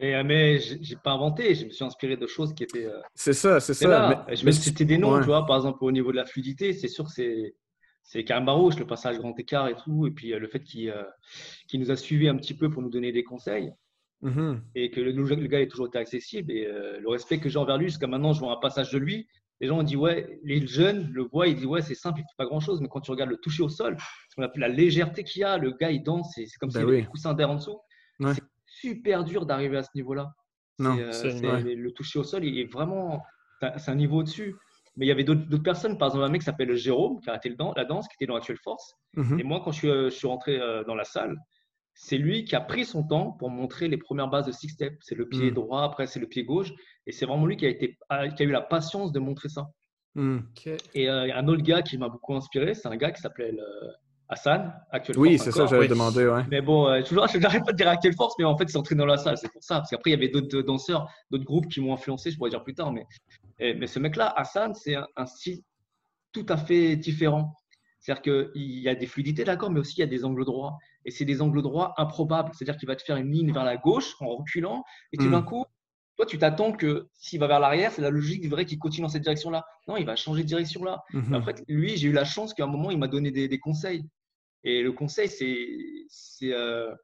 Et, 0.00 0.14
euh, 0.16 0.24
mais 0.24 0.58
j'ai 0.58 0.96
pas 0.96 1.12
inventé, 1.12 1.54
je 1.54 1.66
me 1.66 1.70
suis 1.70 1.84
inspiré 1.84 2.16
de 2.16 2.26
choses 2.26 2.52
qui 2.52 2.64
étaient. 2.64 2.86
Euh, 2.86 3.00
c'est 3.14 3.32
ça, 3.32 3.60
c'est 3.60 3.74
ça. 3.74 4.24
Mais, 4.26 4.36
je 4.36 4.44
me 4.44 4.50
cité 4.50 4.84
des 4.84 4.98
noms, 4.98 5.18
tu 5.20 5.26
vois, 5.26 5.46
par 5.46 5.56
exemple, 5.56 5.84
au 5.84 5.92
niveau 5.92 6.10
de 6.10 6.16
la 6.16 6.26
fluidité, 6.26 6.72
c'est 6.72 6.88
sûr 6.88 7.04
que 7.04 7.12
c'est. 7.12 7.54
C'est 8.06 8.22
Karim 8.22 8.44
Barouche, 8.44 8.78
le 8.78 8.86
passage 8.86 9.16
grand 9.16 9.34
écart 9.38 9.66
et 9.66 9.76
tout, 9.76 10.06
et 10.06 10.10
puis 10.10 10.28
le 10.28 10.46
fait 10.46 10.62
qu'il 10.62 10.92
nous 11.80 11.90
a 11.90 11.96
suivis 11.96 12.28
un 12.28 12.36
petit 12.36 12.52
peu 12.52 12.68
pour 12.68 12.82
nous 12.82 12.90
donner 12.90 13.12
des 13.12 13.24
conseils. 13.24 13.72
Mm-hmm. 14.22 14.60
Et 14.74 14.90
que 14.90 15.00
le, 15.00 15.12
le, 15.12 15.46
gars 15.46 15.62
est 15.62 15.68
toujours 15.68 15.86
été 15.86 15.96
accessible. 15.96 16.52
Et 16.52 16.66
le 16.66 17.08
respect 17.08 17.38
que 17.38 17.48
j'ai 17.48 17.58
envers 17.58 17.78
lui, 17.78 17.86
jusqu'à 17.86 18.06
maintenant, 18.06 18.34
je 18.34 18.40
vois 18.40 18.52
un 18.52 18.60
passage 18.60 18.90
de 18.90 18.98
lui, 18.98 19.26
les 19.60 19.68
gens 19.68 19.78
ont 19.78 19.82
dit, 19.82 19.96
ouais, 19.96 20.40
les 20.42 20.66
jeunes 20.66 21.10
le 21.12 21.22
voient, 21.22 21.46
ils 21.46 21.54
disent, 21.54 21.66
ouais, 21.66 21.82
c'est 21.82 21.94
simple, 21.94 22.18
il 22.18 22.22
ne 22.22 22.26
fait 22.26 22.36
pas 22.36 22.46
grand-chose. 22.46 22.80
Mais 22.80 22.88
quand 22.88 23.00
tu 23.00 23.10
regardes 23.10 23.30
le 23.30 23.38
toucher 23.38 23.62
au 23.62 23.68
sol, 23.68 23.96
la 24.56 24.68
légèreté 24.68 25.24
qu'il 25.24 25.40
y 25.40 25.44
a, 25.44 25.58
le 25.58 25.72
gars, 25.72 25.90
il 25.90 26.02
danse, 26.02 26.32
c'est 26.34 26.46
comme 26.58 26.70
ben 26.70 26.80
s'il 26.80 26.88
y 26.88 26.92
avait 26.92 27.00
des 27.02 27.06
coussins 27.06 27.34
d'air 27.34 27.50
en 27.50 27.54
dessous. 27.54 27.78
C'est 28.20 28.42
super 28.66 29.24
dur 29.24 29.46
d'arriver 29.46 29.76
à 29.76 29.82
ce 29.82 29.90
niveau-là. 29.94 30.32
Euh, 30.80 31.12
le 31.76 31.90
toucher 31.92 32.18
au 32.18 32.24
sol, 32.24 32.44
il 32.44 32.58
est 32.58 32.70
vraiment, 32.70 33.22
c'est 33.76 33.90
un 33.90 33.94
niveau 33.94 34.18
au-dessus. 34.18 34.56
Mais 34.96 35.06
il 35.06 35.08
y 35.08 35.12
avait 35.12 35.24
d'autres 35.24 35.62
personnes, 35.62 35.98
par 35.98 36.08
exemple 36.08 36.24
un 36.24 36.28
mec 36.28 36.42
qui 36.42 36.44
s'appelle 36.44 36.74
Jérôme, 36.76 37.20
qui 37.20 37.28
a 37.28 37.32
arrêté 37.32 37.54
la 37.76 37.84
danse, 37.84 38.06
qui 38.06 38.14
était 38.14 38.26
dans 38.26 38.36
Actuelle 38.36 38.58
Force. 38.62 38.94
Mhm. 39.14 39.40
Et 39.40 39.42
moi, 39.42 39.60
quand 39.64 39.72
je 39.72 39.78
suis, 39.78 39.88
euh, 39.88 40.04
je 40.08 40.14
suis 40.14 40.28
rentré 40.28 40.60
euh, 40.60 40.84
dans 40.84 40.94
la 40.94 41.04
salle, 41.04 41.36
c'est 41.94 42.18
lui 42.18 42.44
qui 42.44 42.56
a 42.56 42.60
pris 42.60 42.84
son 42.84 43.04
temps 43.04 43.32
pour 43.32 43.50
montrer 43.50 43.88
les 43.88 43.96
premières 43.96 44.28
bases 44.28 44.46
de 44.46 44.52
six 44.52 44.68
steps. 44.68 44.96
C'est 45.00 45.14
le 45.14 45.28
pied 45.28 45.50
hmm. 45.50 45.54
droit, 45.54 45.82
après 45.84 46.06
c'est 46.06 46.20
le 46.20 46.26
pied 46.26 46.44
gauche. 46.44 46.72
Et 47.06 47.12
c'est 47.12 47.24
vraiment 47.24 47.46
lui 47.46 47.56
qui 47.56 47.66
a, 47.66 47.68
été, 47.68 47.96
qui 48.36 48.42
a 48.42 48.46
eu 48.46 48.50
la 48.50 48.60
patience 48.60 49.12
de 49.12 49.20
montrer 49.20 49.48
ça. 49.48 49.68
Hmm. 50.14 50.40
Et 50.94 51.08
euh, 51.08 51.34
un 51.34 51.48
autre 51.48 51.62
gars 51.62 51.82
qui 51.82 51.98
m'a 51.98 52.08
beaucoup 52.08 52.34
inspiré, 52.34 52.74
c'est 52.74 52.88
un 52.88 52.96
gars 52.96 53.10
qui 53.10 53.20
s'appelle 53.20 53.58
euh, 53.58 53.90
Hassan, 54.28 54.72
actuellement. 54.90 55.22
Oui, 55.22 55.38
c'est 55.38 55.50
ça, 55.50 55.66
j'avais 55.66 55.88
demandé. 55.88 56.26
Ouais. 56.26 56.44
Mais 56.50 56.60
bon, 56.60 56.88
euh, 56.88 57.02
toujours, 57.02 57.26
je 57.32 57.38
n'arrête 57.38 57.64
pas 57.64 57.72
de 57.72 57.76
dire 57.76 57.88
à 57.88 57.96
quelle 57.96 58.14
force, 58.14 58.34
mais 58.38 58.44
en 58.44 58.56
fait, 58.56 58.68
c'est 58.68 58.78
entré 58.78 58.94
dans 58.94 59.06
la 59.06 59.16
salle, 59.16 59.36
c'est 59.38 59.52
pour 59.52 59.62
ça. 59.62 59.76
Parce 59.76 59.90
qu'après, 59.90 60.10
il 60.10 60.14
y 60.14 60.16
avait 60.16 60.28
d'autres 60.28 60.62
danseurs, 60.62 61.10
d'autres 61.30 61.44
groupes 61.44 61.68
qui 61.68 61.80
m'ont 61.80 61.94
influencé, 61.94 62.30
je 62.30 62.36
pourrais 62.36 62.50
dire 62.50 62.62
plus 62.62 62.74
tard. 62.74 62.92
Mais, 62.92 63.06
mais 63.58 63.86
ce 63.86 63.98
mec-là, 63.98 64.32
Hassan, 64.36 64.74
c'est 64.74 64.94
un, 64.94 65.26
style 65.26 65.62
tout 66.32 66.46
à 66.48 66.56
fait 66.56 66.96
différent. 66.96 67.54
C'est-à-dire 67.98 68.22
qu'il 68.22 68.80
y 68.80 68.88
a 68.88 68.94
des 68.94 69.06
fluidités, 69.06 69.44
d'accord, 69.44 69.70
mais 69.70 69.80
aussi 69.80 69.94
il 69.96 70.00
y 70.00 70.04
a 70.04 70.06
des 70.06 70.24
angles 70.24 70.44
droits. 70.44 70.78
Et 71.04 71.10
c'est 71.10 71.24
des 71.24 71.42
angles 71.42 71.62
droits 71.62 71.94
improbables. 71.96 72.50
C'est-à-dire 72.54 72.76
qu'il 72.76 72.88
va 72.88 72.96
te 72.96 73.02
faire 73.02 73.16
une 73.16 73.30
ligne 73.30 73.52
vers 73.52 73.64
la 73.64 73.76
gauche 73.76 74.14
en 74.20 74.26
reculant. 74.36 74.84
Et 75.12 75.16
tout 75.16 75.30
d'un 75.30 75.40
hmm. 75.40 75.46
coup, 75.46 75.64
toi, 76.16 76.26
tu 76.26 76.38
t'attends 76.38 76.72
que 76.72 77.08
s'il 77.14 77.40
va 77.40 77.46
vers 77.46 77.60
l'arrière, 77.60 77.92
c'est 77.92 78.02
la 78.02 78.10
logique 78.10 78.40
du 78.40 78.48
vrai 78.48 78.64
qu'il 78.64 78.78
continue 78.78 79.02
dans 79.02 79.08
cette 79.08 79.22
direction-là. 79.22 79.66
Non, 79.88 79.96
il 79.96 80.06
va 80.06 80.16
changer 80.16 80.42
de 80.42 80.48
direction 80.48 80.84
là. 80.84 81.02
En 81.32 81.42
fait, 81.42 81.62
lui, 81.68 81.96
j'ai 81.96 82.08
eu 82.08 82.12
la 82.12 82.24
chance 82.24 82.54
qu'à 82.54 82.64
un 82.64 82.68
moment, 82.68 82.90
il 82.90 82.98
m'a 82.98 83.08
donné 83.08 83.30
des, 83.30 83.58
conseils. 83.58 84.04
Et 84.62 84.82
le 84.82 84.92
conseil, 84.92 85.28
c'est 85.28 86.54
euh, 86.54 86.94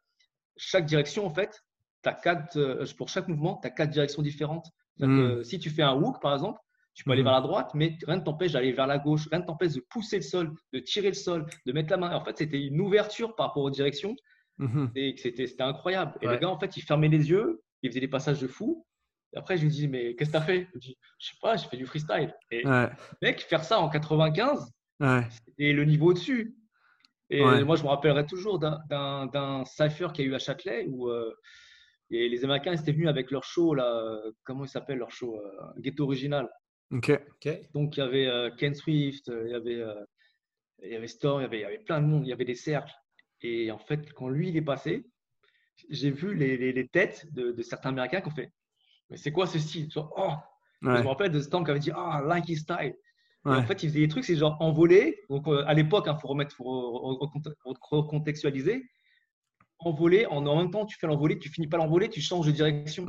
chaque 0.57 0.87
direction, 0.87 1.27
en 1.27 1.31
fait, 1.31 1.63
as 2.05 2.15
quatre, 2.15 2.57
euh, 2.57 2.87
pour 2.97 3.09
chaque 3.09 3.29
mouvement, 3.29 3.59
tu 3.61 3.69
as 3.69 3.71
quatre 3.71 3.91
directions 3.91 4.23
différentes. 4.23 4.67
Hmm. 4.99 5.43
si 5.45 5.59
tu 5.59 5.71
fais 5.71 5.83
un 5.83 5.95
hook, 5.95 6.21
par 6.21 6.35
exemple, 6.35 6.61
tu 6.95 7.05
peux 7.05 7.13
aller 7.13 7.23
mhm. 7.23 7.29
vers 7.29 7.35
la 7.35 7.41
droite, 7.41 7.71
mais 7.75 7.97
rien 8.07 8.17
ne 8.17 8.23
t'empêche 8.25 8.53
d'aller 8.53 8.73
vers 8.73 8.87
la 8.87 8.99
gauche, 8.99 9.29
rien 9.31 9.41
ne 9.41 9.47
t'empêche 9.47 9.73
de 9.73 9.81
pousser 9.81 10.17
le 10.17 10.23
sol, 10.23 10.53
de 10.73 10.81
tirer 10.81 11.09
le 11.09 11.15
sol, 11.15 11.47
de 11.67 11.73
mettre 11.73 11.91
la 11.91 11.97
main. 11.97 12.15
En 12.15 12.25
fait, 12.25 12.39
c'était 12.39 12.61
une 12.61 12.81
ouverture 12.81 13.35
par 13.35 13.49
rapport 13.49 13.63
aux 13.63 13.71
directions. 13.71 14.15
Mhm. 14.59 14.91
Et 14.95 15.15
c'était 15.17 15.63
incroyable. 15.63 16.19
Et 16.21 16.27
le 16.27 16.37
gars, 16.37 16.51
en 16.51 16.59
fait, 16.59 16.77
il 16.77 16.83
fermait 16.83 17.09
les 17.09 17.31
yeux, 17.31 17.63
il 17.83 17.91
faisait 17.91 18.01
des 18.01 18.09
passages 18.09 18.41
de 18.41 18.47
fou. 18.47 18.85
Et 19.33 19.39
après, 19.39 19.57
je 19.57 19.63
lui 19.63 19.71
dis, 19.71 19.89
mais 19.89 20.15
qu'est-ce 20.17 20.31
que 20.31 20.37
tu 20.37 20.43
as 20.43 20.45
fait? 20.45 20.67
Je 20.69 20.73
lui 20.73 20.81
dis, 20.81 20.99
je 21.19 21.29
sais 21.29 21.37
pas, 21.41 21.57
j'ai 21.57 21.69
fait 21.69 21.77
du 21.77 21.87
freestyle. 21.87 22.35
Et 22.51 22.65
mec, 23.23 23.41
faire 23.41 23.65
ça 23.65 23.81
en 23.81 23.89
95, 23.89 24.71
c'était 25.01 25.73
le 25.73 25.85
niveau 25.85 26.11
au-dessus. 26.11 26.57
Et 27.31 27.43
moi, 27.65 27.77
je 27.77 27.85
me 27.85 27.89
rappellerai 27.89 28.27
toujours 28.27 28.59
d'un 28.59 29.65
cypher 29.65 30.09
qu'il 30.13 30.27
y 30.27 30.29
a 30.29 30.31
eu 30.33 30.35
à 30.35 30.39
Châtelet 30.39 30.87
où 30.89 31.09
euh, 31.09 31.33
et 32.11 32.29
les 32.29 32.45
Américains 32.45 32.73
étaient 32.73 32.93
venus 32.93 33.09
avec 33.09 33.31
leur 33.31 33.45
show, 33.45 33.75
là, 33.75 34.21
comment 34.45 34.65
il 34.65 34.69
s'appelle 34.69 34.99
leur 34.99 35.11
show 35.11 35.39
euh, 35.39 35.67
Ghetto 35.79 36.05
Original. 36.05 36.49
Donc, 37.75 37.97
il 37.97 38.01
y 38.01 38.03
avait 38.03 38.27
euh, 38.27 38.51
Ken 38.57 38.75
Swift, 38.75 39.29
euh, 39.29 39.45
il 39.47 39.53
y 39.53 39.55
avait, 39.55 39.81
euh, 39.81 40.05
il 40.83 40.91
y 40.91 40.97
avait 40.97 41.07
Storm, 41.07 41.41
il 41.41 41.45
y 41.45 41.47
avait, 41.47 41.59
il 41.59 41.63
y 41.63 41.65
avait 41.65 41.79
plein 41.79 42.01
de 42.01 42.07
monde, 42.07 42.27
il 42.27 42.31
y 42.31 42.33
avait 42.33 42.45
des 42.45 42.55
cercles. 42.55 42.93
Et 43.43 43.71
en 43.71 43.79
fait, 43.79 44.13
quand 44.13 44.29
lui, 44.29 44.49
il 44.49 44.57
est 44.57 44.63
passé, 44.63 45.07
j'ai 45.89 46.11
vu 46.11 46.35
les, 46.35 46.73
les, 46.73 46.89
têtes 46.89 47.27
de, 47.33 47.53
de, 47.53 47.63
certains 47.63 47.91
Américains 47.91 48.21
qui 48.21 48.29
ont 48.29 48.35
fait 48.35 48.53
Mais 49.09 49.17
c'est 49.17 49.33
quoi 49.33 49.47
ce 49.47 49.59
style 49.59 49.89
oh 49.97 50.33
Je 50.83 50.89
me 50.89 51.07
rappelle 51.07 51.31
de 51.31 51.41
Storm 51.41 51.65
qui 51.65 51.71
avait 51.71 51.81
dit 51.81 51.93
Ah, 51.95 52.23
like 52.27 52.49
his 52.49 52.59
style. 52.59 52.95
en 53.45 53.63
fait, 53.63 53.83
il 53.83 53.89
faisait 53.89 54.01
des 54.01 54.09
trucs, 54.09 54.25
c'est 54.25 54.37
genre 54.37 54.57
envolé. 54.61 55.21
Donc, 55.31 55.47
à 55.49 55.73
l'époque, 55.75 56.05
il 56.07 56.11
hein, 56.11 56.19
faut 56.21 56.29
remettre, 56.29 56.55
faut 56.55 57.17
recontextualiser. 57.91 58.85
Envolé, 59.79 60.27
en, 60.27 60.45
en 60.45 60.59
même 60.59 60.71
temps, 60.71 60.85
tu 60.85 60.99
fais 60.99 61.07
l'envolé, 61.07 61.39
tu 61.39 61.49
finis 61.49 61.67
pas 61.69 61.79
l'envolé, 61.79 62.11
tu 62.11 62.21
changes 62.21 62.47
de 62.47 62.53
direction. 62.53 63.07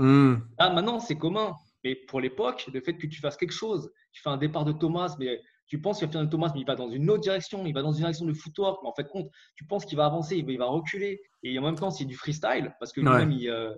Ah, 0.58 0.70
maintenant, 0.70 1.00
c'est 1.00 1.17
commun. 1.17 1.54
Mais 1.84 1.96
pour 1.96 2.22
l'époque, 2.22 2.67
le 2.72 2.80
fait 2.82 2.96
que 2.96 3.08
tu 3.08 3.20
fasses 3.20 3.38
quelque 3.38 3.54
chose, 3.54 3.91
tu 4.12 4.22
fais 4.22 4.30
un 4.30 4.38
départ 4.38 4.65
de 4.65 4.72
Thomas, 4.72 5.15
mais 5.20 5.41
tu 5.72 5.80
penses 5.80 6.00
qu'il 6.00 6.08
va 6.08 6.12
faire 6.12 6.22
un 6.22 6.28
Thomas, 6.28 6.52
mais 6.54 6.62
il 6.62 6.65
va 6.65 6.76
dans 6.76 6.89
une 6.89 7.10
autre 7.10 7.22
direction, 7.22 7.65
il 7.65 7.74
va 7.74 7.82
dans 7.82 7.94
une 7.94 8.00
direction 8.00 8.26
de 8.26 8.34
footwork, 8.34 8.82
mais 8.84 8.89
en 8.89 8.94
fait, 8.94 9.08
compte, 9.08 9.32
tu 9.56 9.65
penses 9.65 9.86
qu'il 9.86 9.98
va 9.98 10.06
avancer, 10.06 10.38
il 10.38 10.58
va, 10.58 10.65
reculer. 10.65 11.22
Et 11.44 11.58
en 11.58 11.63
même 11.63 11.76
temps, 11.76 11.91
c'est 11.91 12.06
du 12.06 12.15
freestyle, 12.15 12.76
parce 12.80 12.91
que 12.91 13.02
lui-même, 13.02 13.32
euh, 13.32 13.74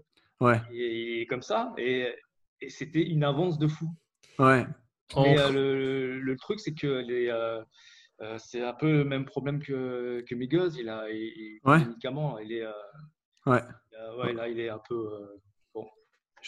il, 0.72 1.22
est 1.22 1.26
comme 1.28 1.44
ça. 1.44 1.74
Et, 1.78 2.13
c'était 2.68 3.04
une 3.04 3.24
avance 3.24 3.60
de 3.60 3.68
fou. 3.68 3.88
Ouais. 4.39 4.66
Mais 5.18 5.38
euh, 5.38 6.20
le, 6.20 6.36
truc, 6.38 6.60
c'est 6.60 6.74
que 6.74 6.88
les, 6.88 7.28
euh, 7.28 7.62
c'est 8.38 8.63
un 8.63 8.74
peu 8.74 8.92
le 8.92 9.04
même 9.04 9.26
problème 9.26 9.62
que, 9.62 10.24
que 10.28 10.34
Migos. 10.34 10.72
Il 10.80 10.89
a, 10.89 11.10
il, 11.12 11.60
ouais. 11.66 11.80
médicaments, 11.80 12.39
il 12.39 12.54
est, 12.54 12.66
ouais. 13.46 13.62
ouais, 14.18 14.34
là, 14.34 14.48
il 14.48 14.60
est 14.60 14.70
un 14.70 14.82
peu 14.89 15.39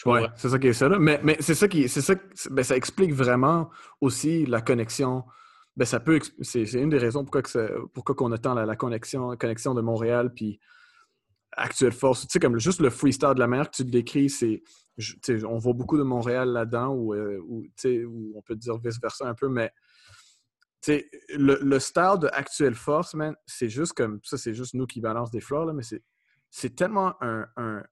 Ouais, 0.05 0.27
c'est 0.35 0.49
ça 0.49 0.59
qui 0.59 0.67
est 0.67 0.73
ça. 0.73 0.89
Là. 0.89 0.99
Mais, 0.99 1.19
mais 1.23 1.37
c'est 1.39 1.55
ça 1.55 1.67
qui. 1.67 1.87
C'est 1.87 2.01
ça, 2.01 2.15
ben, 2.49 2.63
ça 2.63 2.75
explique 2.75 3.13
vraiment 3.13 3.69
aussi 4.01 4.45
la 4.45 4.61
connexion. 4.61 5.23
Ben, 5.77 5.85
ça 5.85 5.99
peut. 5.99 6.19
C'est, 6.41 6.63
une 6.73 6.89
des 6.89 6.97
raisons 6.97 7.23
pourquoi, 7.23 7.41
que 7.41 7.85
pourquoi 7.93 8.15
on 8.19 8.31
attend 8.31 8.53
la, 8.53 8.75
connexion, 8.75 9.35
connexion 9.37 9.73
de 9.73 9.81
Montréal 9.81 10.33
puis 10.33 10.59
Actuelle 11.53 11.93
Force. 11.93 12.21
Tu 12.21 12.27
sais, 12.29 12.39
comme 12.39 12.59
juste 12.59 12.81
le 12.81 12.89
freestyle 12.89 13.33
de 13.35 13.39
la 13.39 13.47
mer 13.47 13.69
que 13.69 13.77
tu 13.77 13.85
décris, 13.85 14.29
c'est. 14.29 14.61
On 15.45 15.57
voit 15.57 15.73
beaucoup 15.73 15.97
de 15.97 16.03
Montréal 16.03 16.49
là-dedans, 16.49 16.89
ou, 16.89 17.13
euh, 17.13 17.41
on 18.35 18.41
peut 18.41 18.55
dire 18.55 18.77
vice-versa 18.77 19.27
un 19.27 19.33
peu, 19.33 19.49
mais 19.49 19.71
le, 20.87 21.57
le 21.61 21.79
style 21.79 22.15
de 22.21 22.27
Actuelle 22.31 22.75
Force, 22.75 23.13
man, 23.13 23.35
c'est 23.45 23.69
juste 23.69 23.93
comme. 23.93 24.19
Ça, 24.23 24.37
c'est 24.37 24.53
juste 24.53 24.73
nous 24.73 24.87
qui 24.87 24.99
balance 24.99 25.31
des 25.31 25.41
fleurs, 25.41 25.65
là, 25.65 25.73
mais 25.73 25.83
c'est, 25.83 26.03
c'est 26.49 26.75
tellement 26.75 27.15
un 27.21 27.83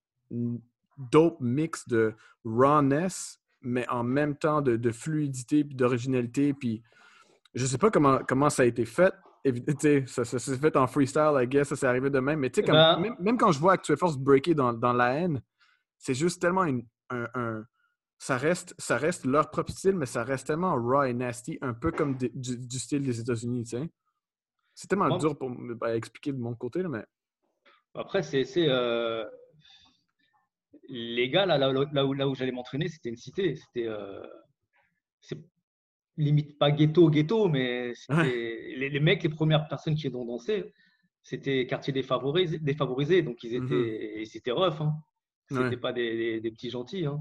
dope 1.13 1.39
mix 1.39 1.87
de 1.87 2.13
rawness, 2.43 3.39
mais 3.61 3.87
en 3.87 4.03
même 4.03 4.35
temps 4.35 4.61
de, 4.61 4.91
fluidité 4.91 5.63
puis 5.63 5.75
d'originalité. 5.75 6.53
Puis 6.53 6.83
je 7.53 7.65
sais 7.65 7.77
pas 7.77 7.91
comment, 7.91 8.19
comment 8.27 8.49
ça 8.49 8.63
a 8.63 8.65
été 8.65 8.85
fait. 8.85 9.13
Ça, 10.07 10.25
ça 10.25 10.39
s'est 10.39 10.57
fait 10.57 10.75
en 10.77 10.87
freestyle, 10.87 11.33
I 11.35 11.47
guess, 11.47 11.67
ça 11.69 11.75
s'est 11.75 11.85
arrivé 11.85 12.09
de 12.09 12.19
même. 12.19 12.39
Mais 12.39 12.49
tu 12.49 12.61
sais, 12.61 12.67
ben 12.67 13.15
même, 13.19 13.37
quand 13.37 13.51
je 13.51 13.59
vois 13.59 13.73
Actual 13.73 13.97
Force 13.97 14.17
breaker 14.17 14.55
dans, 14.55 14.73
dans 14.73 14.93
la 14.93 15.13
haine, 15.15 15.41
c'est 15.97 16.13
juste 16.13 16.41
tellement 16.41 16.63
une, 16.63 16.85
un, 17.09 17.63
ça 18.17 18.37
reste, 18.37 18.73
ça 18.77 18.97
reste 18.97 19.25
leur 19.25 19.49
propre 19.49 19.73
style, 19.73 19.97
mais 19.97 20.05
ça 20.05 20.23
reste 20.23 20.47
tellement 20.47 20.75
raw 20.75 21.03
et 21.03 21.13
nasty, 21.13 21.57
un 21.61 21.73
peu 21.73 21.91
comme 21.91 22.15
du, 22.17 22.79
style 22.79 23.03
des 23.03 23.19
États-Unis, 23.19 23.65
tu 23.65 23.77
sais. 23.77 23.89
C'est 24.73 24.87
tellement 24.87 25.17
dur 25.17 25.37
pour 25.37 25.51
bah, 25.51 25.95
expliquer 25.95 26.31
de 26.31 26.39
mon 26.39 26.55
côté, 26.55 26.83
mais. 26.83 27.05
Après, 27.93 28.23
c'est. 28.23 28.45
Euh, 28.57 29.25
les 30.93 31.29
gars, 31.29 31.47
là, 31.47 31.57
là, 31.57 32.05
où, 32.05 32.13
là 32.13 32.27
où 32.27 32.35
j'allais 32.35 32.51
m'entraîner, 32.51 32.87
c'était 32.87 33.09
une 33.09 33.17
cité. 33.17 33.55
C'était 33.55 33.87
euh, 33.87 34.21
limite 36.17 36.59
pas 36.59 36.69
ghetto, 36.69 37.09
ghetto, 37.09 37.47
mais 37.49 37.93
les, 38.09 38.99
mecs, 38.99 39.23
les 39.23 39.29
premières 39.29 39.67
personnes 39.67 39.95
qui 39.95 40.07
ont 40.09 40.25
dansé, 40.25 40.71
c'était 41.23 41.65
quartier 41.65 41.91
défavorisé, 41.93 42.59
défavorisé, 42.59 43.23
donc 43.23 43.43
ils 43.43 43.55
étaient, 43.55 44.19
mhm. 44.19 44.25
c'était 44.25 44.51
rough. 44.51 44.81
Hein. 44.81 44.93
C'était 45.49 45.77
pas 45.77 45.93
des, 45.93 46.41
petits 46.41 46.69
gentils. 46.69 47.05
Hein. 47.05 47.19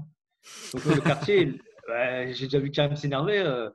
Donc 0.73 0.85
le 0.85 1.01
quartier, 1.01 1.59
j'ai 2.33 2.45
déjà 2.45 2.59
vu 2.59 2.69
Karim 2.69 2.95
s'énerver. 2.95 3.39
Euh, 3.39 3.69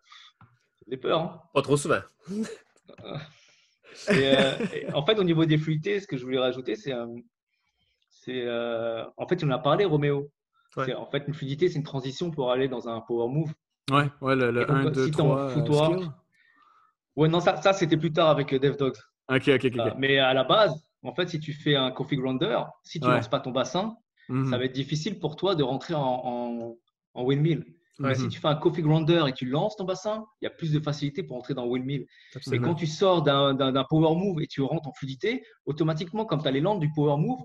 j'ai 0.89 0.97
peur. 0.97 1.21
Hein. 1.21 1.43
Pas 1.53 1.63
trop 1.63 1.77
souvent. 1.77 2.01
Euh, 4.11 4.53
en 4.95 5.05
fait, 5.05 5.19
au 5.19 5.25
niveau 5.25 5.45
des 5.45 5.59
fluidités, 5.59 5.99
ce 5.99 6.07
que 6.07 6.17
je 6.17 6.23
voulais 6.23 6.39
rajouter, 6.39 6.77
c'est 6.77 6.93
euh, 8.29 9.05
en 9.17 9.27
fait, 9.27 9.43
on 9.45 9.51
a 9.51 9.59
parlé, 9.59 9.85
Roméo. 9.85 10.31
En 10.77 11.07
fait, 11.07 11.25
une 11.27 11.35
fluidité, 11.35 11.69
c'est 11.69 11.79
une 11.79 11.85
transition 11.85 12.31
pour 12.31 12.53
aller 12.53 12.69
dans 12.69 12.89
un 12.89 13.01
power 13.01 13.29
move. 13.29 13.53
Ouais, 13.91 14.09
ouais 14.21 14.37
le, 14.37 14.71
1, 14.71 14.91
2, 14.91 15.11
3. 15.11 15.53
ouais, 17.17 17.29
non, 17.29 17.41
ça, 17.41 17.61
ça 17.61 17.73
c'était 17.73 17.97
plus 17.97 18.13
tard 18.13 18.29
avec 18.29 18.53
euh, 18.53 18.59
DevDogs. 18.59 18.99
Ok, 19.29 19.49
ok, 19.49 19.65
ok. 19.65 19.95
mais 19.99 20.19
à 20.19 20.35
la 20.35 20.45
base, 20.45 20.89
en 21.03 21.15
fait, 21.15 21.29
si 21.29 21.41
tu 21.41 21.53
fais 21.53 21.75
un 21.75 21.91
coffee 21.91 22.17
grounder, 22.17 22.61
si 22.83 23.01
tu 23.01 23.07
ne 23.07 23.13
lances 23.13 23.29
pas 23.29 23.41
ton 23.41 23.51
bassin, 23.51 23.97
mhm. 24.29 24.51
ça 24.51 24.59
va 24.59 24.65
être 24.65 24.73
difficile 24.73 25.19
pour 25.19 25.37
toi 25.37 25.55
de 25.55 25.63
rentrer 25.63 25.95
en, 25.95 26.77
en, 27.15 27.25
windmill. 27.25 27.65
Mais 28.01 28.15
si 28.15 28.23
mhm. 28.23 28.29
tu 28.29 28.39
fais 28.41 28.49
un 28.49 28.55
coffee 28.55 28.83
grounder 28.83 29.25
et 29.27 29.33
tu 29.33 29.47
lances 29.47 29.75
ton 29.77 29.85
bassin, 29.85 30.25
il 30.41 30.45
y 30.45 30.47
a 30.47 30.51
plus 30.51 30.73
de 30.73 30.79
facilité 30.79 31.25
pour 31.25 31.37
entrer 31.37 31.55
dans 31.55 31.67
windmill. 31.67 32.07
Et 32.53 32.59
quand 32.61 32.75
tu 32.75 32.87
sors 32.87 33.23
d'un 33.23 33.85
power 33.89 34.15
move 34.15 34.41
et 34.41 34.47
tu 34.47 34.61
rentres 34.63 34.89
en 34.89 34.93
fluidité, 34.93 35.45
automatiquement, 35.67 36.25
comme 36.25 36.41
tu 36.41 36.49
as 36.49 36.53
les 36.53 36.61
landes 36.61 36.81
du 36.81 36.93
power 36.93 37.17
move, 37.17 37.41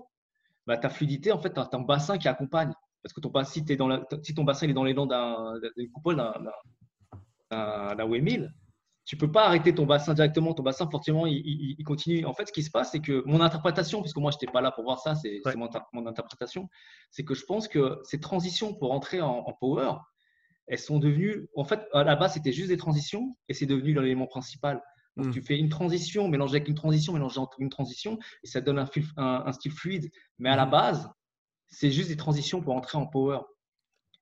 bah, 0.66 0.78
ta 0.78 0.88
fluidité, 0.88 1.32
en 1.32 1.38
fait, 1.38 1.52
tu 1.52 1.60
as, 1.60 1.68
un 1.72 1.80
bassin 1.80 2.18
qui 2.18 2.28
accompagne. 2.28 2.72
Parce 3.02 3.12
que 3.12 3.20
ton, 3.20 3.30
si, 3.44 3.64
es 3.68 3.76
dans 3.76 3.88
la, 3.88 4.02
si 4.22 4.34
ton 4.34 4.44
bassin 4.44 4.68
est 4.68 4.72
dans 4.72 4.84
les 4.84 4.94
dents 4.94 5.06
d'une 5.06 5.90
coupole, 5.90 6.16
d'un 7.50 8.04
windmill, 8.06 8.50
tu 9.04 9.18
peux 9.18 9.30
pas 9.30 9.46
arrêter 9.46 9.74
ton 9.74 9.84
bassin 9.84 10.14
directement. 10.14 10.54
Ton 10.54 10.62
bassin, 10.62 10.88
forcément, 10.90 11.26
il, 11.26 11.76
continue. 11.84 12.24
En 12.24 12.32
fait, 12.32 12.46
ce 12.46 12.52
qui 12.52 12.62
se 12.62 12.70
passe, 12.70 12.92
c'est 12.92 13.00
que 13.00 13.22
mon 13.26 13.40
interprétation, 13.40 14.00
parce 14.00 14.14
que 14.14 14.20
moi, 14.20 14.30
je 14.30 14.36
n'étais 14.36 14.50
pas 14.50 14.62
là 14.62 14.70
pour 14.70 14.84
voir 14.84 14.98
ça, 14.98 15.14
c'est 15.14 15.42
mon, 15.54 16.06
interprétation, 16.06 16.68
c'est 17.10 17.24
que 17.24 17.34
je 17.34 17.44
pense 17.44 17.68
que 17.68 17.98
ces 18.04 18.20
transitions 18.20 18.74
pour 18.74 18.92
entrer 18.92 19.20
en, 19.20 19.52
power, 19.60 19.92
elles 20.66 20.78
sont 20.78 20.98
devenues, 20.98 21.48
en 21.54 21.64
fait, 21.64 21.82
à 21.92 22.04
la 22.04 22.16
base, 22.16 22.34
c'était 22.34 22.52
juste 22.52 22.68
des 22.68 22.78
transitions 22.78 23.36
et 23.50 23.54
c'est 23.54 23.66
devenu 23.66 23.92
l'élément 23.92 24.26
principal. 24.26 24.82
Donc, 25.16 25.26
hmm. 25.26 25.30
tu 25.30 25.42
fais 25.42 25.58
une 25.58 25.68
transition 25.68 26.28
mélangée 26.28 26.56
avec 26.56 26.68
une 26.68 26.74
transition, 26.74 27.12
mélangée 27.12 27.38
entre 27.38 27.60
une 27.60 27.70
transition, 27.70 28.18
et 28.42 28.46
ça 28.46 28.60
donne 28.60 28.78
un, 28.78 28.88
un, 29.16 29.52
style 29.52 29.72
fluide. 29.72 30.10
Mais 30.38 30.50
à 30.50 30.56
la 30.56 30.66
hmm. 30.66 30.70
base, 30.70 31.10
c'est 31.68 31.90
juste 31.90 32.08
des 32.08 32.16
transitions 32.16 32.60
pour 32.60 32.74
entrer 32.74 32.98
en 32.98 33.06
power. 33.06 33.40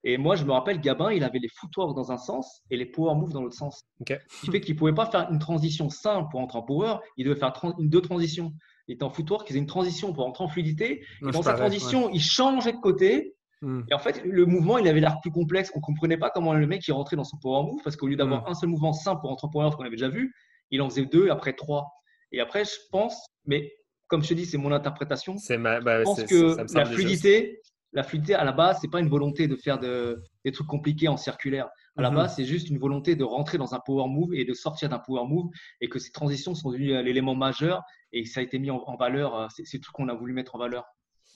Et 0.05 0.19
moi, 0.19 0.35
je 0.35 0.45
me 0.45 0.51
rappelle, 0.51 0.81
Gabin, 0.81 1.13
il 1.13 1.23
avait 1.23 1.39
les 1.39 1.49
footwork 1.49 1.95
dans 1.95 2.11
un 2.11 2.19
sens 2.19 2.63
et 2.71 2.77
les 2.77 2.87
power 2.87 3.15
moves 3.15 3.33
dans 3.33 3.43
l'autre 3.43 3.57
sens. 3.57 3.85
Okay. 4.01 4.19
Ce 4.29 4.47
qui 4.47 4.51
fait 4.51 4.61
qu'il 4.61 4.75
ne 4.75 4.79
pouvait 4.79 4.95
pas 4.95 5.07
faire 5.07 5.31
une 5.31 5.39
transition 5.39 5.91
simple 5.91 6.29
pour 6.31 6.41
entrer 6.41 6.59
en 6.59 6.63
power, 6.63 6.97
il 7.17 7.27
devait 7.27 7.39
faire 7.39 7.53
une, 7.79 7.89
deux 7.89 8.01
transitions. 8.01 8.53
Il 8.89 8.95
était 8.95 9.05
en 9.05 9.11
footwork, 9.11 9.45
il 9.45 9.49
faisait 9.49 9.61
une 9.61 9.67
transition 9.67 10.13
pour 10.13 10.27
entrer 10.27 10.43
en 10.43 10.49
fluidité. 10.49 11.05
et 11.23 11.31
dans 11.31 11.43
sa 11.43 11.55
transition, 11.55 12.11
il 12.11 12.21
changeait 12.21 12.73
de 12.73 12.81
côté. 12.81 13.37
Hmm. 13.61 13.83
Et 13.89 13.95
en 13.95 14.01
fait, 14.01 14.23
le 14.25 14.45
mouvement, 14.45 14.79
il 14.79 14.89
avait 14.89 14.99
l'air 14.99 15.21
plus 15.21 15.31
complexe. 15.31 15.71
On 15.77 15.79
ne 15.79 15.85
comprenait 15.85 16.17
pas 16.17 16.31
comment 16.31 16.53
le 16.53 16.67
mec 16.67 16.87
il 16.89 16.93
rentrait 16.93 17.15
dans 17.15 17.23
son 17.23 17.37
power 17.37 17.63
move 17.63 17.81
parce 17.85 17.95
qu'au 17.95 18.09
lieu 18.09 18.17
d'avoir 18.17 18.49
un 18.49 18.55
seul 18.55 18.71
mouvement 18.71 18.93
simple 18.93 19.21
pour 19.21 19.31
entrer 19.31 19.47
en 19.47 19.51
power, 19.51 19.71
qu'on 19.77 19.85
avait 19.85 19.91
déjà 19.91 20.09
vu, 20.09 20.35
il 20.71 20.83
en 20.83 20.89
faisait 20.89 21.07
deux, 21.07 21.31
après 21.31 21.53
trois. 21.53 21.89
Et 22.33 22.41
après, 22.41 22.65
je 22.65 22.77
pense, 22.91 23.15
mais 23.45 23.73
comme 24.09 24.23
je 24.23 24.29
te 24.29 24.35
dis, 24.35 24.47
c'est 24.47 24.59
mon 24.59 24.73
interprétation. 24.73 25.37
Ma... 25.59 25.81
Bah, 25.81 26.01
je 26.01 26.05
pense 26.05 26.25
que 26.25 26.75
la 26.75 26.85
fluidité, 26.85 27.61
la 27.93 28.03
fluidité, 28.03 28.35
à 28.35 28.45
la 28.45 28.53
base, 28.53 28.79
c'est 28.81 28.91
pas 28.91 29.01
une 29.01 29.09
volonté 29.09 29.49
de 29.49 29.57
faire 29.57 29.79
des 29.79 30.53
trucs 30.53 30.67
compliqués 30.67 31.09
en 31.09 31.17
circulaire. 31.17 31.69
À 31.97 32.03
la 32.03 32.11
mhm. 32.11 32.17
base, 32.17 32.37
c'est 32.37 32.45
juste 32.45 32.71
une 32.71 32.79
volonté 32.79 33.17
de 33.17 33.25
rentrer 33.25 33.59
dans 33.59 33.75
un 33.75 33.81
power 33.81 34.09
move 34.09 34.35
et 34.35 34.45
de 34.45 34.55
sortir 34.55 34.89
d'un 34.89 34.99
power 34.99 35.27
move 35.27 35.51
et 35.81 35.89
que 35.89 35.99
ces 35.99 36.11
transitions 36.11 36.55
sont 36.55 36.71
devenues 36.71 37.03
l'élément 37.03 37.35
majeur 37.35 37.83
et 38.13 38.25
ça 38.25 38.41
a 38.41 38.43
été 38.43 38.59
mis 38.59 38.71
en, 38.71 38.97
valeur. 38.97 39.37
Euh, 39.37 39.47
c'est 39.65 39.79
tout 39.79 39.91
qu'on 39.93 40.09
a 40.09 40.15
voulu 40.15 40.33
mettre 40.33 40.55
en 40.55 40.59
valeur. 40.59 40.85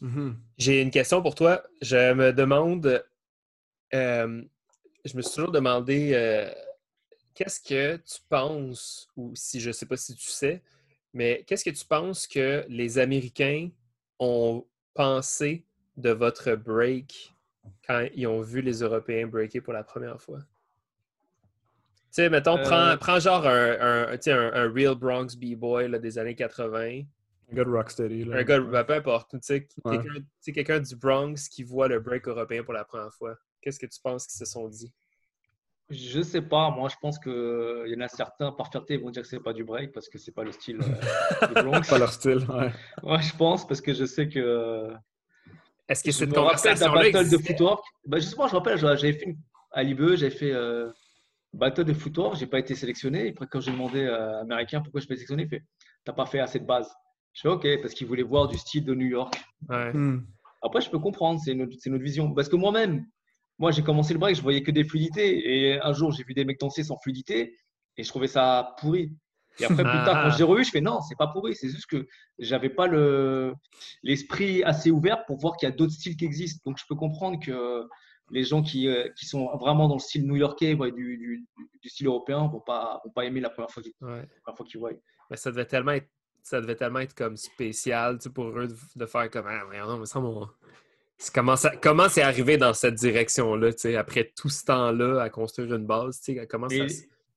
Mhm. 0.01 0.39
J'ai 0.59 0.83
une 0.83 0.91
question 0.91 1.23
pour 1.23 1.35
toi. 1.35 1.63
Je 1.83 2.13
me 2.15 2.33
demande, 2.33 3.05
euh, 3.95 4.43
je 5.05 5.17
me 5.17 5.23
suis 5.23 5.35
toujours 5.35 5.53
demandé, 5.53 6.13
euh, 6.15 6.51
qu'est-ce 7.37 7.61
que 7.61 7.97
tu 7.99 8.21
penses, 8.29 9.09
ou 9.15 9.33
si 9.37 9.61
je 9.61 9.69
ne 9.69 9.73
sais 9.73 9.87
pas 9.87 9.97
si 9.97 10.17
tu 10.17 10.27
sais, 10.27 10.63
mais 11.13 11.45
qu'est-ce 11.47 11.65
que 11.65 11.71
tu 11.71 11.85
penses 11.85 12.27
que 12.27 12.65
les 12.69 12.99
Américains 12.99 13.69
ont 14.19 14.67
pensé 14.95 15.65
de 15.97 16.11
votre 16.11 16.55
break 16.57 17.35
quand 17.87 18.09
ils 18.15 18.27
ont 18.27 18.41
vu 18.41 18.63
les 18.63 18.81
Européens 18.81 19.27
breaker 19.27 19.61
pour 19.61 19.75
la 19.75 19.85
première 19.85 20.21
fois? 20.21 20.41
Tu 20.41 22.23
sais, 22.23 22.31
mettons, 22.31 22.57
prends, 22.57 23.17
euh. 23.17 23.21
genre 23.21 23.47
un, 23.47 24.13
un, 24.13 24.73
real 24.73 24.95
Bronx 24.95 25.37
B-boy 25.37 26.01
des 26.01 26.19
années 26.19 26.35
80. 26.35 27.03
Un 27.53 27.55
gars 27.55 27.65
de 27.65 27.71
Rocksteady. 27.71 28.29
Un 28.33 28.43
gars, 28.43 28.61
ben, 28.61 28.85
peu 28.85 28.95
importe. 28.95 29.33
Tu 29.33 29.69
sais, 30.41 30.53
quelqu'un 30.53 30.81
du 30.81 30.97
Bronx 30.97 31.49
qui 31.51 31.63
voit 31.63 31.89
le 31.89 32.01
break 32.01 32.27
européen 32.27 32.65
pour 32.65 32.73
la 32.73 32.85
première 32.85 33.13
fois. 33.13 33.37
Qu'est-ce 33.61 33.79
que 33.79 33.87
tu 33.87 34.01
penses 34.01 34.27
qu'ils 34.27 34.39
se 34.39 34.51
sont 34.51 34.69
dit? 34.69 34.93
Je 35.89 36.21
sais 36.21 36.43
pas. 36.43 36.71
Moi, 36.71 36.89
je 36.89 36.97
pense 37.01 37.19
qu'il 37.19 37.33
y 37.87 37.97
en 37.97 38.01
a 38.01 38.09
certains, 38.09 38.51
par 38.53 38.71
fierté, 38.71 38.97
vont 38.97 39.11
dire 39.11 39.23
que 39.23 39.29
c'est 39.29 39.41
pas 39.41 39.53
du 39.53 39.65
break 39.65 39.93
parce 39.93 40.09
que 40.09 40.19
c'est 40.19 40.33
pas 40.33 40.43
le 40.43 40.53
style 40.53 40.81
euh, 40.81 41.47
du 41.47 41.55
Bronx. 41.65 41.89
pas 41.89 41.99
leur 41.99 42.13
style, 42.13 42.39
ouais. 42.49 42.73
Ouais, 43.03 43.23
je 43.23 43.37
pense 43.37 43.67
parce 43.67 43.81
que 43.81 43.95
je 43.95 44.05
sais 44.05 44.29
que 44.29 44.91
est-ce 45.89 46.03
que 46.03 46.11
cette 46.11 46.35
conversation-là 46.35 47.11
battle 47.13 47.31
de 47.31 47.39
footwork 47.39 47.85
bah, 48.07 48.19
Justement, 48.19 48.49
je 48.49 48.55
me 48.55 48.59
rappelle, 48.59 48.79
j'avais 48.79 49.13
fait 49.13 49.37
à 49.73 49.83
l'IBE, 49.83 50.17
j'avais 50.17 50.31
fait 50.31 50.53
euh, 50.53 50.91
battle 51.53 51.85
de 51.85 51.93
footwork, 51.93 52.37
j'ai 52.37 52.47
pas 52.47 52.59
été 52.59 52.75
sélectionné. 52.75 53.27
Et 53.27 53.31
après, 53.31 53.47
quand 53.47 53.61
j'ai 53.61 53.71
demandé 53.71 54.07
à 54.07 54.39
l'Américain 54.39 54.81
pourquoi 54.81 55.01
je 55.01 55.07
pas 55.07 55.15
été 55.15 55.27
sélectionné, 55.27 55.45
il 55.45 55.49
fait 55.49 55.65
T'as 56.05 56.13
pas 56.13 56.27
fait 56.27 56.41
assez 56.41 56.59
de 56.61 56.67
base. 56.67 56.93
Je 57.33 57.43
fais 57.43 57.49
OK, 57.49 57.67
parce 57.83 57.95
qu'il 57.95 58.07
voulait 58.07 58.23
voir 58.23 58.49
du 58.49 58.57
style 58.57 58.85
de 58.85 58.95
New 58.95 59.07
York. 59.07 59.35
Hmm. 59.69 60.21
Après, 60.63 60.81
je 60.81 60.89
peux 60.89 60.99
comprendre, 60.99 61.41
c'est 61.45 61.55
notre, 61.55 61.77
notre, 61.87 62.03
vision. 62.03 62.33
Parce 62.33 62.49
que 62.49 62.57
moi-même, 62.57 63.05
moi, 63.59 63.71
j'ai 63.71 63.83
commencé 63.83 64.13
le 64.13 64.19
break, 64.19 64.37
je 64.37 64.43
voyais 64.43 64.63
que 64.63 64.71
des 64.71 64.85
fluidités. 64.85 65.73
Et 65.73 65.81
un 65.81 65.93
jour, 65.93 66.13
j'ai 66.13 66.25
vu 66.25 66.35
des 66.35 66.45
mecs 66.45 66.61
danser 66.61 66.85
sans 66.85 66.99
fluidité 66.99 67.57
et 67.97 68.03
je 68.03 68.09
trouvais 68.09 68.29
ça 68.29 68.75
pourri. 68.79 69.13
Et 69.59 69.65
après, 69.65 69.85
plus 69.85 70.05
tard, 70.05 70.25
quand 70.25 70.37
j'ai 70.37 70.45
revu, 70.45 70.65
je 70.65 70.71
fais 70.71 70.83
non, 70.83 71.01
c'est 71.01 71.17
pas 71.17 71.29
pourri. 71.29 71.55
C'est 71.55 71.71
juste 71.71 71.87
que 71.87 72.07
j'avais 72.39 72.69
pas 72.69 72.87
le 72.87 73.55
l'esprit 74.03 74.63
assez 74.63 74.91
ouvert 74.91 75.25
pour 75.25 75.39
voir 75.39 75.57
qu'il 75.57 75.67
y 75.67 75.73
a 75.73 75.75
d'autres 75.75 75.95
styles 75.95 76.17
qui 76.17 76.27
existent. 76.27 76.61
Donc, 76.67 76.79
je 76.79 76.85
peux 76.87 76.95
comprendre 76.95 77.41
que 77.43 77.89
les 78.31 78.45
gens 78.45 78.63
qui, 78.63 78.89
euh, 78.89 79.09
qui 79.17 79.25
sont 79.25 79.57
vraiment 79.57 79.89
dans 79.89 79.95
le 79.95 80.01
style 80.01 80.27
new-yorkais, 80.27 80.75
du, 80.75 81.17
du, 81.17 81.47
du, 81.81 81.89
style 81.89 82.09
européen, 82.09 82.49
vont 82.49 82.61
pas 82.61 83.01
vont 83.05 83.13
pas 83.13 83.25
aimer 83.25 83.41
la 83.41 83.49
première 83.49 83.71
fois 83.71 83.83
qu'ils 83.83 84.79
voient. 84.79 84.91
Mais 85.31 85.37
ça 85.37 85.51
devait 85.51 85.65
tellement 85.65 85.93
être 85.93 86.09
ça 86.43 86.61
devait 86.61 86.77
tellement 86.77 87.01
être 87.01 87.15
comme 87.15 87.37
spécial 87.37 88.19
pour 88.33 88.47
eux 88.47 88.69
de, 88.95 89.07
faire 89.07 89.31
comme 89.31 89.47
ah, 89.49 89.65
non, 89.87 89.99
mais 89.99 90.07
ça, 90.07 90.21
mon... 90.21 90.47
Comment, 91.35 91.57
ça, 91.57 91.71
comment 91.77 92.09
c'est 92.09 92.23
arrivé 92.23 92.59
dans 92.59 92.75
cette 92.75 92.95
direction-là, 92.95 93.71
après 93.99 94.33
tout 94.37 94.51
ce 94.51 94.65
temps-là 94.65 95.23
à 95.23 95.31
construire 95.31 95.75
une 95.75 95.87
base? 95.87 96.21
Comment 96.49 96.69
ça, 96.69 96.85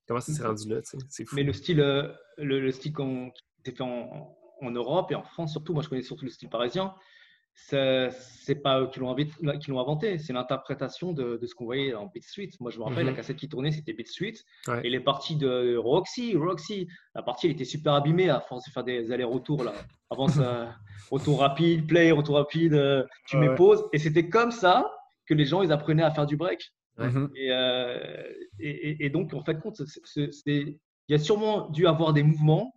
Comment 0.07 0.21
ça 0.21 0.33
s'est 0.33 0.43
rendu 0.43 0.67
là? 0.69 0.81
C'est 1.07 1.25
Mais 1.33 1.43
le 1.43 1.53
style, 1.53 1.81
euh, 1.81 2.11
le, 2.37 2.59
le 2.59 2.71
style 2.71 2.93
qu'on 2.93 3.31
fait 3.63 3.79
en, 3.79 4.35
en, 4.59 4.71
Europe 4.71 5.11
et 5.11 5.15
en 5.15 5.23
France, 5.23 5.51
surtout, 5.51 5.73
moi 5.73 5.83
je 5.83 5.89
connais 5.89 6.01
surtout 6.01 6.25
le 6.25 6.31
style 6.31 6.49
parisien, 6.49 6.93
c'est 7.53 8.61
pas 8.63 8.81
eux 8.81 8.89
qui 8.89 8.99
l'ont 8.99 9.79
inventé, 9.79 10.17
c'est 10.17 10.33
l'interprétation 10.33 11.13
de, 11.13 11.37
de, 11.37 11.45
ce 11.45 11.53
qu'on 11.53 11.65
voyait 11.65 11.93
en 11.93 12.07
Beat. 12.07 12.25
Moi, 12.59 12.71
je 12.71 12.79
me 12.79 12.83
rappelle, 12.83 13.05
la 13.05 13.11
mhm. 13.11 13.17
cassette 13.17 13.37
qui 13.37 13.49
tournait, 13.49 13.71
c'était 13.71 13.93
Beat 13.93 14.07
Street. 14.07 14.33
Et 14.83 14.89
les 14.89 14.99
parties 14.99 15.35
de 15.35 15.75
Roxy, 15.77 16.35
Roxy, 16.35 16.87
la 17.15 17.21
partie, 17.21 17.47
elle 17.47 17.53
était 17.53 17.65
super 17.65 17.93
abîmée 17.93 18.29
à 18.29 18.39
force 18.39 18.65
de 18.65 18.71
faire 18.71 18.83
des 18.83 19.11
allers-retours. 19.11 19.63
là. 19.63 19.73
Avant 20.09 20.27
ça, 20.27 20.75
retour 21.11 21.39
rapide, 21.39 21.87
play, 21.87 22.11
retour 22.11 22.35
rapide, 22.35 22.73
euh, 22.73 23.03
tu 23.27 23.37
mets 23.37 23.53
pause. 23.53 23.83
Et 23.93 23.99
c'était 23.99 24.29
comme 24.29 24.51
ça 24.51 24.89
que 25.27 25.33
les 25.33 25.45
gens, 25.45 25.61
ils 25.61 25.71
apprenaient 25.71 26.03
à 26.03 26.11
faire 26.11 26.25
du 26.25 26.37
break. 26.37 26.73
Mhm. 26.97 27.29
Euh, 27.49 28.23
et, 28.59 29.05
et, 29.05 29.09
donc, 29.09 29.33
en 29.33 29.43
fait, 29.43 29.59
compte, 29.59 29.81
il 30.15 30.77
y 31.07 31.13
a 31.13 31.19
sûrement 31.19 31.69
dû 31.69 31.87
avoir 31.87 32.13
des 32.13 32.23
mouvements 32.23 32.73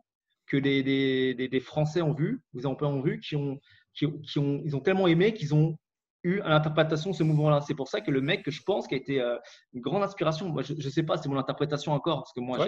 que 0.47 0.57
des, 0.59 0.83
des, 0.83 1.49
des, 1.49 1.61
Français 1.61 2.03
ont 2.03 2.13
vu, 2.13 2.43
vous 2.53 2.67
ont 2.67 3.01
vu, 3.01 3.21
qui 3.21 3.37
ont, 3.37 3.59
qui, 3.95 4.07
ont, 4.07 4.63
ils 4.65 4.77
ont 4.77 4.81
tellement 4.81 5.07
aimé 5.07 5.35
qu'ils 5.35 5.55
ont 5.55 5.77
eu 6.25 6.41
à 6.41 6.51
l'interprétation 6.51 7.11
de 7.11 7.17
ce 7.17 7.23
mouvement-là. 7.23 7.61
C'est 7.61 7.75
pour 7.75 7.89
ça 7.89 8.01
que 8.01 8.11
le 8.11 8.21
mec 8.21 8.45
que 8.45 8.51
je 8.51 8.63
pense 8.63 8.87
qui 8.87 8.95
a 8.95 8.99
été 8.99 9.21
euh, 9.21 9.37
une 9.73 9.81
grande 9.81 10.03
inspiration, 10.03 10.49
moi 10.49 10.63
je 10.63 10.75
ne 10.75 10.81
sais 10.81 11.03
pas, 11.03 11.17
c'est 11.17 11.29
mon 11.29 11.39
interprétation 11.39 11.93
encore, 11.93 12.23
parce 12.23 12.33
que 12.33 12.41
moi 12.41 12.67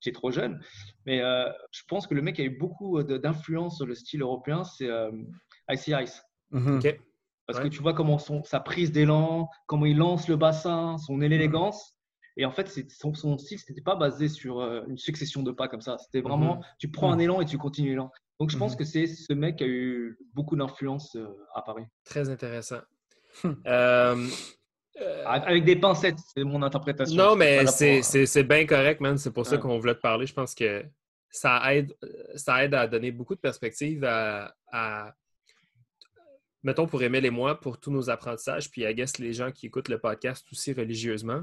j'ai 0.00 0.12
trop 0.12 0.30
jeune, 0.30 0.60
mais 1.06 1.20
euh, 1.20 1.50
je 1.72 1.82
pense 1.88 2.06
que 2.06 2.14
le 2.14 2.22
mec 2.22 2.38
a 2.38 2.44
eu 2.44 2.56
beaucoup 2.56 3.02
d'influence 3.02 3.76
sur 3.76 3.86
le 3.86 3.94
style 3.94 4.22
européen, 4.22 4.64
c'est 4.64 4.88
Icy 5.70 5.92
Ice. 6.02 6.22
Mhm. 6.50 6.80
Parce 7.48 7.60
que 7.60 7.68
tu 7.68 7.80
vois 7.80 7.94
comment 7.94 8.18
son, 8.18 8.44
sa 8.44 8.60
prise 8.60 8.92
d'élan, 8.92 9.48
comment 9.66 9.86
il 9.86 9.96
lance 9.96 10.28
le 10.28 10.36
bassin, 10.36 10.98
son 10.98 11.22
élégance. 11.22 11.98
Et 12.36 12.44
en 12.44 12.52
fait, 12.52 12.68
son, 12.90 13.14
son 13.14 13.38
style, 13.38 13.58
n'était 13.68 13.80
pas 13.80 13.96
basé 13.96 14.28
sur 14.28 14.60
euh, 14.60 14.82
une 14.86 14.98
succession 14.98 15.42
de 15.42 15.50
pas 15.50 15.66
comme 15.66 15.80
ça. 15.80 15.96
C'était 15.98 16.20
vraiment, 16.20 16.56
mhm. 16.56 16.62
tu 16.78 16.90
prends 16.90 17.10
un 17.10 17.16
mhm. 17.16 17.22
élan 17.22 17.40
et 17.40 17.46
tu 17.46 17.56
continues 17.56 17.90
l'élan. 17.90 18.12
Donc, 18.40 18.50
je 18.50 18.56
pense 18.56 18.72
mhm. 18.72 18.78
que 18.78 18.84
c'est 18.84 19.06
ce 19.06 19.32
mec 19.32 19.56
qui 19.56 19.64
a 19.64 19.66
eu 19.66 20.18
beaucoup 20.32 20.56
d'influence 20.56 21.16
euh, 21.16 21.26
à 21.54 21.62
Paris. 21.62 21.84
Très 22.04 22.28
intéressant. 22.28 22.80
Euh, 25.00 25.24
avec 25.24 25.64
des 25.64 25.76
pincettes, 25.76 26.18
c'est 26.34 26.42
mon 26.42 26.60
interprétation. 26.60 27.14
Non, 27.14 27.36
mais 27.36 27.64
c'est 27.66 28.42
bien 28.42 28.66
correct, 28.66 29.00
man. 29.00 29.16
C'est 29.16 29.30
pour 29.30 29.46
ça 29.46 29.56
qu'on 29.56 29.78
voulait 29.78 29.94
te 29.94 30.00
parler. 30.00 30.26
Je 30.26 30.34
pense 30.34 30.56
que 30.56 30.84
ça 31.30 31.72
aide, 31.72 31.94
ça 32.34 32.64
aide 32.64 32.74
à 32.74 32.88
donner 32.88 33.12
beaucoup 33.12 33.36
de 33.36 33.40
perspectives 33.40 34.02
à, 34.02 34.52
à 34.72 35.14
mettons, 36.62 36.86
pour 36.86 37.02
aimer 37.02 37.20
les 37.20 37.30
moi, 37.30 37.58
pour 37.58 37.78
tous 37.78 37.90
nos 37.90 38.10
apprentissages, 38.10 38.70
puis 38.70 38.82
I 38.82 38.94
guess 38.94 39.18
les 39.18 39.32
gens 39.32 39.50
qui 39.50 39.66
écoutent 39.66 39.88
le 39.88 39.98
podcast 39.98 40.46
aussi 40.52 40.72
religieusement. 40.72 41.42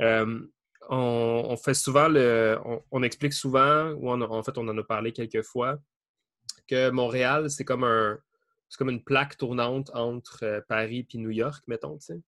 Euh, 0.00 0.40
on, 0.88 1.56
fait 1.56 1.74
souvent 1.74 2.08
le. 2.08 2.58
On, 2.90 3.02
explique 3.02 3.32
souvent, 3.32 3.90
ou 3.92 4.10
en 4.10 4.42
fait, 4.42 4.58
on 4.58 4.68
en 4.68 4.76
a 4.76 4.82
parlé 4.84 5.12
quelques 5.12 5.42
fois, 5.42 5.78
que 6.68 6.90
Montréal, 6.90 7.50
c'est 7.50 7.64
comme 7.64 7.84
un. 7.84 8.18
Une 8.80 9.04
plaque 9.04 9.36
tournante 9.36 9.92
entre 9.94 10.42
euh, 10.42 10.60
Paris 10.68 11.06
et 11.14 11.18
New 11.18 11.30
York, 11.30 11.62
mettons, 11.68 11.96
tu 11.98 12.06
sais. 12.06 12.20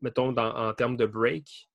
mettons, 0.00 0.34
en 0.34 0.72
termes 0.72 0.96
de 0.96 1.04
break. 1.04 1.68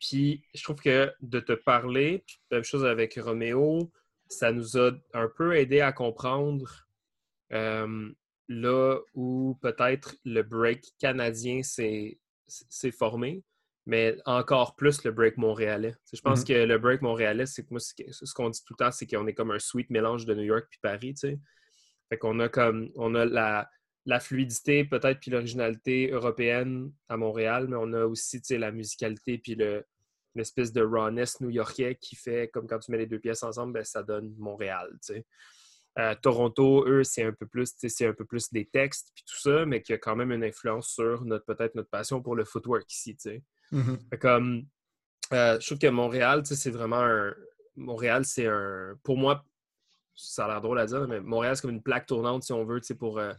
Puis, 0.00 0.44
je 0.54 0.62
trouve 0.62 0.80
que 0.80 1.12
de 1.20 1.40
te 1.40 1.52
parler, 1.52 2.24
même 2.52 2.62
chose 2.62 2.84
avec 2.84 3.18
Roméo, 3.20 3.90
ça 4.28 4.52
nous 4.52 4.78
a 4.78 4.92
un 5.12 5.28
peu 5.28 5.56
aidé 5.56 5.80
à 5.80 5.92
comprendre 5.92 6.86
euh, 7.52 8.12
là 8.48 8.98
où 9.14 9.58
peut-être 9.60 10.16
le 10.24 10.42
break 10.42 10.84
canadien 10.98 11.62
s'est 11.62 12.18
formé, 12.92 13.42
mais 13.90 14.16
encore 14.24 14.76
plus 14.76 15.02
le 15.02 15.10
break 15.10 15.36
montréalais. 15.36 15.96
Je 16.14 16.20
pense 16.20 16.42
mm-hmm. 16.42 16.46
que 16.46 16.52
le 16.52 16.78
break 16.78 17.02
montréalais, 17.02 17.46
c'est 17.46 17.68
moi, 17.72 17.80
ce 17.80 18.32
qu'on 18.34 18.48
dit 18.48 18.60
tout 18.64 18.74
le 18.78 18.84
temps, 18.84 18.92
c'est 18.92 19.04
qu'on 19.04 19.26
est 19.26 19.34
comme 19.34 19.50
un 19.50 19.58
sweet 19.58 19.90
mélange 19.90 20.26
de 20.26 20.34
New 20.34 20.44
York 20.44 20.64
puis 20.70 20.78
Paris. 20.80 21.14
sais. 21.16 21.40
Fait 22.08 22.16
qu'on 22.16 22.38
a 22.38 22.48
comme 22.48 22.90
on 22.94 23.16
a 23.16 23.24
la, 23.24 23.68
la 24.06 24.20
fluidité 24.20 24.84
peut-être 24.84 25.18
puis 25.18 25.32
l'originalité 25.32 26.08
européenne 26.12 26.92
à 27.08 27.16
Montréal, 27.16 27.66
mais 27.68 27.76
on 27.80 27.92
a 27.92 28.04
aussi 28.04 28.40
la 28.50 28.70
musicalité 28.70 29.38
puis 29.38 29.58
l'espèce 30.36 30.72
de 30.72 30.82
rawness 30.82 31.40
new-yorkais 31.40 31.96
qui 32.00 32.14
fait 32.14 32.48
comme 32.52 32.68
quand 32.68 32.78
tu 32.78 32.92
mets 32.92 32.98
les 32.98 33.06
deux 33.06 33.18
pièces 33.18 33.42
ensemble, 33.42 33.72
ben, 33.72 33.82
ça 33.84 34.04
donne 34.04 34.32
Montréal. 34.38 34.88
sais. 35.00 35.26
Toronto, 36.22 36.86
eux, 36.86 37.02
c'est 37.02 37.24
un 37.24 37.32
peu 37.32 37.46
plus, 37.46 37.74
c'est 37.76 38.06
un 38.06 38.14
peu 38.14 38.24
plus 38.24 38.52
des 38.52 38.66
textes 38.66 39.10
puis 39.16 39.24
tout 39.26 39.40
ça, 39.40 39.66
mais 39.66 39.82
qui 39.82 39.92
a 39.92 39.98
quand 39.98 40.14
même 40.14 40.30
une 40.30 40.44
influence 40.44 40.90
sur 40.90 41.24
notre 41.24 41.44
peut-être 41.44 41.74
notre 41.74 41.90
passion 41.90 42.22
pour 42.22 42.36
le 42.36 42.44
footwork 42.44 42.88
ici. 42.92 43.16
Mm-hmm. 43.72 44.18
Comme, 44.18 44.66
euh, 45.32 45.58
je 45.60 45.66
trouve 45.66 45.78
que 45.78 45.86
Montréal, 45.86 46.42
c'est 46.44 46.70
vraiment 46.70 47.02
un. 47.02 47.34
Montréal, 47.76 48.24
c'est 48.24 48.46
un. 48.46 48.98
Pour 49.02 49.16
moi, 49.16 49.44
ça 50.14 50.44
a 50.44 50.48
l'air 50.48 50.60
drôle 50.60 50.78
à 50.78 50.86
dire, 50.86 51.06
mais 51.08 51.20
Montréal, 51.20 51.56
c'est 51.56 51.62
comme 51.62 51.70
une 51.70 51.82
plaque 51.82 52.06
tournante, 52.06 52.42
si 52.42 52.52
on 52.52 52.64
veut, 52.64 52.80
pour, 52.98 53.18
euh, 53.18 53.32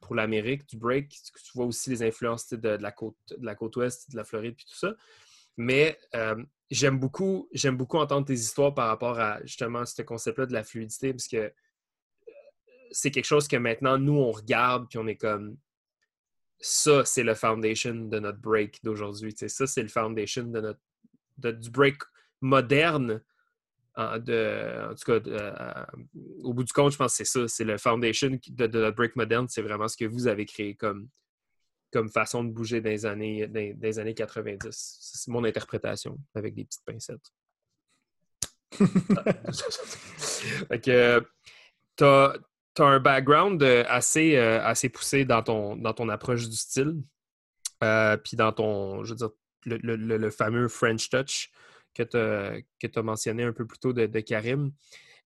pour 0.00 0.14
l'Amérique, 0.14 0.68
du 0.68 0.76
break. 0.76 1.08
Tu 1.10 1.52
vois 1.54 1.66
aussi 1.66 1.90
les 1.90 2.02
influences 2.02 2.48
de, 2.48 2.68
la 2.68 2.92
côte, 2.92 3.16
de 3.36 3.44
la 3.44 3.54
côte 3.54 3.76
ouest, 3.76 4.10
de 4.10 4.16
la 4.16 4.24
Floride, 4.24 4.56
puis 4.56 4.66
tout 4.66 4.78
ça. 4.78 4.94
Mais 5.56 5.98
euh, 6.14 6.42
j'aime 6.70 6.98
beaucoup, 6.98 7.48
j'aime 7.52 7.76
beaucoup 7.76 7.98
entendre 7.98 8.26
tes 8.26 8.34
histoires 8.34 8.74
par 8.74 8.88
rapport 8.88 9.18
à 9.18 9.40
justement 9.42 9.84
ce 9.84 10.02
concept-là 10.02 10.46
de 10.46 10.52
la 10.52 10.64
fluidité, 10.64 11.12
parce 11.12 11.28
que 11.28 11.52
c'est 12.90 13.10
quelque 13.10 13.24
chose 13.24 13.48
que 13.48 13.56
maintenant, 13.56 13.98
nous, 13.98 14.16
on 14.16 14.32
regarde, 14.32 14.88
puis 14.88 14.98
on 14.98 15.06
est 15.06 15.16
comme 15.16 15.56
ça, 16.60 17.04
c'est 17.04 17.22
le 17.22 17.34
foundation 17.34 17.94
de 17.94 18.18
notre 18.18 18.38
break 18.38 18.82
d'aujourd'hui. 18.82 19.34
Ça, 19.36 19.66
c'est 19.66 19.82
le 19.82 19.88
foundation 19.88 20.44
de 20.44 20.60
notre, 20.60 20.80
du 21.58 21.70
break 21.70 22.02
moderne. 22.40 23.22
de, 23.96 24.90
en 24.90 24.94
tout 24.94 25.04
cas, 25.04 25.20
euh, 25.30 25.84
au 26.42 26.52
bout 26.52 26.64
du 26.64 26.72
compte, 26.72 26.92
je 26.92 26.96
pense 26.96 27.12
que 27.12 27.24
c'est 27.24 27.24
ça. 27.24 27.46
C'est 27.48 27.64
le 27.64 27.78
foundation 27.78 28.30
de, 28.30 28.66
notre 28.66 28.96
break 28.96 29.16
moderne. 29.16 29.46
C'est 29.48 29.62
vraiment 29.62 29.88
ce 29.88 29.96
que 29.96 30.04
vous 30.04 30.26
avez 30.26 30.46
créé 30.46 30.74
comme, 30.74 31.08
comme 31.92 32.08
façon 32.08 32.42
de 32.42 32.50
bouger 32.50 32.80
dans 32.80 32.90
les 32.90 33.06
années, 33.06 33.46
des 33.46 33.98
années 33.98 34.14
90. 34.14 34.68
C'est 34.72 35.30
mon 35.30 35.44
interprétation 35.44 36.18
avec 36.34 36.54
des 36.54 36.64
petites 36.64 36.84
pincettes. 36.84 37.32
fait 40.68 40.80
que, 40.80 41.24
t'as 41.96 42.34
tu 42.78 42.84
as 42.84 42.86
un 42.86 43.00
background 43.00 43.60
euh, 43.60 43.82
assez, 43.88 44.36
euh, 44.36 44.62
assez 44.62 44.88
poussé 44.88 45.24
dans 45.24 45.42
ton, 45.42 45.74
dans 45.74 45.92
ton 45.92 46.08
approche 46.08 46.48
du 46.48 46.54
style, 46.54 47.02
euh, 47.82 48.16
puis 48.16 48.36
dans 48.36 48.52
ton, 48.52 49.02
je 49.02 49.10
veux 49.10 49.16
dire, 49.16 49.30
le, 49.64 50.30
fameux 50.30 50.68
French 50.68 51.10
Touch 51.10 51.50
que 51.92 52.04
tu 52.04 52.98
as, 52.98 53.02
mentionné 53.02 53.42
un 53.42 53.52
peu 53.52 53.66
plus 53.66 53.80
tôt 53.80 53.92
de, 53.92 54.06
Karim. 54.20 54.70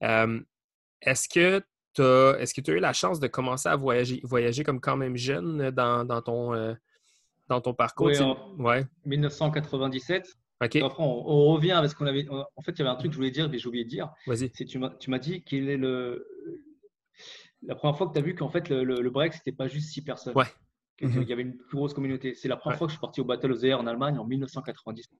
est-ce 0.01 1.29
que 1.29 1.59
tu 1.95 2.63
tu 2.63 2.71
as 2.71 2.75
eu 2.75 2.81
la 2.81 2.95
chance 2.95 3.21
de 3.21 3.27
commencer 3.27 3.69
à 3.69 3.77
voyager, 3.77 4.21
voyager 4.25 4.65
comme 4.65 4.81
quand 4.81 4.97
même 4.97 5.19
jeune 5.19 5.71
dans, 5.73 6.23
ton, 6.23 6.75
dans 7.49 7.61
ton 7.61 7.75
parcours? 7.75 8.07
Oui, 8.07 8.19
en 8.19 8.83
1997. 9.05 10.27
Après, 10.61 10.81
on, 10.81 11.53
revient 11.53 11.73
avec 11.73 11.91
ce 11.91 11.97
qu'on 11.97 12.07
avait. 12.07 12.27
En 12.31 12.63
fait, 12.63 12.73
il 12.73 12.79
y 12.79 12.83
avait 12.83 12.91
un 12.91 12.95
truc 12.95 13.11
que 13.11 13.13
je 13.13 13.19
voulais 13.19 13.31
dire, 13.31 13.51
mais 13.51 13.59
j'ai 13.59 13.69
oublié 13.69 13.85
de 13.85 13.91
dire. 13.91 14.11
Vas-y. 14.27 14.51
Tu 14.51 14.79
m'as 14.79 15.19
dit 15.19 15.43
qu'il 15.43 15.69
est 15.69 15.77
le, 15.77 16.32
la 17.63 17.75
première 17.75 17.97
fois 17.97 18.09
que 18.09 18.13
tu 18.13 18.19
as 18.19 18.23
vu 18.23 18.35
qu'en 18.35 18.49
fait, 18.49 18.69
le, 18.69 18.85
le, 18.85 19.11
break, 19.11 19.35
c'était 19.35 19.53
pas 19.53 19.69
juste 19.69 19.91
six 19.91 20.03
personnes. 20.03 20.37
Ouais. 20.37 20.47
Il 21.01 21.09
y 21.09 21.19
mhm. 21.19 21.33
avait 21.33 21.43
une 21.43 21.57
plus 21.57 21.77
grosse 21.77 21.95
communauté. 21.95 22.35
C'est 22.35 22.49
la 22.49 22.57
première 22.57 22.79
fois 22.79 22.87
que 22.87 22.93
je 22.93 22.97
suis 22.97 23.01
parti 23.01 23.21
au 23.21 23.25
Battle 23.25 23.53
of 23.53 23.61
the 23.61 23.65
Air 23.65 23.81
en 23.81 23.87
Allemagne 23.87 24.19
en 24.19 24.25
1990. 24.25 25.11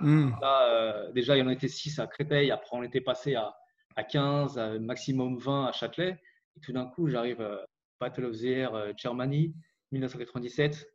Mhm. 0.00 0.36
Là, 0.40 0.70
euh, 0.70 1.12
déjà, 1.12 1.36
il 1.36 1.40
y 1.40 1.42
en 1.42 1.48
était 1.48 1.68
6 1.68 1.98
à 1.98 2.06
Créteil. 2.06 2.50
Après, 2.50 2.76
on 2.76 2.82
était 2.82 3.00
passé 3.00 3.34
à, 3.34 3.54
à 3.96 4.04
15, 4.04 4.58
à 4.58 4.78
maximum 4.78 5.38
20 5.38 5.66
à 5.66 5.72
Châtelet. 5.72 6.18
Et 6.56 6.60
tout 6.60 6.72
d'un 6.72 6.86
coup, 6.86 7.08
j'arrive 7.08 7.40
à 7.42 7.66
Battle 8.00 8.26
of 8.26 8.38
the 8.38 8.44
Air 8.44 8.74
euh, 8.74 8.92
Germany, 8.96 9.54
1997. 9.92 10.86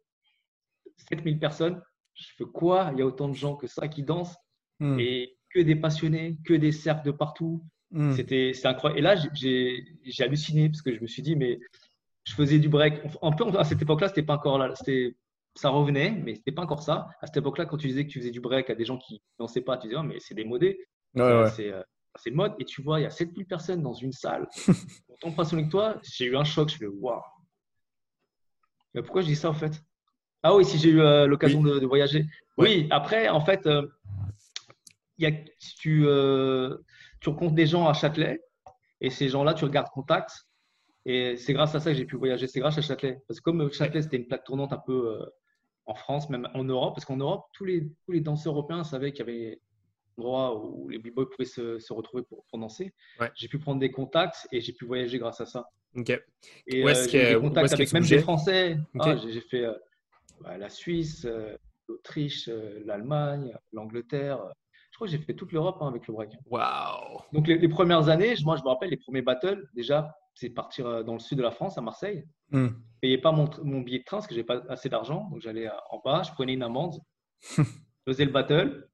7000 0.98 1.40
personnes. 1.40 1.82
Je 2.14 2.28
fais 2.38 2.46
quoi? 2.46 2.90
Il 2.94 3.00
y 3.00 3.02
a 3.02 3.06
autant 3.06 3.28
de 3.28 3.34
gens 3.34 3.56
que 3.56 3.68
ça 3.68 3.88
qui 3.88 4.04
dansent. 4.04 4.38
Mhm. 4.80 5.00
Et 5.00 5.38
que 5.50 5.60
des 5.60 5.76
passionnés, 5.76 6.38
que 6.46 6.54
des 6.54 6.72
cercles 6.72 7.06
de 7.06 7.12
partout. 7.12 7.64
Hmm. 7.92 8.14
C'était 8.14 8.54
incroyable. 8.64 9.00
Et 9.00 9.02
là, 9.02 9.16
j'ai 9.34 10.24
halluciné 10.24 10.70
parce 10.70 10.82
que 10.82 10.96
je 10.96 11.02
me 11.02 11.08
suis 11.08 11.22
dit, 11.22 11.36
mais 11.36 11.60
je 12.24 12.34
faisais 12.34 12.60
du 12.60 12.70
break. 12.70 13.02
Un 13.22 13.32
peu 13.32 13.46
à 13.58 13.64
cette 13.64 13.82
époque-là, 13.82 14.08
c'était 14.08 14.24
pas 14.24 14.36
encore 14.36 14.58
là. 14.58 14.74
Ça 15.56 15.70
revenait, 15.70 16.12
mais 16.12 16.36
c'était 16.36 16.54
pas 16.54 16.62
encore 16.62 16.82
ça. 16.82 17.10
À 17.22 17.28
cette 17.28 17.38
époque-là, 17.38 17.66
quand 17.66 17.78
tu 17.78 17.88
disais 17.88 18.06
que 18.06 18.12
tu 18.12 18.20
faisais 18.20 18.32
du 18.32 18.40
break 18.40 18.70
à 18.70 18.76
des 18.76 18.86
gens 18.86 18.98
qui 18.98 19.22
n'en 19.40 19.48
sait 19.48 19.62
pas, 19.62 19.78
tu 19.78 19.88
disais, 19.88 20.00
oh, 20.00 20.04
mais 20.04 20.20
c'est 20.20 20.34
démodé. 20.34 20.80
Ouais, 21.16 21.24
euh, 21.24 21.50
C'est 22.16 22.30
le 22.30 22.36
mode. 22.36 22.54
Et 22.60 22.66
tu 22.66 22.82
vois, 22.82 23.02
il 23.02 23.04
y 23.04 23.06
a 23.06 23.10
7000 23.10 23.46
personnes 23.46 23.82
dans 23.82 23.94
une 23.94 24.14
salle. 24.14 24.48
Autant 25.10 25.32
passionné 25.34 25.66
que 25.66 25.72
toi, 25.72 26.00
j'ai 26.04 26.26
eu 26.26 26.38
un 26.38 26.46
choc. 26.46 26.70
Je 26.70 26.78
fais, 26.78 26.88
waouh. 26.88 27.22
Pourquoi 28.94 29.22
je 29.22 29.28
dis 29.28 29.36
ça 29.36 29.50
en 29.50 29.54
fait? 29.54 29.82
Ah 30.44 30.56
oui, 30.56 30.66
si 30.66 30.78
j'ai 30.78 30.90
eu 30.90 31.02
euh, 31.02 31.28
l'occasion 31.28 31.62
de, 31.62 31.86
voyager. 31.86 32.26
Oui, 32.58 32.88
après, 32.90 33.30
en 33.30 33.42
fait, 33.42 33.66
euh, 33.68 33.88
il 35.18 35.30
y 35.30 35.32
a, 35.32 35.38
si 35.60 35.76
tu 35.76 36.06
tu 37.22 37.30
rencontres 37.30 37.56
des 37.56 37.68
gens 37.68 37.88
à 37.88 37.94
Châtelet 37.94 38.42
et 39.00 39.10
ces 39.10 39.30
gens-là, 39.30 39.54
tu 39.54 39.64
regardes 39.64 39.90
contact. 39.90 40.32
Et 41.06 41.38
c'est 41.38 41.54
grâce 41.54 41.74
à 41.74 41.80
ça 41.80 41.92
que 41.92 41.98
j'ai 41.98 42.06
pu 42.06 42.18
voyager. 42.18 42.48
C'est 42.48 42.60
grâce 42.60 42.78
à 42.78 42.82
Châtelet. 42.82 43.20
Parce 43.28 43.40
que 43.40 43.44
comme 43.44 43.72
Châtelet, 43.72 44.02
c'était 44.02 44.18
une 44.18 44.28
plaque 44.28 44.44
tournante 44.44 44.74
un 44.74 44.78
peu 44.78 45.20
euh, 45.20 45.26
en 45.86 45.96
France, 45.96 46.30
même 46.30 46.48
en 46.54 46.64
Europe, 46.64 46.94
parce 46.96 47.06
qu'en 47.06 47.18
Europe, 47.18 47.46
tous 47.54 47.66
les, 47.66 47.88
tous 48.06 48.12
les 48.12 48.22
danseurs 48.22 48.54
européens 48.54 48.84
savaient 48.84 49.12
qu'il 49.12 49.26
y 49.26 49.30
avait 49.30 49.62
un 50.18 50.22
endroit 50.22 50.64
où 50.64 50.90
les 50.90 51.00
b-boys 51.00 51.30
pouvaient 51.30 51.46
se, 51.46 51.80
se, 51.80 51.94
retrouver 51.94 52.24
pour, 52.24 52.46
danser. 52.54 52.94
J'ai 53.36 53.48
pu 53.48 53.58
prendre 53.58 53.80
des 53.80 53.92
contacts 53.92 54.48
et 54.52 54.62
j'ai 54.62 54.74
pu 54.74 54.86
voyager 54.86 55.18
grâce 55.18 55.42
à 55.42 55.46
ça. 55.46 55.70
Et 56.68 56.84
euh, 56.84 56.94
j'ai 57.10 57.34
des 57.34 57.40
contacts 57.40 57.74
avec 57.74 57.94
même 57.94 58.06
des 58.06 58.20
Français. 58.20 58.78
Ah, 59.00 59.16
j'ai 59.16 59.42
fait 59.42 59.66
euh, 59.66 59.74
bah, 60.42 60.58
la 60.58 60.70
Suisse, 60.70 61.28
l'Autriche, 61.88 62.48
l'Allemagne, 62.86 63.56
l'Angleterre, 63.74 64.54
j'ai 65.08 65.18
fait 65.18 65.34
toute 65.34 65.52
l'Europe 65.52 65.78
hein, 65.82 65.88
avec 65.88 66.08
le 66.08 66.14
break. 66.14 66.32
Waouh 66.50 67.22
Donc 67.34 67.48
les, 67.48 67.68
premières 67.68 68.10
années, 68.10 68.36
moi 68.44 68.56
je 68.58 68.64
me 68.64 68.68
rappelle 68.70 68.90
les 68.90 68.98
premiers 68.98 69.22
battles, 69.22 69.68
déjà, 69.74 70.16
c'est 70.34 70.50
partir 70.50 70.88
euh, 70.88 71.04
dans 71.04 71.14
le 71.14 71.20
sud 71.20 71.38
de 71.38 71.44
la 71.44 71.52
France, 71.52 71.78
à 71.78 71.82
Marseille. 71.82 72.26
Je 72.52 72.58
hmm. 72.58 72.68
Je 72.68 73.00
payais 73.08 73.18
pas 73.18 73.32
mon, 73.32 73.82
billet 73.82 74.00
de 74.00 74.04
train 74.04 74.18
parce 74.18 74.28
que 74.28 74.36
j'ai 74.36 74.44
pas 74.44 74.62
assez 74.70 74.88
d'argent. 74.88 75.28
Donc 75.32 75.42
j'allais 75.42 75.68
euh, 75.68 75.74
en 75.90 76.00
bas, 76.00 76.22
je 76.24 76.32
prenais 76.32 76.54
une 76.54 76.64
amende, 76.64 77.00
je 77.58 77.64
faisais 78.06 78.26
le 78.26 78.32
battle 78.32 78.88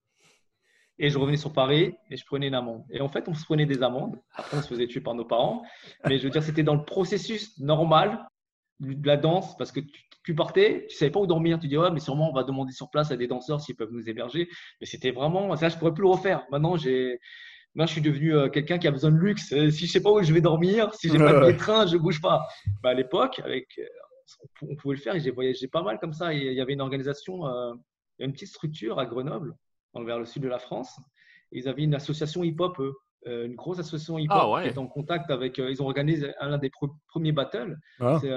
et 1.00 1.10
je 1.10 1.18
revenais 1.20 1.38
sur 1.38 1.54
Paris 1.54 1.94
et 2.10 2.18
je 2.18 2.26
prenais 2.26 2.48
une 2.48 2.56
amende. 2.56 2.84
Et 2.90 3.02
en 3.02 3.10
fait, 3.10 3.28
on 3.28 3.34
se 3.34 3.46
prenait 3.46 3.66
des 3.66 3.84
amendes. 3.84 4.20
Après, 4.34 4.58
on 4.58 4.62
se 4.62 4.68
faisait 4.68 4.88
tuer 4.88 5.02
par 5.02 5.14
nos 5.14 5.26
parents. 5.26 5.64
Mais 6.08 6.18
je 6.18 6.24
veux 6.24 6.30
dire, 6.30 6.42
c'était 6.42 6.64
dans 6.64 6.76
le 6.76 6.84
processus 6.84 7.60
normal 7.60 8.26
de 8.80 9.08
la 9.08 9.18
danse 9.18 9.58
parce 9.58 9.72
que 9.72 9.80
tu, 9.80 10.07
tu 10.28 10.36
partais, 10.36 10.86
tu 10.90 10.98
savais 10.98 11.10
pas 11.10 11.22
où 11.22 11.26
dormir. 11.26 11.58
Tu 11.58 11.70
dis, 11.70 11.78
ouais, 11.78 11.90
mais 11.90 12.02
sûrement, 12.02 12.30
on 12.30 12.34
va 12.34 12.44
demander 12.44 12.74
sur 12.74 12.90
place 12.90 13.12
à 13.12 13.16
des 13.16 13.28
danseurs 13.28 13.62
s'ils 13.62 13.78
peuvent 13.78 13.94
nous 13.94 14.10
héberger. 14.10 14.50
Mais 14.82 14.86
c'était 14.86 15.12
vraiment, 15.12 15.56
ça, 15.56 15.70
je 15.70 15.78
pourrais 15.78 15.94
plus 15.94 16.02
le 16.02 16.10
refaire. 16.10 16.44
Maintenant, 16.52 16.76
j'ai, 16.76 17.18
moi, 17.76 17.86
je 17.86 17.94
suis 17.94 18.02
devenu 18.02 18.36
euh, 18.36 18.50
quelqu'un 18.50 18.78
qui 18.78 18.90
a 18.90 18.92
besoin 18.92 19.12
de 19.12 19.16
luxe. 19.16 19.54
Euh, 19.54 19.72
si 19.72 19.88
je 19.88 19.92
sais 19.94 20.02
pas 20.02 20.12
où 20.12 20.22
je 20.22 20.34
vais 20.34 20.42
dormir, 20.42 20.94
si 20.96 21.10
j'ai 21.10 21.18
pas 21.18 21.50
de 21.50 21.58
train, 21.58 21.88
je 21.88 21.96
bouge 21.96 22.20
pas. 22.20 22.46
Bah, 22.84 22.90
à 22.90 22.94
l'époque, 22.94 23.40
avec, 23.40 23.70
euh, 23.80 23.86
on 24.64 24.76
pouvait 24.76 24.96
le 24.96 25.02
faire 25.02 25.16
et 25.16 25.22
j'ai 25.22 25.32
voyagé 25.32 25.70
pas 25.70 25.82
mal 25.82 25.98
comme 25.98 26.12
ça. 26.12 26.34
il 26.34 26.52
y 26.52 26.60
avait 26.60 26.74
une 26.74 26.82
organisation, 26.82 27.46
une 28.20 28.34
petite 28.34 28.50
structure 28.50 29.00
à 29.00 29.06
Grenoble, 29.06 29.56
vers 29.96 30.20
le 30.20 30.26
sud 30.26 30.44
de 30.44 30.50
la 30.50 30.60
France. 30.60 31.00
ils 31.54 31.70
avaient 31.70 31.84
une 31.84 31.96
association 31.96 32.44
hip-hop, 32.44 32.78
une 33.26 33.56
grosse 33.56 33.80
association 33.80 34.20
hip-hop 34.20 34.56
ah 34.58 34.64
qui 34.64 34.68
est 34.68 34.78
en 34.78 34.88
contact 34.88 35.32
avec. 35.32 35.58
ils 35.58 35.82
ont 35.82 35.86
organisé 35.86 36.34
un 36.42 36.58
des 36.58 36.70
premiers 37.08 37.32
battles. 37.32 37.78
Ah. 38.02 38.18
C'est 38.20 38.30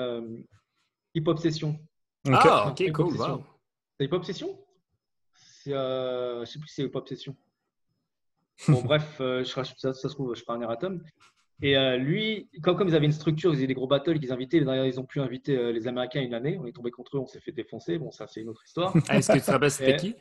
Hip 1.15 1.25
Hop 1.27 1.39
Session. 1.39 1.79
Ah, 2.31 2.69
ok, 2.71 2.93
cool. 2.93 3.17
C'est 3.99 4.05
Hip 4.05 4.13
Hop 4.13 4.25
Session 4.25 4.59
euh, 5.69 6.45
Je 6.45 6.51
sais 6.51 6.59
plus 6.59 6.69
si 6.69 6.75
c'est 6.77 6.85
Hip 6.85 6.95
Hop 6.95 7.09
Session. 7.09 7.37
Bon, 8.69 8.83
bref, 8.83 9.17
euh, 9.21 9.43
je, 9.43 9.51
ça, 9.51 9.65
ça, 9.65 9.95
se 9.95 10.09
trouve, 10.09 10.35
je 10.35 10.43
ferai 10.43 10.59
un 10.59 10.61
erratum. 10.61 11.03
Et 11.63 11.77
euh, 11.77 11.97
lui, 11.97 12.49
comme, 12.63 12.77
comme 12.77 12.89
ils 12.89 12.95
avaient 12.95 13.07
une 13.07 13.13
structure, 13.13 13.53
ils 13.53 13.59
avaient 13.59 13.67
des 13.67 13.75
gros 13.75 13.87
battles 13.87 14.19
qu'ils 14.19 14.33
invitaient. 14.33 14.61
D'ailleurs, 14.61 14.87
ils 14.87 14.99
ont 14.99 15.05
pu 15.05 15.21
inviter 15.21 15.57
euh, 15.57 15.73
les 15.73 15.89
Américains 15.89 16.23
une 16.23 16.35
année. 16.35 16.59
On 16.61 16.67
est 16.67 16.73
tombé 16.73 16.91
contre 16.91 17.17
eux, 17.17 17.21
on 17.21 17.27
s'est 17.27 17.41
fait 17.41 17.53
défoncer. 17.53 17.99
Bon, 17.99 18.11
ça, 18.11 18.27
c'est 18.27 18.41
une 18.41 18.49
autre 18.49 18.63
histoire. 18.65 18.95
Ah, 19.09 19.19
est-ce 19.19 19.33
que 19.33 19.39
tu 19.39 19.45
te 19.45 19.51
rappelles, 19.51 19.71
c'était 19.71 19.97
qui? 19.97 20.15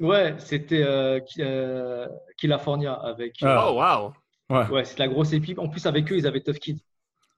Ouais, 0.00 0.34
c'était 0.38 0.82
euh, 0.82 2.08
California 2.36 2.94
avec. 2.94 3.36
oh, 3.42 3.46
wow! 3.46 4.12
Ouais, 4.50 4.68
ouais 4.68 4.84
c'est 4.84 4.98
la 4.98 5.08
grosse 5.08 5.32
équipe. 5.32 5.58
En 5.58 5.68
plus, 5.68 5.86
avec 5.86 6.10
eux, 6.10 6.16
ils 6.16 6.26
avaient 6.26 6.40
Tough 6.40 6.58
Kid. 6.58 6.78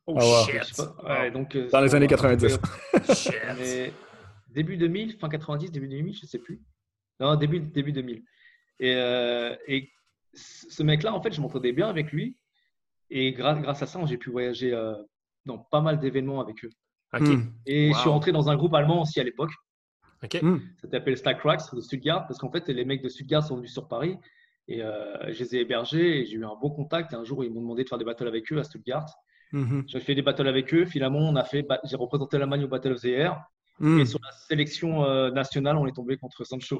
Oh, 0.06 0.16
ah, 0.18 0.46
shit. 0.46 0.82
Ouais, 1.04 1.30
donc, 1.30 1.56
Dans 1.56 1.80
les 1.80 1.94
années 1.94 2.06
90. 2.06 2.58
début 4.50 4.76
2000, 4.76 5.18
fin 5.18 5.28
90, 5.28 5.70
début 5.70 5.88
2000, 5.88 6.16
je 6.16 6.26
sais 6.26 6.38
plus. 6.38 6.62
Non, 7.18 7.34
début, 7.34 7.60
début 7.60 7.92
2000. 7.92 8.22
Et, 8.78 8.94
euh, 8.94 9.56
et 9.66 9.90
ce 10.34 10.82
mec-là, 10.82 11.14
en 11.14 11.20
fait, 11.20 11.32
je 11.32 11.40
m'entendais 11.40 11.72
bien 11.72 11.88
avec 11.88 12.12
lui. 12.12 12.36
Et 13.10 13.32
grâce, 13.32 13.60
grâce 13.60 13.82
à 13.82 13.86
ça, 13.86 14.04
j'ai 14.06 14.18
pu 14.18 14.30
voyager 14.30 14.72
euh, 14.72 14.94
dans 15.44 15.58
pas 15.58 15.80
mal 15.80 15.98
d'événements 15.98 16.40
avec 16.40 16.64
eux. 16.64 16.70
Hmm. 17.12 17.44
Et 17.64 17.92
je 17.92 17.98
suis 17.98 18.08
rentré 18.08 18.32
dans 18.32 18.50
un 18.50 18.56
groupe 18.56 18.74
allemand 18.74 19.02
aussi 19.02 19.20
à 19.20 19.24
l'époque. 19.24 19.52
Okay. 20.22 20.44
Hmm. 20.44 20.60
Ça 20.82 20.88
s'appelle 20.88 21.16
Stack 21.16 21.40
Racks 21.42 21.74
de 21.74 21.80
Stuttgart. 21.80 22.26
Parce 22.26 22.38
qu'en 22.38 22.50
fait, 22.50 22.68
les 22.68 22.84
mecs 22.84 23.02
de 23.02 23.08
Stuttgart 23.08 23.44
sont 23.44 23.56
venus 23.56 23.72
sur 23.72 23.88
Paris. 23.88 24.16
Et 24.68 24.82
euh, 24.82 25.32
je 25.32 25.38
les 25.38 25.56
ai 25.56 25.60
hébergés. 25.60 26.20
Et 26.20 26.26
j'ai 26.26 26.36
eu 26.36 26.44
un 26.44 26.56
bon 26.60 26.70
contact. 26.70 27.12
Et 27.12 27.16
un 27.16 27.24
jour, 27.24 27.44
ils 27.44 27.52
m'ont 27.52 27.60
demandé 27.60 27.84
de 27.84 27.88
faire 27.88 27.98
des 27.98 28.04
battles 28.04 28.26
avec 28.26 28.52
eux 28.52 28.58
à 28.58 28.64
Stuttgart. 28.64 29.06
Mm 29.52 29.82
J'ai 29.86 30.00
fait 30.00 30.14
des 30.14 30.22
battles 30.22 30.48
avec 30.48 30.72
eux. 30.74 30.86
Finalement, 30.86 31.20
on 31.20 31.36
a 31.36 31.44
fait, 31.44 31.66
j'ai 31.84 31.96
représenté 31.96 32.38
l'Allemagne 32.38 32.64
au 32.64 32.68
Battle 32.68 32.92
of 32.92 33.00
the 33.00 33.06
Air. 33.06 33.40
Mm. 33.78 34.00
Et 34.00 34.06
sur 34.06 34.18
la 34.22 34.32
sélection 34.32 35.04
euh, 35.04 35.30
nationale, 35.30 35.76
on 35.76 35.86
est 35.86 35.92
tombé 35.92 36.16
contre 36.16 36.44
Sancho. 36.44 36.78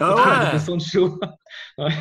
Ah, 0.00 0.58
Sancho. 0.64 1.18
ouais. 1.78 1.92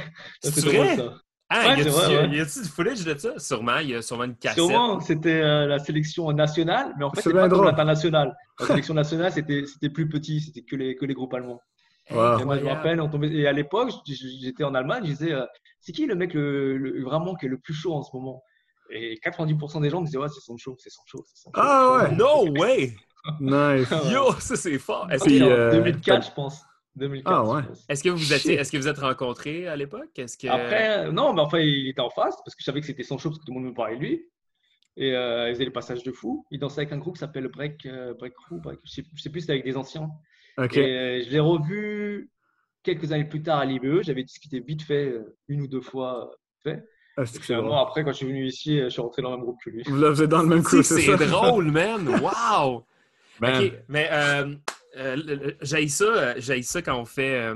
C'est 0.42 0.66
vrai? 0.66 0.98
Ça. 0.98 1.16
Ah, 1.54 1.76
y 1.78 2.40
a-t-il 2.40 2.64
du 2.64 2.70
footage 2.70 3.04
de 3.04 3.18
ça? 3.18 3.38
Sûrement, 3.38 3.80
il 3.80 3.90
y 3.90 3.96
a 3.96 4.02
sûrement 4.02 4.24
une 4.24 4.38
cassette. 4.38 4.58
Sûrement, 4.58 5.02
c'était 5.02 5.42
euh, 5.42 5.68
la 5.68 5.80
sélection 5.80 6.32
nationale, 6.32 6.94
mais 6.98 7.04
en 7.04 7.12
fait, 7.12 7.22
c'était 7.22 7.36
pas 7.36 7.48
l'international. 7.50 8.34
La 8.62 8.68
sélection 8.68 8.94
nationale, 8.94 9.32
c'était 9.32 9.90
plus 9.90 10.08
petit, 10.08 10.40
c'était 10.40 10.62
que 10.62 10.76
les, 10.76 10.96
que 10.96 11.04
les 11.04 11.16
groupes 11.16 11.34
allemands. 11.34 11.60
moi, 12.12 12.38
je 12.40 12.46
me 12.46 12.68
rappelle, 12.68 13.02
on 13.02 13.10
tombait... 13.10 13.34
et 13.34 13.48
à 13.48 13.52
l'époque, 13.54 13.90
j'étais 14.06 14.64
en 14.64 14.76
Allemagne, 14.76 15.04
je 15.04 15.10
disais, 15.10 15.34
euh, 15.34 15.46
c'est 15.80 15.92
qui 15.92 16.06
le 16.06 16.16
mec 16.16 16.36
le, 16.36 17.04
vraiment 17.04 17.36
qui 17.36 17.48
est 17.48 17.50
le 17.50 17.58
plus 17.58 17.74
chaud 17.74 17.96
en 17.96 18.04
ce 18.04 18.16
moment? 18.16 18.44
Et 18.92 19.20
90% 19.24 19.82
des 19.82 19.90
gens 19.90 20.02
me 20.02 20.06
disaient, 20.06 20.18
ouais, 20.18 20.30
c'est 20.30 20.42
son 20.42 20.58
show, 20.58 20.76
c'est 20.78 20.90
son 20.90 21.02
show. 21.06 21.24
Ah 21.54 22.10
ouais, 22.10 22.16
no 22.16 22.48
way 22.60 22.94
Nice. 23.40 23.90
Yo, 24.12 24.34
ça 24.40 24.56
c'est 24.56 24.80
fort. 24.80 25.10
Est-ce 25.12 25.26
que, 25.26 25.72
2004, 25.72 26.28
je 26.28 26.32
pense. 26.34 26.62
2004, 26.96 27.34
ah 27.34 27.46
ouais. 27.46 27.62
Est-ce 27.88 28.04
que 28.04 28.10
vous 28.10 28.18
vous 28.18 28.34
êtes, 28.34 28.46
est-ce 28.46 28.72
que 28.72 28.78
vous 28.78 28.88
êtes 28.88 28.98
rencontrés 28.98 29.68
à 29.68 29.76
l'époque? 29.76 30.18
Est-ce 30.18 30.38
que 30.38 30.48
après, 30.48 31.12
non, 31.12 31.34
mais 31.34 31.42
enfin, 31.42 31.60
il 31.60 31.88
était 31.88 32.02
en 32.02 32.10
face 32.10 32.36
parce 32.44 32.56
que 32.56 32.62
je 32.62 32.66
savais 32.66 32.82
que 32.82 32.88
c'était 32.88 33.04
son 33.04 33.18
show 33.18 33.30
parce 33.30 33.40
que 33.40 33.46
tout 33.46 33.54
le 33.54 33.60
monde 33.60 33.70
me 33.70 33.74
parlait 33.74 33.96
de 33.96 34.02
lui. 34.02 34.26
Et 34.98 35.16
euh, 35.16 35.48
il 35.48 35.54
faisait 35.54 35.66
les 35.66 35.72
passages 35.72 36.04
de 36.04 36.12
fou. 36.12 36.46
Il 36.52 36.60
dansait 36.60 36.82
avec 36.82 36.92
un 36.92 36.98
groupe 36.98 37.16
qui 37.16 37.20
s'appelle 37.20 37.48
Break, 37.48 37.86
euh, 37.86 38.14
Break 38.14 38.34
Crew. 38.34 38.60
Je, 38.84 38.92
sais, 38.92 39.04
sais 39.16 39.30
plus, 39.30 39.42
c'était 39.42 39.54
avec 39.54 39.64
des 39.64 39.78
anciens. 39.78 40.10
Ok. 40.58 40.76
Et 40.76 40.82
euh, 40.82 41.24
je 41.24 41.30
l'ai 41.30 41.40
revu 41.40 42.30
quelques 42.84 43.12
années 43.12 43.26
plus 43.26 43.42
tard 43.42 43.60
à 43.60 43.66
l'IBE. 43.66 44.02
J'avais 44.04 44.24
discuté 44.24 44.60
vite 44.60 44.82
fait, 44.82 45.08
euh, 45.08 45.38
une 45.48 45.62
ou 45.62 45.68
deux 45.68 45.82
fois 45.82 46.32
fait. 46.64 46.84
Ah, 47.18 47.24
après, 47.82 48.04
quand 48.04 48.12
je 48.12 48.18
suis 48.18 48.26
venu 48.28 48.46
ici, 48.46 48.80
je 48.80 48.90
suis 48.90 49.02
rentré 49.02 49.22
dans 49.22 49.32
le 49.32 49.38
même 49.38 49.46
groupe 49.46 49.60
que 49.64 49.70
lui. 49.70 49.84
Vous 49.86 49.98
l'avez 49.98 50.28
dans 50.28 50.42
le 50.42 50.48
même 50.48 50.64
crew, 50.64 50.82
c'est 50.82 51.02
C'est 51.02 51.18
drôle, 51.28 51.72
man! 51.72 52.08
Wow! 52.22 52.86
OK, 53.44 53.74
mais 53.88 54.08
euh, 54.12 54.54
euh, 54.98 55.52
j'ai 55.62 55.88
ça, 55.88 56.36
ça 56.40 56.82
quand 56.82 57.00
on 57.00 57.06
fait 57.06 57.54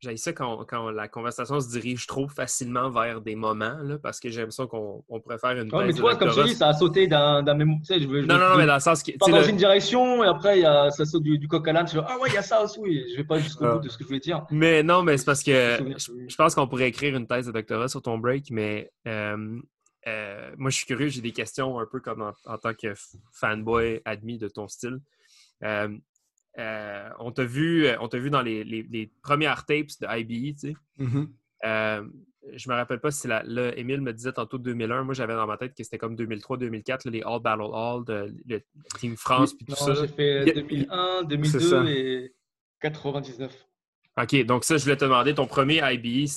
j'ai 0.00 0.16
ça 0.16 0.32
quand, 0.32 0.64
quand, 0.66 0.90
la 0.90 1.08
conversation 1.08 1.60
se 1.60 1.68
dirige 1.68 2.06
trop 2.06 2.28
facilement 2.28 2.90
vers 2.90 3.20
des 3.20 3.34
moments, 3.34 3.76
là, 3.82 3.98
parce 3.98 4.20
que 4.20 4.28
j'aime 4.30 4.50
ça 4.50 4.66
qu'on 4.66 5.04
on 5.08 5.20
faire 5.20 5.52
une. 5.52 5.74
Ouais, 5.74 5.86
mais 5.86 5.92
toi, 5.94 6.16
comme 6.16 6.30
je 6.30 6.42
dis, 6.42 6.54
ça 6.54 6.68
a 6.68 6.74
sauté 6.74 7.06
d'un 7.06 7.42
même. 7.42 7.78
Je 7.88 8.04
non, 8.26 8.38
non, 8.38 8.50
non, 8.50 8.56
mais 8.56 8.66
dans 8.66 8.74
le 8.74 8.80
sens. 8.80 9.02
Pas 9.02 9.30
dans 9.30 9.42
une 9.42 9.56
direction, 9.56 10.22
et 10.22 10.26
après, 10.26 10.60
y 10.60 10.64
a, 10.64 10.90
ça 10.90 11.04
saute 11.04 11.22
du, 11.22 11.38
du 11.38 11.48
coq 11.48 11.66
à 11.68 11.72
l'âne. 11.72 11.86
Ah 12.06 12.18
ouais, 12.20 12.28
il 12.28 12.34
y 12.34 12.38
a 12.38 12.42
ça 12.42 12.62
aussi, 12.62 12.78
oui. 12.80 13.04
Je 13.10 13.16
vais 13.16 13.24
pas 13.24 13.38
jusqu'au 13.38 13.66
bout 13.66 13.80
de 13.80 13.88
ce 13.88 13.96
que 13.96 14.04
je 14.04 14.08
voulais 14.08 14.20
dire. 14.20 14.44
Mais 14.50 14.82
non, 14.82 15.02
mais 15.02 15.16
c'est 15.16 15.24
parce 15.24 15.42
que 15.42 15.78
je, 15.96 16.36
pense 16.36 16.54
qu'on 16.54 16.68
pourrait 16.68 16.88
écrire 16.88 17.16
une 17.16 17.26
thèse 17.26 17.46
de 17.46 17.52
doctorat 17.52 17.88
sur 17.88 18.02
ton 18.02 18.18
break, 18.18 18.50
mais 18.50 18.90
euh, 19.06 19.60
euh, 20.06 20.54
moi, 20.56 20.70
je 20.70 20.76
suis 20.76 20.86
curieux, 20.86 21.08
j'ai 21.08 21.20
des 21.20 21.32
questions 21.32 21.78
un 21.78 21.86
peu 21.86 22.00
comme 22.00 22.32
en, 22.44 22.58
tant 22.58 22.74
que 22.74 22.94
fanboy 23.32 24.00
admis 24.04 24.38
de 24.38 24.48
ton 24.48 24.68
style. 24.68 24.98
Euh, 25.64 25.88
euh, 26.58 27.10
on 27.18 27.32
t'a 27.32 27.44
vu, 27.44 27.86
euh, 27.86 27.96
on 28.00 28.08
vu 28.08 28.30
dans 28.30 28.42
les, 28.42 29.12
premières 29.22 29.66
tapes 29.66 29.90
de 30.00 30.06
IBE, 30.18 30.54
tu 30.54 30.58
sais. 30.58 30.76
Mm-hmm. 30.98 31.28
Euh, 31.64 32.04
je 32.54 32.70
me 32.70 32.74
rappelle 32.74 33.00
pas 33.00 33.10
si 33.10 33.26
là, 33.26 33.42
Emile 33.76 34.00
me 34.00 34.12
disait 34.12 34.32
tantôt 34.32 34.56
2001. 34.58 35.02
Moi, 35.02 35.14
j'avais 35.14 35.34
dans 35.34 35.46
ma 35.46 35.56
tête 35.56 35.74
que 35.74 35.82
c'était 35.82 35.98
comme 35.98 36.14
2003-2004, 36.14 37.10
les 37.10 37.22
All 37.22 37.40
Battle 37.40 37.62
All, 37.74 38.04
de, 38.04 38.34
le 38.46 38.62
Team 38.98 39.16
France, 39.16 39.52
puis 39.54 39.66
tout 39.66 39.74
ça. 39.74 39.94
J'ai 39.94 40.08
fait 40.08 40.52
2001, 40.52 41.24
2002 41.24 41.88
et 41.88 42.34
99. 42.80 43.66
OK, 44.18 44.44
donc 44.46 44.64
ça, 44.64 44.76
je 44.76 44.84
voulais 44.84 44.96
te 44.96 45.04
demander, 45.04 45.34
ton 45.34 45.46
premier 45.46 45.82
IBE, 45.92 46.28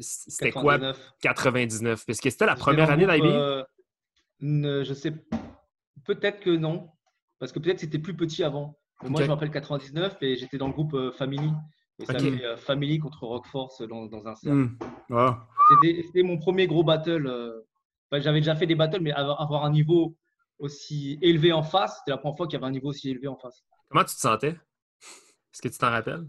c'était 0.00 0.50
quoi? 0.50 0.78
99. 1.20 2.04
Est-ce 2.08 2.22
que 2.22 2.30
c'était 2.30 2.46
la 2.46 2.56
première 2.56 2.90
année 2.90 3.06
d'IBE? 3.06 3.64
je 4.40 4.94
sais. 4.94 5.12
Peut-être 6.04 6.40
que 6.40 6.50
non. 6.50 6.88
Parce 7.38 7.52
que 7.52 7.58
peut-être 7.58 7.80
c'était 7.80 7.98
plus 7.98 8.14
petit 8.14 8.42
avant. 8.42 8.81
Moi, 9.08 9.22
je 9.22 9.28
m'appelle 9.28 9.50
99 9.50 10.16
et 10.22 10.36
j'étais 10.36 10.58
dans 10.58 10.68
le 10.68 10.72
groupe 10.72 10.94
euh, 10.94 11.12
Family. 11.12 11.50
Et 11.98 12.06
ça 12.06 12.14
euh, 12.14 12.56
Family 12.56 12.98
contre 12.98 13.26
Rockforce 13.26 13.82
dans, 13.82 14.06
dans 14.06 14.26
un 14.26 14.34
cercle. 14.34 14.70
Hmm. 15.10 15.36
C'était 15.82 16.22
mon 16.22 16.38
premier 16.38 16.66
gros 16.66 16.84
battle. 16.84 17.26
Euh, 17.26 17.60
j'avais 18.12 18.40
déjà 18.40 18.54
fait 18.54 18.66
des 18.66 18.74
battles, 18.74 19.00
mais 19.00 19.12
avoir, 19.12 19.64
un 19.64 19.70
niveau 19.70 20.16
aussi 20.58 21.18
élevé 21.22 21.52
en 21.52 21.62
face, 21.62 21.98
c'était 21.98 22.10
la 22.12 22.18
première 22.18 22.36
fois 22.36 22.46
qu'il 22.46 22.54
y 22.54 22.56
avait 22.56 22.66
un 22.66 22.72
niveau 22.72 22.88
aussi 22.88 23.10
élevé 23.10 23.26
en 23.26 23.36
face. 23.36 23.64
Comment 23.88 24.04
tu 24.04 24.14
te 24.14 24.20
sentais? 24.20 24.48
Est-ce 24.48 25.62
que 25.62 25.68
tu 25.68 25.78
t'en 25.78 25.90
rappelles? 25.90 26.26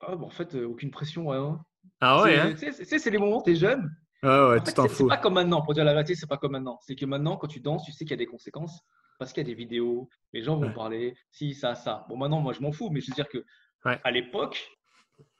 Ah, 0.00 0.14
En 0.16 0.30
fait, 0.30 0.54
aucune 0.56 0.90
pression. 0.90 1.28
Ouais, 1.28 1.36
hein. 1.36 1.60
Ah 2.00 2.22
ouais 2.22 2.38
hein? 2.38 2.54
Tu 2.54 2.72
sais, 2.72 2.98
c'est 2.98 3.10
les 3.10 3.18
moments 3.18 3.40
où 3.40 3.42
tu 3.42 3.52
es 3.52 3.56
jeune. 3.56 3.90
Ah 4.22 4.50
ouais, 4.50 4.62
tu 4.62 4.72
t'en 4.72 4.88
fous. 4.88 5.04
C'est 5.04 5.08
pas 5.08 5.16
comme 5.16 5.34
maintenant, 5.34 5.62
pour 5.62 5.74
dire 5.74 5.84
la 5.84 5.94
vérité, 5.94 6.14
c'est 6.14 6.28
pas 6.28 6.36
comme 6.36 6.52
maintenant. 6.52 6.78
C'est 6.82 6.94
que 6.94 7.06
maintenant, 7.06 7.36
quand 7.36 7.48
tu 7.48 7.60
danses, 7.60 7.84
tu 7.84 7.92
sais 7.92 8.04
qu'il 8.04 8.10
y 8.10 8.14
a 8.14 8.18
des 8.18 8.26
conséquences 8.26 8.80
parce 9.20 9.34
qu'il 9.34 9.42
y 9.42 9.46
a 9.46 9.50
des 9.50 9.54
vidéos, 9.54 10.08
les 10.32 10.42
gens 10.42 10.56
vont 10.56 10.72
parler, 10.72 11.14
si, 11.30 11.52
ça, 11.52 11.74
ça. 11.74 12.06
Bon, 12.08 12.16
maintenant, 12.16 12.40
moi, 12.40 12.54
je 12.54 12.60
m'en 12.60 12.72
fous, 12.72 12.88
mais 12.88 13.00
je 13.00 13.10
veux 13.10 13.14
dire 13.14 13.28
que 13.28 13.44
à 13.84 14.10
l'époque, 14.10 14.66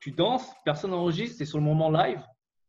tu 0.01 0.13
danses, 0.13 0.47
personne 0.67 0.91
n'enregistre, 0.91 1.39
c'est 1.39 1.47
sur 1.47 1.57
le 1.57 1.65
moment 1.65 1.91
live. 1.91 2.23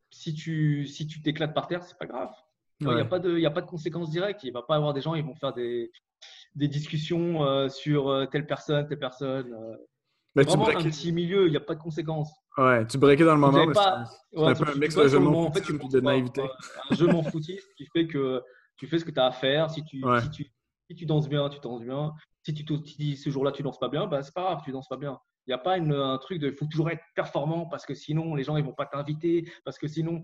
Si 0.10 0.34
tu 0.34 0.88
si 0.88 1.08
tu 1.08 1.22
t'éclates 1.22 1.54
par 1.54 1.68
terre, 1.68 1.84
c'est 1.84 1.98
pas 1.98 2.06
grave. 2.06 2.32
Il 2.80 2.88
n'y 2.88 3.00
a, 3.00 3.06
pas 3.06 3.20
de, 3.20 3.46
a 3.46 3.52
pas 3.52 3.62
de 3.62 3.68
conséquences 3.68 4.10
directes. 4.10 4.44
Il 4.44 4.48
ne 4.48 4.54
va 4.54 4.64
pas 4.64 4.74
y 4.74 4.78
avoir 4.78 4.94
des 4.94 5.02
gens, 5.02 5.14
ils 5.14 5.24
vont 5.24 5.36
faire 5.36 5.54
des, 5.54 5.92
des 6.56 6.68
discussions 6.68 7.44
euh, 7.44 7.70
sur 7.70 8.10
euh, 8.10 8.26
telle 8.26 8.48
personne, 8.48 8.88
telle 8.88 8.98
personne. 8.98 9.54
Euh. 9.54 9.78
Mais 10.36 10.44
vraiment 10.44 10.70
un 10.70 10.82
petit 10.82 11.12
milieu, 11.12 11.46
il 11.46 11.52
n'y 11.52 11.58
a 11.58 11.62
pas 11.62 11.76
de 11.76 11.82
conséquences. 11.82 12.32
Ouais, 12.58 12.88
tu 12.88 12.98
breakais 12.98 13.26
dans 13.26 13.36
le 13.36 13.40
moment. 13.40 13.68
Mais 13.68 13.74
pas... 13.74 14.06
C'est 14.34 14.44
un 14.44 14.54
peu 14.54 14.72
un 14.72 14.76
mix 14.76 14.96
de 14.96 15.08
jeu 15.10 15.20
en 15.20 15.52
fait, 15.52 15.62
de 15.62 16.00
naïveté. 16.00 16.44
Un 16.90 16.96
jeu 16.96 17.08
m'en 17.08 17.22
foutiste 17.22 17.68
qui 17.76 17.86
fait 17.88 18.08
que 18.08 18.42
tu 18.78 18.88
fais 18.88 18.98
ce 18.98 19.06
que 19.06 19.12
tu 19.12 19.20
as 19.20 19.28
à 19.28 19.32
faire. 19.32 19.70
Si 19.70 19.84
tu, 19.84 20.02
si 20.22 20.32
tu 20.32 20.52
si 20.92 20.96
tu 20.96 21.06
danses 21.06 21.30
bien, 21.30 21.48
tu 21.50 21.60
danses 21.60 21.84
bien. 21.84 22.14
Si 22.44 22.54
tu 22.54 22.66
te 22.66 22.74
dis 22.74 23.16
ce 23.16 23.30
jour-là, 23.30 23.52
tu 23.52 23.64
danses 23.64 23.80
pas 23.80 23.88
bien, 23.88 24.08
bah, 24.08 24.22
c'est 24.24 24.34
pas 24.34 24.42
grave, 24.42 24.62
tu 24.66 24.72
danses 24.72 24.90
pas 24.90 24.98
bien. 24.98 25.18
Il 25.48 25.52
n'y 25.52 25.54
a 25.54 25.58
pas 25.58 25.78
un 25.78 26.18
truc 26.18 26.40
de 26.40 26.50
il 26.50 26.56
faut 26.56 26.66
toujours 26.66 26.90
être 26.90 27.04
performant 27.16 27.66
parce 27.66 27.86
que 27.86 27.94
sinon 27.94 28.36
les 28.36 28.44
gens 28.44 28.58
ils 28.58 28.64
vont 28.64 28.74
pas 28.74 28.86
t'inviter, 28.86 29.50
parce 29.64 29.78
que 29.78 29.88
sinon. 29.88 30.22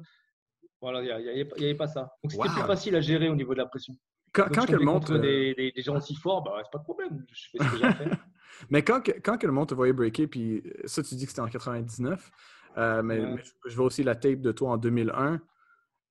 Voilà, 0.80 1.02
il 1.02 1.24
n'y 1.24 1.66
avait, 1.66 1.74
pas 1.74 1.88
ça. 1.88 2.14
Donc 2.24 2.34
c'était 2.34 2.50
plus 2.50 2.68
facile 2.68 2.96
à 2.96 3.02
gérer 3.02 3.30
au 3.30 3.36
niveau 3.36 3.54
de 3.54 3.58
la 3.58 3.66
pression. 3.66 3.96
Quand, 4.32 4.48
quand 4.54 4.70
le 4.70 4.78
monde. 4.78 5.10
Euh, 5.10 5.18
des, 5.18 5.72
des, 5.76 5.82
gens 5.82 5.96
aussi 5.96 6.14
forts, 6.14 6.44
bah, 6.44 6.60
c'est 6.64 6.72
pas 6.72 6.78
de 6.78 6.84
problème. 6.84 7.26
Je 7.32 7.48
fais 7.52 7.64
ce 7.64 7.72
que 7.72 7.78
j'ai 7.78 7.94
fait. 7.94 8.12
mais 8.70 8.84
quand, 8.84 9.02
quand 9.24 9.38
que 9.40 9.48
le 9.48 9.54
monde 9.54 9.70
te 9.70 9.74
voyait 9.74 9.94
breaker, 9.94 10.28
puis 10.28 10.62
ça, 10.86 11.02
tu 11.02 11.16
dis 11.16 11.24
que 11.24 11.32
c'était 11.32 11.42
en 11.42 11.48
99, 11.48 12.32
euh, 12.78 13.02
mais, 13.02 13.38
je, 13.38 13.52
je 13.66 13.76
vois 13.76 13.86
aussi 13.86 14.04
la 14.04 14.16
tape 14.16 14.42
de 14.42 14.52
toi 14.52 14.72
en 14.72 14.78
2001. 14.78 15.42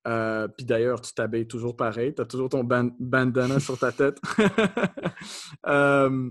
Euh, 0.06 0.46
puis 0.48 0.64
d'ailleurs, 0.64 1.00
tu 1.00 1.12
t'habilles 1.12 1.48
toujours 1.48 1.76
pareil. 1.76 2.14
Tu 2.14 2.22
as 2.22 2.26
toujours 2.26 2.48
ton 2.48 2.64
bandana 2.64 3.60
sur 3.60 3.78
ta 3.78 3.92
tête. 3.92 4.18
Euh, 5.66 6.30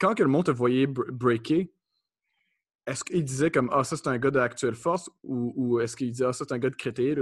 quand 0.00 0.14
que 0.14 0.22
le 0.22 0.28
monde 0.28 0.46
te 0.46 0.50
voyait 0.50 0.86
breaker, 0.86 1.72
est-ce 2.86 3.04
qu'il 3.04 3.24
disait 3.24 3.50
comme 3.50 3.70
Ah, 3.72 3.84
ça 3.84 3.96
c'est 3.96 4.08
un 4.08 4.18
gars 4.18 4.30
de 4.30 4.38
Actuelle 4.38 4.74
Force 4.74 5.10
ou, 5.22 5.80
est-ce 5.80 5.96
qu'il 5.96 6.10
disait 6.10 6.24
Ah, 6.26 6.32
ça 6.32 6.44
c'est 6.46 6.54
un 6.54 6.58
gars 6.58 6.70
de 6.70 6.76
Crété 6.76 7.14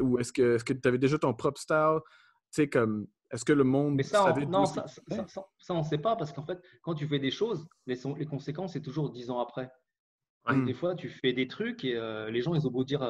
ou 0.00 0.18
est-ce 0.18 0.32
que 0.32 0.72
tu 0.72 0.88
avais 0.88 0.98
déjà 0.98 1.18
ton 1.18 1.34
propre 1.34 1.60
style? 1.60 1.98
Tu 2.52 2.62
sais, 2.62 2.68
comme 2.68 3.06
est-ce 3.30 3.44
que 3.44 3.52
le 3.52 3.64
monde. 3.64 3.94
Mais 3.96 4.02
ça, 4.02 4.32
on, 4.32 4.46
non, 4.46 4.64
ça, 4.64 4.84
on 5.70 5.78
ne 5.78 5.82
sait 5.82 5.98
pas 5.98 6.16
parce 6.16 6.32
qu'en 6.32 6.44
fait, 6.44 6.60
quand 6.82 6.94
tu 6.94 7.06
fais 7.06 7.18
des 7.18 7.30
choses, 7.30 7.66
les, 7.86 7.98
les 8.16 8.26
conséquences, 8.26 8.74
c'est 8.74 8.82
toujours 8.82 9.10
dix 9.10 9.30
ans 9.30 9.40
après. 9.40 9.70
Des 10.66 10.74
fois, 10.74 10.94
tu 10.94 11.08
fais 11.08 11.32
des 11.32 11.48
trucs 11.48 11.84
et 11.84 11.96
euh, 11.96 12.30
les 12.30 12.42
gens, 12.42 12.54
ils 12.54 12.66
ont 12.66 12.70
beau 12.70 12.84
dire 12.84 13.02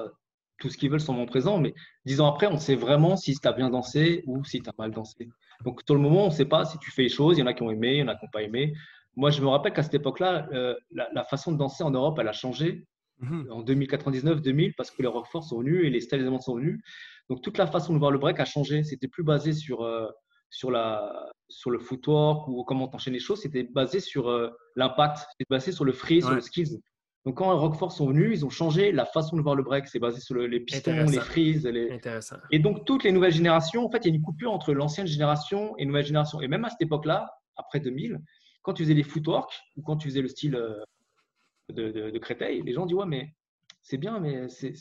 tout 0.59 0.71
ce 0.71 0.79
qu'ils 0.79 0.91
veulent 0.91 1.01
sont 1.01 1.13
mon 1.13 1.27
présent, 1.27 1.59
mais 1.59 1.75
dix 2.05 2.21
ans 2.21 2.27
après, 2.27 2.47
on 2.47 2.59
sait 2.59 2.75
vraiment 2.75 3.17
si 3.17 3.35
tu 3.35 3.49
as 3.49 3.53
bien 3.53 3.71
dansé 3.71 4.23
ou 4.27 4.45
si 4.45 4.61
tu 4.61 4.69
as 4.69 4.73
mal 4.79 4.93
dansé. 4.93 5.29
Donc, 5.65 5.85
tout 5.85 5.95
le 5.95 6.01
moment, 6.01 6.25
on 6.25 6.29
ne 6.29 6.33
sait 6.33 6.45
pas 6.45 6.65
si 6.65 6.79
tu 6.79 6.91
fais 6.91 7.03
les 7.03 7.09
choses. 7.09 7.37
Il 7.37 7.41
y 7.41 7.43
en 7.43 7.47
a 7.47 7.55
qui 7.55 7.63
ont 7.63 7.71
aimé, 7.71 7.95
il 7.95 7.99
y 7.99 8.03
en 8.03 8.09
a 8.09 8.15
qui 8.15 8.25
n'ont 8.25 8.31
pas 8.31 8.43
aimé. 8.43 8.75
Moi, 9.17 9.31
je 9.31 9.41
me 9.41 9.49
rappelle 9.49 9.73
qu'à 9.73 9.83
cette 9.83 9.95
époque-là, 9.95 10.49
euh, 10.53 10.75
la, 10.91 11.25
façon 11.25 11.53
de 11.53 11.59
danser 11.59 11.85
en 11.85 11.91
Europe, 11.91 12.19
elle 12.21 12.29
a 12.29 12.33
changé 12.33 12.87
mhm. 13.21 13.47
en 13.51 13.63
2099-2000 13.63 14.75
parce 14.77 14.91
que 14.91 15.03
les 15.03 15.09
rockforts 15.09 15.45
sont 15.45 15.61
venus 15.61 15.85
et 15.85 15.91
les 15.91 16.01
styles 16.01 16.29
sont 16.41 16.57
venus. 16.57 16.81
Donc, 17.29 17.43
toute 17.43 17.59
la 17.59 17.67
façon 17.67 17.95
de 17.95 17.99
voir 17.99 18.11
le 18.11 18.19
break 18.19 18.41
a 18.41 18.45
changé. 18.45 18.85
C'était 18.85 19.09
plus 19.09 19.23
basé 19.23 19.53
sur, 19.53 19.83
euh, 19.83 20.09
sur, 20.51 20.71
la, 20.71 21.31
sur 21.49 21.71
le 21.71 21.79
footwork 21.79 22.49
ou 22.49 22.65
comment 22.65 22.89
t'enchaînes 22.89 23.15
les 23.15 23.21
choses. 23.21 23.41
C'était 23.41 23.65
basé 23.65 24.01
sur 24.01 24.29
euh, 24.29 24.51
l'impact. 24.77 25.19
C'était 25.19 25.49
basé 25.49 25.73
sur 25.73 25.85
le 25.85 25.93
free, 25.93 26.21
sur 26.21 26.35
le 26.35 26.41
skills. 26.41 26.81
Donc, 27.25 27.39
quand 27.39 27.57
Rockford 27.57 27.91
sont 27.91 28.09
venus, 28.09 28.39
ils 28.39 28.45
ont 28.45 28.51
changé 28.51 28.93
la 28.93 29.07
façon 29.07 29.37
de 29.37 29.43
voir 29.43 29.55
le 29.55 29.63
break. 29.63 29.87
C'est 29.89 29.99
basé 29.99 30.21
sur 30.21 30.35
les 30.35 30.61
pistons, 30.61 31.07
les 31.07 31.19
freezes. 31.21 31.67
Les... 31.67 31.91
Intéressant. 31.91 32.37
Et 32.51 32.59
donc, 32.59 32.85
toutes 32.85 33.03
les 33.03 33.13
nouvelles 33.13 33.33
générations, 33.33 33.85
en 33.85 33.91
fait, 33.91 34.05
il 34.05 34.09
y 34.11 34.13
a 34.13 34.15
une 34.15 34.23
coupure 34.23 34.53
entre 34.53 34.75
l'ancienne 34.75 35.07
génération 35.07 35.75
et 35.79 35.87
nouvelle 35.87 36.05
génération. 36.05 36.41
Et 36.43 36.49
même 36.49 36.65
à 36.67 36.71
cette 36.71 36.83
époque-là, 36.83 37.31
après 37.57 37.81
2000, 37.81 38.21
quand 38.63 38.75
tu 38.75 38.83
faisais 38.83 38.95
les 38.95 39.03
footwork 39.03 39.51
ou 39.77 39.83
quand 39.83 39.97
tu 39.97 40.09
faisais 40.09 40.21
le 40.21 40.29
style 40.29 40.55
euh, 40.55 40.83
de, 41.73 42.11
de, 42.11 42.19
Créteil, 42.19 42.63
les 42.63 42.75
gens 42.75 42.85
disent 42.85 42.97
Ouais, 42.97 43.07
mais 43.07 43.35
c'est 43.81 43.99
bien, 43.99 44.19
mais 44.21 44.49
c'est. 44.49 44.75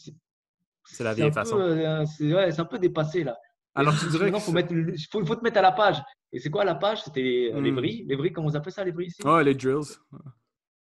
C'est 0.85 1.03
la 1.05 1.13
vieille 1.13 1.31
façon. 1.31 1.57
Euh, 1.59 2.03
c'est 2.05 2.59
un 2.59 2.65
peu 2.65 2.77
dépassé 2.77 3.23
là. 3.23 3.37
Alors, 3.73 3.97
tu 3.97 4.07
dirais. 4.09 4.27
Il 4.27 4.33
faut, 4.33 4.51
faut, 4.51 5.25
faut, 5.25 5.35
te 5.35 5.43
mettre 5.43 5.59
à 5.59 5.61
la 5.61 5.71
page. 5.71 6.01
Et 6.33 6.39
c'est 6.39 6.49
quoi 6.49 6.65
la 6.65 6.75
page? 6.75 7.03
C'était 7.03 7.21
les, 7.21 7.61
les 7.61 7.71
vrilles. 7.71 8.03
Les 8.05 8.15
vrilles, 8.15 8.33
comment 8.33 8.49
on 8.49 8.53
appelle 8.55 8.73
ça, 8.73 8.83
les 8.83 8.91
vrilles 8.91 9.07
ici? 9.07 9.21
Oh, 9.23 9.39
les 9.39 9.55
drills. 9.55 9.97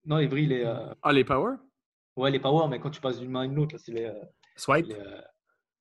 Non, 0.07 0.17
les 0.17 0.27
vrilles, 0.27 0.47
les. 0.47 0.63
Euh, 0.63 0.93
ah, 1.03 1.11
les 1.11 1.25
power? 1.25 1.55
Ouais, 2.15 2.31
les 2.31 2.39
power, 2.39 2.67
mais 2.69 2.79
quand 2.79 2.89
tu 2.89 3.01
passes 3.01 3.19
d'une 3.19 3.29
main 3.29 3.41
à 3.41 3.45
une 3.45 3.59
autre, 3.59 3.75
là, 3.75 3.81
c'est 3.83 3.91
les. 3.91 4.05
Euh, 4.05 4.13
swipe? 4.55 4.89
euh, 4.89 5.21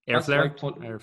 Air, 0.09 0.23
flare? 0.23 0.45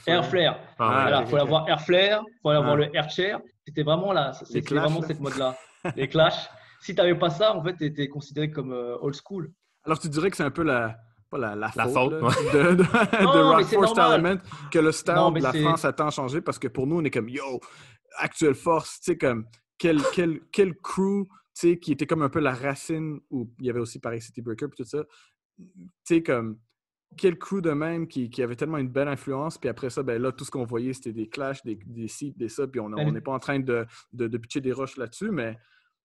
air 0.08 0.26
flare. 0.26 0.60
Ah, 0.80 1.22
il 1.22 1.28
faut 1.28 1.38
avoir 1.38 1.68
air 1.68 1.82
flare, 1.82 2.24
il 2.28 2.40
faut 2.42 2.50
avoir 2.50 2.76
le 2.76 2.96
air 2.96 3.10
chair. 3.10 3.40
C'était 3.66 3.84
vraiment 3.84 4.14
là, 4.14 4.32
c'était 4.34 4.76
vraiment 4.76 5.02
cette 5.02 5.20
mode-là. 5.20 5.58
les 5.96 6.08
clashs. 6.08 6.50
Si 6.82 6.94
tu 6.94 7.02
n'avais 7.02 7.16
pas 7.16 7.30
ça, 7.30 7.56
en 7.56 7.64
fait, 7.64 7.76
tu 7.76 7.86
étais 7.86 8.08
considéré 8.08 8.52
comme 8.52 8.72
old 8.72 9.16
school. 9.16 9.52
Alors, 9.86 10.00
tu 10.00 10.08
dirais 10.08 10.30
que 10.30 10.38
c'est 10.38 10.44
un 10.44 10.52
peu 10.52 10.64
la, 10.64 10.98
pas 11.30 11.38
la, 11.38 11.56
la, 11.56 11.70
faute, 11.70 12.14
de, 12.14 12.76
de, 12.76 12.84
Rock 13.44 13.66
Force 13.66 13.98
Element 13.98 14.38
que 14.72 14.80
le 14.80 14.92
style 14.94 15.16
de 15.16 15.42
la 15.42 15.54
France 15.54 15.84
a 15.84 15.92
tant 15.92 16.10
changé 16.10 16.42
parce 16.42 16.60
que 16.60 16.70
pour 16.70 16.88
nous, 16.88 17.00
on 17.00 17.04
est 17.04 17.12
comme 17.12 17.28
yo, 17.28 17.60
actuelle 18.20 18.56
force, 18.56 19.00
tu 19.02 19.12
sais, 19.12 19.18
comme 19.18 19.46
quel, 19.78 20.02
quel, 20.14 20.40
quel 20.52 20.76
crew 20.76 21.28
qui 21.54 21.92
était 21.92 22.06
comme 22.06 22.22
un 22.22 22.30
peu 22.30 22.40
la 22.40 22.54
racine 22.54 23.20
où 23.30 23.50
il 23.60 23.68
y 23.68 23.70
avait 23.70 23.80
aussi 23.80 24.00
pareil 24.00 24.22
City 24.22 24.42
Breaker 24.42 24.66
et 24.66 24.76
tout 24.76 24.86
ça. 24.86 25.04
Tu 25.58 25.66
sais, 26.04 26.24
comme 26.24 26.60
quel 27.16 27.38
coup 27.38 27.62
de 27.62 27.72
même 27.72 28.08
qui, 28.08 28.30
avait 28.42 28.56
tellement 28.56 28.80
une 28.80 28.90
belle 28.90 29.08
influence, 29.08 29.58
puis 29.58 29.70
après 29.70 29.90
ça, 29.90 30.02
ben 30.02 30.22
là, 30.22 30.32
tout 30.32 30.46
ce 30.46 30.52
qu'on 30.52 30.66
voyait, 30.66 30.94
c'était 30.94 31.14
des 31.14 31.30
clashs, 31.30 31.64
des, 31.64 31.76
des 31.76 32.08
ci, 32.08 32.34
des 32.34 32.50
ça, 32.50 32.68
puis 32.68 32.80
on 32.80 32.90
n'est 32.90 33.22
pas 33.22 33.34
en 33.34 33.40
train 33.40 33.60
de, 33.60 33.86
de, 34.14 34.28
de 34.28 34.38
pitcher 34.38 34.62
des 34.62 34.72
roches 34.72 34.98
là-dessus, 34.98 35.30
mais 35.30 35.58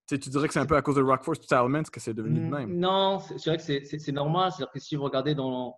tu 0.07 0.31
dirais 0.31 0.47
que 0.49 0.55
c'est 0.55 0.61
un 0.61 0.67
peu 0.67 0.77
à 0.77 0.83
cause 0.83 0.97
de 0.97 1.03
Rock 1.03 1.23
Force 1.23 1.41
Elements 1.51 1.83
que 1.93 2.01
c'est 2.01 2.15
devenu 2.15 2.41
de 2.41 2.47
même. 2.47 2.79
Non, 2.79 3.19
c'est 3.19 3.45
vrai 3.45 3.59
que 3.59 3.63
c'est 3.63 4.13
normal. 4.13 4.53
C'est-à-dire 4.53 4.73
que 4.73 4.81
si 4.81 4.97
vous 4.97 5.05
regardez 5.05 5.35
dans, 5.35 5.77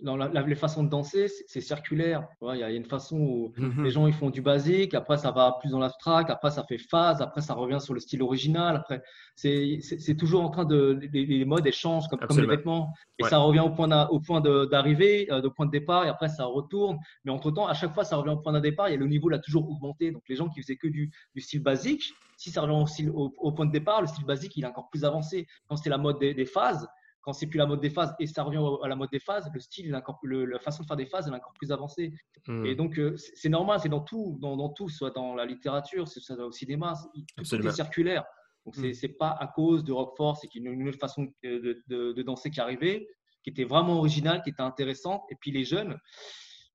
dans 0.00 0.16
la, 0.16 0.28
les 0.28 0.54
façons 0.54 0.82
de 0.82 0.88
danser, 0.88 1.28
c'est 1.46 1.60
circulaire. 1.60 2.26
Il 2.42 2.58
y, 2.58 2.62
a 2.62 2.70
une 2.70 2.84
façon 2.84 3.16
où 3.16 3.52
mhm. 3.56 3.84
les 3.84 3.90
gens 3.90 4.06
ils 4.06 4.12
font 4.12 4.30
du 4.30 4.42
basique, 4.42 4.92
après 4.92 5.16
ça 5.16 5.30
va 5.30 5.56
plus 5.60 5.70
dans 5.70 5.78
l'abstract, 5.78 6.30
après 6.30 6.50
ça 6.50 6.64
fait 6.64 6.78
phase, 6.78 7.22
après 7.22 7.40
ça 7.40 7.54
revient 7.54 7.80
sur 7.80 7.94
le 7.94 8.00
style 8.00 8.22
original. 8.22 8.76
Après, 8.76 9.02
c'est 9.36 10.16
toujours 10.18 10.42
en 10.42 10.50
train 10.50 10.64
de. 10.64 10.98
Les, 11.12 11.44
modes 11.44 11.66
échangent 11.66 12.08
comme, 12.08 12.20
comme 12.20 12.38
les 12.38 12.46
vêtements. 12.46 12.92
Et 13.18 13.24
ça 13.24 13.38
revient 13.38 13.60
au 13.60 13.70
point, 13.70 14.08
au 14.08 14.20
point 14.20 14.40
d'arrivée, 14.40 15.26
de, 15.26 15.32
euh, 15.32 15.40
de, 15.40 15.48
point 15.48 15.66
de 15.66 15.70
départ, 15.70 16.04
et 16.04 16.08
après 16.08 16.28
ça 16.28 16.44
retourne. 16.44 16.98
Mais 17.24 17.30
entre 17.30 17.50
temps, 17.52 17.66
à 17.66 17.74
chaque 17.74 17.94
fois, 17.94 18.04
ça 18.04 18.16
revient 18.16 18.32
au 18.32 18.38
point 18.38 18.52
de 18.52 18.60
départ 18.60 18.88
et 18.88 18.96
le 18.96 19.06
niveau 19.06 19.28
l'a 19.28 19.38
toujours 19.38 19.68
augmenté. 19.70 20.10
Donc 20.10 20.22
les 20.28 20.36
gens 20.36 20.48
qui 20.48 20.60
faisaient 20.60 20.76
que 20.76 20.88
du, 20.88 21.12
du 21.34 21.40
style 21.40 21.62
basique, 21.62 22.02
si 22.36 22.50
ça 22.50 22.62
revient 22.62 23.08
au, 23.14 23.32
au, 23.38 23.52
point 23.52 23.66
de 23.66 23.72
départ, 23.72 24.00
le 24.00 24.08
style 24.08 24.24
basique 24.24 24.56
il 24.56 24.64
est 24.64 24.66
encore 24.66 24.88
plus 24.90 25.04
avancé. 25.04 25.46
Quand 25.68 25.76
c'est 25.76 25.90
la 25.90 25.98
mode 25.98 26.18
des 26.18 26.46
phases, 26.46 26.88
quand 27.24 27.32
c'est 27.32 27.46
plus 27.46 27.56
la 27.56 27.66
mode 27.66 27.80
des 27.80 27.88
phases 27.88 28.14
et 28.18 28.26
ça 28.26 28.42
revient 28.42 28.62
à 28.82 28.88
la 28.88 28.96
mode 28.96 29.10
des 29.10 29.18
phases, 29.18 29.50
le 29.52 29.58
style, 29.58 29.94
encore, 29.96 30.20
la 30.22 30.58
façon 30.58 30.82
de 30.82 30.86
faire 30.86 30.96
des 30.96 31.06
phases, 31.06 31.26
elle 31.26 31.32
est 31.32 31.36
encore 31.36 31.54
plus 31.54 31.72
avancée. 31.72 32.12
Hmm. 32.46 32.66
Et 32.66 32.74
donc, 32.74 32.98
euh, 32.98 33.16
c'est 33.16 33.48
normal, 33.48 33.80
c'est 33.80 33.88
dans 33.88 34.02
tout, 34.02 34.36
dans, 34.40 34.68
tout, 34.68 34.90
soit 34.90 35.10
dans 35.10 35.34
la 35.34 35.46
littérature, 35.46 36.06
soit 36.06 36.36
au 36.36 36.52
cinéma, 36.52 36.94
c'est 37.42 37.72
circulaire. 37.72 38.24
Donc, 38.66 38.76
hmm. 38.76 38.92
c'est 38.92 39.08
n'est 39.08 39.14
pas 39.14 39.30
à 39.30 39.46
cause 39.46 39.84
de 39.84 39.92
Rockford, 39.92 40.36
c'est 40.36 40.54
une, 40.54 40.66
une 40.66 40.88
autre 40.88 40.98
façon 40.98 41.26
de, 41.42 41.82
de, 41.88 42.22
danser 42.22 42.50
qui 42.50 42.60
arrivait, 42.60 43.08
qui 43.42 43.50
était 43.50 43.64
vraiment 43.64 43.96
originale, 43.96 44.42
qui 44.42 44.50
était 44.50 44.60
intéressante. 44.60 45.22
Et 45.30 45.34
puis, 45.34 45.50
les 45.50 45.64
jeunes, 45.64 45.98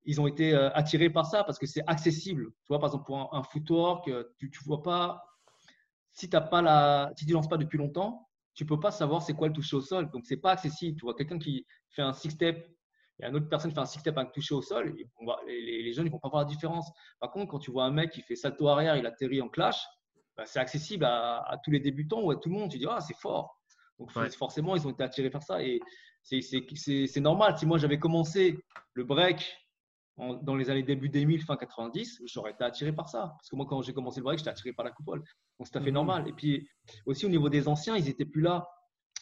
ils 0.06 0.20
ont 0.20 0.26
été 0.26 0.56
euh, 0.56 0.72
attirés 0.74 1.12
par 1.12 1.28
ça 1.28 1.44
parce 1.44 1.60
que 1.60 1.68
c'est 1.68 1.84
accessible. 1.86 2.46
Tu 2.46 2.68
vois, 2.70 2.80
par 2.80 2.90
exemple, 2.90 3.06
pour 3.06 3.36
un, 3.36 3.44
footwork, 3.44 4.08
euh, 4.08 4.24
tu 4.40 4.48
ne 4.48 4.66
vois 4.66 4.82
pas, 4.82 5.24
si, 6.12 6.28
as 6.34 6.42
pas 6.42 6.64
la, 6.64 7.12
si 7.16 7.26
tu 7.26 7.32
ne 7.32 7.36
lances 7.36 7.50
pas 7.50 7.58
depuis 7.58 7.78
longtemps, 7.78 8.29
tu 8.60 8.66
peux 8.66 8.78
pas 8.78 8.92
savoir 8.92 9.22
c'est 9.22 9.32
quoi 9.32 9.48
le 9.48 9.54
toucher 9.54 9.78
au 9.78 9.82
sol. 9.82 10.12
Donc, 10.12 10.26
c'est 10.26 10.36
pas 10.36 10.52
accessible. 10.52 10.98
Tu 10.98 11.06
vois, 11.06 11.16
quelqu'un 11.16 11.40
qui 11.40 11.66
fait 11.92 12.02
un 12.02 12.12
six-step 12.12 12.70
et 13.22 13.26
une 13.26 13.34
autre 13.38 13.48
personne 13.48 13.72
fait 13.72 13.80
un 13.80 13.86
six-step 13.86 14.18
avec 14.18 14.34
toucher 14.34 14.54
au 14.54 14.62
sol, 14.62 14.94
les, 15.48 15.94
jeunes, 15.94 16.08
ils 16.08 16.12
vont 16.12 16.20
pas 16.20 16.28
voir 16.28 16.42
la 16.42 16.50
différence. 16.50 16.92
Par 17.22 17.32
contre, 17.32 17.52
quand 17.52 17.60
tu 17.60 17.72
vois 17.72 17.86
un 17.86 17.92
mec 17.92 18.12
qui 18.12 18.22
fait 18.22 18.36
salto 18.36 18.68
arrière, 18.68 18.98
il 18.98 19.06
atterrit 19.06 19.42
en 19.42 19.48
clash, 19.48 19.82
bah, 20.36 20.44
c'est 20.46 20.60
accessible 20.60 21.06
à, 21.06 21.58
tous 21.64 21.72
les 21.72 21.80
débutants 21.80 22.20
ou 22.20 22.32
à 22.32 22.36
tout 22.36 22.50
le 22.50 22.56
monde. 22.56 22.70
Tu 22.70 22.78
dis, 22.78 22.86
ah, 22.90 23.00
c'est 23.00 23.16
fort. 23.16 23.62
Donc, 23.98 24.12
forcément, 24.36 24.76
ils 24.76 24.86
ont 24.86 24.92
été 24.92 25.04
attirés 25.04 25.30
par 25.30 25.42
ça. 25.42 25.64
Et 25.64 25.80
c'est 26.22 27.22
normal. 27.22 27.58
Si 27.58 27.66
moi, 27.66 27.78
j'avais 27.78 27.98
commencé 27.98 28.60
le 28.92 29.06
break 29.06 29.56
dans 30.42 30.56
les 30.56 30.70
années 30.70 30.84
début 30.84 31.10
2000, 31.10 31.44
fin 31.44 31.56
90, 31.56 32.24
j'aurais 32.26 32.52
été 32.52 32.64
attiré 32.64 32.92
par 32.92 33.10
ça. 33.10 33.34
Parce 33.38 33.50
que 33.50 33.56
moi, 33.56 33.66
quand 33.68 33.82
j'ai 33.82 33.94
commencé 33.94 34.20
le 34.20 34.26
break, 34.26 34.40
j'étais 34.40 34.50
attiré 34.50 34.74
par 34.74 34.86
la 34.86 34.92
coupole. 34.92 35.20
Donc, 35.20 35.68
c'est 35.68 35.72
tout 35.72 35.78
à 35.78 35.82
fait 35.82 35.92
mhm. 35.92 35.96
normal. 35.96 36.28
Et 36.28 36.34
puis, 36.34 36.70
aussi 37.06 37.26
au 37.26 37.30
niveau 37.30 37.50
des 37.50 37.68
anciens, 37.68 37.96
ils 37.96 38.06
n'étaient 38.06 38.26
plus 38.26 38.42
là. 38.42 38.68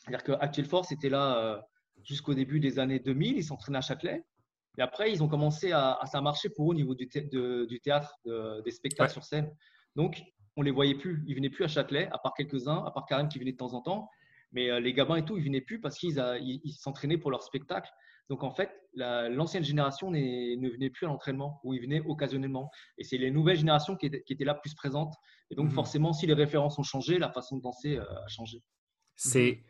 C'est-à-dire 0.04 0.24
qu'Actuel 0.24 0.66
Force 0.66 0.92
était 0.92 1.10
là 1.10 1.38
euh, 1.38 1.62
jusqu'au 2.04 2.34
début 2.34 2.60
des 2.60 2.80
années 2.80 3.00
2000. 3.00 3.38
Ils 3.38 3.44
s'entraînaient 3.44 3.78
à 3.78 3.82
Châtelet. 3.82 4.26
Et 4.78 4.82
après, 4.82 5.12
ils 5.12 5.24
ont 5.24 5.28
commencé 5.28 5.72
à, 5.72 6.00
ça 6.12 6.22
marcher 6.22 6.50
pour 6.50 6.68
eux 6.68 6.70
au 6.72 6.76
niveau 6.76 6.94
du, 6.94 7.08
du 7.08 7.80
théâtre, 7.80 8.14
des 8.64 8.72
spectacles 8.72 9.12
sur 9.12 9.24
scène. 9.24 9.52
Donc, 9.96 10.22
on 10.56 10.62
les 10.62 10.72
voyait 10.72 10.96
plus. 10.96 11.24
Ils 11.28 11.36
venaient 11.36 11.50
plus 11.50 11.64
à 11.64 11.68
Châtelet, 11.68 12.10
à 12.12 12.18
part 12.18 12.34
quelques-uns, 12.36 12.84
à 12.86 12.92
part 12.92 13.06
Karim 13.06 13.28
qui 13.28 13.40
venait 13.40 13.54
de 13.54 13.58
temps 13.58 13.74
en 13.74 13.82
temps. 13.82 14.10
Mais 14.52 14.70
euh, 14.70 14.80
les 14.80 14.94
gamins 14.94 15.18
et 15.18 15.26
tout, 15.26 15.38
ils 15.38 15.44
venaient 15.44 15.62
plus 15.62 15.80
parce 15.80 15.98
qu'ils 15.98 16.62
s'entraînaient 16.78 17.18
pour 17.18 17.32
leur 17.32 17.44
spectacle. 17.44 17.90
Donc 18.30 18.44
en 18.44 18.52
fait, 18.52 18.70
l'ancienne 18.94 19.64
génération 19.64 20.12
ne 20.12 20.70
venait 20.70 20.90
plus 20.90 21.06
à 21.06 21.10
l'entraînement 21.10 21.62
ou 21.64 21.74
ils 21.74 21.82
venaient 21.82 22.02
occasionnellement. 22.02 22.70
Et 22.98 23.04
c'est 23.04 23.18
les 23.18 23.32
nouvelles 23.32 23.58
générations 23.58 23.96
qui 23.96 24.08
étaient, 24.08 24.46
là 24.46 24.54
plus 24.54 24.74
présentes. 24.74 25.14
Et 25.50 25.56
donc 25.56 25.68
mhm. 25.68 25.74
forcément, 25.74 26.14
si 26.14 26.28
les 26.28 26.34
références 26.34 26.78
ont 26.78 26.84
changé, 26.84 27.18
la 27.20 27.32
façon 27.32 27.58
de 27.58 27.62
danser 27.62 27.98
euh, 27.98 28.04
a 28.04 28.28
changé. 28.28 28.62
C'est 29.16 29.64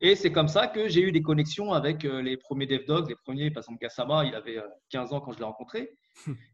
et 0.00 0.14
c'est 0.14 0.30
comme 0.30 0.46
ça 0.46 0.68
que 0.68 0.88
j'ai 0.88 1.00
eu 1.00 1.10
des 1.10 1.22
connexions 1.22 1.72
avec 1.72 2.04
euh, 2.04 2.22
les 2.22 2.36
premiers 2.36 2.66
Dev 2.66 2.84
Dogs, 2.86 3.08
les 3.08 3.16
premiers, 3.16 3.50
par 3.50 3.62
exemple 3.64 3.80
Gassama, 3.80 4.24
il 4.24 4.34
avait 4.34 4.62
15 4.90 5.12
euh, 5.12 5.16
ans 5.16 5.20
quand 5.20 5.32
je 5.32 5.38
l'ai 5.38 5.44
rencontré. 5.44 5.90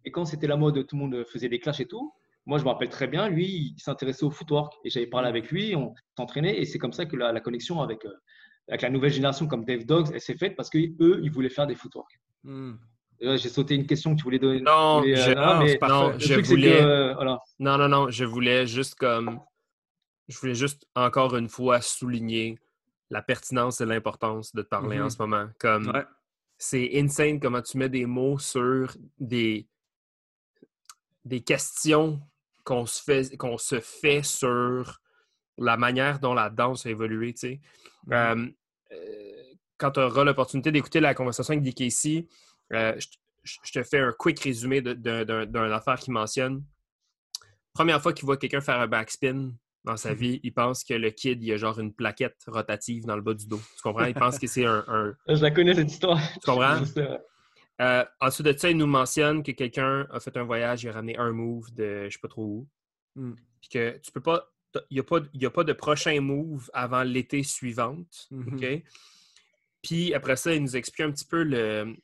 Et 0.05 0.11
quand 0.11 0.25
c'était 0.25 0.47
la 0.47 0.57
mode, 0.57 0.87
tout 0.87 0.97
le 0.97 1.03
monde 1.03 1.25
faisait 1.27 1.51
des 1.51 1.61
clashs 1.61 1.81
et 1.81 1.87
tout. 1.87 2.15
Moi, 2.47 2.59
je 2.59 2.65
me 2.65 2.69
rappelle 2.69 2.89
très 2.89 3.07
bien, 3.07 3.29
lui, 3.29 3.75
il 3.77 3.81
s'intéressait 3.81 4.25
au 4.25 4.31
footwork. 4.31 4.75
Et 4.85 4.91
j'avais 4.91 5.07
parlé 5.07 5.29
avec 5.29 5.51
lui, 5.51 5.77
on 5.77 5.95
s'entraînait. 6.17 6.59
Et 6.59 6.65
c'est 6.65 6.79
comme 6.79 6.93
ça 6.93 7.05
que 7.05 7.17
la, 7.17 7.39
connexion 7.41 7.81
avec, 7.83 8.07
avec 8.69 8.83
la 8.83 8.91
nouvelle 8.91 9.13
génération 9.13 9.47
comme 9.47 9.65
Dave 9.65 9.85
Dogs, 9.85 10.09
elle 10.13 10.21
s'est 10.21 10.37
faite 10.37 10.57
parce 10.57 10.71
qu'eux, 10.71 11.21
ils 11.23 11.31
voulaient 11.31 11.51
faire 11.51 11.67
des 11.67 11.75
footwork. 11.75 12.19
Hmm. 12.43 12.75
J'ai 13.21 13.49
sauté 13.49 13.75
une 13.75 13.87
question 13.87 14.13
que 14.13 14.19
tu 14.19 14.25
voulais 14.25 14.39
donner. 14.39 14.61
Non, 14.61 15.03
je, 15.03 16.41
voulais. 16.41 16.83
Non, 17.59 17.79
non, 17.79 17.89
non, 17.89 18.11
je 18.11 18.25
voulais 18.25 18.67
juste 18.67 18.97
comme. 18.97 19.41
Je 20.29 20.39
voulais 20.39 20.55
juste 20.55 20.87
encore 20.95 21.37
une 21.37 21.49
fois 21.49 21.81
souligner 21.81 22.59
la 23.11 23.23
pertinence 23.23 23.81
et 23.81 23.87
l'importance 23.87 24.55
de 24.55 24.63
te 24.63 24.69
parler 24.69 24.99
en 24.99 25.05
mhm. 25.05 25.11
ce 25.11 25.19
moment. 25.19 25.47
Comme 25.59 25.93
c'est 26.59 26.91
insane 26.95 27.41
comment 27.41 27.63
tu 27.63 27.79
mets 27.79 27.89
des 27.89 28.07
mots 28.07 28.39
sur 28.39 28.97
des 29.19 29.69
des 31.25 31.43
questions 31.43 32.21
qu'on 32.65 32.87
se 32.87 33.03
fait 33.03 33.37
qu'on 33.37 33.59
se 33.59 33.81
fait 33.81 34.23
sur 34.23 35.01
la 35.59 35.77
manière 35.77 36.19
dont 36.19 36.35
la 36.35 36.51
danse 36.51 36.87
a 36.87 36.91
évolué. 36.91 37.33
Tu 37.35 37.41
sais. 37.41 37.61
Euh, 38.13 38.47
euh, 38.93 38.97
quand 39.79 39.93
tu 39.93 40.01
auras 40.01 40.25
l'opportunité 40.25 40.73
d'écouter 40.73 41.01
la 41.01 41.15
conversation 41.15 41.53
avec 41.53 41.65
DKC, 41.65 42.29
euh, 42.73 42.99
je, 43.43 43.73
te 43.73 43.83
fais 43.83 43.99
un 43.99 44.13
quick 44.13 44.41
résumé 44.41 44.81
d'un 44.81 45.73
affaire 45.73 45.99
qui 45.99 46.11
mentionne. 46.11 46.65
Première 47.73 48.01
fois 48.01 48.13
qu'il 48.13 48.25
voit 48.25 48.37
quelqu'un 48.37 48.61
faire 48.61 48.81
un 48.81 48.87
backspin 48.87 49.53
dans 49.85 49.97
sa 49.97 50.11
mhm. 50.11 50.17
vie, 50.17 50.41
il 50.43 50.55
pense 50.55 50.83
que 50.85 50.95
le 50.95 51.11
kid, 51.11 51.43
il 51.43 51.53
a 51.53 51.57
genre 51.57 51.79
une 51.79 51.93
plaquette 51.93 52.43
rotative 52.47 53.05
dans 53.05 53.17
le 53.17 53.23
bas 53.23 53.35
du 53.35 53.47
dos. 53.47 53.61
Tu 53.77 53.83
comprends? 53.83 54.05
Il 54.05 54.15
pense 54.15 54.39
que 54.39 54.47
c'est 54.47 54.65
un, 54.65 54.85
Je 55.29 55.43
la 55.43 55.51
connais, 55.51 55.75
cette 55.75 55.91
histoire. 55.91 56.19
Tu 56.33 56.51
comprends? 56.51 56.81
ensuite 58.21 58.47
de 58.47 58.57
ça, 58.57 58.71
il 58.71 58.77
nous 58.77 58.87
mentionne 58.87 59.43
que 59.43 59.53
quelqu'un 59.53 60.07
a 60.11 60.21
fait 60.21 60.37
un 60.37 60.45
voyage, 60.45 60.85
il 60.85 60.89
a 60.89 60.93
ramené 60.93 61.19
un 61.19 61.33
move 61.33 61.75
de 61.75 62.07
je 62.09 62.15
sais 62.15 62.21
pas 62.21 62.29
trop 62.29 62.45
où. 62.45 62.69
Hmm. 63.17 63.35
Puis 63.61 63.69
que 63.69 63.99
tu 63.99 64.13
peux 64.13 64.23
pas 64.23 64.54
il 64.91 64.95
n'y 65.35 65.47
a, 65.47 65.51
pas 65.51 65.65
de 65.65 65.73
prochain 65.73 66.21
move 66.21 66.71
avant 66.73 67.03
l'été 67.03 67.43
suivante. 67.43 68.29
Mm-hmm. 68.33 68.83
Puis 69.83 70.15
après 70.15 70.37
ça, 70.37 70.55
il 70.55 70.63
nous 70.63 70.77
explique 70.77 71.07
un 71.07 71.13
petit 71.13 71.27
peu 71.27 71.43
le, 71.43 71.97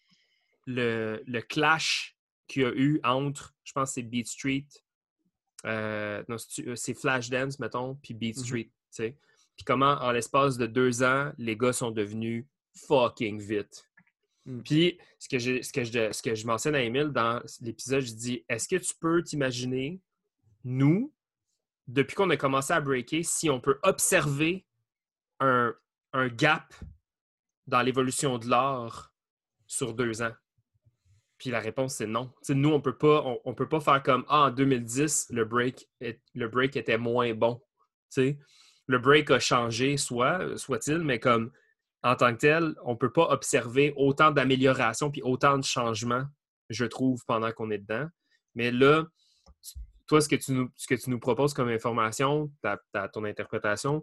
le, 0.67 1.41
clash 1.41 2.17
qu'il 2.47 2.63
y 2.63 2.65
a 2.65 2.73
eu 2.75 3.01
entre, 3.05 3.55
je 3.65 3.73
pense 3.73 3.93
c'est 3.93 4.03
Beat 4.03 4.29
Street, 4.29 4.67
euh, 5.67 6.23
euh, 6.29 6.75
c'est 6.75 6.95
Flashdance, 6.95 7.59
mettons, 7.59 7.97
puis 7.97 8.15
Beat 8.15 8.37
mm-hmm. 8.37 8.45
Street. 8.45 8.71
Puis 9.57 9.65
comment, 9.65 9.93
en 10.01 10.13
l'espace 10.13 10.57
de 10.57 10.67
deux 10.67 11.03
ans, 11.03 11.33
les 11.39 11.57
gars 11.57 11.73
sont 11.73 11.91
devenus 11.91 12.47
fucking 12.87 13.41
vite. 13.41 13.85
Mm. 14.47 14.63
Puis, 14.63 14.99
ce 15.19 15.29
que, 15.29 15.39
je, 15.39 15.63
ce, 15.63 15.73
que 15.73 15.85
je, 15.85 16.13
ce 16.13 16.23
que 16.23 16.35
je 16.35 16.47
mentionne 16.47 16.75
à 16.75 16.83
Emile 16.83 17.09
dans 17.09 17.43
l'épisode, 17.61 18.01
je 18.01 18.15
dis 18.15 18.45
est-ce 18.49 18.69
que 18.69 18.77
tu 18.77 18.95
peux 18.99 19.23
t'imaginer, 19.23 20.01
nous, 20.65 21.13
depuis 21.93 22.15
qu'on 22.15 22.31
a 22.31 22.37
commencé 22.37 22.73
à 22.73 22.81
breaker, 22.81 23.23
si 23.23 23.51
on 23.51 23.61
peut 23.61 23.79
observer 23.83 24.67
un, 25.41 25.75
gap 26.33 26.75
dans 27.67 27.83
l'évolution 27.83 28.39
de 28.39 28.49
l'art 28.49 29.13
sur 29.67 29.95
deux 29.95 30.23
ans? 30.23 30.33
Puis 31.39 31.51
la 31.51 31.61
réponse, 31.61 31.97
c'est 31.97 32.07
non. 32.07 32.33
nous, 32.51 32.71
on 32.71 32.81
peut 32.81 32.97
pas, 32.97 33.25
on, 33.45 33.55
peut 33.55 33.69
pas 33.69 33.81
faire 33.81 34.03
comme 34.03 34.25
Ah, 34.29 34.47
en 34.47 34.51
2010, 34.51 35.29
le 35.31 35.45
break, 35.45 35.89
le 36.01 36.49
break 36.49 36.77
était 36.77 36.99
moins 36.99 37.33
bon. 37.35 37.63
le 38.17 38.99
break 38.99 39.31
a 39.31 39.39
changé, 39.39 39.97
soit, 39.97 40.57
soit-il, 40.59 40.99
mais 40.99 41.19
comme 41.19 41.51
en 42.03 42.15
tant 42.15 42.33
que 42.33 42.41
tel, 42.41 42.75
on 42.85 42.93
ne 42.93 42.99
peut 42.99 43.13
pas 43.13 43.31
observer 43.31 43.93
autant 43.97 44.31
d'améliorations 44.31 45.11
puis 45.11 45.23
autant 45.23 45.59
de 45.59 45.65
changements, 45.65 46.25
je 46.69 46.85
trouve, 46.85 47.25
pendant 47.27 47.53
qu'on 47.53 47.71
est 47.71 47.79
dedans. 47.79 48.09
Mais 48.55 48.71
là, 48.71 49.07
toi, 50.11 50.21
ce 50.21 50.29
que 50.29 50.35
tu 50.35 50.51
nous, 50.51 50.69
ce 50.75 50.89
que 50.89 50.97
tu 50.97 51.09
nous 51.09 51.21
proposes 51.21 51.55
comme 51.55 51.69
information, 51.69 52.51
ta, 52.63 53.09
ton 53.11 53.23
interprétation, 53.23 54.03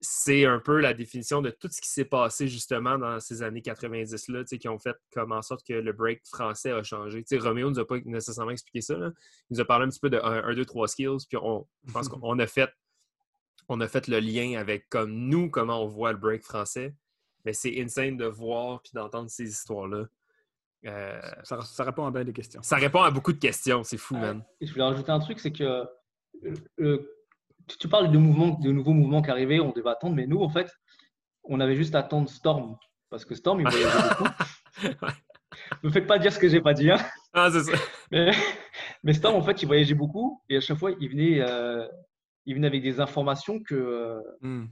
c'est 0.00 0.44
un 0.44 0.58
peu 0.58 0.80
la 0.80 0.92
définition 0.92 1.40
de 1.40 1.50
tout 1.50 1.68
ce 1.70 1.80
qui 1.80 1.88
s'est 1.88 2.04
passé 2.04 2.48
justement 2.48 2.98
dans 2.98 3.20
ces 3.20 3.44
années 3.44 3.60
90-là, 3.60 4.42
qui 4.42 4.68
ont 4.68 4.80
fait 4.80 4.96
comme 5.12 5.30
en 5.30 5.40
sorte 5.40 5.64
que 5.64 5.74
le 5.74 5.92
break 5.92 6.26
français 6.26 6.72
a 6.72 6.82
changé. 6.82 7.22
sais, 7.24 7.38
Roméo 7.38 7.68
ne 7.70 7.74
nous 7.74 7.78
a 7.78 7.86
pas 7.86 7.98
nécessairement 8.06 8.50
expliqué 8.50 8.80
ça. 8.80 8.94
Il 8.94 9.12
nous 9.54 9.60
a 9.60 9.64
parlé 9.64 9.86
un 9.86 9.90
petit 9.90 10.00
peu 10.00 10.10
de 10.10 10.18
1, 10.18 10.52
2, 10.52 10.64
3 10.64 10.88
skills, 10.88 11.18
puis 11.28 11.38
on, 11.40 11.64
je 11.86 11.92
pense 11.92 12.08
qu'on 12.08 12.38
a 12.40 12.46
fait 12.48 12.70
on 13.68 13.80
a 13.80 13.86
fait 13.86 14.08
le 14.08 14.18
lien 14.18 14.58
avec 14.58 14.88
comme 14.88 15.12
nous, 15.12 15.48
comment 15.48 15.84
on 15.84 15.86
voit 15.86 16.10
le 16.10 16.18
break 16.18 16.42
français. 16.42 16.92
Mais 17.44 17.52
c'est 17.52 17.80
insane 17.80 18.16
de 18.16 18.26
voir 18.26 18.82
puis 18.82 18.90
d'entendre 18.94 19.30
ces 19.30 19.48
histoires-là. 19.48 20.06
Euh, 20.86 21.20
ça, 21.42 21.84
répond 21.84 22.06
à 22.06 22.10
bien 22.10 22.24
des 22.24 22.32
questions. 22.32 22.62
Ça 22.62 22.76
répond 22.76 23.02
à 23.02 23.10
beaucoup 23.10 23.32
de 23.32 23.38
questions, 23.38 23.82
c'est 23.84 23.98
fou, 23.98 24.16
man. 24.16 24.42
Et 24.60 24.66
je 24.66 24.72
voulais 24.72 24.84
rajouter 24.84 25.12
un 25.12 25.18
truc, 25.18 25.38
c'est 25.38 25.52
que 25.52 25.84
euh, 26.80 26.98
tu 27.78 27.88
parles 27.88 28.10
de, 28.10 28.18
mouvements, 28.18 28.58
de 28.58 28.70
nouveaux 28.72 28.92
mouvements 28.92 29.22
qui 29.22 29.30
arrivaient, 29.30 29.60
on 29.60 29.72
devait 29.72 29.90
attendre, 29.90 30.16
mais 30.16 30.26
nous, 30.26 30.40
en 30.40 30.48
fait, 30.48 30.72
on 31.44 31.60
avait 31.60 31.76
juste 31.76 31.94
à 31.94 32.00
attendre 32.00 32.28
Storm. 32.28 32.76
Parce 33.10 33.24
que 33.24 33.34
Storm, 33.34 33.60
il 33.60 33.68
voyageait 33.68 34.08
beaucoup. 34.08 34.30
Ne 35.82 35.88
me 35.88 35.92
faites 35.92 36.06
pas 36.06 36.18
dire 36.18 36.32
ce 36.32 36.38
que 36.38 36.48
j'ai 36.48 36.60
pas 36.60 36.74
dit. 36.74 36.90
Hein. 36.90 36.98
Ah, 37.32 37.50
c'est 37.50 37.64
ça. 37.64 37.78
Mais, 39.02 39.12
Storm, 39.12 39.36
en 39.36 39.42
fait, 39.42 39.62
il 39.62 39.66
voyageait 39.66 39.94
beaucoup 39.94 40.42
et 40.48 40.56
à 40.56 40.60
chaque 40.60 40.78
fois, 40.78 40.92
il 41.00 41.10
venait, 41.10 41.40
euh, 41.40 41.86
il 42.46 42.54
venait 42.54 42.66
avec 42.66 42.82
des 42.82 43.00
informations 43.00 43.60
que. 43.60 43.74
Euh, 43.74 44.64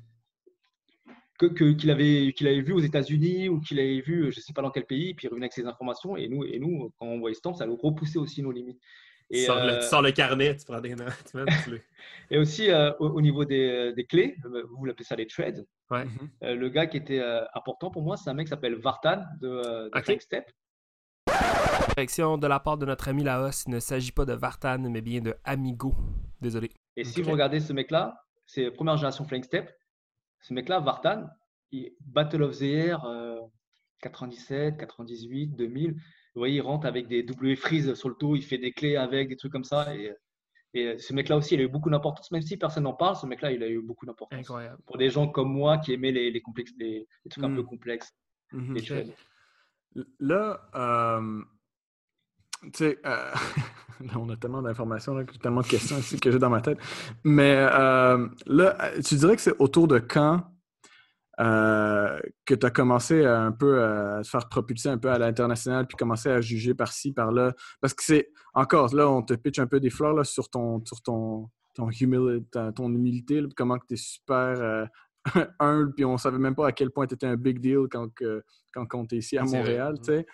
hmm. 1.41 1.55
que, 1.55 1.72
qu'il 1.72 1.91
avait 1.91 2.32
qu'il 2.32 2.47
avait 2.47 2.61
vu 2.61 2.72
aux 2.72 2.80
États-Unis 2.80 3.49
ou 3.49 3.61
qu'il 3.61 3.78
avait 3.78 4.01
vu 4.01 4.32
je 4.32 4.41
sais 4.41 4.53
pas 4.53 4.62
dans 4.62 4.70
quel 4.70 4.84
pays 4.84 5.14
puis 5.14 5.26
il 5.26 5.30
revenait 5.30 5.47
avec 5.47 5.53
ces 5.53 5.66
informations 5.66 6.16
et 6.16 6.28
nous 6.28 6.45
et 6.45 6.59
nous 6.59 6.93
quand 6.99 7.07
on 7.07 7.18
voyait 7.18 7.34
Storm 7.34 7.55
ça 7.55 7.66
nous 7.66 7.76
repoussait 7.76 8.18
aussi 8.18 8.43
nos 8.43 8.53
limites 8.53 8.80
et, 9.30 9.45
tu, 9.45 9.51
euh, 9.51 9.80
sors 9.82 10.01
le, 10.01 10.11
carnet, 10.11 10.57
tu 10.57 10.64
prends 10.64 10.80
des 10.80 10.95
notes. 10.95 11.32
et 12.30 12.39
aussi, 12.39 12.70
euh, 12.70 12.93
au, 12.99 13.20
niveau 13.20 13.45
des, 13.45 13.93
des 13.95 14.07
clés, 14.07 14.36
euh, 14.47 14.62
vous 14.70 14.86
l'appelez 14.86 15.05
ça 15.05 15.16
les 15.16 15.26
trades. 15.26 15.66
Ouais. 15.91 16.07
le 16.43 16.68
gars 16.68 16.86
qui 16.86 16.97
était 16.99 17.22
important 17.55 17.91
pour 17.91 18.03
moi, 18.03 18.16
c'est 18.16 18.28
un 18.30 18.34
mec 18.34 18.47
qui 18.47 18.51
s'appelle 18.51 18.76
Vartan 18.76 19.24
de, 19.41 19.89
de 19.89 19.99
okay. 19.99 20.18
Step. 20.20 20.51
Correction 21.95 22.39
de 22.39 22.47
la 22.47 22.61
part 22.61 22.78
de 22.78 22.86
notre 22.86 23.09
ami 23.09 23.22
Laos, 23.22 23.64
il 23.66 23.70
ne 23.70 23.80
s'agit 23.80 24.12
pas 24.12 24.24
de 24.24 24.32
Vartan, 24.32 24.78
mais 24.78 25.01
bien 25.01 25.20
de 25.20 25.34
Amigo. 25.45 25.95
Désolé. 26.41 26.70
Et 26.97 27.05
si 27.05 27.22
vous 27.22 27.30
regardez 27.30 27.61
ce 27.61 27.72
mec-là, 27.72 28.22
c'est 28.47 28.70
première 28.70 28.97
génération 28.97 29.24
Flying 29.24 29.45
Step. 29.45 29.70
Ce 30.41 30.55
mec-là, 30.55 30.80
Vartan, 30.80 31.26
Battle 32.01 32.43
of 32.43 32.59
the 32.59 32.62
Air 32.62 33.07
97, 34.01 34.76
98, 34.76 35.57
2000 35.57 35.97
vous 36.39 36.43
voyez, 36.43 36.57
il 36.57 36.61
rentre 36.61 36.86
avec 36.86 37.09
des 37.09 37.24
W 37.24 37.57
freeze 37.57 37.95
sur 37.95 38.09
le 38.09 38.14
dos, 38.14 38.36
il 38.36 38.45
fait 38.45 38.59
des 38.59 38.70
clés 38.70 38.95
avec, 38.95 39.28
des 39.28 39.34
trucs 39.34 39.51
comme 39.51 39.64
ça. 39.64 39.93
Et, 39.97 40.14
et 40.72 40.97
ce 40.97 41.12
mec-là 41.12 41.36
aussi, 41.36 41.55
il 41.55 41.61
a 41.61 41.64
eu 41.64 41.68
beaucoup 41.68 41.91
d'importance, 41.91 42.30
même 42.30 42.43
si 42.43 42.57
personne 42.57 42.84
n'en 42.84 42.93
parle, 42.93 43.16
ce 43.16 43.26
mec-là, 43.26 43.51
il 43.51 43.61
a 43.62 43.68
eu 43.68 43.80
beaucoup 43.82 44.07
d'importance. 44.07 44.39
Incroyable. 44.39 44.78
Pour 44.86 44.99
des 44.99 45.11
gens 45.11 45.26
comme 45.26 45.53
moi 45.53 45.78
qui 45.78 45.93
aimaient 45.93 46.12
les, 46.12 46.30
les, 46.30 46.41
complexes, 46.41 46.72
les, 46.78 47.09
trucs 47.28 47.43
un 47.43 47.53
peu 47.53 47.62
mm. 47.62 47.66
complexes. 47.66 48.14
Mm-hmm. 48.53 49.14
Là, 50.20 50.61
euh, 50.76 51.43
tu 52.63 52.71
sais, 52.75 52.99
euh, 53.07 53.33
on 54.17 54.29
a 54.31 54.37
tellement 54.37 54.63
d'informations, 54.63 55.25
tellement 55.43 55.61
de 55.63 55.67
questions 55.67 55.97
aussi 55.97 56.19
que 56.19 56.31
j'ai 56.31 56.39
dans 56.39 56.51
ma 56.51 56.61
tête. 56.61 56.79
Mais 57.25 57.57
euh, 57.57 58.27
là, 58.47 58.93
tu 59.05 59.17
dirais 59.17 59.37
que 59.37 59.43
c'est 59.43 59.57
autour 59.59 59.89
de 59.89 59.99
quand 59.99 60.45
euh, 61.41 62.19
que 62.45 62.55
tu 62.55 62.67
as 62.67 62.71
commencé 62.71 63.25
à 63.25 63.41
un 63.41 63.53
peu 63.53 63.83
à 63.83 64.23
te 64.23 64.29
faire 64.29 64.49
propulser 64.49 64.89
un 64.89 64.99
peu 64.99 65.11
à 65.11 65.19
l'international, 65.19 65.87
puis 65.87 65.97
commencer 65.97 66.31
à 66.31 66.41
juger 66.41 66.75
par-ci, 66.75 67.13
par-là? 67.13 67.53
Parce 67.81 67.95
que 67.95 68.03
c'est 68.03 68.31
encore 68.55 68.95
là, 68.95 69.09
on 69.09 69.23
te 69.23 69.35
pitch 69.35 69.59
un 69.59 69.67
peu 69.67 69.79
des 69.79 69.91
fleurs 69.91 70.15
là, 70.15 70.25
sur 70.25 70.51
ton 70.51 70.85
sur 70.85 71.01
ton, 71.01 71.49
ton, 71.75 71.91
ton 72.75 72.93
humilité, 72.93 73.43
comment 73.57 73.79
tu 73.79 73.95
es 73.95 73.97
super 73.97 74.89
humble, 75.61 75.95
puis 75.95 76.05
on 76.05 76.17
savait 76.19 76.39
même 76.39 76.55
pas 76.55 76.69
à 76.69 76.73
quel 76.73 76.91
point 76.91 77.07
tu 77.07 77.15
étais 77.15 77.27
un 77.27 77.37
big 77.37 77.61
deal 77.61 77.87
quand, 77.91 78.13
que, 78.15 78.43
quand 78.73 78.87
on 78.95 79.05
était 79.05 79.19
ici 79.19 79.39
à 79.39 79.45
Montréal. 79.45 79.95
Tu 79.99 80.13
sais. 80.13 80.27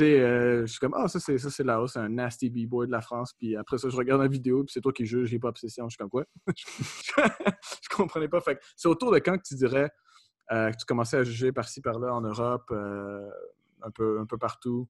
Euh, 0.00 0.62
je 0.62 0.66
suis 0.66 0.78
comme, 0.78 0.94
ah, 0.94 1.08
ça, 1.08 1.20
c'est, 1.20 1.38
ça, 1.38 1.50
c'est 1.50 1.98
un 1.98 2.08
nasty 2.08 2.50
b-boy 2.50 2.86
de 2.86 2.92
la 2.92 3.00
France. 3.00 3.32
Puis 3.38 3.56
après 3.56 3.78
ça, 3.78 3.88
je 3.88 3.96
regarde 3.96 4.20
la 4.20 4.28
vidéo, 4.28 4.64
puis 4.64 4.72
c'est 4.72 4.80
toi 4.80 4.92
qui 4.92 5.06
juge, 5.06 5.28
j'ai 5.28 5.38
pas 5.38 5.48
obsession. 5.48 5.88
Je 5.88 5.94
suis 5.94 5.98
comme, 5.98 6.10
quoi? 6.10 6.24
je 6.46 7.88
comprenais 7.90 8.28
pas. 8.28 8.40
Fait 8.40 8.58
c'est 8.76 8.88
autour 8.88 9.12
de 9.12 9.18
quand 9.18 9.36
que 9.36 9.42
tu 9.46 9.54
dirais, 9.54 9.90
euh, 10.52 10.70
que 10.70 10.76
tu 10.76 10.84
commençais 10.86 11.18
à 11.18 11.24
juger 11.24 11.52
par-ci, 11.52 11.80
par-là 11.80 12.14
en 12.14 12.20
Europe, 12.20 12.66
euh, 12.70 13.28
un, 13.82 13.90
peu, 13.90 14.20
un 14.20 14.26
peu 14.26 14.38
partout? 14.38 14.88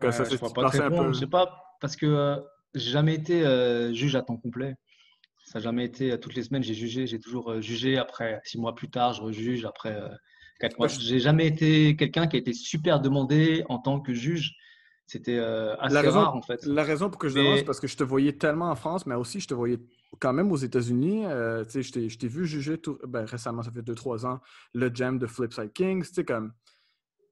Que 0.00 0.10
ça, 0.10 0.24
je 0.24 0.36
pas 0.36 0.68
très 0.68 0.90
bon. 0.90 1.12
Je 1.12 1.20
sais 1.20 1.26
pas, 1.26 1.62
parce 1.80 1.96
que 1.96 2.40
j'ai 2.74 2.90
jamais 2.90 3.14
été 3.14 3.94
juge 3.94 4.16
à 4.16 4.22
temps 4.22 4.36
complet. 4.36 4.74
Ça 5.44 5.60
n'a 5.60 5.62
jamais 5.62 5.84
été 5.84 6.18
toutes 6.18 6.34
les 6.34 6.42
semaines, 6.42 6.64
j'ai 6.64 6.74
jugé. 6.74 7.06
J'ai 7.06 7.20
toujours 7.20 7.60
jugé. 7.62 7.96
Après, 7.96 8.40
six 8.42 8.58
mois 8.58 8.74
plus 8.74 8.90
tard, 8.90 9.12
je 9.12 9.22
rejuge. 9.22 9.64
Après 9.64 9.96
quatre 10.60 10.78
mois. 10.78 10.88
J'ai 10.88 11.20
jamais 11.20 11.46
été 11.46 11.96
quelqu'un 11.96 12.26
qui 12.26 12.36
a 12.36 12.38
été 12.38 12.52
super 12.52 13.00
demandé 13.00 13.64
en 13.68 13.78
tant 13.78 14.00
que 14.00 14.14
juge. 14.14 14.56
C'était 15.06 15.38
assez 15.38 15.94
la 15.94 16.00
raison, 16.00 16.20
rare, 16.20 16.36
en 16.36 16.42
fait. 16.42 16.64
La 16.66 16.82
raison 16.82 17.08
pour 17.10 17.18
que 17.18 17.28
je 17.28 17.36
demande, 17.36 17.58
c'est 17.58 17.64
parce 17.64 17.78
que 17.78 17.86
je 17.86 17.96
te 17.96 18.02
voyais 18.02 18.32
tellement 18.32 18.70
en 18.70 18.74
France, 18.74 19.06
mais 19.06 19.14
aussi 19.14 19.38
je 19.38 19.46
te 19.46 19.54
voyais 19.54 19.78
quand 20.18 20.32
même 20.32 20.50
aux 20.52 20.56
États-Unis. 20.56 21.24
Euh, 21.26 21.64
je 21.64 22.16
t'ai 22.16 22.28
vu 22.28 22.46
juger 22.46 22.78
tout, 22.78 22.98
ben, 23.06 23.24
récemment, 23.24 23.62
ça 23.62 23.70
fait 23.70 23.82
2-3 23.82 24.26
ans, 24.26 24.40
le 24.74 24.90
jam 24.92 25.18
de 25.18 25.26
Flipside 25.26 25.72
Kings. 25.72 26.24
Comme, 26.26 26.52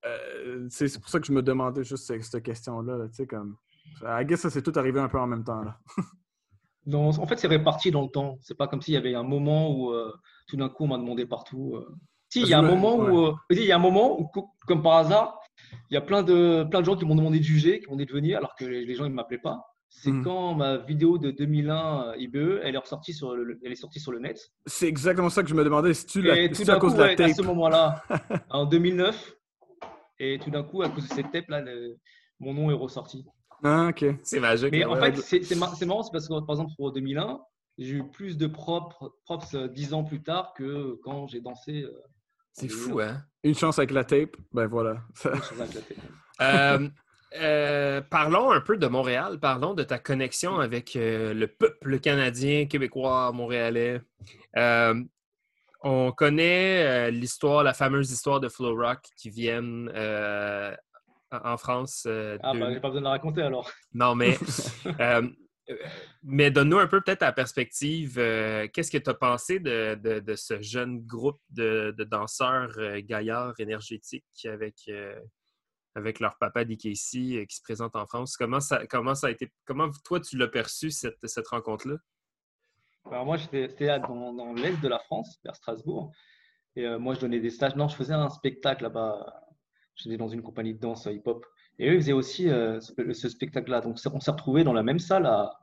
euh, 0.04 0.66
c'est 0.70 1.00
pour 1.00 1.08
ça 1.08 1.20
que 1.20 1.26
je 1.26 1.32
me 1.32 1.42
demandais 1.42 1.84
juste 1.84 2.06
cette, 2.06 2.42
question-là. 2.42 2.96
Là, 2.96 3.26
comme, 3.26 3.56
I 4.02 4.24
guess 4.24 4.40
ça 4.40 4.50
c'est 4.50 4.62
tout 4.62 4.72
arrivé 4.76 5.00
un 5.00 5.08
peu 5.08 5.18
en 5.18 5.26
même 5.26 5.44
temps. 5.44 5.62
Là. 5.62 5.78
non, 6.86 7.08
en 7.08 7.26
fait, 7.26 7.38
c'est 7.38 7.48
réparti 7.48 7.90
dans 7.90 8.02
le 8.02 8.10
temps. 8.10 8.38
C'est 8.42 8.56
pas 8.56 8.68
comme 8.68 8.82
s'il 8.82 8.94
y 8.94 8.98
avait 8.98 9.14
un 9.14 9.22
moment 9.22 9.70
où 9.70 9.92
euh, 9.92 10.12
tout 10.46 10.56
d'un 10.56 10.68
coup 10.68 10.84
on 10.84 10.88
m'a 10.88 10.98
demandé 10.98 11.26
partout. 11.26 11.76
Si, 12.34 12.40
il 12.40 12.48
y 12.48 12.52
a 12.52 12.58
un 12.58 12.62
moment 12.62 12.98
où, 12.98 13.32
il 13.50 13.62
y 13.62 13.70
a 13.70 13.76
un 13.76 13.78
moment 13.78 14.20
où, 14.20 14.28
comme 14.66 14.82
par 14.82 14.94
hasard, 14.94 15.40
il 15.88 15.94
y 15.94 15.96
a 15.96 16.00
plein 16.00 16.24
de, 16.24 16.66
plein 16.68 16.80
de 16.80 16.84
gens 16.84 16.96
qui 16.96 17.04
m'ont 17.04 17.14
demandé 17.14 17.38
de 17.38 17.44
juger, 17.44 17.78
qui 17.78 17.88
m'ont 17.88 17.94
dit 17.94 18.06
de 18.06 18.12
venir, 18.12 18.38
alors 18.38 18.56
que 18.56 18.64
les 18.64 18.94
gens 18.96 19.04
ne 19.04 19.14
m'appelaient 19.14 19.38
pas. 19.38 19.62
C'est 19.88 20.10
hmm. 20.10 20.24
quand 20.24 20.54
ma 20.56 20.78
vidéo 20.78 21.16
de 21.16 21.30
2001 21.30 22.08
euh, 22.08 22.16
IBE, 22.16 22.58
elle 22.64 22.74
est 22.74 22.78
ressortie 22.78 23.12
sur 23.12 23.36
le, 23.36 23.56
elle 23.62 23.70
est 23.70 23.76
sortie 23.76 24.00
sur 24.00 24.10
le 24.10 24.18
net. 24.18 24.50
C'est 24.66 24.88
exactement 24.88 25.30
ça 25.30 25.44
que 25.44 25.48
je 25.48 25.54
me 25.54 25.62
demandais. 25.62 25.94
Si 25.94 26.06
tu 26.06 26.22
l'as 26.22 26.34
à 26.34 26.78
cause 26.80 26.96
de 26.96 27.02
la 27.04 27.14
tape. 27.14 27.30
À 27.30 27.34
ce 27.34 27.42
moment-là, 27.42 28.02
en 28.50 28.66
2009, 28.66 29.36
et 30.18 30.40
tout 30.42 30.50
d'un 30.50 30.64
coup, 30.64 30.82
à 30.82 30.88
cause 30.88 31.08
de 31.08 31.14
cette 31.14 31.30
tape 31.30 31.48
là, 31.50 31.62
mon 32.40 32.52
nom 32.52 32.68
est 32.72 32.74
ressorti. 32.74 33.24
Ah, 33.62 33.90
ok. 33.90 34.04
C'est 34.24 34.40
magique. 34.40 34.72
Mais 34.72 34.84
en 34.84 34.96
fait, 34.96 35.16
c'est 35.18 35.54
marrant, 35.54 36.02
c'est 36.02 36.10
parce 36.10 36.26
que 36.26 36.44
par 36.44 36.56
exemple 36.56 36.72
pour 36.76 36.90
2001, 36.90 37.38
j'ai 37.78 37.94
eu 37.94 38.10
plus 38.10 38.36
de 38.36 38.48
props, 38.48 38.96
props 39.24 39.54
10 39.54 39.92
euh, 39.92 39.94
ans 39.94 40.02
plus 40.02 40.24
tard 40.24 40.52
que 40.54 40.98
quand 41.04 41.28
j'ai 41.28 41.40
dansé. 41.40 41.86
Euh, 42.54 42.60
c'est 42.60 42.68
fou, 42.68 43.00
hein? 43.00 43.22
Une 43.42 43.54
chance 43.54 43.78
avec 43.78 43.90
la 43.90 44.04
tape, 44.04 44.36
ben 44.52 44.66
voilà. 44.66 45.02
Une 45.24 45.34
chance 45.34 45.52
avec 45.60 45.74
la 45.74 45.80
tape. 45.80 46.92
Euh, 47.36 48.00
parlons 48.00 48.52
un 48.52 48.60
peu 48.60 48.76
de 48.76 48.86
Montréal. 48.86 49.40
Parlons 49.40 49.74
de 49.74 49.82
ta 49.82 49.98
connexion 49.98 50.60
avec 50.60 50.94
euh, 50.94 51.34
le 51.34 51.48
peuple 51.48 51.98
canadien, 51.98 52.66
québécois, 52.66 53.32
montréalais. 53.32 54.00
Euh, 54.56 55.02
on 55.82 56.12
connaît 56.12 57.10
l'histoire, 57.10 57.64
la 57.64 57.74
fameuse 57.74 58.12
histoire 58.12 58.38
de 58.38 58.48
Flow 58.48 58.76
Rock 58.76 59.00
qui 59.16 59.30
viennent 59.30 59.90
en 61.32 61.56
France. 61.56 62.06
ah, 62.06 62.52
ben, 62.54 62.72
j'ai 62.72 62.80
pas 62.80 62.88
besoin 62.88 63.00
de 63.00 63.04
la 63.06 63.10
raconter 63.10 63.42
alors. 63.42 63.68
Non, 63.92 64.14
mais. 64.14 64.38
mais 66.22 66.50
donne-nous 66.50 66.78
un 66.78 66.86
peu 66.86 67.00
peut-être 67.00 67.20
ta 67.20 67.32
perspective. 67.32 68.14
Qu'est-ce 68.16 68.90
que 68.90 68.98
tu 68.98 69.10
as 69.10 69.14
pensé 69.14 69.60
de, 69.60 70.34
ce 70.36 70.60
jeune 70.60 71.00
groupe 71.00 71.40
de, 71.50 71.94
de 71.96 72.04
danseurs 72.04 72.72
gaillards 73.02 73.58
énergétiques 73.58 74.46
avec 74.46 74.88
avec 75.94 76.20
leur 76.20 76.36
papa 76.38 76.60
euh, 76.62 76.64
qui 76.64 76.96
se 76.96 77.62
présente 77.62 77.96
en 77.96 78.06
France? 78.06 78.36
Comment 78.36 78.60
ça, 78.60 78.86
comment 78.86 79.14
ça 79.14 79.28
a 79.28 79.30
été, 79.30 79.52
comment 79.64 79.88
toi 80.04 80.20
tu 80.20 80.36
l'as 80.36 80.48
perçu 80.48 80.90
cette, 80.90 81.24
cette 81.26 81.48
rencontre-là? 81.48 81.96
Alors 83.06 83.26
moi, 83.26 83.36
j'étais 83.36 83.68
dans, 84.00 84.32
dans 84.32 84.52
l'est 84.54 84.80
de 84.80 84.88
la 84.88 84.98
France, 84.98 85.38
vers 85.44 85.54
Strasbourg. 85.54 86.10
Et 86.76 86.86
euh, 86.86 86.98
moi, 86.98 87.14
je 87.14 87.20
donnais 87.20 87.40
des 87.40 87.50
stages. 87.50 87.76
Non, 87.76 87.88
je 87.88 87.96
faisais 87.96 88.14
un 88.14 88.30
spectacle 88.30 88.82
là-bas. 88.82 89.42
J'étais 89.96 90.16
dans 90.16 90.28
une 90.28 90.42
compagnie 90.42 90.74
de 90.74 90.80
danse 90.80 91.06
hip-hop. 91.06 91.46
Et 91.78 91.88
eux, 91.88 91.94
ils 91.94 92.00
faisaient 92.00 92.12
aussi 92.12 92.48
euh, 92.48 92.80
ce, 92.80 93.28
spectacle-là. 93.28 93.80
Donc, 93.80 93.98
on 94.12 94.20
s'est 94.20 94.30
retrouvés 94.30 94.64
dans 94.64 94.72
la 94.72 94.82
même 94.82 94.98
salle 94.98 95.26
à, 95.26 95.58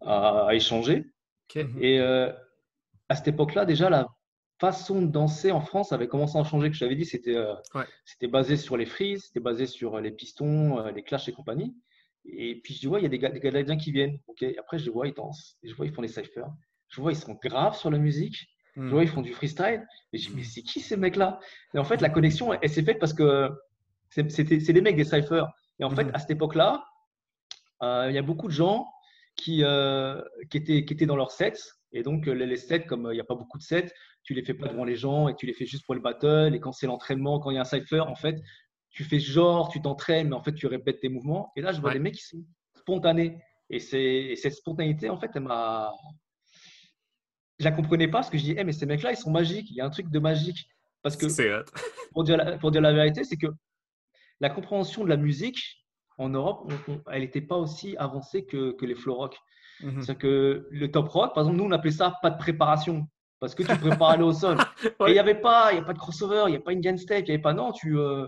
à, 0.00 0.48
échanger. 0.52 1.06
Et 1.80 2.00
à 2.00 3.14
cette 3.14 3.28
époque-là, 3.28 3.66
déjà, 3.66 3.90
la 3.90 4.08
façon 4.62 5.02
de 5.02 5.08
danser 5.08 5.50
en 5.50 5.60
France 5.60 5.90
avait 5.90 6.06
commencé 6.06 6.38
à 6.38 6.44
changer, 6.44 6.68
que 6.68 6.76
je 6.76 6.80
t'avais 6.80 6.94
dit, 6.94 7.04
c'était 7.04 7.34
euh, 7.34 7.54
basé 8.30 8.56
sur 8.56 8.76
les 8.76 8.86
frises, 8.86 9.24
c'était 9.24 9.40
basé 9.40 9.66
sur 9.66 9.96
euh, 9.96 10.00
les 10.00 10.12
pistons, 10.12 10.78
euh, 10.78 10.92
les 10.92 11.02
clashs 11.02 11.28
et 11.28 11.32
compagnie. 11.32 11.74
Et 12.24 12.60
puis 12.62 12.74
je 12.74 12.78
dis, 12.78 12.86
ouais, 12.86 13.00
il 13.00 13.02
y 13.02 13.06
a 13.06 13.08
des, 13.08 13.18
gars, 13.18 13.30
des 13.30 13.40
Canadiens 13.40 13.76
qui 13.76 13.90
viennent. 13.90 14.20
ok 14.28 14.44
Après, 14.60 14.78
je 14.78 14.88
vois, 14.88 15.08
ils 15.08 15.14
dansent. 15.14 15.56
Et 15.64 15.68
je 15.68 15.74
vois, 15.74 15.84
ils 15.86 15.92
font 15.92 16.02
des 16.02 16.06
cyphers. 16.06 16.48
Je 16.88 17.00
vois, 17.00 17.10
ils 17.10 17.16
sont 17.16 17.36
graves 17.42 17.76
sur 17.76 17.90
la 17.90 17.98
musique. 17.98 18.36
Je 18.76 18.82
hmm. 18.82 18.90
vois, 18.90 19.02
ils 19.02 19.08
font 19.08 19.22
du 19.22 19.32
freestyle. 19.32 19.84
Et 20.12 20.18
je 20.18 20.28
dis, 20.28 20.36
mais 20.36 20.44
c'est 20.44 20.62
qui 20.62 20.78
ces 20.78 20.96
mecs-là? 20.96 21.40
Et 21.74 21.78
en 21.78 21.84
fait, 21.84 22.00
la 22.00 22.08
connexion, 22.08 22.52
elle, 22.52 22.70
s'est 22.70 22.84
faite 22.84 23.00
parce 23.00 23.14
que 23.14 23.50
c'est 24.14 24.72
des 24.72 24.80
mecs 24.80 24.96
des 24.96 25.04
cyphers. 25.04 25.48
Et 25.78 25.84
en 25.84 25.90
fait, 25.90 26.04
hmm. 26.04 26.14
à 26.14 26.18
cette 26.18 26.30
époque-là, 26.30 26.84
il 27.82 28.12
y 28.12 28.18
a 28.18 28.22
beaucoup 28.22 28.46
de 28.46 28.52
gens 28.52 28.86
qui, 29.36 29.64
qui, 30.50 30.56
étaient, 30.56 30.84
qui 30.84 30.94
étaient 30.94 31.06
dans 31.06 31.16
leurs 31.16 31.32
sets. 31.32 31.58
Et 31.92 32.02
donc, 32.02 32.26
les, 32.26 32.46
les 32.46 32.56
sets, 32.56 32.84
comme 32.84 33.08
il 33.10 33.14
n'y 33.14 33.20
a 33.20 33.24
pas 33.24 33.34
beaucoup 33.34 33.58
de 33.58 33.62
sets, 33.62 33.92
tu 34.22 34.34
les 34.34 34.42
fais 34.42 34.54
pas 34.54 34.68
devant 34.68 34.84
les 34.84 34.96
gens 34.96 35.28
et 35.28 35.34
tu 35.34 35.46
les 35.46 35.52
fais 35.52 35.66
juste 35.66 35.84
pour 35.84 35.94
le 35.94 36.00
battle. 36.00 36.52
Et 36.54 36.60
quand 36.60 36.72
c'est 36.72 36.86
l'entraînement, 36.86 37.40
quand 37.40 37.50
il 37.50 37.54
y 37.54 37.58
a 37.58 37.62
un 37.62 37.64
cypher, 37.64 38.00
en 38.00 38.14
fait, 38.14 38.40
tu 38.90 39.04
fais 39.04 39.18
genre, 39.18 39.70
tu 39.70 39.80
t'entraînes, 39.80 40.28
mais 40.28 40.34
en 40.34 40.42
fait, 40.42 40.54
tu 40.54 40.66
répètes 40.66 41.00
tes 41.00 41.08
mouvements. 41.08 41.52
Et 41.56 41.60
là, 41.60 41.72
je 41.72 41.80
vois 41.80 41.92
des 41.92 41.98
mecs 41.98 42.14
qui 42.14 42.24
sont 42.24 42.44
spontanés. 42.76 43.38
Et, 43.70 43.78
cette 43.80 44.54
spontanéité, 44.54 45.08
en 45.08 45.18
fait, 45.18 45.30
elle 45.34 45.42
m'a. 45.42 45.92
Je 47.58 47.64
la 47.64 47.72
comprenais 47.72 48.06
pas 48.06 48.18
parce 48.18 48.30
que 48.30 48.38
je 48.38 48.42
dis, 48.42 48.50
hey, 48.52 48.64
mais 48.64 48.72
ces 48.72 48.86
mecs-là, 48.86 49.12
ils 49.12 49.16
sont 49.16 49.30
magiques. 49.30 49.70
Il 49.70 49.76
y 49.76 49.80
a 49.80 49.86
un 49.86 49.90
truc 49.90 50.10
de 50.10 50.18
magique. 50.18 50.68
Parce 51.02 51.16
que, 51.16 51.26
pour 52.12 52.24
dire, 52.24 52.36
la, 52.36 52.58
pour 52.58 52.70
dire 52.70 52.80
la 52.80 52.92
vérité, 52.92 53.24
c'est 53.24 53.36
que 53.36 53.46
la 54.42 54.50
compréhension 54.50 55.04
de 55.04 55.08
la 55.08 55.16
musique, 55.16 55.86
en 56.18 56.28
Europe, 56.28 56.70
elle 57.10 57.22
n'était 57.22 57.40
pas 57.40 57.56
aussi 57.56 57.96
avancée 57.96 58.44
que, 58.44 58.72
que 58.72 58.84
les 58.84 58.94
flow 58.94 59.14
rock. 59.14 59.38
Mhm. 59.80 60.02
C'est-à-dire 60.02 60.18
que 60.18 60.68
le 60.70 60.90
top 60.90 61.08
rock, 61.08 61.34
par 61.34 61.44
exemple, 61.44 61.58
nous, 61.58 61.64
on 61.64 61.70
appelait 61.70 61.92
ça 61.92 62.18
pas 62.20 62.30
de 62.30 62.36
préparation. 62.36 63.06
Parce 63.40 63.54
que 63.54 63.62
tu 63.62 63.68
prépares 63.78 64.10
aller 64.10 64.24
au 64.24 64.32
sol. 64.32 64.58
Et 64.84 64.88
il 65.08 65.12
n'y 65.12 65.18
avait 65.18 65.40
pas, 65.40 65.72
il 65.72 65.78
a 65.78 65.82
pas 65.82 65.94
de 65.94 65.98
crossover, 65.98 66.44
il 66.48 66.50
n'y 66.50 66.56
a 66.56 66.60
pas 66.60 66.72
une 66.72 66.78
Indian 66.78 66.96
step, 66.96 67.20
il 67.20 67.24
n'y 67.24 67.34
avait 67.34 67.42
pas, 67.42 67.54
non, 67.54 67.72
tu, 67.72 67.98
euh, 67.98 68.26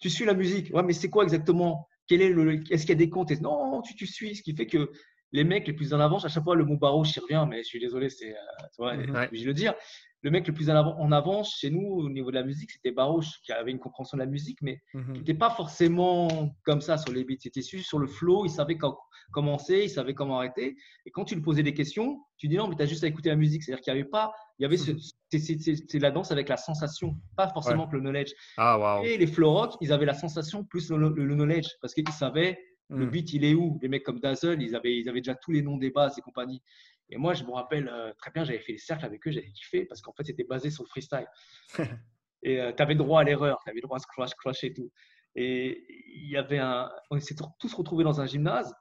tu 0.00 0.10
suis 0.10 0.24
la 0.24 0.34
musique. 0.34 0.74
Ouais, 0.74 0.82
mais 0.82 0.92
c'est 0.92 1.10
quoi 1.10 1.22
exactement? 1.22 1.88
Quel 2.08 2.22
est 2.22 2.30
le, 2.30 2.60
Est-ce 2.72 2.82
qu'il 2.82 2.90
y 2.90 2.92
a 2.92 3.04
des 3.04 3.08
comptes 3.08 3.30
Non, 3.40 3.82
tu, 3.82 3.94
tu 3.94 4.06
suis. 4.06 4.36
Ce 4.36 4.42
qui 4.42 4.54
fait 4.54 4.66
que 4.66 4.90
les 5.30 5.44
mecs 5.44 5.66
les 5.66 5.72
plus 5.72 5.94
en 5.94 6.00
avant, 6.00 6.18
à 6.18 6.28
chaque 6.28 6.44
fois 6.44 6.56
le 6.56 6.64
mot 6.64 6.76
barreau, 6.76 7.04
j'y 7.04 7.18
reviens, 7.20 7.46
mais 7.46 7.58
je 7.58 7.68
suis 7.68 7.80
désolé, 7.80 8.10
c'est, 8.10 8.34
euh, 8.80 8.94
mhm. 8.94 9.28
je 9.32 9.38
vais 9.38 9.44
le 9.44 9.54
dire 9.54 9.74
le 10.22 10.30
mec 10.30 10.46
le 10.46 10.54
plus 10.54 10.70
en, 10.70 11.12
avance 11.12 11.56
chez 11.58 11.70
nous 11.70 11.84
au 11.84 12.08
niveau 12.08 12.30
de 12.30 12.36
la 12.36 12.44
musique, 12.44 12.70
c'était 12.70 12.92
Barouche, 12.92 13.40
qui 13.44 13.52
avait 13.52 13.72
une 13.72 13.80
compréhension 13.80 14.16
de 14.16 14.22
la 14.22 14.28
musique, 14.28 14.58
mais 14.62 14.80
mhm. 14.94 15.12
qui 15.12 15.18
n'était 15.18 15.34
pas 15.34 15.50
forcément 15.50 16.54
comme 16.64 16.80
ça 16.80 16.96
sur 16.96 17.12
les 17.12 17.24
beats. 17.24 17.40
C'était 17.40 17.60
sur 17.60 17.98
le 17.98 18.06
flow, 18.06 18.44
il 18.44 18.50
savait 18.50 18.76
quand 18.76 18.96
commencer, 19.32 19.82
il 19.84 19.90
savait 19.90 20.14
comment 20.14 20.38
arrêter. 20.38 20.76
Et 21.06 21.10
quand 21.10 21.24
tu 21.24 21.34
lui 21.34 21.42
posais 21.42 21.64
des 21.64 21.74
questions, 21.74 22.20
tu 22.36 22.46
dis 22.46 22.56
non, 22.56 22.68
mais 22.68 22.76
tu 22.76 22.82
as 22.82 22.86
juste 22.86 23.02
à 23.02 23.08
écouter 23.08 23.30
la 23.30 23.36
musique. 23.36 23.64
C'est-à-dire 23.64 23.82
qu'il 23.82 23.92
n'y 23.92 24.00
avait 24.00 24.08
pas, 24.08 24.32
il 24.58 24.62
y 24.62 24.66
avait 24.66 24.76
c'est 24.76 25.98
la 25.98 26.10
danse 26.12 26.30
avec 26.30 26.48
la 26.48 26.56
sensation, 26.56 27.16
pas 27.36 27.48
forcément 27.48 27.88
que 27.88 27.96
le 27.96 28.02
knowledge. 28.02 28.32
Ah, 28.58 29.00
Et 29.04 29.18
les 29.18 29.26
flow 29.26 29.50
rock, 29.52 29.74
ils 29.80 29.92
avaient 29.92 30.06
la 30.06 30.14
sensation 30.14 30.64
plus 30.64 30.90
le, 30.90 31.34
knowledge, 31.34 31.68
parce 31.80 31.94
qu'ils 31.94 32.08
savaient 32.10 32.58
le 32.90 33.06
mhm. 33.06 33.10
beat, 33.10 33.32
il 33.32 33.44
est 33.44 33.54
où 33.54 33.78
Les 33.82 33.88
mecs 33.88 34.02
comme 34.02 34.20
Dazzle, 34.20 34.60
ils 34.60 34.76
avaient, 34.76 34.98
ils 34.98 35.08
avaient 35.08 35.20
déjà 35.20 35.34
tous 35.34 35.50
les 35.50 35.62
noms 35.62 35.78
des 35.78 35.90
bases 35.90 36.18
et 36.18 36.20
compagnie. 36.20 36.62
Et 37.10 37.16
moi, 37.16 37.34
je 37.34 37.44
me 37.44 37.52
rappelle 37.52 37.88
euh, 37.88 38.12
très 38.14 38.30
bien, 38.30 38.44
j'avais 38.44 38.58
fait 38.60 38.72
les 38.72 38.78
cercles 38.78 39.04
avec 39.04 39.26
eux, 39.26 39.30
j'avais 39.30 39.50
kiffé 39.52 39.84
parce 39.84 40.00
qu'en 40.00 40.12
fait, 40.12 40.24
c'était 40.24 40.44
basé 40.44 40.70
sur 40.70 40.84
le 40.84 40.88
freestyle. 40.88 41.26
et 42.42 42.60
euh, 42.60 42.72
tu 42.72 42.82
avais 42.82 42.94
droit 42.94 43.20
à 43.20 43.24
l'erreur, 43.24 43.60
tu 43.64 43.70
avais 43.70 43.80
droit 43.80 43.96
à 43.96 44.00
se 44.00 44.06
crash, 44.06 44.34
crash 44.34 44.64
et 44.64 44.72
tout. 44.72 44.90
Et 45.34 45.84
il 46.14 46.30
y 46.30 46.36
avait 46.36 46.58
un. 46.58 46.90
On 47.10 47.18
s'est 47.20 47.36
tous 47.58 47.74
retrouvés 47.74 48.04
dans 48.04 48.20
un 48.20 48.26
gymnase. 48.26 48.74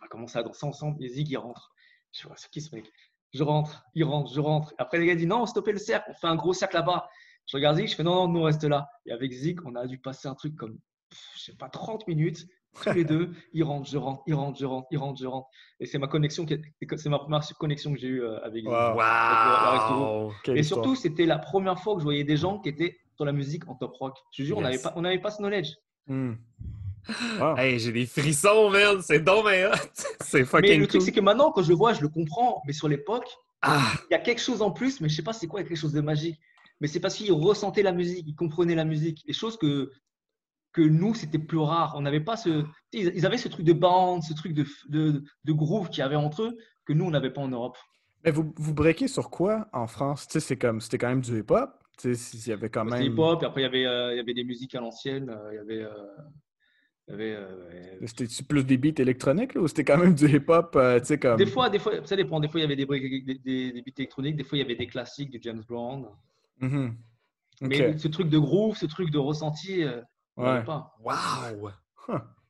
On 0.00 0.06
a 0.06 0.08
commencé 0.08 0.38
à 0.38 0.42
danser 0.42 0.66
ensemble. 0.66 1.02
Et 1.04 1.08
Zig, 1.08 1.28
il 1.28 1.36
rentre. 1.36 1.72
Je 2.12 2.26
vois, 2.26 2.36
c'est 2.36 2.50
qui 2.50 2.60
ce 2.60 2.74
mec? 2.74 2.90
Je 3.32 3.44
rentre, 3.44 3.84
il 3.94 4.04
rentre, 4.04 4.32
je 4.32 4.40
rentre. 4.40 4.74
Après, 4.78 4.98
les 4.98 5.06
gars 5.06 5.14
disent 5.14 5.28
non, 5.28 5.46
stoppez 5.46 5.72
le 5.72 5.78
cercle, 5.78 6.10
on 6.10 6.14
fait 6.14 6.26
un 6.26 6.36
gros 6.36 6.52
cercle 6.52 6.76
là-bas. 6.76 7.08
Je 7.46 7.56
regarde 7.56 7.76
Zig, 7.76 7.88
je 7.88 7.94
fais 7.94 8.02
non, 8.02 8.26
non, 8.26 8.28
nous, 8.28 8.40
on 8.40 8.44
reste 8.44 8.64
là. 8.64 8.88
Et 9.06 9.12
avec 9.12 9.30
Zig, 9.32 9.60
on 9.64 9.74
a 9.76 9.86
dû 9.86 9.98
passer 9.98 10.28
un 10.28 10.34
truc 10.34 10.56
comme, 10.56 10.78
je 11.36 11.42
sais 11.44 11.56
pas, 11.56 11.68
30 11.68 12.06
minutes 12.08 12.46
tous 12.82 12.92
les 12.92 13.04
deux, 13.04 13.30
ils 13.52 13.64
rentrent, 13.64 13.88
je 13.88 13.98
rentre, 13.98 14.22
ils 14.26 14.34
rentrent, 14.34 14.58
je 14.58 14.64
rentre, 14.64 14.86
ils 14.90 14.98
rentrent, 14.98 15.20
je 15.20 15.26
rentre. 15.26 15.48
Et 15.80 15.86
c'est 15.86 15.98
ma 15.98 16.06
connexion, 16.06 16.46
c'est 16.48 17.08
ma 17.08 17.18
première 17.18 17.42
connexion 17.58 17.92
que 17.92 17.98
j'ai 17.98 18.08
eue 18.08 18.22
euh, 18.22 18.44
avec, 18.44 18.64
wow. 18.66 20.32
Et 20.54 20.62
surtout, 20.62 20.94
c'était 20.94 21.26
la 21.26 21.38
première 21.38 21.78
fois 21.80 21.94
que 21.94 22.00
je 22.00 22.04
voyais 22.04 22.24
des 22.24 22.36
gens 22.36 22.58
qui 22.58 22.68
étaient 22.68 22.98
sur 23.16 23.24
la 23.24 23.32
musique 23.32 23.68
en 23.68 23.74
top 23.74 23.94
rock. 23.98 24.16
Je 24.32 24.42
te 24.42 24.46
jure, 24.46 24.58
on 24.58 24.62
n'avait 24.62 24.78
pas, 24.78 24.92
on 24.96 25.02
n'avait 25.02 25.20
pas 25.20 25.30
ce 25.30 25.38
knowledge. 25.38 25.74
Hmm. 26.06 26.34
j'ai 27.58 27.92
des 27.92 28.06
frissons, 28.06 28.70
merde, 28.70 29.00
c'est 29.02 29.20
donc 29.20 29.46
c'est 30.20 30.44
fucking 30.44 30.70
Mais 30.70 30.76
le 30.76 30.86
truc, 30.86 31.02
c'est 31.02 31.12
que 31.12 31.20
maintenant, 31.20 31.50
quand 31.50 31.62
je 31.62 31.70
le 31.70 31.74
vois, 31.74 31.92
je 31.92 32.02
le 32.02 32.08
comprends. 32.08 32.62
Mais 32.66 32.72
sur 32.72 32.88
l'époque, 32.88 33.28
ah. 33.62 33.92
il 34.10 34.12
y 34.12 34.16
a 34.16 34.20
quelque 34.20 34.40
chose 34.40 34.62
en 34.62 34.70
plus, 34.70 35.00
mais 35.00 35.08
je 35.08 35.16
sais 35.16 35.22
pas 35.22 35.32
c'est 35.32 35.46
quoi, 35.46 35.60
il 35.60 35.64
y 35.64 35.66
a 35.66 35.68
quelque 35.68 35.78
chose 35.78 35.92
de 35.92 36.00
magique. 36.00 36.38
Mais 36.80 36.88
c'est 36.88 37.00
parce 37.00 37.14
qu'ils 37.14 37.32
ressentaient 37.32 37.82
la 37.82 37.92
musique, 37.92 38.24
ils 38.26 38.34
comprenaient 38.34 38.74
la 38.74 38.86
musique. 38.86 39.22
Les 39.26 39.34
choses 39.34 39.58
que 39.58 39.90
que 40.72 40.82
nous, 40.82 41.14
c'était 41.14 41.38
plus 41.38 41.58
rare. 41.58 41.94
On 41.96 42.02
n'avait 42.02 42.20
pas 42.20 42.36
ce. 42.36 42.64
Ils 42.92 43.26
avaient 43.26 43.38
ce 43.38 43.48
truc 43.48 43.64
de 43.64 43.72
bande, 43.72 44.22
ce 44.22 44.34
truc 44.34 44.52
de, 44.52 44.64
de, 44.88 45.22
de 45.44 45.52
groove 45.52 45.88
qu'il 45.88 46.00
y 46.00 46.02
avait 46.02 46.16
entre 46.16 46.42
eux 46.42 46.58
que 46.84 46.92
nous, 46.92 47.04
on 47.04 47.10
n'avait 47.10 47.32
pas 47.32 47.40
en 47.40 47.48
Europe. 47.48 47.76
Mais 48.24 48.30
vous, 48.30 48.52
vous 48.56 48.74
breakez 48.74 49.08
sur 49.08 49.30
quoi 49.30 49.68
en 49.72 49.86
France? 49.86 50.26
C'est 50.28 50.56
comme 50.56 50.80
C'était 50.80 50.98
quand 50.98 51.08
même 51.08 51.20
du 51.20 51.38
hip-hop 51.38 51.70
Il 52.04 52.16
y 52.46 52.52
avait 52.52 52.68
quand 52.68 52.84
même. 52.84 53.02
hip-hop, 53.02 53.42
et 53.42 53.46
après, 53.46 53.62
il 53.62 53.64
y, 53.64 53.66
avait, 53.66 53.86
euh, 53.86 54.12
il 54.12 54.16
y 54.16 54.20
avait 54.20 54.34
des 54.34 54.44
musiques 54.44 54.74
à 54.74 54.80
l'ancienne. 54.80 55.30
Euh, 55.30 55.52
il 55.52 55.56
y 55.56 55.58
avait. 55.58 55.82
Euh, 55.82 56.06
c'était 58.06 58.44
plus 58.44 58.64
des 58.64 58.76
beats 58.76 59.02
électroniques 59.02 59.56
ou 59.56 59.66
c'était 59.66 59.84
quand 59.84 59.98
même 59.98 60.14
du 60.14 60.28
hip-hop 60.28 60.78
comme... 61.20 61.38
Des 61.38 61.46
fois, 61.46 61.68
des 61.68 61.80
fois, 61.80 62.04
ça 62.04 62.14
dépend. 62.14 62.38
Des 62.38 62.46
fois, 62.46 62.60
il 62.60 62.62
y 62.62 62.66
avait 62.66 62.76
des, 62.76 62.86
des, 62.86 63.72
des, 63.72 63.82
beats 63.82 63.92
électroniques. 63.98 64.36
Des 64.36 64.44
fois, 64.44 64.58
il 64.58 64.60
y 64.60 64.64
avait 64.64 64.76
des 64.76 64.86
classiques 64.86 65.30
du 65.30 65.40
James 65.42 65.64
Brown. 65.68 66.06
Mm-hmm. 66.60 66.92
Mais 67.62 67.98
ce 67.98 68.06
truc 68.06 68.28
de 68.28 68.38
groove, 68.38 68.76
ce 68.76 68.86
truc 68.86 69.10
de 69.10 69.18
ressenti, 69.18 69.82
Ouais. 70.40 70.64
Wow! 71.00 71.70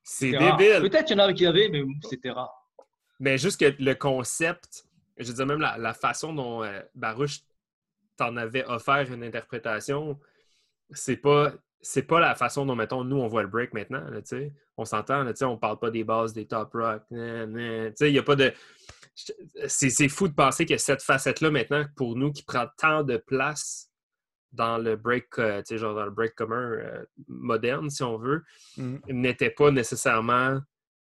C'est 0.02 0.30
débile. 0.30 0.80
Peut-être 0.80 1.06
qu'il 1.06 1.16
y 1.16 1.20
en 1.20 1.24
avait 1.24 1.34
qui 1.34 1.46
avaient, 1.46 1.68
mais 1.68 1.84
c'était 2.08 2.30
rare. 2.30 2.54
Mais 3.18 3.36
juste 3.36 3.60
que 3.60 3.74
le 3.82 3.94
concept, 3.94 4.86
je 5.18 5.28
veux 5.28 5.34
dire 5.34 5.46
même 5.46 5.60
la, 5.60 5.94
façon 5.94 6.32
dont 6.32 6.64
euh, 6.64 6.80
Baruch 6.94 7.40
t'en 8.16 8.36
avait 8.36 8.64
offert 8.64 9.12
une 9.12 9.22
interprétation, 9.22 10.18
c'est 10.90 11.16
pas 11.16 11.52
c'est 11.82 12.02
pas 12.02 12.20
la 12.20 12.34
façon 12.34 12.66
dont, 12.66 12.74
mettons, 12.74 13.04
nous, 13.04 13.16
on 13.16 13.26
voit 13.26 13.42
le 13.42 13.48
break 13.48 13.72
maintenant. 13.72 14.02
Là, 14.10 14.20
on 14.76 14.84
s'entend, 14.84 15.22
là, 15.22 15.32
on 15.42 15.56
parle 15.56 15.78
pas 15.78 15.90
des 15.90 16.04
bases, 16.04 16.32
des 16.32 16.46
top 16.46 16.72
rock. 16.74 17.02
Il 17.10 17.92
y 18.00 18.18
a 18.18 18.22
pas 18.22 18.36
de. 18.36 18.52
C'est 19.66 20.08
fou 20.08 20.28
de 20.28 20.34
penser 20.34 20.66
que 20.66 20.76
cette 20.76 21.02
facette-là, 21.02 21.50
maintenant, 21.50 21.84
pour 21.96 22.16
nous, 22.16 22.32
qui 22.32 22.42
prend 22.42 22.66
tant 22.76 23.02
de 23.02 23.16
place 23.16 23.89
dans 24.52 24.78
le 24.78 24.96
break, 24.96 25.26
euh, 25.38 25.62
genre 25.70 25.94
dans 25.94 26.04
le 26.04 26.10
break 26.10 26.34
commun 26.34 26.72
euh, 26.72 27.04
moderne, 27.28 27.90
si 27.90 28.02
on 28.02 28.18
veut, 28.18 28.42
mmh. 28.76 28.96
n'était 29.08 29.50
pas 29.50 29.70
nécessairement. 29.70 30.60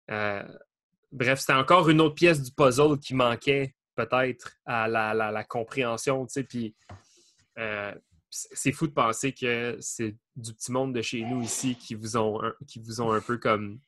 Euh, 0.09 0.43
bref, 1.11 1.39
c'était 1.39 1.53
encore 1.53 1.89
une 1.89 2.01
autre 2.01 2.15
pièce 2.15 2.41
du 2.41 2.51
puzzle 2.51 2.99
qui 2.99 3.15
manquait 3.15 3.75
peut-être 3.95 4.57
à 4.65 4.87
la, 4.87 5.13
la, 5.13 5.43
compréhension, 5.43 6.25
tu 6.25 6.33
sais, 6.33 6.43
puis 6.43 6.75
c'est 8.29 8.71
fou 8.71 8.87
de 8.87 8.93
penser 8.93 9.33
que 9.33 9.77
c'est 9.81 10.15
du 10.35 10.53
petit 10.53 10.71
monde 10.71 10.95
de 10.95 11.01
chez 11.01 11.21
nous 11.23 11.41
ici 11.41 11.75
qui 11.75 11.95
vous 11.95 12.15
ont 12.15 12.41
un, 12.41 12.53
qui 12.65 12.79
vous 12.79 13.01
ont 13.01 13.11
un 13.11 13.19
peu 13.19 13.37
comme 13.37 13.79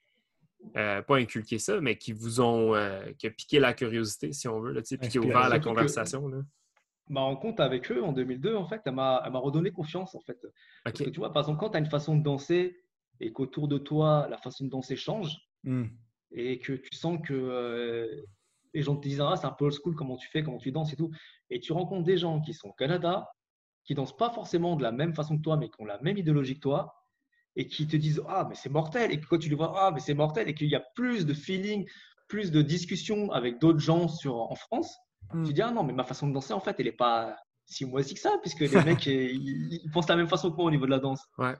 pas 0.73 1.15
inculqué 1.15 1.57
ça, 1.59 1.79
mais 1.79 1.97
qui 1.97 2.11
vous 2.11 2.41
ont 2.41 2.73
qui 3.17 3.27
a 3.27 3.29
piqué 3.29 3.59
la 3.59 3.73
curiosité, 3.73 4.33
si 4.33 4.47
on 4.47 4.59
veut, 4.59 4.73
là, 4.73 4.81
puis 4.81 5.09
qui 5.09 5.17
a 5.17 5.21
ouvert 5.21 5.49
la 5.49 5.59
conversation. 5.59 6.27
Là 6.27 6.39
ma 7.09 7.21
rencontre 7.21 7.61
avec 7.61 7.91
eux 7.91 8.03
en 8.03 8.13
2002, 8.13 8.55
en 8.55 8.65
fait, 8.65 8.81
elle 8.85 8.93
m'a 8.93 9.19
redonné 9.33 9.71
confiance, 9.71 10.15
en 10.15 10.21
fait. 10.21 10.39
Parce 10.83 10.99
que 10.99 11.09
tu 11.09 11.19
vois, 11.19 11.33
par 11.33 11.43
exemple, 11.43 11.59
quand 11.59 11.71
tu 11.71 11.77
as 11.77 11.79
une 11.79 11.89
façon 11.89 12.17
de 12.17 12.23
danser 12.23 12.77
et 13.19 13.31
qu'autour 13.31 13.67
de 13.67 13.77
toi, 13.77 14.27
la 14.29 14.37
façon 14.37 14.65
de 14.65 14.69
danser 14.69 14.95
change, 14.95 15.37
hmm. 15.63 15.85
et 16.31 16.59
que 16.59 16.73
tu 16.73 16.95
sens 16.95 17.19
que 17.25 17.33
euh, 17.33 18.23
les 18.73 18.81
gens 18.81 18.95
te 18.95 19.07
disent, 19.07 19.21
ah, 19.21 19.35
c'est 19.35 19.45
un 19.45 19.51
peu 19.51 19.65
old 19.65 19.73
school, 19.73 19.95
comment 19.95 20.17
tu 20.17 20.29
fais, 20.29 20.43
comment 20.43 20.57
tu 20.57 20.71
danses 20.71 20.93
et 20.93 20.95
tout, 20.95 21.11
et 21.49 21.59
tu 21.59 21.73
rencontres 21.73 22.03
des 22.03 22.17
gens 22.17 22.41
qui 22.41 22.53
sont 22.53 22.69
au 22.69 22.73
Canada, 22.73 23.29
qui 23.83 23.93
dansent 23.93 24.17
pas 24.17 24.29
forcément 24.29 24.75
de 24.75 24.83
la 24.83 24.91
même 24.91 25.13
façon 25.13 25.37
que 25.37 25.41
toi, 25.41 25.57
mais 25.57 25.69
qui 25.69 25.75
ont 25.79 25.85
la 25.85 26.01
même 26.01 26.17
idéologie 26.17 26.55
que 26.55 26.61
toi, 26.61 26.95
et 27.55 27.67
qui 27.67 27.85
te 27.85 27.95
disent, 27.95 28.21
ah, 28.27 28.45
mais 28.49 28.55
c'est 28.55 28.69
mortel, 28.69 29.11
et 29.11 29.19
que 29.19 29.25
quand 29.27 29.37
tu 29.37 29.49
les 29.49 29.55
vois, 29.55 29.73
ah, 29.77 29.91
mais 29.91 29.99
c'est 29.99 30.15
mortel, 30.15 30.49
et 30.49 30.55
qu'il 30.55 30.69
y 30.69 30.75
a 30.75 30.83
plus 30.95 31.25
de 31.25 31.33
feeling, 31.33 31.87
plus 32.27 32.51
de 32.51 32.61
discussion 32.61 33.31
avec 33.31 33.59
d'autres 33.59 33.79
gens 33.79 34.07
sur, 34.07 34.37
en 34.37 34.55
France, 34.55 34.97
Mm. 35.33 35.45
Tu 35.45 35.53
dis, 35.53 35.61
ah 35.61 35.71
non, 35.71 35.83
mais 35.83 35.93
ma 35.93 36.03
façon 36.03 36.27
de 36.27 36.33
danser, 36.33 36.53
en 36.53 36.59
fait, 36.59 36.75
elle 36.79 36.85
n'est 36.85 36.91
pas 36.91 37.35
si 37.65 37.85
moisie 37.85 38.13
que 38.13 38.19
ça, 38.19 38.31
puisque 38.41 38.61
les 38.61 38.83
mecs, 38.83 39.05
ils, 39.05 39.89
pensent 39.93 40.09
la 40.09 40.15
même 40.15 40.27
façon 40.27 40.51
que 40.51 40.57
moi 40.57 40.65
au 40.65 40.71
niveau 40.71 40.85
de 40.85 40.91
la 40.91 40.99
danse. 40.99 41.25
Ouais. 41.37 41.55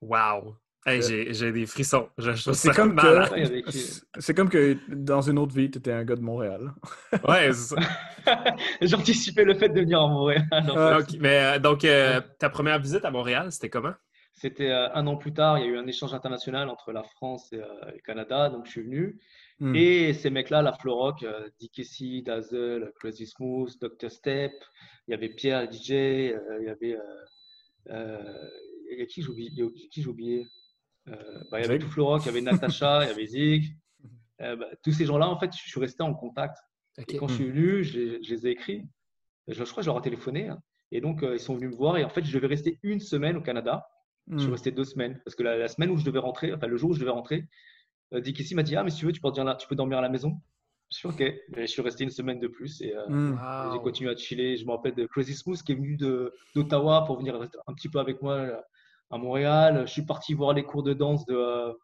Waouh! 0.00 0.56
Hey, 0.86 1.00
j'ai 1.32 1.50
des 1.50 1.64
frissons. 1.64 2.10
C'est 2.52 2.74
comme, 2.74 2.94
que, 2.94 3.70
c'est 4.18 4.34
comme 4.34 4.50
que 4.50 4.76
dans 4.88 5.22
une 5.22 5.38
autre 5.38 5.54
vie, 5.54 5.70
tu 5.70 5.78
étais 5.78 5.92
un 5.92 6.04
gars 6.04 6.16
de 6.16 6.20
Montréal. 6.20 6.74
ouais, 7.26 7.52
c'est 7.54 7.74
ça. 7.74 7.80
J'anticipais 8.82 9.44
le 9.44 9.54
fait 9.54 9.70
de 9.70 9.80
venir 9.80 10.02
à 10.02 10.08
Montréal. 10.08 10.46
mais 11.20 11.56
euh, 11.56 11.58
donc, 11.58 11.86
euh, 11.86 12.20
ta 12.38 12.50
première 12.50 12.78
visite 12.78 13.04
à 13.06 13.10
Montréal, 13.10 13.50
c'était 13.50 13.70
comment? 13.70 13.94
C'était 14.34 14.70
euh, 14.70 14.92
un 14.94 15.06
an 15.06 15.16
plus 15.16 15.32
tard. 15.32 15.58
Il 15.58 15.64
y 15.64 15.68
a 15.68 15.70
eu 15.70 15.78
un 15.78 15.86
échange 15.86 16.12
international 16.12 16.68
entre 16.68 16.92
la 16.92 17.02
France 17.02 17.50
et 17.54 17.56
le 17.56 18.02
Canada. 18.04 18.50
Donc, 18.50 18.66
je 18.66 18.72
suis 18.72 18.82
venu. 18.82 19.18
Hmm. 19.60 19.74
Et 19.74 20.12
ces 20.14 20.30
mecs-là, 20.30 20.62
la 20.62 20.72
Florock, 20.72 21.22
euh, 21.22 21.48
Dick 21.60 21.72
Casey, 21.72 22.22
Dazzle, 22.22 22.92
Crazy 22.98 23.26
Smooth, 23.26 23.78
Dr. 23.80 24.10
Step, 24.10 24.52
il 25.06 25.12
y 25.12 25.14
avait 25.14 25.28
Pierre 25.28 25.70
DJ, 25.70 25.92
euh, 25.92 26.58
il 26.60 26.66
y 26.66 26.68
avait. 26.68 26.98
Euh, 27.90 28.48
il 28.90 28.98
y 28.98 29.02
a 29.02 29.06
qui 29.06 29.22
j'ai 29.22 29.28
oublié, 30.08 30.46
bah, 31.06 31.60
Il 31.60 31.62
y 31.62 31.64
avait 31.64 31.78
tout 31.78 31.88
Florock, 31.88 32.22
il 32.22 32.26
y 32.26 32.28
avait 32.30 32.40
Natacha, 32.40 33.04
il 33.04 33.08
y 33.08 33.10
avait 33.10 33.26
Zig. 33.26 33.64
Bah, 34.40 34.66
tous 34.82 34.92
ces 34.92 35.06
gens-là, 35.06 35.28
en 35.28 35.38
fait, 35.38 35.52
je 35.56 35.62
suis 35.62 35.80
resté 35.80 36.02
en 36.02 36.12
contact. 36.12 36.58
Et 36.98 37.16
quand 37.16 37.28
je 37.28 37.34
suis 37.34 37.46
venu, 37.46 37.84
je, 37.84 38.18
les 38.18 38.46
ai 38.46 38.50
écrits. 38.50 38.84
Je, 39.46 39.62
crois 39.62 39.76
que 39.76 39.82
je 39.82 39.86
leur 39.86 39.98
ai 39.98 40.02
téléphoné. 40.02 40.48
Hein. 40.48 40.60
Et 40.90 41.00
donc, 41.00 41.20
ils 41.22 41.38
sont 41.38 41.54
venus 41.54 41.70
me 41.70 41.76
voir. 41.76 41.96
Et 41.96 42.04
en 42.04 42.10
fait, 42.10 42.24
je 42.24 42.34
devais 42.34 42.48
rester 42.48 42.78
une 42.82 43.00
semaine 43.00 43.36
au 43.36 43.40
Canada. 43.40 43.86
Je 44.28 44.38
suis 44.38 44.48
hmm. 44.48 44.52
resté 44.52 44.70
deux 44.72 44.84
semaines. 44.84 45.18
Parce 45.24 45.36
que 45.36 45.44
la, 45.44 45.56
la, 45.56 45.68
semaine 45.68 45.90
où 45.90 45.96
je 45.96 46.04
devais 46.04 46.18
rentrer, 46.18 46.52
enfin, 46.52 46.66
le 46.66 46.76
jour 46.76 46.90
où 46.90 46.94
je 46.94 47.00
devais 47.00 47.12
rentrer, 47.12 47.46
euh, 48.12 48.20
Dick 48.20 48.38
ici 48.40 48.54
m'a 48.54 48.62
dit 48.62 48.76
Ah, 48.76 48.82
mais 48.82 48.90
si 48.90 48.98
tu 48.98 49.06
veux, 49.06 49.12
tu 49.12 49.20
peux, 49.20 49.30
dormir, 49.30 49.56
tu 49.56 49.66
peux 49.68 49.76
dormir 49.76 49.98
à 49.98 50.02
la 50.02 50.08
maison. 50.08 50.40
Je 50.90 50.98
suis 50.98 51.08
OK. 51.08 51.20
Mais 51.20 51.66
je 51.66 51.66
suis 51.66 51.82
resté 51.82 52.04
une 52.04 52.10
semaine 52.10 52.38
de 52.38 52.46
plus 52.46 52.80
et, 52.82 52.94
euh, 52.94 53.08
hmm. 53.08 53.38
j'ai 53.72 53.78
continué 53.80 54.10
à 54.10 54.16
chiller. 54.16 54.56
Je 54.56 54.64
me 54.64 54.72
rappelle 54.72 54.94
de 54.94 55.06
Crazy 55.06 55.34
Smooth 55.34 55.62
qui 55.62 55.72
est 55.72 55.74
venu 55.74 55.96
d'Ottawa 56.54 57.04
pour 57.06 57.18
venir 57.18 57.40
un 57.66 57.74
petit 57.74 57.88
peu 57.88 57.98
avec 57.98 58.22
moi 58.22 58.34
euh, 58.34 58.60
à 59.10 59.18
Montréal. 59.18 59.84
Je 59.86 59.92
suis 59.92 60.04
parti 60.04 60.34
voir 60.34 60.52
les 60.52 60.62
cours 60.62 60.82
de 60.82 60.92
danse 60.92 61.24
de, 61.26 61.76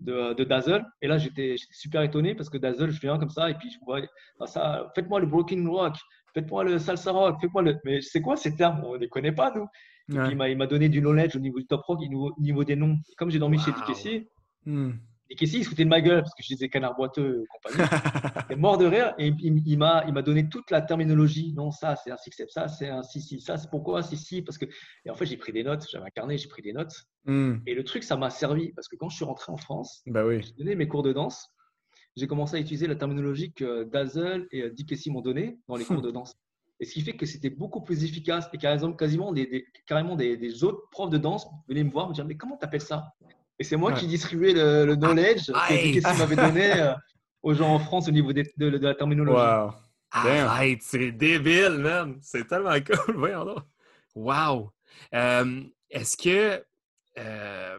de, 0.00 0.34
de 0.34 0.44
Dazzle. 0.44 0.84
Et 1.02 1.06
là, 1.06 1.18
j'étais 1.18 1.56
super 1.70 2.02
étonné 2.02 2.34
parce 2.34 2.50
que 2.50 2.58
Dazzle, 2.58 2.90
je 2.90 3.00
viens 3.00 3.18
comme 3.18 3.30
ça 3.30 3.50
et 3.50 3.54
puis 3.54 3.70
je 3.70 3.78
vois 3.84 4.00
ah, 4.40 4.46
ça. 4.46 4.90
Faites-moi 4.94 5.20
le 5.20 5.26
Broken 5.26 5.68
Rock, 5.68 5.96
faites-moi 6.34 6.64
le 6.64 6.78
Salsa 6.78 7.12
Rock, 7.12 7.36
faites-moi 7.40 7.62
le. 7.62 7.78
Mais 7.84 8.00
c'est 8.00 8.20
quoi 8.20 8.36
ces 8.36 8.56
termes? 8.56 8.82
On 8.84 8.94
ne 8.94 8.98
les 8.98 9.08
connaît 9.08 9.32
pas, 9.32 9.52
nous. 9.54 9.66
Et 10.12 10.28
puis 10.28 10.50
il 10.50 10.56
m'a 10.56 10.66
donné 10.66 10.88
du 10.88 11.00
knowledge 11.00 11.36
au 11.36 11.38
niveau 11.38 11.60
du 11.60 11.66
top 11.66 11.82
rock, 11.82 12.00
au 12.00 12.34
niveau 12.40 12.64
des 12.64 12.74
noms. 12.74 12.98
Comme 13.16 13.30
j'ai 13.30 13.38
dormi 13.38 13.58
chez 13.58 13.70
Dick 13.70 14.26
hmm. 14.66 14.92
Et 15.32 15.36
Casey, 15.36 15.58
il 15.58 15.64
se 15.64 15.68
foutait 15.68 15.84
de 15.84 15.88
ma 15.88 16.00
gueule 16.00 16.22
parce 16.22 16.34
que 16.34 16.42
je 16.42 16.48
disais 16.48 16.68
canard 16.68 16.96
boiteux 16.96 17.44
et 17.44 17.46
compagnie. 17.46 17.88
il 18.50 18.52
est 18.52 18.56
mort 18.56 18.78
de 18.78 18.86
rire 18.86 19.14
et 19.16 19.28
il, 19.28 19.62
il 19.64 19.78
m'a 19.78 20.22
donné 20.22 20.48
toute 20.48 20.70
la 20.72 20.82
terminologie. 20.82 21.52
Non, 21.54 21.70
ça, 21.70 21.94
c'est 21.94 22.10
un 22.10 22.16
six 22.16 22.32
ça, 22.48 22.66
c'est 22.66 22.88
un 22.88 23.04
si, 23.04 23.40
ça, 23.40 23.56
c'est 23.56 23.70
pourquoi, 23.70 24.02
si, 24.02 24.16
si. 24.16 24.42
Parce 24.42 24.58
que... 24.58 24.64
Et 25.04 25.10
en 25.10 25.14
fait, 25.14 25.26
j'ai 25.26 25.36
pris 25.36 25.52
des 25.52 25.62
notes, 25.62 25.86
j'avais 25.88 26.04
un 26.04 26.10
carnet, 26.10 26.36
j'ai 26.36 26.48
pris 26.48 26.62
des 26.62 26.72
notes. 26.72 27.04
Hmm. 27.26 27.58
Et 27.66 27.74
le 27.74 27.84
truc, 27.84 28.02
ça 28.02 28.16
m'a 28.16 28.28
servi 28.28 28.72
parce 28.72 28.88
que 28.88 28.96
quand 28.96 29.08
je 29.08 29.16
suis 29.16 29.24
rentré 29.24 29.52
en 29.52 29.56
France, 29.56 30.02
bah 30.06 30.26
oui. 30.26 30.42
j'ai 30.42 30.52
donné 30.52 30.74
mes 30.74 30.88
cours 30.88 31.04
de 31.04 31.12
danse. 31.12 31.48
J'ai 32.16 32.26
commencé 32.26 32.56
à 32.56 32.60
utiliser 32.60 32.88
la 32.88 32.96
terminologie 32.96 33.52
que 33.52 33.84
Dazzle 33.84 34.48
et 34.50 34.62
euh, 34.62 34.70
Dick 34.70 34.88
Casey 34.88 35.12
m'ont 35.12 35.20
donné 35.20 35.60
dans 35.68 35.76
les 35.76 35.84
cours 35.84 36.02
de 36.02 36.10
danse. 36.10 36.34
Et 36.80 36.86
ce 36.86 36.94
qui 36.94 37.02
fait 37.02 37.12
que 37.12 37.26
c'était 37.26 37.50
beaucoup 37.50 37.82
plus 37.82 38.04
efficace 38.04 38.48
et 38.52 38.58
quasiment 38.58 39.32
des, 39.32 39.66
carrément 39.86 40.16
des, 40.16 40.64
autres 40.64 40.88
profs 40.90 41.10
de 41.10 41.18
danse 41.18 41.46
venaient 41.68 41.84
me 41.84 41.90
voir 41.90 42.08
me 42.08 42.14
dire 42.14 42.24
Mais 42.24 42.36
comment 42.36 42.56
tu 42.56 42.64
appelles 42.64 42.80
ça? 42.80 43.12
Et 43.60 43.64
c'est 43.64 43.76
moi 43.76 43.92
qui 43.92 44.06
distribuais 44.06 44.54
le, 44.54 44.96
knowledge 44.96 45.50
ah, 45.52 45.68
que 45.68 45.74
Dick 45.74 46.02
m'avait 46.02 46.34
donné 46.34 46.80
euh, 46.80 46.94
aux 47.42 47.52
gens 47.52 47.74
en 47.74 47.78
France 47.78 48.08
au 48.08 48.10
niveau 48.10 48.32
de, 48.32 48.42
la 48.58 48.94
terminologie. 48.94 49.36
Wow. 49.36 49.72
Arrête, 50.12 50.80
c'est 50.80 51.12
débile, 51.12 51.76
man. 51.78 52.18
C'est 52.22 52.48
tellement 52.48 52.74
cool. 53.06 53.16
Voyons 53.16 53.44
donc. 53.44 53.58
Wow. 54.14 54.72
Euh, 55.14 55.62
est-ce 55.90 56.16
que. 56.16 56.64
Euh, 57.18 57.78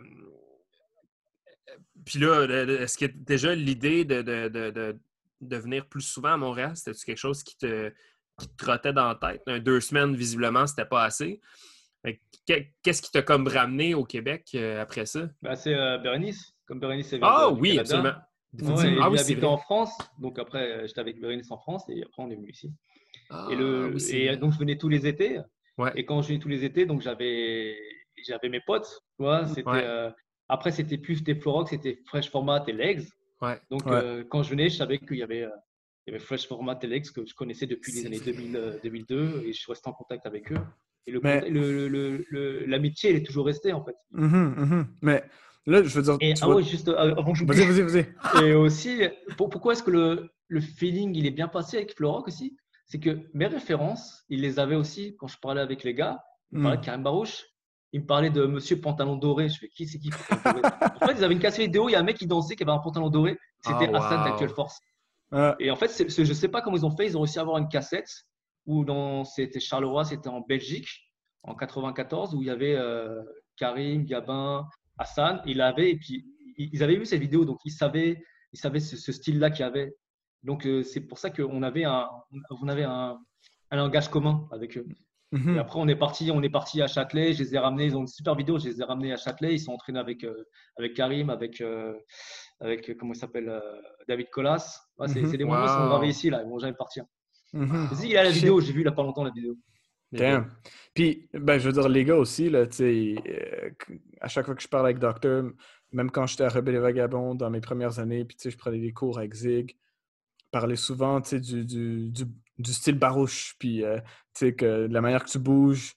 puis 2.06 2.20
là, 2.20 2.46
est-ce 2.46 2.98
que 3.00 3.06
déjà 3.06 3.56
l'idée 3.56 4.06
de, 4.06 4.22
de, 4.22 5.58
venir 5.58 5.88
plus 5.88 6.02
souvent 6.02 6.34
à 6.34 6.38
Montréal, 6.38 6.74
c'était 6.76 6.94
quelque 6.94 7.18
chose 7.18 7.42
qui 7.44 7.58
te, 7.58 7.92
qui 8.38 8.48
te 8.48 8.56
trottait 8.56 8.94
dans 8.94 9.08
la 9.08 9.16
tête? 9.16 9.64
deux 9.64 9.82
semaines, 9.82 10.16
visiblement, 10.16 10.68
c'était 10.68 10.86
pas 10.86 11.06
assez. 11.06 11.42
Qu'est-ce 12.46 13.02
qui 13.02 13.12
t'a 13.12 13.22
comme 13.22 13.48
ramené 13.48 13.94
au 13.94 14.04
Québec 14.04 14.50
euh, 14.56 14.82
après 14.82 15.06
ça? 15.06 15.30
Ben, 15.42 15.56
c'est 15.56 15.74
euh, 15.74 15.98
Bérénice. 15.98 16.54
Comme 16.66 16.80
Bérénice 16.80 17.14
Ah 17.22 17.50
oui, 17.50 17.78
absolument. 17.78 18.14
ah, 18.14 19.10
oui, 19.10 19.44
en 19.44 19.58
France. 19.58 19.98
Donc 20.20 20.40
après, 20.40 20.72
euh, 20.72 20.88
j'étais 20.88 21.00
avec 21.00 21.20
Bérénice 21.20 21.52
en 21.52 21.58
France 21.58 21.84
et 21.90 22.02
après, 22.04 22.24
on 22.24 22.30
est 22.32 22.36
venu 22.36 22.50
ici. 22.50 22.74
Ah, 23.30 23.48
et, 23.52 23.56
le, 23.56 23.96
et 24.14 24.36
donc, 24.38 24.54
je 24.54 24.60
venais 24.60 24.78
tous 24.78 24.90
les 24.90 25.08
étés. 25.08 25.40
Et 25.96 26.06
quand 26.06 26.22
je 26.22 26.30
venais 26.30 26.40
tous 26.40 26.50
les 26.50 26.64
étés, 26.64 26.86
donc 26.86 27.02
j'avais 27.02 27.78
j'avais 28.28 28.50
mes 28.50 28.62
potes. 28.62 29.02
C'était, 29.54 30.12
après, 30.48 30.72
c'était 30.72 30.98
plus 30.98 31.24
des 31.24 31.36
Florox, 31.36 31.70
c'était 31.72 32.00
Fresh 32.06 32.30
Format 32.30 32.64
et 32.68 32.74
Legs. 32.74 33.08
Donc, 33.70 33.84
quand 34.30 34.44
je 34.44 34.50
venais, 34.50 34.70
je 34.70 34.78
savais 34.78 34.98
qu'il 35.00 35.18
y 35.18 35.24
avait 35.24 35.48
il 36.08 36.12
y 36.12 36.16
avait 36.16 36.24
Fresh 36.24 36.48
Format 36.48 36.76
Telex 36.76 37.12
que 37.12 37.26
je 37.26 37.34
connaissais 37.36 37.68
depuis 37.68 37.92
les 37.92 38.06
années 38.08 38.20
2000, 38.20 38.80
2002 38.84 39.16
euh, 39.16 39.42
et 39.44 39.54
je 39.54 39.60
suis 39.60 39.72
resté 39.72 39.90
en 39.90 39.94
contact 39.94 40.26
avec 40.26 40.52
eux. 40.52 40.58
Et 41.08 41.12
l'amitié, 41.14 41.50
le, 41.50 41.88
le, 41.88 42.66
elle 43.04 43.16
est 43.16 43.26
toujours 43.26 43.46
restée 43.46 43.74
en 43.74 43.84
fait. 43.84 43.96
Mm-hmm, 44.14 44.56
mm-hmm. 44.56 44.86
Mais 45.02 45.24
là, 45.66 45.84
je 45.84 45.90
veux 45.90 46.04
dire. 46.04 46.18
Et, 46.22 46.34
ah 46.42 46.50
ouais, 46.50 46.64
juste 46.64 46.88
euh, 46.88 47.16
avant 47.16 47.34
que 47.34 47.46
Vas-y, 47.46 47.66
vas-y, 47.66 47.82
vas-y. 47.82 48.44
Et 48.46 48.54
aussi, 48.54 49.02
pourquoi 49.38 49.74
est-ce 49.74 49.84
que 49.84 49.92
le, 49.92 50.30
le 50.48 50.62
feeling 50.62 51.16
il 51.16 51.26
est 51.26 51.32
bien 51.32 51.48
passé 51.48 51.78
avec 51.78 51.96
Florock 51.96 52.28
aussi? 52.28 52.56
C'est 52.86 53.00
que 53.00 53.20
mes 53.34 53.48
références, 53.48 54.24
il 54.30 54.42
les 54.42 54.60
avait 54.60 54.76
aussi 54.76 55.16
quand 55.18 55.28
je 55.28 55.38
parlais 55.40 55.62
avec 55.62 55.84
les 55.84 55.94
gars. 55.94 56.20
Il 56.52 56.60
me 56.60 56.64
parlait 56.64 56.78
de. 56.78 56.84
Karim 56.84 57.04
Barouche, 57.04 57.46
il 57.94 58.02
me 58.02 58.06
parlait 58.06 58.30
de 58.30 58.46
Monsieur 58.46 58.80
Pantalon 58.80 59.16
Doré. 59.16 59.50
Je 59.50 59.60
fais 59.60 59.70
qui 59.70 59.88
c'est 59.88 59.98
qui 59.98 60.12
En 60.32 61.08
fait, 61.08 61.14
ils 61.18 61.24
avaient 61.24 61.34
une 61.34 61.40
cassette 61.40 61.66
vidéo, 61.66 61.90
il 61.90 61.94
y 61.94 61.96
a 61.96 62.00
un 62.00 62.04
mec 62.04 62.18
qui 62.18 62.28
dansait 62.28 62.56
qui 62.56 62.64
avait 62.64 62.72
un 62.72 62.80
pantalon 62.80 63.10
doré. 63.10 63.38
C'était 63.62 63.90
oh, 63.92 63.96
Hassan 63.96 64.24
d'Actual 64.24 64.50
Force. 64.50 64.80
Et 65.60 65.72
en 65.72 65.76
fait, 65.76 66.06
je 66.10 66.22
ne 66.22 66.34
sais 66.34 66.50
pas 66.50 66.62
comment 66.62 66.76
ils 66.76 66.86
ont 66.86 66.96
fait. 66.96 67.08
Ils 67.08 67.18
ont 67.18 67.22
réussi 67.22 67.40
à 67.40 67.42
avoir 67.42 67.58
une 67.58 67.70
cassette 67.70 68.10
où 68.66 68.86
c'était 69.26 69.60
Charleroi, 69.60 70.06
c'était 70.06 70.30
en 70.30 70.42
Belgique 70.42 70.88
en 71.44 71.56
94 71.56 72.36
où 72.36 72.42
il 72.42 72.48
y 72.48 72.52
avait 72.52 72.76
euh, 72.76 73.22
Karim, 73.58 74.06
Gabin, 74.06 74.68
Hassan. 74.98 75.42
Il 75.46 75.62
avait 75.62 75.92
et 75.92 75.98
puis 75.98 76.26
ils 76.58 76.84
avaient 76.84 76.98
vu 76.98 77.06
cette 77.06 77.22
vidéo, 77.22 77.46
donc 77.46 77.60
ils 77.66 77.72
savaient, 77.72 78.22
ils 78.54 78.60
savaient 78.60 78.80
ce, 78.80 79.12
style-là 79.12 79.50
qu'il 79.50 79.62
y 79.62 79.68
avait. 79.68 79.96
Donc 80.44 80.66
euh, 80.66 80.84
c'est 80.84 81.02
pour 81.02 81.18
ça 81.18 81.30
qu'on 81.30 81.64
avait 81.64 81.86
un, 81.86 82.08
on 82.62 82.68
avait 82.68 82.84
un, 82.84 83.20
un 83.72 83.78
langage 83.78 84.10
commun 84.10 84.48
avec 84.52 84.78
eux. 84.78 84.86
Mhm. 85.32 85.56
Et 85.56 85.60
après, 85.60 85.80
on 85.80 85.88
est 85.88 85.96
parti, 85.96 86.30
on 86.30 86.44
est 86.44 86.50
parti 86.50 86.82
à 86.82 86.88
Châtelet. 86.88 87.34
Je 87.34 87.44
les 87.44 87.56
ai 87.56 87.58
ramenés. 87.58 87.86
Ils 87.86 87.96
ont 87.96 88.02
une 88.02 88.08
super 88.08 88.36
vidéo. 88.36 88.60
Je 88.60 88.68
les 88.68 88.82
ai 88.82 88.84
ramenés 88.84 89.14
à 89.14 89.18
Châtelet. 89.18 89.54
Ils 89.54 89.60
sont 89.60 89.72
entraînés 89.72 90.00
avec 90.00 90.26
euh, 90.26 90.44
avec 90.78 90.94
Karim, 90.94 91.30
avec 91.30 91.64
avec 92.60 92.98
comment 92.98 93.14
il 93.14 93.18
s'appelle 93.18 93.62
David 94.10 94.30
Colas. 94.30 94.82
c'est, 95.08 95.22
mhm. 95.22 95.32
des 95.32 95.46
moments 95.46 95.66
qui 95.66 95.72
sont 95.72 95.88
gravés 95.88 96.10
ici 96.10 96.30
là. 96.30 96.42
Ils 96.44 96.50
vont 96.50 96.60
jamais 96.60 96.76
partir. 96.76 97.06
Mhm. 97.54 97.90
Il 98.04 98.18
a 98.18 98.24
la 98.24 98.32
vidéo. 98.32 98.62
J'ai 98.62 98.74
vu 98.74 98.82
il 98.82 98.88
a 98.88 98.92
pas 98.92 99.04
longtemps 99.04 99.24
la 99.24 99.32
vidéo. 99.32 99.58
Puis, 100.94 101.30
ben, 101.34 101.58
je 101.58 101.68
veux 101.68 101.74
dire, 101.74 101.88
les 101.88 102.04
gars 102.04 102.18
aussi, 102.18 102.50
là, 102.50 102.66
euh, 102.82 103.70
à 104.20 104.28
chaque 104.28 104.46
fois 104.46 104.56
que 104.56 104.62
je 104.62 104.68
parle 104.68 104.86
avec 104.86 105.00
Docteur, 105.00 105.52
même 105.92 106.12
quand 106.12 106.26
j'étais 106.26 106.44
à 106.44 106.50
Rebelle 106.50 106.76
et 106.76 106.80
Vagabond 106.80 107.36
dans 107.36 107.50
mes 107.50 107.62
premières 107.62 108.00
années, 108.00 108.26
puis 108.26 108.38
je 108.44 108.58
prenais 108.58 108.80
des 108.80 108.92
cours 108.92 109.18
avec 109.18 109.34
Zig, 109.34 109.78
parlais 110.52 110.76
souvent 110.76 111.20
du, 111.22 111.40
du, 111.40 112.12
du, 112.12 112.26
du, 112.58 112.74
style 112.74 113.00
barouche, 113.00 113.56
puis 113.58 113.84
euh, 113.84 114.00
que 114.38 114.88
la 114.90 115.02
manière 115.02 115.24
que 115.24 115.30
tu 115.30 115.40
bouges, 115.40 115.94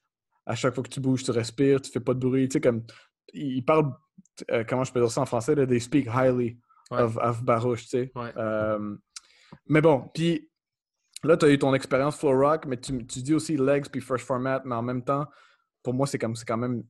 à 0.46 0.54
chaque 0.54 0.74
fois 0.74 0.84
que 0.84 0.88
tu 0.88 1.00
bouges, 1.00 1.24
tu 1.24 1.30
respires, 1.32 1.80
tu 1.80 1.90
fais 1.90 2.00
pas 2.00 2.14
de 2.14 2.20
bruit. 2.20 2.48
Comme, 2.48 2.84
ils 3.32 3.64
parlent, 3.64 3.92
euh, 4.50 4.64
comment 4.68 4.84
je 4.84 4.92
peux 4.92 5.00
dire 5.00 5.10
ça 5.10 5.22
en 5.22 5.26
français, 5.26 5.54
là, 5.54 5.66
they 5.66 5.80
speak 5.80 6.06
highly 6.06 6.56
of, 6.90 7.16
of, 7.16 7.42
barouche. 7.42 7.86
Euh, 7.94 8.96
mais 9.66 9.80
bon, 9.80 10.08
puis 10.14 10.48
là, 11.24 11.36
tu 11.36 11.46
as 11.46 11.50
eu 11.50 11.58
ton 11.58 11.74
expérience 11.74 12.16
Flow 12.16 12.38
Rock, 12.38 12.66
mais 12.66 12.76
tu, 12.76 13.06
tu, 13.06 13.22
dis 13.22 13.34
aussi 13.34 13.56
Legs 13.56 13.86
puis 13.90 14.00
First 14.00 14.26
Format, 14.26 14.62
mais 14.64 14.74
en 14.74 14.82
même 14.82 15.02
temps, 15.02 15.26
pour 15.82 15.94
moi, 15.94 16.06
c'est 16.06 16.18
comme 16.18 16.36
c'est 16.36 16.46
quand 16.46 16.56
même 16.56 16.84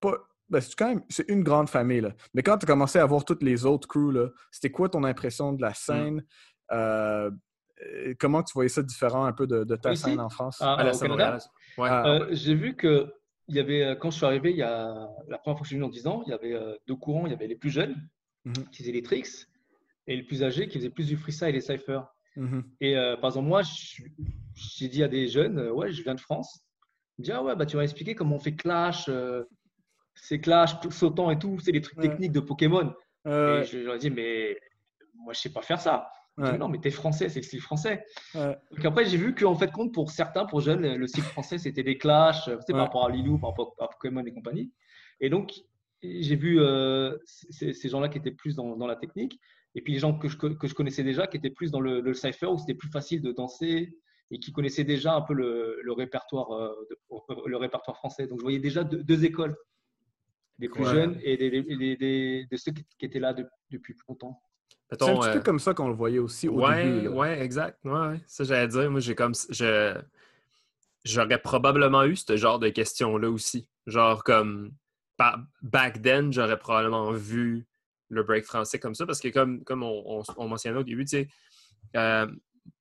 pas. 0.00 0.16
Ben, 0.48 0.60
c'est 0.60 0.74
quand 0.76 0.88
même 0.88 1.02
c'est 1.08 1.28
une 1.28 1.44
grande 1.44 1.68
famille. 1.68 2.00
Là. 2.00 2.10
Mais 2.34 2.42
quand 2.42 2.58
tu 2.58 2.64
as 2.64 2.66
commencé 2.66 2.98
à 2.98 3.06
voir 3.06 3.24
toutes 3.24 3.42
les 3.42 3.64
autres 3.64 3.86
crews, 3.86 4.30
c'était 4.50 4.70
quoi 4.70 4.88
ton 4.88 5.04
impression 5.04 5.52
de 5.52 5.62
la 5.62 5.70
mm. 5.70 5.74
scène? 5.74 6.24
Euh, 6.72 7.30
comment 8.18 8.42
tu 8.42 8.52
voyais 8.54 8.68
ça 8.68 8.82
différent 8.82 9.24
un 9.24 9.32
peu 9.32 9.46
de, 9.46 9.64
ta 9.76 9.94
scène 9.94 10.20
en 10.20 10.28
France? 10.28 10.58
Ah, 10.60 10.74
à, 10.74 10.84
la 10.84 10.92
Canada? 10.92 11.38
Ah. 11.78 12.08
Euh, 12.08 12.26
j'ai 12.32 12.54
vu 12.54 12.74
que 12.74 13.12
il 13.48 13.56
y 13.56 13.60
avait, 13.60 13.96
quand 14.00 14.12
je 14.12 14.16
suis 14.16 14.26
arrivé, 14.26 14.50
il 14.50 14.56
y 14.56 14.62
a, 14.62 15.08
la 15.28 15.38
première 15.38 15.58
fois 15.58 15.62
que 15.62 15.64
je 15.64 15.68
suis 15.70 15.76
venu 15.76 15.86
en 15.86 15.88
10 15.88 16.06
ans, 16.06 16.22
il 16.24 16.30
y 16.30 16.32
avait 16.32 16.54
euh, 16.54 16.76
deux 16.86 16.94
courants. 16.94 17.26
Il 17.26 17.30
y 17.30 17.34
avait 17.34 17.48
les 17.48 17.56
plus 17.56 17.70
jeunes 17.70 17.96
mm-hmm. 18.46 18.70
qui 18.70 18.82
faisaient 18.82 18.92
les 18.92 19.02
tricks 19.02 19.48
et 20.06 20.16
les 20.16 20.22
plus 20.22 20.44
âgés 20.44 20.68
qui 20.68 20.78
faisaient 20.78 20.90
plus 20.90 21.08
du 21.08 21.16
freestyle 21.16 21.48
et 21.48 21.52
les 21.52 21.60
cyphers. 21.60 22.06
Mm-hmm. 22.36 22.62
Et 22.80 22.94
par 23.20 23.30
exemple, 23.30 23.48
moi, 23.48 23.62
j'ai 24.54 24.88
dit 24.88 25.02
à 25.02 25.08
des 25.08 25.28
jeunes, 25.28 25.70
ouais, 25.70 25.92
je 25.92 26.02
viens 26.02 26.14
de 26.14 26.20
France. 26.20 26.60
Ils 27.18 27.22
me 27.22 27.24
disent, 27.24 27.34
ah 27.36 27.42
ouais, 27.42 27.56
bah, 27.56 27.66
tu 27.66 27.76
vas 27.76 27.82
expliquer 27.82 28.14
comment 28.14 28.36
on 28.36 28.40
fait 28.40 28.54
clash, 28.54 29.10
c'est 30.14 30.40
clash, 30.40 30.74
sautant 30.90 31.30
et 31.30 31.38
tout, 31.38 31.58
c'est 31.60 31.72
les 31.72 31.80
trucs 31.80 32.00
techniques 32.00 32.32
de 32.32 32.40
Pokémon. 32.40 32.94
et 33.26 33.64
je 33.64 33.84
leur 33.84 33.96
ai 33.96 33.98
dit, 33.98 34.10
mais 34.10 34.58
moi, 35.14 35.32
je 35.32 35.40
sais 35.40 35.52
pas 35.52 35.62
faire 35.62 35.80
ça 35.80 36.10
non, 36.58 36.68
mais 36.68 36.78
t'es 36.78 36.90
français, 36.90 37.28
c'est 37.28 37.40
le 37.40 37.44
style 37.44 37.60
français. 37.60 38.04
Donc 38.34 38.84
après, 38.84 39.04
j'ai 39.04 39.16
vu 39.16 39.34
qu'en 39.34 39.54
fait, 39.54 39.70
compte 39.70 39.92
pour 39.92 40.10
certains, 40.10 40.46
pour 40.46 40.60
jeunes, 40.60 40.94
le 40.96 41.06
style 41.06 41.22
français, 41.22 41.58
c'était 41.58 41.82
des 41.82 41.98
clashs, 41.98 42.44
c'était 42.60 42.72
par 42.72 42.82
rapport 42.82 43.06
à 43.06 43.10
Lilou, 43.10 43.38
par 43.38 43.50
rapport 43.50 43.74
à 43.78 43.88
Pokémon 43.88 44.24
et 44.24 44.32
compagnie. 44.32 44.72
Et 45.20 45.28
donc, 45.28 45.52
j'ai 46.02 46.36
vu 46.36 46.60
euh, 46.60 47.16
ces, 47.24 47.88
gens-là 47.88 48.08
qui 48.08 48.18
étaient 48.18 48.30
plus 48.30 48.56
dans, 48.56 48.86
la 48.86 48.96
technique, 48.96 49.38
et 49.74 49.82
puis 49.82 49.92
les 49.92 49.98
gens 49.98 50.18
que 50.18 50.28
je, 50.28 50.36
que 50.36 50.66
je 50.66 50.74
connaissais 50.74 51.04
déjà 51.04 51.26
qui 51.26 51.36
étaient 51.36 51.50
plus 51.50 51.70
dans 51.70 51.80
le, 51.80 52.00
le 52.00 52.14
cypher, 52.14 52.46
où 52.46 52.58
c'était 52.58 52.74
plus 52.74 52.90
facile 52.90 53.22
de 53.22 53.32
danser 53.32 53.96
et 54.30 54.38
qui 54.38 54.52
connaissaient 54.52 54.84
déjà 54.84 55.14
un 55.14 55.22
peu 55.22 55.34
le, 55.34 55.80
le 55.82 55.92
répertoire, 55.92 56.52
euh, 56.52 56.72
le 57.46 57.56
répertoire 57.56 57.96
français. 57.96 58.26
Donc, 58.26 58.38
je 58.38 58.42
voyais 58.42 58.58
déjà 58.58 58.84
deux, 58.84 59.24
écoles, 59.24 59.56
des 60.58 60.68
plus 60.68 60.84
jeunes 60.84 61.18
et 61.22 61.36
des, 61.36 62.46
de 62.50 62.56
ceux 62.56 62.72
qui, 62.72 62.84
étaient 63.04 63.18
là 63.20 63.32
depuis 63.32 63.94
plus 63.94 64.04
longtemps. 64.08 64.40
C'est 64.92 65.02
un 65.02 65.16
petit 65.16 65.30
peu 65.30 65.38
euh, 65.38 65.40
comme 65.40 65.60
ça 65.60 65.72
qu'on 65.72 65.88
le 65.88 65.94
voyait 65.94 66.18
aussi 66.18 66.48
au 66.48 66.66
ouais, 66.66 66.84
début. 66.84 67.08
Oui, 67.08 67.28
exact. 67.28 67.78
Ouais, 67.84 68.20
ça, 68.26 68.42
j'allais 68.42 68.66
dire. 68.66 68.90
Moi, 68.90 68.98
j'ai 68.98 69.14
comme. 69.14 69.34
Je... 69.50 69.96
J'aurais 71.04 71.40
probablement 71.40 72.04
eu 72.04 72.16
ce 72.16 72.36
genre 72.36 72.58
de 72.58 72.68
questions-là 72.68 73.30
aussi. 73.30 73.68
Genre, 73.86 74.24
comme. 74.24 74.72
Back 75.62 76.02
then, 76.02 76.32
j'aurais 76.32 76.58
probablement 76.58 77.12
vu 77.12 77.68
le 78.10 78.22
break 78.22 78.44
français 78.44 78.78
comme 78.78 78.94
ça 78.94 79.06
parce 79.06 79.20
que, 79.20 79.28
comme, 79.28 79.64
comme 79.64 79.82
on, 79.82 80.22
mentionnait 80.38 80.78
au 80.78 80.84
début, 80.84 81.04
tu 81.04 81.10
sais, 81.10 81.28
euh, 81.96 82.26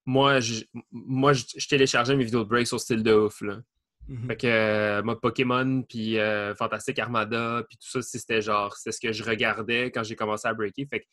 moi, 0.05 0.39
je, 0.39 0.63
moi 0.91 1.33
je, 1.33 1.67
téléchargeais 1.67 2.15
mes 2.15 2.25
vidéos 2.25 2.43
de 2.43 2.49
break 2.49 2.67
sur 2.67 2.79
style 2.79 3.03
de 3.03 3.13
ouf. 3.13 3.41
Là. 3.41 3.61
Mm-hmm. 4.09 4.27
Fait 4.27 4.37
que 4.37 4.47
euh, 4.47 5.03
moi, 5.03 5.19
Pokémon, 5.19 5.83
puis 5.83 6.17
Fantastic 6.57 6.99
Armada, 6.99 7.63
puis 7.67 7.77
tout 7.77 7.89
ça, 7.89 8.01
c'était 8.01 8.41
genre, 8.41 8.75
c'est 8.75 8.91
ce 8.91 8.99
que 8.99 9.13
je 9.13 9.23
regardais 9.23 9.91
quand 9.91 10.03
j'ai 10.03 10.15
commencé 10.15 10.47
à 10.47 10.53
breaker. 10.53 10.85
Fait 10.85 10.99
que 10.99 11.05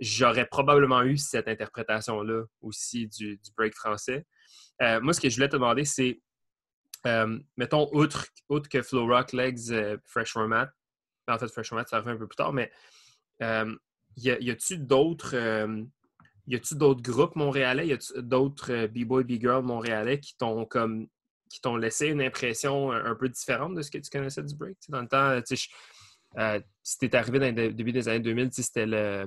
j'aurais 0.00 0.46
probablement 0.46 1.02
eu 1.02 1.16
cette 1.16 1.48
interprétation-là 1.48 2.44
aussi 2.60 3.08
du, 3.08 3.40
break 3.56 3.74
français. 3.74 4.26
Euh, 4.82 5.00
moi, 5.00 5.12
ce 5.12 5.20
que 5.20 5.28
je 5.28 5.36
voulais 5.36 5.48
te 5.48 5.56
demander, 5.56 5.84
c'est, 5.84 6.20
euh, 7.06 7.38
mettons, 7.56 7.88
outre, 7.92 8.26
que 8.70 8.82
Flow 8.82 9.06
Rock, 9.06 9.32
Legs, 9.32 9.70
euh, 9.70 9.96
Fresh 10.04 10.32
Format, 10.32 10.70
en 11.28 11.38
fait, 11.38 11.48
Fresh 11.48 11.68
Format, 11.68 11.86
ça 11.86 11.96
arrive 11.96 12.08
un 12.08 12.16
peu 12.16 12.26
plus 12.26 12.36
tard, 12.36 12.52
mais 12.52 12.70
y, 13.40 14.30
a, 14.30 14.56
tu 14.56 14.78
d'autres 14.78 15.34
y 16.46 16.54
a-tu 16.54 16.74
d'autres 16.76 17.02
groupes 17.02 17.36
montréalais, 17.36 17.88
y 17.88 17.92
a-tu 17.92 18.12
d'autres 18.22 18.86
B-boy, 18.86 19.24
B-girl 19.24 19.64
montréalais 19.64 20.20
qui 20.20 20.36
t'ont 20.36 20.64
comme 20.64 21.08
qui 21.48 21.60
t'ont 21.60 21.76
laissé 21.76 22.08
une 22.08 22.22
impression 22.22 22.90
un, 22.90 23.14
peu 23.14 23.28
différente 23.28 23.74
de 23.74 23.82
ce 23.82 23.90
que 23.90 23.98
tu 23.98 24.10
connaissais 24.10 24.42
du 24.42 24.54
break? 24.56 24.76
dans 24.88 25.00
le 25.00 25.08
temps, 25.08 25.40
tu 25.42 25.56
sais, 25.56 26.64
si 26.82 26.98
t'es 26.98 27.14
arrivé 27.14 27.38
dans 27.38 27.54
le 27.54 27.72
début 27.72 27.92
des 27.92 28.08
années 28.08 28.20
2000, 28.20 28.52
c'était 28.52 28.86
le 28.86 29.26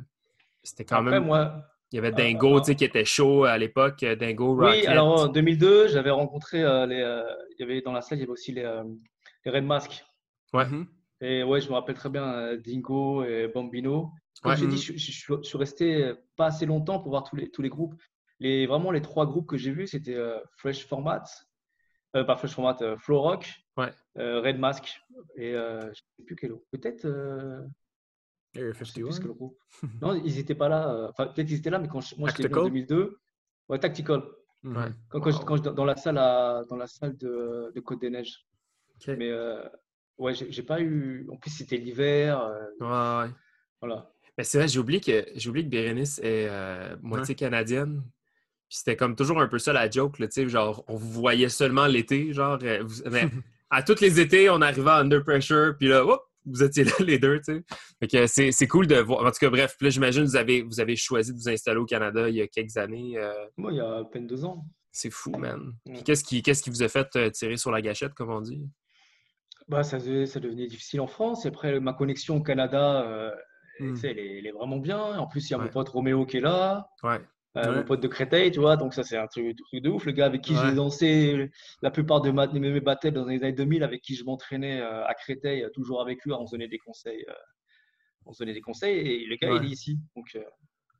c'était 0.64 0.86
quand 0.86 1.02
même. 1.02 1.26
Moi, 1.26 1.64
il 1.91 1.95
y 1.95 1.99
avait 1.99 2.11
Dingo 2.11 2.60
euh, 2.60 2.73
qui 2.73 2.84
était 2.84 3.06
chaud 3.06 3.45
à 3.45 3.57
l'époque, 3.57 4.06
Dingo, 4.06 4.56
Rocket. 4.56 4.81
Oui, 4.81 4.88
alors 4.88 5.22
en 5.22 5.27
2002, 5.27 5.88
j'avais 5.88 6.11
rencontré 6.11 6.60
les. 6.88 7.23
il 7.57 7.60
y 7.60 7.64
avait 7.64 7.81
dans 7.81 7.94
la 7.94 8.02
salle, 8.02 8.19
il 8.19 8.22
y 8.22 8.23
avait 8.23 8.31
aussi 8.31 8.52
les, 8.52 8.81
les 9.45 9.52
Red 9.52 9.64
Mask. 9.64 10.03
Ouais. 10.53 10.65
Mhm. 10.65 10.88
Et 11.21 11.43
ouais, 11.43 11.59
je 11.59 11.67
me 11.67 11.73
rappelle 11.73 11.95
très 11.95 12.09
bien 12.09 12.55
Dingo 12.57 13.23
et 13.23 13.47
Bambino. 13.47 14.11
Comme 14.41 14.55
j'ai 14.55 14.67
dit, 14.67 14.77
je, 14.77 14.97
suis 14.97 15.57
resté 15.57 16.13
pas 16.37 16.45
assez 16.47 16.65
longtemps 16.65 16.99
pour 16.99 17.09
voir 17.09 17.23
tous 17.23 17.35
les, 17.35 17.49
tous 17.51 17.61
les 17.61 17.69
groupes. 17.69 17.95
Les, 18.39 18.67
vraiment, 18.67 18.91
les 18.91 19.01
trois 19.01 19.25
groupes 19.25 19.47
que 19.47 19.57
j'ai 19.57 19.71
vus, 19.71 19.87
c'était 19.87 20.17
Fresh 20.55 20.87
Format, 20.87 21.25
euh, 22.15 22.23
pas 22.23 22.35
Fresh 22.37 22.53
Format, 22.53 22.77
euh, 22.81 22.97
Flow 22.97 23.21
Rock, 23.21 23.53
ouais. 23.77 23.93
Euh, 24.17 24.41
Red 24.41 24.57
Mask 24.57 24.99
et 25.35 25.51
je 25.51 25.87
ne 25.87 25.93
sais 25.93 26.23
plus 26.25 26.35
quel 26.35 26.53
autre. 26.53 26.65
Peut-être. 26.71 27.05
Area 28.55 28.73
51. 28.73 29.09
non, 30.01 30.15
ils 30.15 30.35
n'étaient 30.35 30.55
pas 30.55 30.69
là. 30.69 31.07
Enfin, 31.09 31.27
peut-être 31.27 31.49
ils 31.49 31.57
étaient 31.57 31.69
là, 31.69 31.77
mais 31.77 31.87
quand 31.87 32.01
moi 32.17 32.29
j'étais 32.29 32.53
en 32.55 32.63
2002. 32.63 33.19
Ouais, 33.67 33.77
Tactical. 33.77 34.23
Ouais. 34.63 34.87
Quand, 35.09 35.19
quand, 35.21 35.45
quand 35.45 35.61
dans 35.61 35.85
la 35.85 35.95
salle, 35.95 36.17
à, 36.17 36.63
dans 36.67 36.75
la 36.75 36.87
salle 36.87 37.15
de, 37.17 37.71
de 37.73 37.79
Côte 37.79 38.01
des 38.01 38.09
Neiges. 38.09 38.47
Mais 39.07 39.31
ouais, 40.19 40.33
j'ai 40.33 40.63
pas 40.63 40.81
eu. 40.81 41.27
En 41.31 41.37
plus, 41.37 41.49
c'était 41.49 41.77
l'hiver. 41.77 42.39
ouais, 42.79 42.87
ouais. 42.87 43.31
Voilà. 43.81 44.11
Mais 44.37 44.43
c'est 44.43 44.57
vrai, 44.57 44.67
j'ai 44.67 44.79
oublié 44.79 45.01
que 45.01 45.25
j'ai 45.35 45.49
oublié 45.49 45.65
que 45.65 45.71
Bérénice 45.71 46.19
est 46.19 46.49
moitié 47.01 47.35
canadienne. 47.35 48.03
Puis 48.69 48.77
c'était 48.77 48.95
comme 48.95 49.15
toujours 49.15 49.41
un 49.41 49.47
peu 49.47 49.57
ça 49.57 49.73
la 49.73 49.89
joke, 49.89 50.19
là, 50.19 50.27
genre 50.47 50.83
on 50.87 50.95
vous 50.95 51.11
voyait 51.11 51.49
seulement 51.49 51.87
l'été, 51.87 52.33
genre, 52.33 52.59
euh, 52.61 52.87
mais 53.09 53.27
à 53.71 53.81
tous 53.81 53.99
les 53.99 54.19
étés, 54.19 54.47
on 54.51 54.61
arrivait 54.61 54.91
à 54.91 54.97
Under 54.97 55.23
Pressure, 55.23 55.73
puis 55.75 55.87
là, 55.87 56.05
vous 56.45 56.63
étiez 56.63 56.83
là 56.83 56.91
les 56.99 57.17
deux, 57.17 57.39
tu 57.39 57.55
sais. 57.55 57.63
Fait 57.99 58.07
que 58.07 58.27
c'est 58.27 58.67
cool 58.67 58.85
de 58.85 58.97
voir. 58.97 59.25
En 59.25 59.31
tout 59.31 59.39
cas, 59.39 59.49
bref, 59.49 59.75
là, 59.81 59.89
j'imagine 59.89 60.23
que 60.23 60.29
vous 60.29 60.35
avez, 60.35 60.61
vous 60.61 60.79
avez 60.79 60.95
choisi 60.95 61.33
de 61.33 61.37
vous 61.37 61.49
installer 61.49 61.79
au 61.79 61.85
Canada 61.85 62.29
il 62.29 62.35
y 62.35 62.41
a 62.41 62.47
quelques 62.47 62.77
années. 62.77 63.17
Euh. 63.17 63.33
Moi, 63.57 63.71
il 63.71 63.77
y 63.77 63.81
a 63.81 63.97
à 63.97 64.03
peine 64.03 64.27
deux 64.27 64.45
ans. 64.45 64.63
C'est 64.91 65.09
fou, 65.09 65.31
man. 65.31 65.73
Puis 65.85 66.03
qu'est-ce 66.03 66.23
qui, 66.23 66.43
qu'est-ce 66.43 66.61
qui 66.61 66.69
vous 66.69 66.83
a 66.83 66.89
fait 66.89 67.07
euh, 67.15 67.31
tirer 67.31 67.57
sur 67.57 67.71
la 67.71 67.81
gâchette, 67.81 68.13
comme 68.13 68.29
on 68.29 68.41
dit? 68.41 68.61
Bah, 69.69 69.83
ça, 69.83 69.99
ça 69.99 70.39
devenait 70.39 70.67
difficile 70.67 70.99
en 70.99 71.07
France. 71.07 71.45
Et 71.45 71.47
après, 71.47 71.79
ma 71.79 71.93
connexion 71.93 72.37
au 72.37 72.41
Canada, 72.41 73.33
hmm. 73.79 73.95
elle, 74.03 74.19
est, 74.19 74.39
elle, 74.39 74.47
est, 74.47 74.51
vraiment 74.51 74.77
bien. 74.77 74.99
En 74.99 75.27
plus, 75.27 75.47
il 75.49 75.51
y 75.51 75.55
a 75.55 75.59
mon 75.59 75.69
pote 75.69 75.89
Roméo 75.89 76.25
qui 76.25 76.37
est 76.37 76.41
là. 76.41 76.89
Ouais. 77.03 77.21
Euh, 77.57 77.75
mon 77.75 77.83
pote 77.83 77.99
de 77.99 78.07
Créteil, 78.07 78.51
tu 78.51 78.59
vois, 78.59 78.77
donc 78.77 78.93
ça 78.93 79.01
c'est 79.01 79.17
un 79.17 79.25
truc, 79.25 79.57
de 79.73 79.89
ouf. 79.89 80.05
Le 80.05 80.11
gars 80.11 80.27
avec 80.27 80.41
qui 80.41 80.55
j'ai 80.55 80.73
dansé 80.73 81.49
la 81.81 81.89
plupart 81.89 82.21
de, 82.21 82.29
mes 82.31 82.79
battles 82.79 83.11
dans 83.11 83.25
les 83.25 83.43
années 83.43 83.53
2000, 83.53 83.83
avec 83.83 84.01
qui 84.01 84.15
je 84.15 84.23
m'entraînais 84.23 84.79
euh, 84.79 85.05
à 85.05 85.13
Créteil, 85.15 85.63
euh, 85.63 85.69
toujours 85.69 85.99
avec 86.01 86.23
lui, 86.23 86.31
on 86.33 86.45
se 86.45 86.51
donnait 86.51 86.67
des 86.67 86.77
conseils. 86.77 87.25
on 88.25 88.33
se 88.33 88.39
donnait 88.39 88.53
des 88.53 88.61
conseils 88.61 88.99
et 88.99 89.25
le 89.25 89.35
gars 89.35 89.49
il 89.55 89.65
est 89.65 89.73
ici. 89.73 89.97
Donc, 90.15 90.37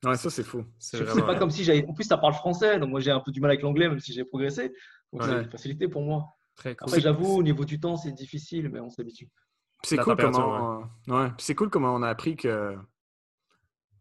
ouais, 0.06 0.16
ça 0.16 0.30
c'est 0.32 0.44
fou. 0.44 0.66
C'est 0.80 1.06
pas 1.24 1.36
comme 1.36 1.52
si 1.52 1.64
j'avais. 1.64 1.86
En 1.86 1.94
plus, 1.94 2.06
ça 2.06 2.18
parle 2.18 2.34
français, 2.34 2.80
donc 2.80 2.90
moi 2.90 3.00
j'ai 3.00 3.12
un 3.12 3.20
peu 3.20 3.32
du 3.32 3.42
mal 3.42 3.52
avec 3.52 3.62
l'anglais, 3.62 3.88
même 3.88 4.00
si 4.00 4.14
j'ai 4.14 4.26
progressé. 4.26 4.74
Donc 5.14 5.24
c'est 5.24 5.32
une 5.32 5.50
facilité 5.50 5.88
pour 5.88 6.02
moi. 6.02 6.36
Très 6.60 6.76
cool. 6.76 6.90
Après, 6.90 7.00
j'avoue, 7.00 7.38
au 7.38 7.44
niveau 7.44 7.64
du 7.64 7.80
temps, 7.80 7.96
c'est 7.96 8.12
difficile, 8.12 8.68
mais 8.70 8.82
on 8.82 8.90
s'habitue. 8.90 9.30
C'est 9.82 9.96
cool, 9.98 10.18
comment... 10.18 10.84
ouais. 11.08 11.30
c'est 11.38 11.56
cool 11.56 11.70
comment 11.70 11.96
on 11.96 12.04
a 12.04 12.10
appris 12.10 12.36
que 12.36 12.76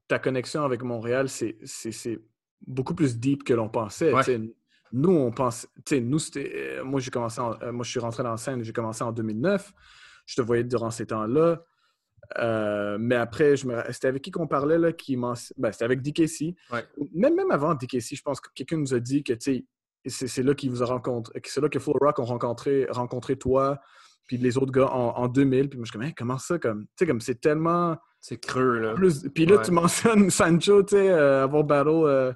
ta 0.08 0.18
connexion 0.18 0.64
avec 0.64 0.82
Montréal, 0.82 1.28
c'est 1.28 2.20
beaucoup 2.66 2.96
plus 2.96 3.16
deep 3.16 3.44
que 3.44 3.54
l'on 3.54 3.68
pensait. 3.68 4.12
Nous, 4.90 5.12
on 5.12 5.30
pense, 5.30 5.68
nous, 5.92 6.18
c'était, 6.18 6.78
euh, 6.78 6.84
moi, 6.84 6.98
j'ai 6.98 7.10
commencé, 7.10 7.40
euh, 7.40 7.72
moi, 7.72 7.84
je 7.84 7.90
suis 7.90 8.00
rentré 8.00 8.22
dans 8.22 8.30
la 8.30 8.38
scène, 8.38 8.64
j'ai 8.64 8.72
commencé 8.72 9.04
en 9.04 9.12
2009. 9.12 9.72
Je 10.24 10.34
te 10.34 10.40
voyais 10.40 10.64
durant 10.64 10.90
ces 10.90 11.06
temps-là. 11.06 11.62
Euh, 12.38 12.96
mais 12.98 13.14
après, 13.14 13.54
je 13.56 13.66
me... 13.66 13.80
c'était 13.90 14.08
avec 14.08 14.22
qui 14.22 14.30
qu'on 14.30 14.46
parlait 14.48 14.78
là, 14.78 14.92
qui 14.92 15.14
ben, 15.14 15.34
c'était 15.36 15.84
avec 15.84 16.00
DKC. 16.00 16.56
Même, 17.14 17.34
même 17.34 17.50
avant 17.50 17.74
DKC, 17.74 18.16
je 18.16 18.22
pense 18.22 18.40
que 18.40 18.48
quelqu'un 18.54 18.78
nous 18.78 18.94
a 18.94 18.98
dit 18.98 19.22
que 19.22 19.34
c'est 20.06 20.42
là 20.42 20.54
qu'il 20.54 20.70
vous 20.70 20.82
a 20.82 20.86
rencontré, 20.86 21.40
c'est 21.44 21.60
là 21.60 21.68
que 21.68 21.78
Full 21.78 21.96
Rock 22.00 22.18
ont 22.18 22.24
rencontré, 22.24 22.86
rencontré 22.90 23.36
toi, 23.36 23.80
puis 24.28 24.36
les 24.36 24.58
autres 24.58 24.72
gars 24.72 24.88
en, 24.88 25.26
2000. 25.26 25.70
Puis 25.70 25.78
moi, 25.78 25.86
je 25.86 25.90
suis 25.90 25.98
comme, 25.98 26.14
comment 26.16 26.38
ça, 26.38 26.58
comme, 26.58 26.84
tu 26.84 26.90
sais, 26.98 27.06
comme 27.06 27.20
c'est 27.20 27.40
tellement 27.40 27.96
c'est 28.20 28.38
creux, 28.38 28.80
là. 28.80 28.94
puis 29.34 29.46
là, 29.46 29.58
tu 29.58 29.70
mentionnes 29.70 30.30
Sancho, 30.30 30.82
tu 30.82 30.96
sais, 30.96 31.08
euh, 31.08 31.44
avoir 31.44 31.64
battle 31.64 31.88
euh, 31.88 32.32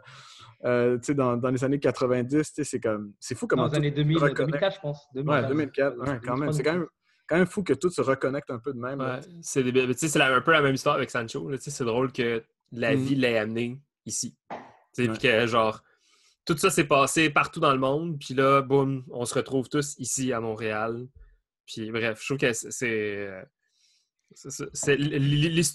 euh, 0.64 0.96
tu 0.98 1.06
sais, 1.06 1.14
dans, 1.14 1.36
dans, 1.36 1.50
les 1.50 1.64
années 1.64 1.80
90, 1.80 2.52
c'est 2.62 2.80
comme... 2.80 3.12
C'est 3.18 3.34
fou 3.34 3.48
comment... 3.48 3.64
Dans 3.64 3.72
les 3.72 3.78
années 3.78 3.90
2000, 3.90 4.18
2004, 4.36 4.76
je 4.76 4.80
pense. 4.80 5.08
2004. 5.12 5.42
Ouais, 5.42 5.48
2004, 5.48 5.98
ouais, 5.98 6.20
quand 6.24 6.36
même. 6.36 6.52
C'est 6.52 6.62
quand 6.62 6.72
même, 6.74 6.86
quand 7.26 7.36
même 7.36 7.46
fou 7.46 7.64
que 7.64 7.72
tout 7.72 7.90
se 7.90 8.00
reconnecte 8.00 8.48
un 8.50 8.60
peu 8.60 8.72
de 8.72 8.78
même. 8.78 9.00
Ouais, 9.00 9.20
c'est 9.42 9.60
un 9.60 10.40
peu 10.40 10.52
la 10.52 10.62
même 10.62 10.74
histoire 10.74 10.94
avec 10.94 11.10
Sancho. 11.10 11.50
C'est 11.58 11.84
drôle 11.84 12.12
que 12.12 12.44
la 12.70 12.94
mm. 12.94 12.98
vie 12.98 13.14
l'ait 13.16 13.38
amené 13.38 13.80
ici. 14.06 14.38
Puis 14.96 15.08
que, 15.18 15.46
genre, 15.48 15.82
tout 16.44 16.56
ça 16.56 16.70
s'est 16.70 16.86
passé 16.86 17.30
partout 17.30 17.60
dans 17.60 17.72
le 17.72 17.78
monde. 17.78 18.18
Puis 18.18 18.34
là, 18.34 18.62
boum, 18.62 19.04
on 19.10 19.24
se 19.24 19.34
retrouve 19.34 19.68
tous 19.68 19.94
ici 19.98 20.32
à 20.32 20.40
Montréal. 20.40 21.06
Puis 21.66 21.90
bref, 21.90 22.20
je 22.20 22.26
trouve 22.26 22.38
que 22.38 22.52
c'est 22.52 23.44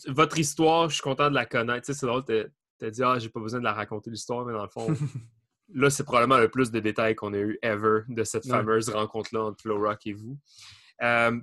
votre 0.07 0.37
histoire, 0.37 0.89
je 0.89 0.95
suis 0.95 1.03
content 1.03 1.29
de 1.29 1.35
la 1.35 1.45
connaître. 1.45 1.85
c'est 1.85 2.05
drôle, 2.05 2.23
t'as 2.25 2.89
dit, 2.89 3.03
ah, 3.03 3.19
j'ai 3.19 3.29
pas 3.29 3.39
besoin 3.39 3.59
de 3.59 3.63
la 3.63 3.73
raconter 3.73 4.09
l'histoire, 4.09 4.45
mais 4.45 4.53
dans 4.53 4.63
le 4.63 4.69
fond, 4.69 4.87
là, 5.73 5.89
c'est 5.89 6.03
probablement 6.03 6.37
le 6.37 6.49
plus 6.49 6.71
de 6.71 6.79
détails 6.79 7.15
qu'on 7.15 7.33
a 7.33 7.37
eu 7.37 7.59
ever 7.61 8.01
de 8.07 8.23
cette 8.23 8.47
fameuse 8.47 8.89
rencontre-là 8.89 9.43
entre 9.43 9.69
Rock 9.71 10.07
et 10.07 10.13
vous. 10.13 10.37
Euh, 11.01 11.39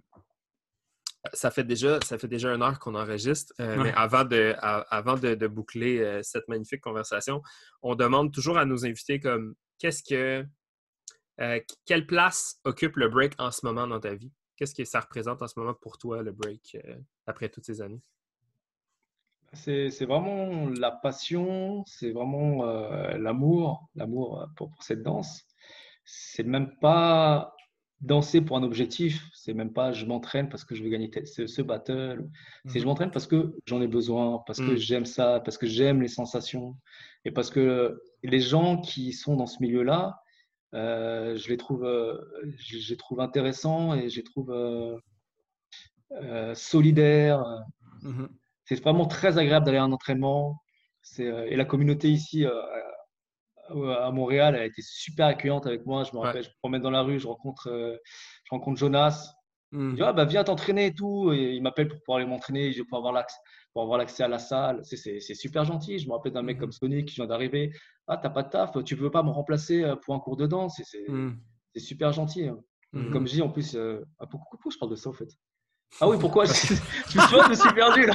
ça 1.32 1.51
fait 1.51 1.64
déjà, 1.64 1.98
ça 2.05 2.18
fait 2.18 2.28
déjà 2.28 2.55
une 2.55 2.62
heure 2.62 2.78
qu'on 2.78 2.94
enregistre, 2.94 3.52
euh, 3.60 3.82
mais 3.82 3.92
avant 3.94 4.24
de, 4.24 4.55
avant 4.60 5.16
de, 5.16 5.46
boucler 5.46 5.98
euh, 6.01 6.20
cette 6.22 6.46
magnifique 6.48 6.80
conversation, 6.80 7.42
on 7.82 7.94
demande 7.94 8.32
toujours 8.32 8.59
à 8.59 8.64
nos 8.64 8.84
invités 8.84 9.20
comme 9.20 9.55
qu'est-ce 9.78 10.02
que 10.02 10.46
quelle 11.84 12.06
place 12.06 12.60
occupe 12.62 12.96
le 12.96 13.09
break 13.09 13.34
en 13.38 13.51
ce 13.51 13.66
moment 13.66 13.88
dans 13.88 13.98
ta 13.98 14.14
vie? 14.14 14.30
Qu'est-ce 14.56 14.74
que 14.74 14.84
ça 14.84 15.01
représente 15.01 15.42
en 15.42 15.48
ce 15.48 15.59
moment 15.59 15.74
pour 15.74 15.98
toi, 15.98 16.22
le 16.22 16.32
break, 16.32 16.76
euh, 16.84 16.96
après 17.26 17.48
toutes 17.48 17.64
ces 17.64 17.80
années? 17.80 18.02
C'est 19.52 20.05
vraiment 20.05 20.68
la 20.68 20.90
passion, 20.90 21.84
c'est 21.86 22.10
vraiment 22.10 22.66
euh, 22.66 23.16
l'amour, 23.18 23.88
l'amour 23.94 24.40
euh, 24.40 24.46
pour, 24.56 24.70
cette 24.82 25.02
danse. 25.02 25.44
C'est 26.05 26.42
même 26.42 26.76
pas 26.80 27.53
danser 28.00 28.40
pour 28.40 28.56
un 28.56 28.62
objectif, 28.62 29.28
c'est 29.32 29.54
même 29.54 29.72
pas 29.72 29.92
je 29.92 30.04
m'entraîne 30.04 30.48
parce 30.48 30.64
que 30.64 30.74
je 30.74 30.82
veux 30.82 30.90
gagner 30.90 31.10
ce, 31.24 31.62
battle. 31.62 32.28
C'est 32.66 32.78
je 32.78 32.84
mmh. 32.84 32.88
m'entraîne 32.88 33.10
parce 33.10 33.26
que 33.26 33.54
j'en 33.66 33.80
ai 33.80 33.86
besoin, 33.86 34.42
parce 34.46 34.58
que 34.58 34.72
mmh. 34.72 34.76
j'aime 34.76 35.04
ça, 35.04 35.40
parce 35.44 35.58
que 35.58 35.66
j'aime 35.66 36.02
les 36.02 36.08
sensations 36.08 36.76
et 37.24 37.30
parce 37.30 37.50
que 37.50 38.02
les 38.22 38.40
gens 38.40 38.80
qui 38.80 39.12
sont 39.12 39.36
dans 39.36 39.46
ce 39.46 39.58
milieu-là, 39.60 40.20
euh, 40.74 41.36
je 41.36 41.48
les 41.48 41.56
trouve, 41.56 41.84
euh, 41.84 42.18
je, 42.58 42.90
les 42.90 42.96
trouve 42.96 43.20
intéressants 43.20 43.94
et 43.94 44.10
je 44.10 44.16
les 44.16 44.24
trouve 44.24 44.50
euh, 44.50 44.98
solidaires. 46.54 47.44
Mmh 48.02 48.26
c'est 48.66 48.82
vraiment 48.82 49.04
très 49.04 49.36
agréable 49.36 49.66
d'aller 49.66 49.76
à 49.76 49.82
un 49.82 49.92
entraînement. 49.92 50.62
et 51.18 51.54
la 51.54 51.66
communauté 51.66 52.08
ici 52.08 52.46
à 53.70 54.10
Montréal 54.10 54.54
a 54.56 54.64
été 54.64 54.82
super 54.82 55.26
accueillante 55.26 55.66
avec 55.66 55.86
moi. 55.86 56.04
Je 56.04 56.16
me 56.16 56.20
rappelle, 56.20 56.42
je 56.42 56.48
me 56.48 56.54
promène 56.60 56.82
dans 56.82 56.90
la 56.90 57.02
rue, 57.02 57.18
je 57.18 57.26
rencontre, 57.26 57.68
je 57.68 58.50
rencontre 58.50 58.78
Jonas. 58.78 59.34
Il 59.72 59.94
dit 59.94 60.02
mmh. 60.02 60.04
ah, 60.04 60.12
bah, 60.12 60.24
viens 60.24 60.44
t'entraîner 60.44 60.86
et 60.86 60.94
tout. 60.94 61.32
Et 61.32 61.54
il 61.54 61.62
m'appelle 61.62 61.88
pour 61.88 61.98
pouvoir 62.00 62.18
aller 62.18 62.26
m'entraîner. 62.26 62.72
Je 62.72 62.78
vais 62.78 62.84
pouvoir 62.84 63.00
avoir 63.00 63.12
l'accès 63.12 63.38
pour 63.74 63.82
avoir 63.82 63.98
l'accès 63.98 64.22
à 64.22 64.28
la 64.28 64.38
salle. 64.38 64.80
C'est 64.84 65.20
super 65.34 65.64
gentil. 65.64 65.98
Je 65.98 66.06
me 66.06 66.12
rappelle 66.12 66.32
d'un 66.32 66.42
mec 66.42 66.56
mmh. 66.56 66.60
comme 66.60 66.72
Sonic 66.72 67.08
qui 67.08 67.16
vient 67.16 67.26
d'arriver. 67.26 67.72
Ah, 68.06 68.16
t'as 68.16 68.30
pas 68.30 68.44
de 68.44 68.50
taf, 68.50 68.72
tu 68.84 68.94
veux 68.94 69.10
pas 69.10 69.22
me 69.22 69.30
remplacer 69.30 69.82
euh, 69.82 69.96
pour 69.96 70.14
un 70.14 70.20
cours 70.20 70.36
de 70.36 70.46
danse 70.46 70.80
mmh. 71.08 71.30
C'est 71.74 71.80
super 71.80 72.12
gentil. 72.12 72.48
Hein. 72.48 72.58
Comme 73.12 73.26
je 73.26 73.32
dis, 73.32 73.42
en 73.42 73.48
plus, 73.48 73.74
euh, 73.74 74.04
ah, 74.20 74.26
pourquoi, 74.26 74.70
je 74.72 74.78
parle 74.78 74.92
de 74.92 74.96
ça 74.96 75.10
en 75.10 75.12
fait 75.12 75.28
Ah 76.00 76.08
oui, 76.08 76.16
pourquoi? 76.20 76.44
Je, 76.44 76.52
je, 77.08 77.48
me 77.48 77.54
suis 77.54 77.74
perdu 77.74 78.06
là. 78.06 78.14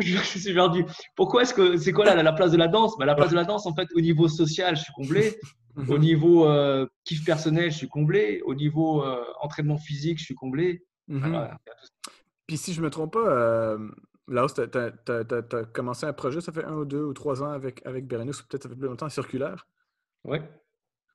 Je 0.32 0.38
suis 0.38 0.54
perdu. 0.54 0.84
Pourquoi 1.16 1.42
est-ce 1.42 1.54
que 1.54 1.76
c'est 1.76 1.92
quoi 1.92 2.04
là 2.04 2.22
la 2.22 2.32
place 2.32 2.52
de 2.52 2.56
la 2.56 2.68
danse? 2.68 2.96
Bah, 2.98 3.06
La 3.06 3.14
place 3.14 3.30
de 3.30 3.36
la 3.36 3.44
danse, 3.44 3.66
en 3.66 3.74
fait, 3.74 3.88
au 3.94 4.00
niveau 4.00 4.28
social, 4.28 4.76
je 4.76 4.82
suis 4.82 4.92
comblé. 4.92 5.38
Au 5.88 5.98
niveau 5.98 6.46
euh, 6.46 6.84
kiff 7.04 7.24
personnel, 7.24 7.70
je 7.70 7.76
suis 7.76 7.88
comblé. 7.88 8.42
Au 8.44 8.54
niveau 8.54 9.04
entraînement 9.40 9.78
physique, 9.78 10.18
je 10.18 10.24
suis 10.24 10.34
comblé. 10.34 10.84
Puis 12.46 12.56
si 12.56 12.74
je 12.74 12.82
me 12.82 12.90
trompe 12.90 13.12
pas, 13.12 13.78
Là, 14.30 14.46
tu 14.48 15.56
as, 15.56 15.64
commencé 15.72 16.06
un 16.06 16.12
projet, 16.12 16.40
ça 16.40 16.52
fait 16.52 16.64
un 16.64 16.74
ou 16.74 16.84
deux 16.84 17.02
ou 17.02 17.12
trois 17.12 17.42
ans 17.42 17.50
avec, 17.50 17.84
avec 17.84 18.06
Bérénice, 18.06 18.40
ou 18.40 18.46
peut-être 18.46 18.62
ça 18.62 18.68
fait 18.68 18.76
plus 18.76 18.86
longtemps, 18.86 19.08
circulaire? 19.08 19.66
Oui. 20.22 20.38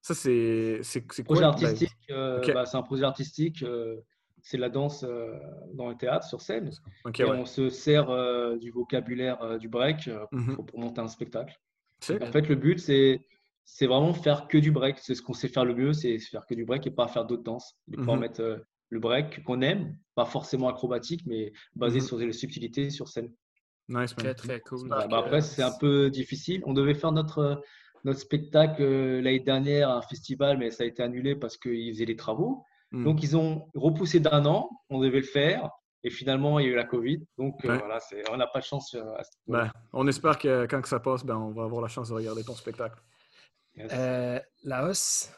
Ça, 0.01 0.13
c'est 0.13 0.81
quoi? 1.07 1.23
Projet 1.23 1.43
artistique, 1.43 1.95
euh, 2.09 2.41
bah, 2.53 2.65
c'est 2.65 2.75
un 2.75 2.83
projet 2.83 3.05
artistique. 3.05 3.63
Euh, 4.45 4.51
c'est 4.51 4.57
la 4.57 4.69
danse 4.69 5.03
euh, 5.03 5.37
dans 5.73 5.89
le 5.89 5.95
théâtre, 5.95 6.25
sur 6.25 6.41
scène. 6.41 6.69
et 7.17 7.23
on 7.23 7.45
se 7.45 7.69
sert 7.69 8.07
du 8.57 8.71
vocabulaire 8.71 9.57
du 9.59 9.69
break 9.69 10.07
mm-hmm. 10.07 10.65
pour, 10.65 10.79
monter 10.79 11.01
un 11.01 11.07
spectacle. 11.07 11.59
En 12.09 12.31
fait, 12.31 12.47
le 12.47 12.55
but, 12.55 12.79
c'est 12.79 13.21
c'est 13.67 13.87
vraiment 13.87 14.13
faire 14.13 14.47
que 14.47 14.59
du 14.59 14.71
break. 14.71 14.99
C'est 14.99 15.15
ce 15.15 15.23
qu'on 15.23 15.33
sait 15.33 15.47
faire 15.47 15.65
le 15.65 15.73
mieux, 15.73 15.93
c'est 15.93 16.19
faire 16.19 16.45
que 16.45 16.53
du 16.53 16.65
break 16.65 16.85
et 16.85 16.91
pas 16.91 17.07
faire 17.07 17.25
d'autres 17.25 17.43
danses. 17.43 17.75
Et 17.91 17.97
pouvoir 17.97 18.17
mm-hmm. 18.17 18.19
mettre 18.19 18.65
le 18.89 18.99
break 18.99 19.43
qu'on 19.43 19.61
aime, 19.61 19.97
pas 20.15 20.25
forcément 20.25 20.69
acrobatique, 20.69 21.23
mais 21.25 21.53
basé 21.75 21.99
mhm. 21.99 22.05
sur 22.05 22.17
les 22.17 22.33
subtilités 22.33 22.89
sur 22.89 23.07
scène. 23.07 23.31
Nice, 23.87 24.15
Très, 24.15 24.33
très 24.33 24.59
cool. 24.61 24.89
Bah, 24.89 25.07
après, 25.11 25.41
c'est 25.41 25.61
un 25.61 25.75
peu 25.79 26.09
difficile. 26.09 26.63
On 26.65 26.73
devait 26.73 26.95
faire 26.95 27.11
notre, 27.11 27.61
notre 28.03 28.19
spectacle 28.19 28.83
l'année 28.83 29.39
dernière 29.39 29.89
à 29.89 29.97
un 29.97 30.01
festival, 30.01 30.57
mais 30.57 30.71
ça 30.71 30.83
a 30.83 30.85
été 30.87 31.03
annulé 31.03 31.35
parce 31.35 31.57
qu'ils 31.57 31.93
faisaient 31.93 32.05
les 32.05 32.15
travaux. 32.15 32.63
Hmm. 32.95 33.03
Donc, 33.03 33.23
ils 33.23 33.35
ont 33.35 33.67
repoussé 33.75 34.19
d'un 34.19 34.45
an. 34.45 34.69
On 34.89 34.99
devait 34.99 35.19
le 35.19 35.25
faire. 35.25 35.69
Et 36.03 36.09
finalement, 36.09 36.59
il 36.59 36.65
y 36.65 36.69
a 36.69 36.71
eu 36.71 36.75
la 36.75 36.83
Covid. 36.83 37.25
Donc, 37.37 37.55
voilà, 37.63 37.99
on 38.31 38.37
n'a 38.37 38.47
pas 38.47 38.59
de 38.59 38.65
chance. 38.65 38.95
Ben, 39.47 39.71
on 39.91 40.07
espère 40.07 40.37
que 40.37 40.67
quand 40.67 40.81
que 40.81 40.87
ça 40.87 40.99
passe, 40.99 41.25
ben, 41.25 41.35
on 41.35 41.51
va 41.51 41.63
avoir 41.63 41.81
la 41.81 41.87
chance 41.87 42.09
de 42.09 42.13
regarder 42.13 42.43
ton 42.43 42.53
spectacle. 42.53 43.01
Laos, 44.63 45.31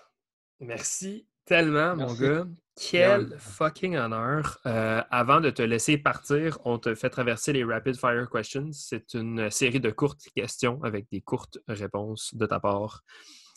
merci 0.60 1.26
tellement, 1.48 1.96
mon 1.96 2.14
gars. 2.14 2.46
Quel 2.80 3.36
fucking 3.40 3.96
honneur. 3.96 4.60
Euh, 4.68 5.02
avant 5.10 5.42
de 5.42 5.50
te 5.50 5.64
laisser 5.64 5.98
partir, 5.98 6.60
on 6.64 6.78
te 6.78 6.94
fait 6.94 7.10
traverser 7.10 7.54
les 7.54 7.64
Rapid 7.64 7.96
Fire 7.96 8.30
Questions. 8.30 8.72
C'est 8.72 9.16
une 9.16 9.50
série 9.50 9.80
de 9.80 9.90
courtes 9.90 10.28
questions 10.36 10.80
avec 10.84 11.08
des 11.12 11.22
courtes 11.22 11.58
réponses 11.68 12.36
de 12.36 12.46
ta 12.46 12.60
part. 12.60 13.02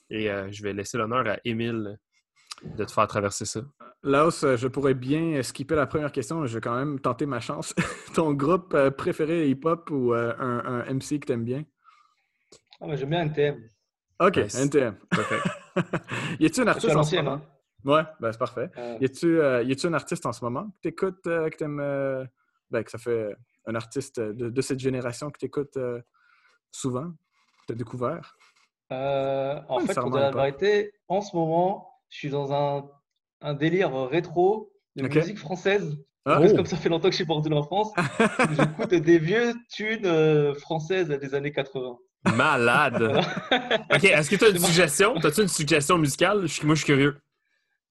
Et 0.08 0.30
euh, 0.30 0.50
je 0.50 0.62
vais 0.62 0.72
laisser 0.72 0.96
l'honneur 0.96 1.26
à 1.28 1.36
Émile 1.44 1.98
de 2.62 2.84
te 2.84 2.92
faire 2.92 3.06
traverser 3.06 3.44
ça? 3.44 3.60
Laos, 4.02 4.44
je 4.56 4.68
pourrais 4.68 4.94
bien 4.94 5.42
skipper 5.42 5.74
la 5.74 5.86
première 5.86 6.12
question, 6.12 6.40
mais 6.40 6.48
je 6.48 6.54
vais 6.54 6.60
quand 6.60 6.74
même 6.74 7.00
tenter 7.00 7.26
ma 7.26 7.40
chance. 7.40 7.74
Ton 8.14 8.32
groupe 8.32 8.72
euh, 8.74 8.90
préféré 8.90 9.48
hip-hop 9.48 9.90
ou 9.90 10.12
un, 10.14 10.84
MC 10.92 11.20
que 11.20 11.26
tu 11.26 11.32
aimes 11.32 11.44
bien? 11.44 11.64
Ah, 12.80 12.94
J'aime 12.96 13.10
bien 13.10 13.22
NTM. 13.22 13.68
OK, 14.20 14.36
NTM. 14.38 14.96
Parfait. 15.10 15.38
y 16.40 16.46
a-t-il 16.46 16.62
un 16.62 16.68
artiste 16.68 16.96
en 16.96 17.02
ce 17.02 17.16
moment? 17.16 17.40
Ouais, 17.84 18.02
ben 18.20 18.32
c'est 18.32 18.38
parfait. 18.38 18.70
Euh... 18.76 18.98
Y 19.00 19.06
a-tu 19.06 19.40
euh, 19.40 19.64
un 19.84 19.94
artiste 19.94 20.26
en 20.26 20.32
ce 20.32 20.44
moment 20.44 20.64
que 20.64 20.76
tu 20.82 20.88
écoutes, 20.88 21.26
euh, 21.26 21.48
que 21.48 21.56
tu 21.56 21.64
aimes, 21.64 21.80
euh, 21.80 22.24
ben, 22.70 22.84
que 22.84 22.90
ça 22.90 22.98
fait 22.98 23.34
un 23.66 23.74
artiste 23.74 24.20
de, 24.20 24.50
de 24.50 24.62
cette 24.62 24.78
génération 24.78 25.30
que 25.30 25.38
tu 25.38 25.46
écoutes 25.46 25.78
souvent, 26.70 27.10
que 27.10 27.66
tu 27.68 27.72
as 27.72 27.76
découvert? 27.76 28.36
en 28.90 29.80
fait, 29.80 29.94
pour 29.94 30.10
dire 30.10 30.20
la 30.20 30.30
vérité, 30.30 30.92
en 31.08 31.20
ce 31.20 31.34
moment, 31.36 31.89
je 32.10 32.18
suis 32.18 32.30
dans 32.30 32.52
un, 32.52 32.84
un 33.40 33.54
délire 33.54 33.94
rétro 34.08 34.70
de 34.96 35.08
musique 35.08 35.38
française. 35.38 35.96
Ah, 36.26 36.38
oh. 36.42 36.54
comme 36.54 36.66
ça 36.66 36.76
fait 36.76 36.90
longtemps 36.90 37.08
que 37.08 37.12
je 37.12 37.16
suis 37.16 37.24
porté 37.24 37.50
en 37.50 37.62
France, 37.62 37.92
j'écoute 38.58 38.90
des 38.90 39.18
vieux 39.18 39.54
tunes 39.70 40.54
françaises 40.56 41.08
des 41.08 41.34
années 41.34 41.50
80. 41.50 41.96
Malade! 42.36 43.02
ok, 43.94 44.04
est-ce 44.04 44.28
que 44.28 44.36
tu 44.36 44.44
as 44.44 44.48
une 44.48 44.58
suggestion? 44.58 45.16
As-tu 45.16 45.40
une 45.40 45.48
suggestion 45.48 45.96
musicale? 45.96 46.40
Moi, 46.64 46.74
je 46.74 46.84
suis 46.84 46.84
curieux. 46.84 47.16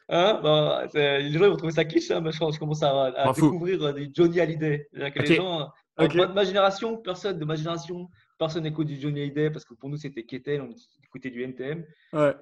Hein? 0.09 0.39
Bah, 0.43 0.85
les 0.93 1.31
gens 1.31 1.49
vont 1.49 1.57
trouver 1.57 1.73
ça 1.73 1.85
quiche, 1.85 2.11
hein, 2.11 2.21
mais 2.21 2.31
je, 2.31 2.59
commence 2.59 2.83
à, 2.83 3.31
découvrir 3.33 3.81
euh, 3.83 3.93
des 3.93 4.09
Johnny 4.13 4.39
Hallyday. 4.39 4.87
Que 4.93 5.19
les 5.21 5.35
gens, 5.35 5.69
euh, 5.99 6.07
de 6.07 6.33
ma 6.33 6.43
génération, 6.43 6.97
personne 6.97 7.39
de 7.39 7.45
ma 7.45 7.55
génération, 7.55 8.09
personne 8.39 8.63
n'écoute 8.63 8.87
du 8.87 8.99
Johnny 8.99 9.21
Hallyday 9.21 9.51
parce 9.51 9.65
que 9.65 9.75
pour 9.75 9.89
nous 9.89 9.97
c'était 9.97 10.23
Ketel, 10.23 10.61
on 10.61 10.73
écoutait 11.03 11.29
du 11.29 11.43
NTM. 11.43 11.85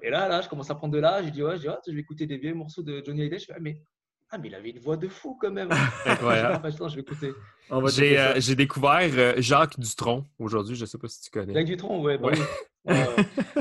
Et 0.02 0.10
là, 0.10 0.28
là, 0.28 0.40
je 0.40 0.48
commence 0.48 0.70
à 0.70 0.74
prendre 0.74 0.94
de 0.94 0.98
l'âge, 0.98 1.26
je 1.26 1.30
dis 1.30 1.42
ouais, 1.42 1.58
je, 1.58 1.68
je 1.86 1.92
vais 1.92 2.00
écouter 2.00 2.26
des 2.26 2.38
vieux 2.38 2.54
morceaux 2.54 2.82
de 2.82 3.02
Johnny 3.04 3.20
Hallyday. 3.20 3.38
Je 3.40 3.44
fais 3.46 3.54
ah, 3.56 3.60
mais 3.60 3.82
ah, 4.30 4.36
mais 4.36 4.48
il 4.48 4.54
avait 4.54 4.70
une 4.70 4.78
voix 4.78 4.98
de 4.98 5.08
fou 5.08 5.38
quand 5.40 5.50
même. 5.50 5.70
Incroyable. 6.04 6.70
je 6.88 6.94
vais 6.94 7.00
écouter. 7.00 7.32
Euh, 7.70 8.34
j'ai 8.36 8.54
découvert 8.54 9.10
euh, 9.14 9.34
Jacques 9.38 9.80
Dutronc 9.80 10.26
aujourd'hui. 10.38 10.76
Je 10.76 10.82
ne 10.82 10.86
sais 10.86 10.98
pas 10.98 11.08
si 11.08 11.22
tu 11.22 11.30
connais. 11.30 11.54
Jacques 11.54 11.66
Dutronc, 11.66 12.02
ouais. 12.02 12.18
Bah 12.18 12.30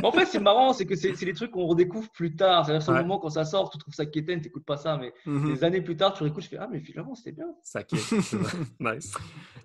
en 0.04 0.12
fait, 0.12 0.26
c'est 0.26 0.40
marrant, 0.40 0.74
c'est 0.74 0.86
que 0.86 0.96
c'est 0.96 1.14
des 1.14 1.34
trucs 1.34 1.52
qu'on 1.52 1.66
redécouvre 1.66 2.10
plus 2.12 2.36
tard. 2.36 2.66
C'est-à-dire, 2.66 2.84
sur 2.84 2.94
le 2.94 3.02
moment 3.02 3.20
quand 3.20 3.30
ça 3.30 3.46
sort, 3.46 3.70
tu 3.70 3.78
trouves 3.78 3.94
ça 3.94 4.06
quétaine, 4.06 4.40
tu 4.40 4.48
n'écoutes 4.48 4.66
pas 4.66 4.78
ça. 4.78 4.98
Mais 4.98 5.14
mhm. 5.26 5.54
des 5.54 5.64
années 5.64 5.82
plus 5.82 5.98
tard, 5.98 6.14
tu 6.14 6.24
réécoutes, 6.24 6.44
je 6.44 6.50
fais 6.50 6.58
Ah, 6.58 6.68
mais 6.72 6.80
finalement, 6.80 7.16
c'était 7.16 7.34
bien. 7.34 7.48
Ça 7.62 7.84
quitte. 7.84 8.00
nice. 8.80 9.14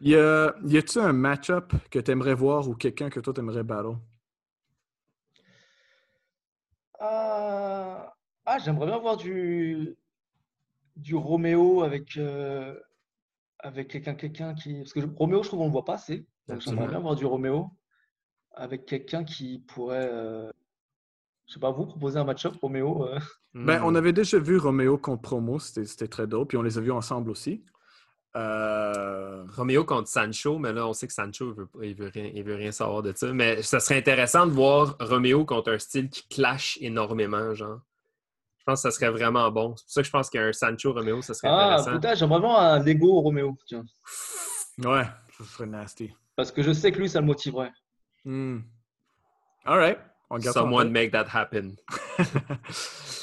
Y 0.00 0.16
a-tu 0.16 0.98
un 0.98 1.12
match-up 1.12 1.72
que 1.90 1.98
tu 1.98 2.10
aimerais 2.10 2.34
voir 2.34 2.68
ou 2.68 2.74
quelqu'un 2.74 3.10
que 3.10 3.20
toi, 3.20 3.32
tu 3.32 3.40
aimerais 3.40 3.62
battle? 3.62 3.96
Euh, 7.00 7.98
ah, 8.46 8.58
j'aimerais 8.64 8.86
bien 8.86 8.98
voir 8.98 9.16
du 9.16 9.96
du 10.96 11.14
Roméo 11.14 11.82
avec, 11.82 12.16
euh, 12.16 12.78
avec 13.58 13.88
quelqu'un 13.88 14.14
quelqu'un 14.14 14.54
qui. 14.54 14.78
Parce 14.78 14.92
que 14.92 15.00
Roméo, 15.16 15.42
je 15.42 15.48
trouve 15.48 15.60
qu'on 15.60 15.64
ne 15.64 15.70
le 15.70 15.72
voit 15.72 15.84
pas 15.84 15.94
assez. 15.94 16.26
Donc 16.48 16.60
j'aimerais 16.60 16.88
bien 16.88 17.00
voir 17.00 17.16
du 17.16 17.24
Roméo 17.24 17.70
avec 18.54 18.86
quelqu'un 18.86 19.24
qui 19.24 19.58
pourrait. 19.58 20.08
Euh, 20.10 20.50
je 21.46 21.54
sais 21.54 21.60
pas, 21.60 21.70
vous 21.70 21.86
proposer 21.86 22.18
un 22.18 22.24
match-up, 22.24 22.54
Roméo 22.60 23.06
euh? 23.06 23.18
ben, 23.54 23.82
On 23.84 23.94
avait 23.94 24.12
déjà 24.12 24.38
vu 24.38 24.58
Roméo 24.58 24.96
contre 24.96 25.22
Promo, 25.22 25.58
c'était 25.58 26.08
très 26.08 26.26
drôle. 26.26 26.46
Puis 26.46 26.56
on 26.56 26.62
les 26.62 26.78
a 26.78 26.80
vus 26.80 26.92
ensemble 26.92 27.30
aussi. 27.30 27.64
Roméo 28.34 29.84
contre 29.84 30.08
Sancho, 30.08 30.58
mais 30.58 30.72
là, 30.72 30.86
on 30.86 30.94
sait 30.94 31.06
que 31.06 31.12
Sancho, 31.12 31.54
il 31.82 31.94
veut, 31.94 32.04
veut, 32.04 32.10
rien, 32.14 32.30
il 32.34 32.42
veut 32.44 32.54
rien 32.54 32.72
savoir 32.72 33.02
de 33.02 33.12
ça. 33.14 33.32
Mais 33.32 33.62
ça 33.62 33.80
serait 33.80 33.98
intéressant 33.98 34.46
de 34.46 34.52
voir 34.52 34.96
Roméo 35.00 35.44
contre 35.44 35.72
un 35.72 35.78
style 35.78 36.08
qui 36.08 36.26
clash 36.28 36.78
énormément, 36.80 37.54
genre. 37.54 37.80
Je 38.62 38.70
pense 38.70 38.80
que 38.80 38.90
ça 38.90 38.96
serait 38.96 39.10
vraiment 39.10 39.50
bon. 39.50 39.74
C'est 39.76 39.82
pour 39.82 39.92
ça 39.92 40.02
que 40.02 40.06
je 40.06 40.10
pense 40.12 40.30
qu'un 40.30 40.52
Sancho 40.52 40.92
Romeo, 40.92 41.20
ça 41.20 41.34
serait 41.34 41.48
ah, 41.48 41.64
intéressant. 41.64 41.90
Ah, 41.90 41.94
putain, 41.94 42.14
j'aimerais 42.14 42.38
vraiment 42.38 42.60
un 42.60 42.78
Lego 42.78 43.20
Romeo. 43.20 43.56
Tiens. 43.66 43.84
Ouais, 44.78 45.02
ça 45.36 45.44
serait 45.44 45.66
nasty. 45.66 46.12
Parce 46.36 46.52
que 46.52 46.62
je 46.62 46.72
sais 46.72 46.92
que 46.92 47.00
lui, 47.00 47.08
ça 47.08 47.20
le 47.20 47.26
motiverait. 47.26 47.72
Hmm. 48.24 48.58
All 49.64 49.78
right. 49.78 49.98
On 50.30 50.40
Someone 50.40 50.90
make 50.90 51.12
that 51.12 51.26
happen. 51.28 51.76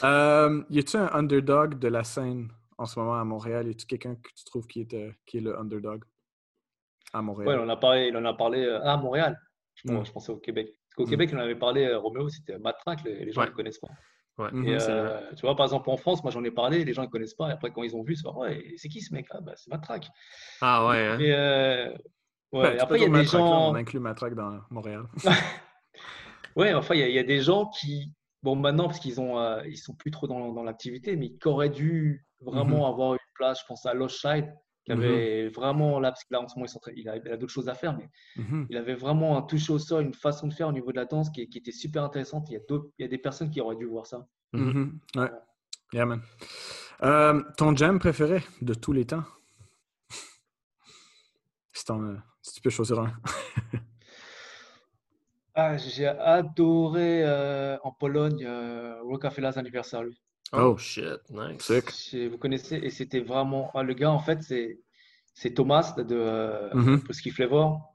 um, 0.04 0.66
y 0.70 0.80
a-tu 0.80 0.98
un 0.98 1.10
underdog 1.14 1.80
de 1.80 1.88
la 1.88 2.04
scène 2.04 2.50
en 2.78 2.86
ce 2.86 3.00
moment 3.00 3.20
à 3.20 3.24
Montréal? 3.24 3.68
Y 3.68 3.72
a-tu 3.72 3.86
quelqu'un 3.88 4.16
que 4.16 4.30
tu 4.36 4.46
trouves 4.46 4.68
qui 4.68 4.82
est, 4.82 4.94
euh, 4.94 5.12
qui 5.26 5.38
est 5.38 5.42
le 5.42 5.58
underdog 5.58 6.04
à 7.14 7.22
Montréal? 7.22 7.50
Oui, 7.50 7.56
on 7.66 7.70
a 7.70 7.78
parlé, 7.78 8.08
il 8.10 8.18
en 8.18 8.26
a 8.26 8.34
parlé 8.34 8.64
euh, 8.64 8.84
à 8.84 8.98
Montréal. 8.98 9.40
Je, 9.76 9.92
hmm. 9.92 10.04
pensais 10.14 10.32
au 10.32 10.38
Québec. 10.38 10.68
Parce 10.68 10.96
qu'au 10.96 11.06
hmm. 11.06 11.10
Québec, 11.10 11.32
on 11.34 11.40
avait 11.40 11.56
parlé, 11.56 11.86
euh, 11.86 11.98
Romeo, 11.98 12.30
c'était 12.30 12.60
Matraque, 12.60 13.04
les, 13.04 13.26
les 13.26 13.32
gens 13.32 13.42
ne 13.42 13.48
le 13.48 13.54
connaissent 13.54 13.80
pas. 13.80 13.90
Mhm, 14.52 14.66
euh, 14.68 15.32
tu 15.36 15.42
vois, 15.42 15.56
par 15.56 15.66
exemple, 15.66 15.90
en 15.90 15.98
France, 15.98 16.24
moi 16.24 16.32
j'en 16.32 16.44
ai 16.44 16.52
parlé, 16.52 16.86
les 16.86 16.94
gens 16.94 17.04
ne 17.04 17.08
connaissent 17.08 17.34
pas. 17.34 17.50
Et 17.50 17.52
après, 17.52 17.72
quand 17.72 17.84
ils 17.84 17.96
ont 17.96 18.04
vu, 18.04 18.16
c'est 18.16 18.28
ouais, 18.28 18.74
c'est 18.78 18.88
qui 18.88 19.02
ce 19.02 19.14
mec 19.14 19.28
ah, 19.32 19.42
bah, 19.42 19.54
C'est 19.56 19.70
Matraque. 19.70 20.08
Ah 20.62 20.88
ouais. 20.88 21.08
Hein. 21.08 21.20
Et, 21.20 21.34
euh, 21.34 21.94
ouais. 22.54 22.80
après, 22.80 23.00
il 23.00 23.04
y 23.04 23.06
a 23.06 23.10
des 23.10 23.26
gens. 23.26 23.72
on 23.72 23.76
inclut 23.76 24.00
Matraque 24.00 24.36
dans 24.36 24.60
Montréal. 24.70 25.04
ouais, 26.56 26.74
enfin, 26.74 26.96
il 26.96 27.12
y, 27.12 27.20
a 27.20 27.24
des 27.24 27.42
gens 27.42 27.68
qui. 27.68 28.14
Bon, 28.42 28.56
maintenant, 28.56 28.86
parce 28.86 29.00
qu'ils 29.00 29.20
ont, 29.20 29.38
euh, 29.38 29.62
ils 29.68 29.78
sont 29.78 29.94
plus 29.96 30.12
trop 30.12 30.28
dans, 30.28 30.54
dans 30.54 30.64
l'activité, 30.64 31.16
mais 31.18 31.32
qui 31.32 31.48
auraient 31.48 31.70
dû 31.70 32.26
vraiment 32.42 32.88
mhm. 32.88 32.94
avoir 32.94 33.14
une 33.14 33.20
place. 33.36 33.60
Je 33.62 33.66
pense 33.68 33.86
à 33.86 33.94
Lost 33.94 34.18
Child, 34.20 34.50
qui 34.86 34.94
mhm. 34.94 35.02
avait 35.02 35.48
vraiment, 35.50 36.00
là, 36.00 36.12
parce 36.12 36.24
que 36.24 36.34
là, 36.34 36.42
en 36.42 36.48
ce 36.48 36.58
moment, 36.58 36.72
il, 36.88 37.00
il 37.00 37.10
a, 37.10 37.14
a 37.14 37.38
d'autres 37.38 37.52
choses 37.52 37.70
à 37.70 37.76
faire, 37.76 37.98
mais 37.98 38.10
mhm. 38.38 38.68
il 38.70 38.78
avait 38.78 38.96
vraiment 38.96 39.38
un 39.38 39.42
toucher 39.42 39.74
au 39.74 39.80
sol, 39.80 40.06
une 40.06 40.14
façon 40.14 40.48
de 40.48 40.54
faire 40.54 40.70
au 40.70 40.72
niveau 40.72 40.92
de 40.92 40.98
la 40.98 41.06
danse 41.06 41.30
qui, 41.30 41.48
qui 41.50 41.58
était 41.58 41.72
super 41.72 42.04
intéressante. 42.04 42.50
Il 42.50 42.54
y, 42.54 42.58
a 42.58 42.62
il 42.70 43.02
y 43.02 43.06
a 43.06 43.08
des 43.10 43.18
personnes 43.18 43.52
qui 43.52 43.60
auraient 43.60 43.76
dû 43.76 43.86
voir 43.86 44.08
ça. 44.08 44.26
Mhm. 44.54 45.00
Ouais. 45.16 45.32
Yeah, 45.92 46.06
man. 46.06 46.22
Euh, 47.02 47.42
ton 47.58 47.76
jam 47.76 47.98
préféré 47.98 48.44
de 48.62 48.74
tous 48.74 48.94
les 48.94 49.06
temps? 49.06 49.24
si, 51.74 51.86
si, 52.42 52.56
tu 52.56 52.62
peux 52.62 52.70
choisir 52.70 53.00
un. 53.00 53.14
ah, 55.56 55.78
J'ai 55.78 56.08
adoré 56.08 57.24
euh, 57.24 57.78
en 57.84 57.92
Pologne 57.92 58.44
euh, 58.46 59.02
Rockefeller's 59.04 59.58
Anniversary. 59.58 60.18
Oh, 60.54 60.78
shit, 60.78 61.20
nice. 61.30 61.72
Vous 62.14 62.38
connaissez, 62.38 62.78
et 62.78 62.90
c'était 62.90 63.20
vraiment. 63.20 63.72
Ah, 63.74 63.84
le 63.84 63.94
gars, 63.94 64.12
en 64.12 64.20
fait, 64.20 64.42
c'est 64.42 65.54
Thomas 65.54 65.94
de 65.98 66.16
euh, 66.16 66.74
mm 66.74 67.02
Flavor 67.32 67.94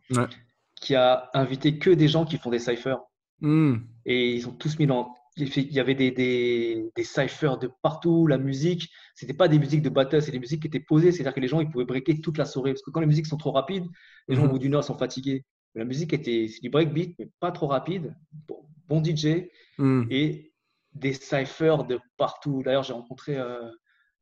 qui 0.80 0.94
a 0.94 1.30
invité 1.32 1.78
que 1.78 1.90
des 1.90 2.08
gens 2.08 2.24
qui 2.24 2.36
font 2.36 2.50
des 2.50 2.58
cyphers. 2.58 3.00
Mm. 3.40 3.76
Et 4.04 4.34
ils 4.34 4.48
ont 4.48 4.52
tous 4.52 4.78
mis 4.78 4.86
dans. 4.86 5.14
Il 5.36 5.72
y 5.72 5.80
avait 5.80 5.94
des, 5.94 6.12
des, 6.12 6.92
des 6.94 7.04
cyphers 7.04 7.58
de 7.58 7.68
partout, 7.82 8.26
la 8.28 8.38
musique. 8.38 8.88
C'était 9.14 9.34
pas 9.34 9.48
des 9.48 9.58
musiques 9.58 9.82
de 9.82 9.88
battle, 9.88 10.22
c'est 10.22 10.30
des 10.30 10.38
musiques 10.38 10.62
qui 10.62 10.68
étaient 10.68 10.78
posées. 10.78 11.10
C'est-à-dire 11.10 11.34
que 11.34 11.40
les 11.40 11.48
gens 11.48 11.60
ils 11.60 11.68
pouvaient 11.68 11.84
breaker 11.84 12.20
toute 12.20 12.38
la 12.38 12.44
soirée. 12.44 12.72
Parce 12.72 12.82
que 12.82 12.90
quand 12.90 13.00
les 13.00 13.06
musiques 13.06 13.26
sont 13.26 13.36
trop 13.36 13.50
rapides, 13.50 13.86
les 14.28 14.36
gens 14.36 14.42
au 14.42 14.46
mm-hmm. 14.46 14.50
bout 14.50 14.58
d'une 14.60 14.74
heure 14.76 14.84
sont 14.84 14.96
fatigués. 14.96 15.44
la 15.74 15.84
musique 15.84 16.12
était 16.12 16.46
c'est 16.48 16.60
du 16.60 16.70
breakbeat, 16.70 17.16
mais 17.18 17.28
pas 17.40 17.50
trop 17.50 17.66
rapide. 17.66 18.14
Bon, 18.88 19.02
DJ. 19.02 19.48
Mm. 19.78 20.04
Et 20.10 20.54
des 20.94 21.12
cyphers 21.12 21.84
de 21.84 21.98
partout. 22.16 22.62
D'ailleurs, 22.64 22.84
j'ai 22.84 22.92
rencontré. 22.92 23.36
Euh, 23.36 23.70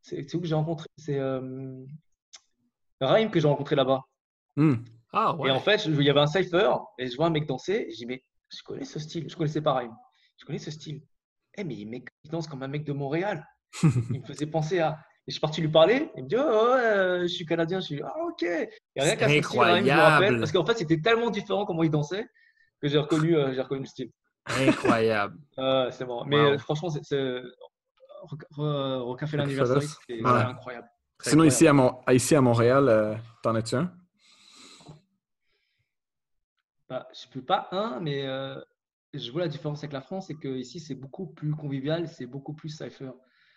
c'est 0.01 0.35
où 0.35 0.41
que 0.41 0.47
j'ai 0.47 0.55
rencontré 0.55 0.89
C'est 0.97 1.19
euh, 1.19 1.85
Raim 3.01 3.29
que 3.29 3.39
j'ai 3.39 3.49
rencontré 3.49 3.77
là-bas. 3.77 4.03
Hmm. 4.57 4.77
Ah, 5.13 5.37
ouais. 5.37 5.49
Et 5.49 5.53
en 5.53 5.61
fait, 5.61 5.85
il 5.87 6.03
y 6.03 6.11
avait 6.11 6.21
un 6.21 6.27
cypher 6.27 6.73
et 6.99 7.07
je 7.07 7.17
vois 7.17 7.27
un 7.27 7.31
mec 7.31 7.47
danser. 7.47 7.87
Et 7.89 7.91
je 7.93 7.97
dis, 7.99 8.07
mais 8.07 8.23
je 8.49 8.63
connais 8.63 8.85
ce 8.85 8.99
style. 8.99 9.29
Je 9.29 9.37
connaissais 9.37 9.61
pas 9.61 9.75
Raim. 9.75 9.97
Je 10.43 10.47
connais 10.47 10.59
ce 10.59 10.73
style? 10.73 11.01
Eh, 11.57 11.63
mais 11.63 11.75
il 11.77 12.03
danse 12.29 12.49
comme 12.49 12.65
un 12.65 12.69
mec 12.69 12.83
de 12.83 12.93
Montréal. 12.93 13.47
il 13.85 14.21
me 14.21 14.27
faisait 14.27 14.47
penser 14.47 14.81
à. 14.81 14.99
Et 15.25 15.31
je 15.31 15.35
suis 15.35 15.41
parti 15.41 15.61
lui 15.61 15.69
parler. 15.69 16.11
Il 16.17 16.25
me 16.25 16.29
dit, 16.29 16.35
oh, 16.37 16.73
ouais, 16.75 17.21
je 17.23 17.33
suis 17.33 17.47
canadien. 17.47 17.79
Je 17.79 17.85
suis, 17.85 18.03
ah, 18.03 18.13
ok. 18.27 18.43
Et 18.43 18.69
rien 18.97 19.15
qu'à 19.15 19.29
ce 19.29 19.41
style, 19.41 19.61
je 19.61 19.85
me 19.85 20.01
rappelle. 20.01 20.39
Parce 20.41 20.51
qu'en 20.51 20.67
fait, 20.67 20.79
c'était 20.79 21.01
tellement 21.01 21.31
différent 21.31 21.65
comment 21.65 21.85
il 21.85 21.91
dansait 21.93 22.27
que 22.81 22.89
j'ai 22.89 22.99
reconnu, 22.99 23.37
euh, 23.37 23.55
j'ai 23.55 23.61
reconnu 23.61 23.83
le 23.83 23.87
style. 23.87 24.11
Incroyable. 24.47 25.39
c'est 25.93 26.05
bon. 26.05 26.25
Mais 26.25 26.39
euh, 26.39 26.59
franchement, 26.59 26.91
c'est 26.91 27.41
Recafé 28.59 29.37
l'anniversaire, 29.37 29.81
c'est 29.81 30.25
incroyable. 30.25 30.89
Sinon, 31.21 31.45
Ici, 31.45 31.69
à 31.69 32.15
ici 32.15 32.35
à 32.35 32.41
Montréal, 32.41 32.89
euh, 32.89 33.15
t'en 33.45 33.55
as-tu 33.55 33.77
un? 33.77 33.93
bah, 36.89 37.07
Je 37.15 37.29
peux 37.29 37.45
pas 37.45 37.69
un, 37.71 38.01
mais 38.01 38.27
euh, 38.27 38.61
je 39.15 39.31
vois 39.31 39.43
la 39.43 39.49
différence 39.49 39.81
avec 39.81 39.93
la 39.93 40.01
France, 40.01 40.27
c'est 40.29 40.35
que 40.35 40.49
ici 40.49 40.81
c'est 40.81 40.95
beaucoup 40.95 41.27
plus 41.27 41.53
convivial, 41.53 42.09
c'est 42.09 42.27
beaucoup 42.27 42.55
plus 42.55 42.69
cypher. 42.69 43.11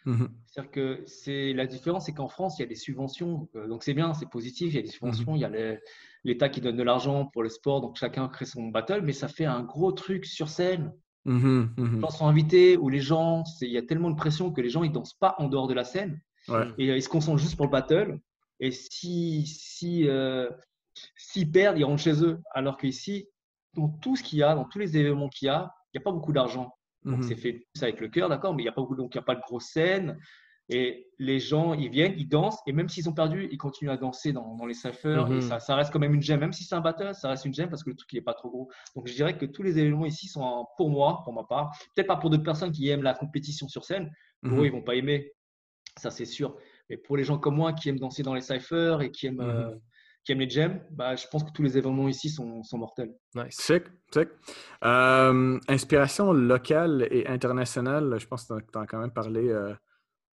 Mmh 0.06 0.26
C'est-à-dire 0.45 0.72
que 0.72 1.03
c'est 1.07 1.53
la 1.53 1.65
différence, 1.65 2.06
c'est 2.06 2.14
qu'en 2.14 2.27
France, 2.27 2.60
il 2.60 2.61
y 2.61 2.65
a 2.65 2.68
des 2.68 2.76
subventions, 2.76 3.49
euh, 3.56 3.68
donc 3.68 3.84
c'est 3.84 3.95
bien, 3.95 4.14
c'est 4.14 4.30
positif, 4.30 4.73
il 4.73 4.76
y 4.76 4.80
a 4.80 4.84
des 4.84 4.88
subventions, 4.88 5.34
mmh 5.34 5.38
il 5.38 5.41
y 5.41 5.45
a 5.45 5.77
l'État 6.23 6.49
qui 6.49 6.61
donne 6.61 6.77
de 6.77 6.84
l'argent 6.84 7.26
pour 7.26 7.41
le 7.41 7.49
sport, 7.49 7.82
donc 7.82 7.95
chacun 7.98 8.27
crée 8.27 8.45
son 8.45 8.68
battle, 8.68 9.02
mais 9.03 9.14
ça 9.14 9.27
fait 9.27 9.45
un 9.45 9.64
gros 9.64 9.91
truc 9.91 10.26
sur 10.26 10.49
scène. 10.49 10.94
Mmh 11.26 11.65
les 11.77 11.99
gens 12.02 12.11
sont 12.11 12.27
invités 12.27 12.77
ou 12.77 12.90
les 12.90 12.99
gens, 12.99 13.44
il 13.61 13.72
y 13.72 13.77
a 13.77 13.82
tellement 13.82 14.11
de 14.11 14.15
pression 14.15 14.52
que 14.52 14.61
les 14.61 14.69
gens 14.69 14.84
ils 14.84 14.91
dansent 14.91 15.15
pas 15.15 15.36
en 15.40 15.48
dehors 15.48 15.68
de 15.68 15.73
la 15.73 15.84
scène 15.84 16.22
et 16.77 16.91
euh, 16.91 16.98
ils 16.98 17.02
se 17.02 17.10
concentrent 17.10 17.41
juste 17.41 17.56
pour 17.56 17.65
le 17.65 17.72
battle. 17.72 18.19
Et 18.60 18.72
si 18.72 19.45
si 19.48 20.07
euh, 20.07 20.49
s'ils 21.15 21.52
perdent, 21.52 21.77
ils 21.77 21.84
rentrent 21.84 22.03
chez 22.03 22.23
eux. 22.23 22.40
Alors 22.53 22.77
qu'ici, 22.77 23.27
dans 23.76 23.89
tout 23.89 24.15
ce 24.15 24.23
qu'il 24.23 24.39
y 24.39 24.43
a, 24.43 24.56
dans 24.56 24.65
tous 24.65 24.80
les 24.80 24.97
événements 24.97 25.30
qu'il 25.30 25.47
y 25.47 25.49
a, 25.49 25.72
il 25.93 25.97
n'y 25.97 26.02
a 26.02 26.03
pas 26.03 26.11
beaucoup 26.11 26.34
d'argent. 26.34 26.73
Donc, 27.03 27.23
c'est 27.23 27.35
fait 27.35 27.53
plus 27.53 27.84
avec 27.84 27.99
le 28.02 28.07
cœur, 28.07 28.30
d'accord, 28.30 28.56
mais 28.56 28.64
il 28.64 28.65
n'y 28.65 28.69
a 28.69 28.72
pas 28.72 28.81
beaucoup, 28.81 28.95
donc 28.95 29.14
il 29.14 29.18
n'y 29.18 29.22
a 29.22 29.26
pas 29.26 29.35
de 29.35 29.41
grosses 29.41 29.68
scènes. 29.68 30.18
Et 30.69 31.07
les 31.19 31.39
gens, 31.39 31.76
ils 31.76 31.89
viennent, 31.89 32.15
ils 32.18 32.27
dansent, 32.27 32.57
et 32.65 32.73
même 32.73 32.89
s'ils 32.89 33.07
ont 33.07 33.14
perdu, 33.14 33.47
ils 33.52 33.57
continuent 33.60 33.91
à 33.91 33.97
danser 33.97 34.34
dans, 34.34 34.56
dans 34.56 34.65
les 34.65 34.73
cyphers. 34.73 35.31
Et 35.31 35.41
ça, 35.41 35.60
ça, 35.60 35.76
reste 35.76 35.93
quand 35.93 35.99
même 35.99 36.15
une 36.15 36.23
gemme, 36.23 36.39
même 36.39 36.53
si 36.53 36.64
c'est 36.64 36.73
un 36.73 36.81
battle, 36.81 37.14
ça 37.14 37.30
reste 37.30 37.45
une 37.45 37.53
gemme 37.53 37.69
parce 37.69 37.84
que 37.84 37.91
le 37.91 37.95
truc 37.95 38.11
n'est 38.14 38.22
pas 38.22 38.34
trop 38.34 38.49
gros. 38.49 38.72
Donc 38.95 39.07
je 39.07 39.14
dirais 39.14 39.38
que 39.38 39.45
tous 39.45 39.61
les 39.61 39.77
événements 39.77 40.07
ici 40.07 40.27
sont 40.27 40.65
pour 40.77 40.89
moi, 40.89 41.22
pour 41.23 41.34
ma 41.34 41.43
part, 41.43 41.72
peut-être 41.95 42.07
pas 42.07 42.15
pour 42.15 42.31
d'autres 42.31 42.43
personnes 42.43 42.72
qui 42.72 42.89
aiment 42.89 43.03
la 43.03 43.14
compétition 43.14 43.68
sur 43.68 43.85
scène. 43.85 44.11
Pour 44.41 44.61
eux, 44.61 44.65
ils 44.65 44.72
vont 44.72 44.81
pas 44.81 44.95
aimer, 44.95 45.34
ça 45.97 46.10
c'est 46.10 46.26
sûr. 46.26 46.57
Mais 46.89 46.97
pour 46.97 47.15
les 47.15 47.23
gens 47.23 47.38
comme 47.38 47.56
moi 47.56 47.73
qui 47.73 47.89
aiment 47.89 47.99
danser 47.99 48.23
dans 48.23 48.34
les 48.34 48.41
cyphers 48.41 49.02
et 49.02 49.11
qui 49.11 49.27
aiment 49.27 49.41
euh, 49.41 49.69
qui 50.26 50.31
aiment 50.31 50.39
les 50.39 50.49
gems, 50.49 50.81
bah, 50.89 51.15
je 51.15 51.27
pense 51.27 51.43
que 51.43 51.52
tous 51.52 51.61
les 51.61 51.77
événements 51.77 52.10
ici 52.10 52.30
sont, 52.30 52.64
sont 52.64 52.80
mortels. 52.80 53.14
Nice. 53.35 53.56
Sick, 53.57 53.84
sick. 54.11 54.27
Euh, 54.84 55.60
inspiration 55.68 56.34
locale 56.34 57.07
et 57.11 57.27
internationale, 57.27 58.19
je 58.19 58.27
pense 58.27 58.45
que 58.45 58.53
tu 58.60 58.80
as 58.80 58.88
quand 58.88 58.99
même 58.99 59.14
parlé 59.14 59.47
euh, 59.49 59.73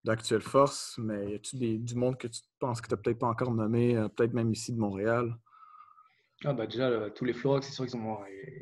d'Actuelle 0.05 0.41
Force, 0.41 0.95
mais 0.97 1.31
y 1.31 1.35
a-tu 1.35 1.57
du 1.57 1.95
monde 1.95 2.17
que 2.17 2.27
tu 2.27 2.39
penses 2.57 2.79
que 2.79 2.87
tu 2.87 2.93
n'as 2.93 3.01
peut-être 3.01 3.19
pas 3.19 3.27
encore 3.27 3.51
nommé, 3.51 3.97
euh, 3.97 4.07
peut-être 4.07 4.33
même 4.33 4.51
ici 4.51 4.71
de 4.71 4.79
Montréal? 4.79 5.35
Ah 6.43 6.53
bah 6.53 6.65
déjà, 6.65 7.11
tous 7.11 7.23
les 7.23 7.33
Florox, 7.33 7.67
c'est 7.67 7.73
sûr 7.73 7.85
qu'ils 7.85 7.97
ont 7.97 8.17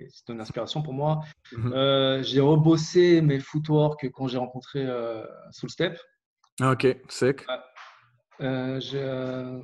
c'est 0.10 0.34
une 0.34 0.41
inspiration 0.41 0.81
pour 0.81 0.91
moi. 0.91 1.22
Mm-hmm. 1.53 2.23
j'ai 2.23 2.41
rebossé 2.41 3.22
mes 3.22 3.39
footwork 3.39 4.10
quand 4.10 4.27
j'ai 4.27 4.38
rencontré 4.38 4.85
Soul 5.51 5.69
Step. 5.69 5.97
Ah, 6.60 6.72
ok, 6.72 6.97
sick. 7.07 7.45
j'ai 8.41 9.61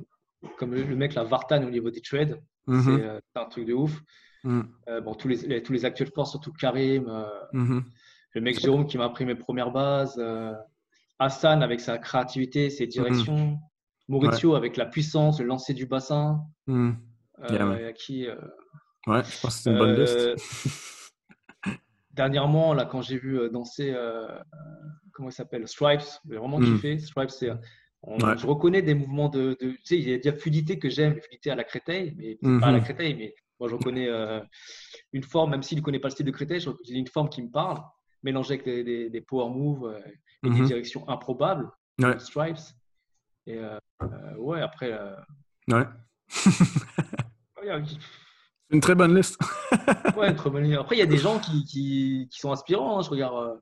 comme 0.58 0.74
le, 0.74 0.96
mec, 0.96 1.14
la 1.14 1.24
Vartan 1.24 1.62
au 1.64 1.70
niveau 1.70 1.90
des 1.90 2.00
trades. 2.00 2.40
Mhm. 2.66 3.00
Euh, 3.00 3.20
c'est 3.32 3.40
un 3.40 3.46
truc 3.46 3.66
de 3.66 3.74
ouf. 3.74 4.00
Mhm. 4.44 4.68
Euh, 4.88 5.00
bon, 5.00 5.14
tous 5.14 5.28
les, 5.28 5.62
tous 5.62 5.72
les 5.72 5.84
actuels 5.84 6.10
forts, 6.14 6.28
surtout 6.28 6.52
Karim, 6.52 7.08
euh, 7.08 7.26
mhm. 7.52 7.84
le 8.34 8.40
mec 8.40 8.60
Jérôme 8.60 8.86
qui 8.86 8.98
m'a 8.98 9.04
appris 9.04 9.24
mes 9.24 9.34
premières 9.34 9.70
bases, 9.70 10.22
Hassan 11.18 11.62
avec 11.62 11.80
sa 11.80 11.98
créativité, 11.98 12.70
ses 12.70 12.86
directions, 12.86 13.58
Maurizio 14.08 14.54
avec 14.54 14.76
la 14.76 14.86
puissance, 14.86 15.40
le 15.40 15.46
lancer 15.46 15.74
du 15.74 15.86
bassin. 15.86 16.42
qui, 17.94 18.26
ouais, 19.06 19.24
je 19.24 19.40
pense 19.40 19.40
que 19.42 19.50
c'est 19.50 19.70
une 19.70 19.78
bonne 19.78 20.00
liste. 20.00 20.36
dernièrement, 22.12 22.72
là, 22.72 22.84
quand 22.84 23.02
j'ai 23.02 23.18
vu 23.18 23.50
danser, 23.50 23.94
comment 25.12 25.28
il 25.28 25.32
s'appelle 25.32 25.66
Stripes, 25.66 26.20
j'ai 26.28 26.36
vraiment 26.36 26.60
kiffé. 26.60 26.98
Stripes, 26.98 27.30
c'est 27.30 27.50
je 28.06 28.46
reconnais 28.46 28.82
des 28.82 28.94
mouvements 28.94 29.28
de. 29.28 29.56
tu 29.60 29.78
sais, 29.82 29.98
il 29.98 30.08
y 30.08 30.14
a 30.14 30.18
de 30.18 30.24
la 30.24 30.36
fluidité 30.36 30.78
que 30.78 30.88
j'aime, 30.88 31.20
fluidité 31.20 31.50
à 31.50 31.54
la 31.54 31.64
Créteil, 31.64 32.14
mais 32.16 32.36
pas 32.60 32.68
à 32.68 32.72
la 32.72 32.78
mhm. 32.78 32.84
Créteil, 32.84 33.14
mais 33.14 33.34
moi 33.58 33.68
je 33.68 33.74
reconnais 33.74 34.08
euh, 34.08 34.40
une 35.12 35.24
forme, 35.24 35.50
même 35.50 35.62
s'il 35.62 35.78
ne 35.78 35.82
connaît 35.82 35.98
pas 35.98 36.08
le 36.08 36.12
style 36.12 36.26
de 36.26 36.30
Créteil, 36.30 36.60
j'ai 36.60 36.94
une 36.94 37.08
forme 37.08 37.28
qui 37.28 37.42
me 37.42 37.50
parle, 37.50 37.82
mélangée 38.22 38.54
avec 38.54 38.64
des, 38.64 39.10
des, 39.10 39.20
power 39.20 39.50
moves 39.50 39.86
euh, 39.86 39.98
et 40.44 40.50
des 40.50 40.60
mhm. 40.60 40.66
directions 40.66 41.08
improbables, 41.08 41.70
ouais. 41.98 42.18
stripes. 42.18 42.58
Et 43.46 43.58
euh, 43.58 43.78
ouais, 44.38 44.60
après. 44.60 44.92
Ouais. 45.68 45.84
une 48.70 48.80
très 48.80 48.94
bonne 48.94 49.16
liste. 49.16 49.40
ouais, 50.16 50.30
une 50.30 50.36
très 50.36 50.50
bonne 50.50 50.64
liste. 50.64 50.78
Après, 50.80 50.96
il 50.96 50.98
y 50.98 51.02
a 51.02 51.06
des 51.06 51.18
gens 51.18 51.38
qui, 51.38 51.64
qui, 51.64 52.28
qui 52.30 52.38
sont 52.38 52.52
inspirants. 52.52 52.98
Hein. 52.98 53.02
Je 53.02 53.10
regarde 53.10 53.60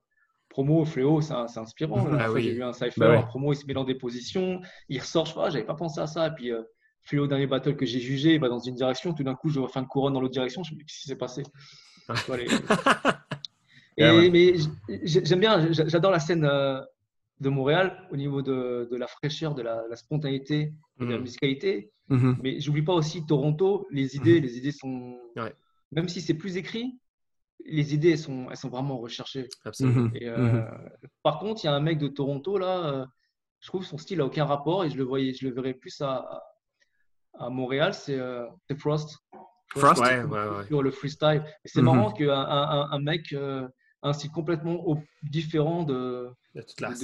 promo, 0.55 0.85
Fléau, 0.85 1.21
c'est 1.21 1.59
inspirant. 1.59 2.07
Ah 2.17 2.29
j'ai 2.37 2.53
vu 2.53 2.63
un 2.63 2.73
cypher, 2.73 3.01
bah 3.01 3.23
promo, 3.25 3.53
il 3.53 3.57
se 3.57 3.67
met 3.67 3.75
dans 3.75 3.83
des 3.83 3.97
positions, 3.97 4.61
il 4.89 5.01
ressort, 5.01 5.27
je 5.27 5.31
sais 5.31 5.35
pas, 5.35 5.51
j'avais 5.51 5.65
pas 5.65 5.75
pensé 5.75 6.01
à 6.01 6.07
ça. 6.07 6.29
Et 6.29 6.31
puis, 6.31 6.53
euh, 6.53 6.63
Fléau, 7.03 7.27
dernier 7.27 7.49
battle 7.49 7.75
que 7.75 7.85
j'ai 7.85 7.99
jugé, 7.99 8.35
il 8.35 8.41
va 8.41 8.49
dans 8.49 8.61
une 8.61 8.77
direction, 8.77 9.15
tout 9.15 9.25
d'un 9.25 9.35
coup, 9.35 9.51
je 9.51 9.59
refais 9.59 9.81
une 9.81 9.89
couronne 9.89 10.15
dans 10.15 10.21
l'autre 10.21 10.33
direction, 10.33 10.63
je 10.63 10.73
me 10.73 10.79
dis, 10.79 10.85
qu'est-ce 10.85 11.01
qui 11.01 11.09
s'est 11.09 11.17
passé? 11.17 11.43
Et, 13.97 14.31
Mais 14.31 14.55
j'aime 15.03 15.41
bien, 15.41 15.73
j'adore 15.73 16.13
la 16.13 16.21
scène 16.21 16.45
euh, 16.45 16.81
de 17.41 17.49
Montréal 17.49 18.07
au 18.13 18.17
niveau 18.17 18.41
de, 18.41 18.89
la 18.93 19.09
fraîcheur, 19.09 19.57
de 19.57 19.63
la, 19.63 19.83
spontanéité, 19.97 20.73
de 21.01 21.07
la 21.07 21.19
mm. 21.19 21.21
musicalité. 21.21 21.91
Mm-hmm. 22.11 22.37
Mais 22.43 22.61
j'oublie 22.61 22.83
pas 22.83 22.95
aussi 22.95 23.27
Toronto, 23.27 23.89
les 23.91 24.15
idées, 24.15 24.39
mm-hmm. 24.39 24.43
les 24.43 24.59
idées 24.59 24.73
sont. 24.73 25.19
Même 25.91 26.09
si 26.09 26.21
c'est 26.21 26.35
plus 26.35 26.57
écrit, 26.57 26.97
les 27.65 27.95
idées, 27.95 28.13
elles 28.13 28.19
sont, 28.19 28.47
elles 28.51 28.57
sont 28.57 28.69
vraiment 28.69 28.99
recherchées. 28.99 29.49
Absolument. 29.65 30.03
Mhm. 30.03 30.19
Euh, 30.23 30.37
mhm. 30.37 30.67
Par 31.23 31.39
contre, 31.39 31.65
il 31.65 31.67
y 31.67 31.71
a 31.71 31.75
un 31.75 31.81
mec 31.81 31.99
de 31.99 32.09
Toronto, 32.09 32.59
là, 32.59 32.87
euh, 32.87 33.07
je 33.61 33.69
trouve 33.69 33.85
son 33.85 33.99
style 33.99 34.19
n'a 34.19 34.27
aucun 34.27 34.45
rapport 34.45 34.85
et 34.85 34.91
je 34.91 34.97
le, 34.97 35.05
voyais, 35.05 35.33
je 35.33 35.47
le 35.49 35.55
verrais 35.55 35.75
plus 35.75 36.01
à, 36.03 36.43
à 37.39 37.49
Montréal, 37.49 37.95
c'est 37.95 38.19
euh, 38.19 38.47
Frost. 38.79 39.19
Frost, 39.75 40.03
ouais, 40.03 40.23
ouais, 40.23 40.67
Sur 40.67 40.83
le 40.83 40.91
freestyle. 40.91 41.43
Et 41.65 41.69
c'est 41.69 41.81
mhm. 41.81 41.87
marrant 41.87 42.13
qu'un 42.13 42.31
un, 42.31 42.91
un, 42.91 42.99
mec 43.01 43.33
a 43.33 43.69
un 44.03 44.13
style 44.13 44.31
complètement 44.31 45.03
différent 45.23 45.83
de, 45.85 46.31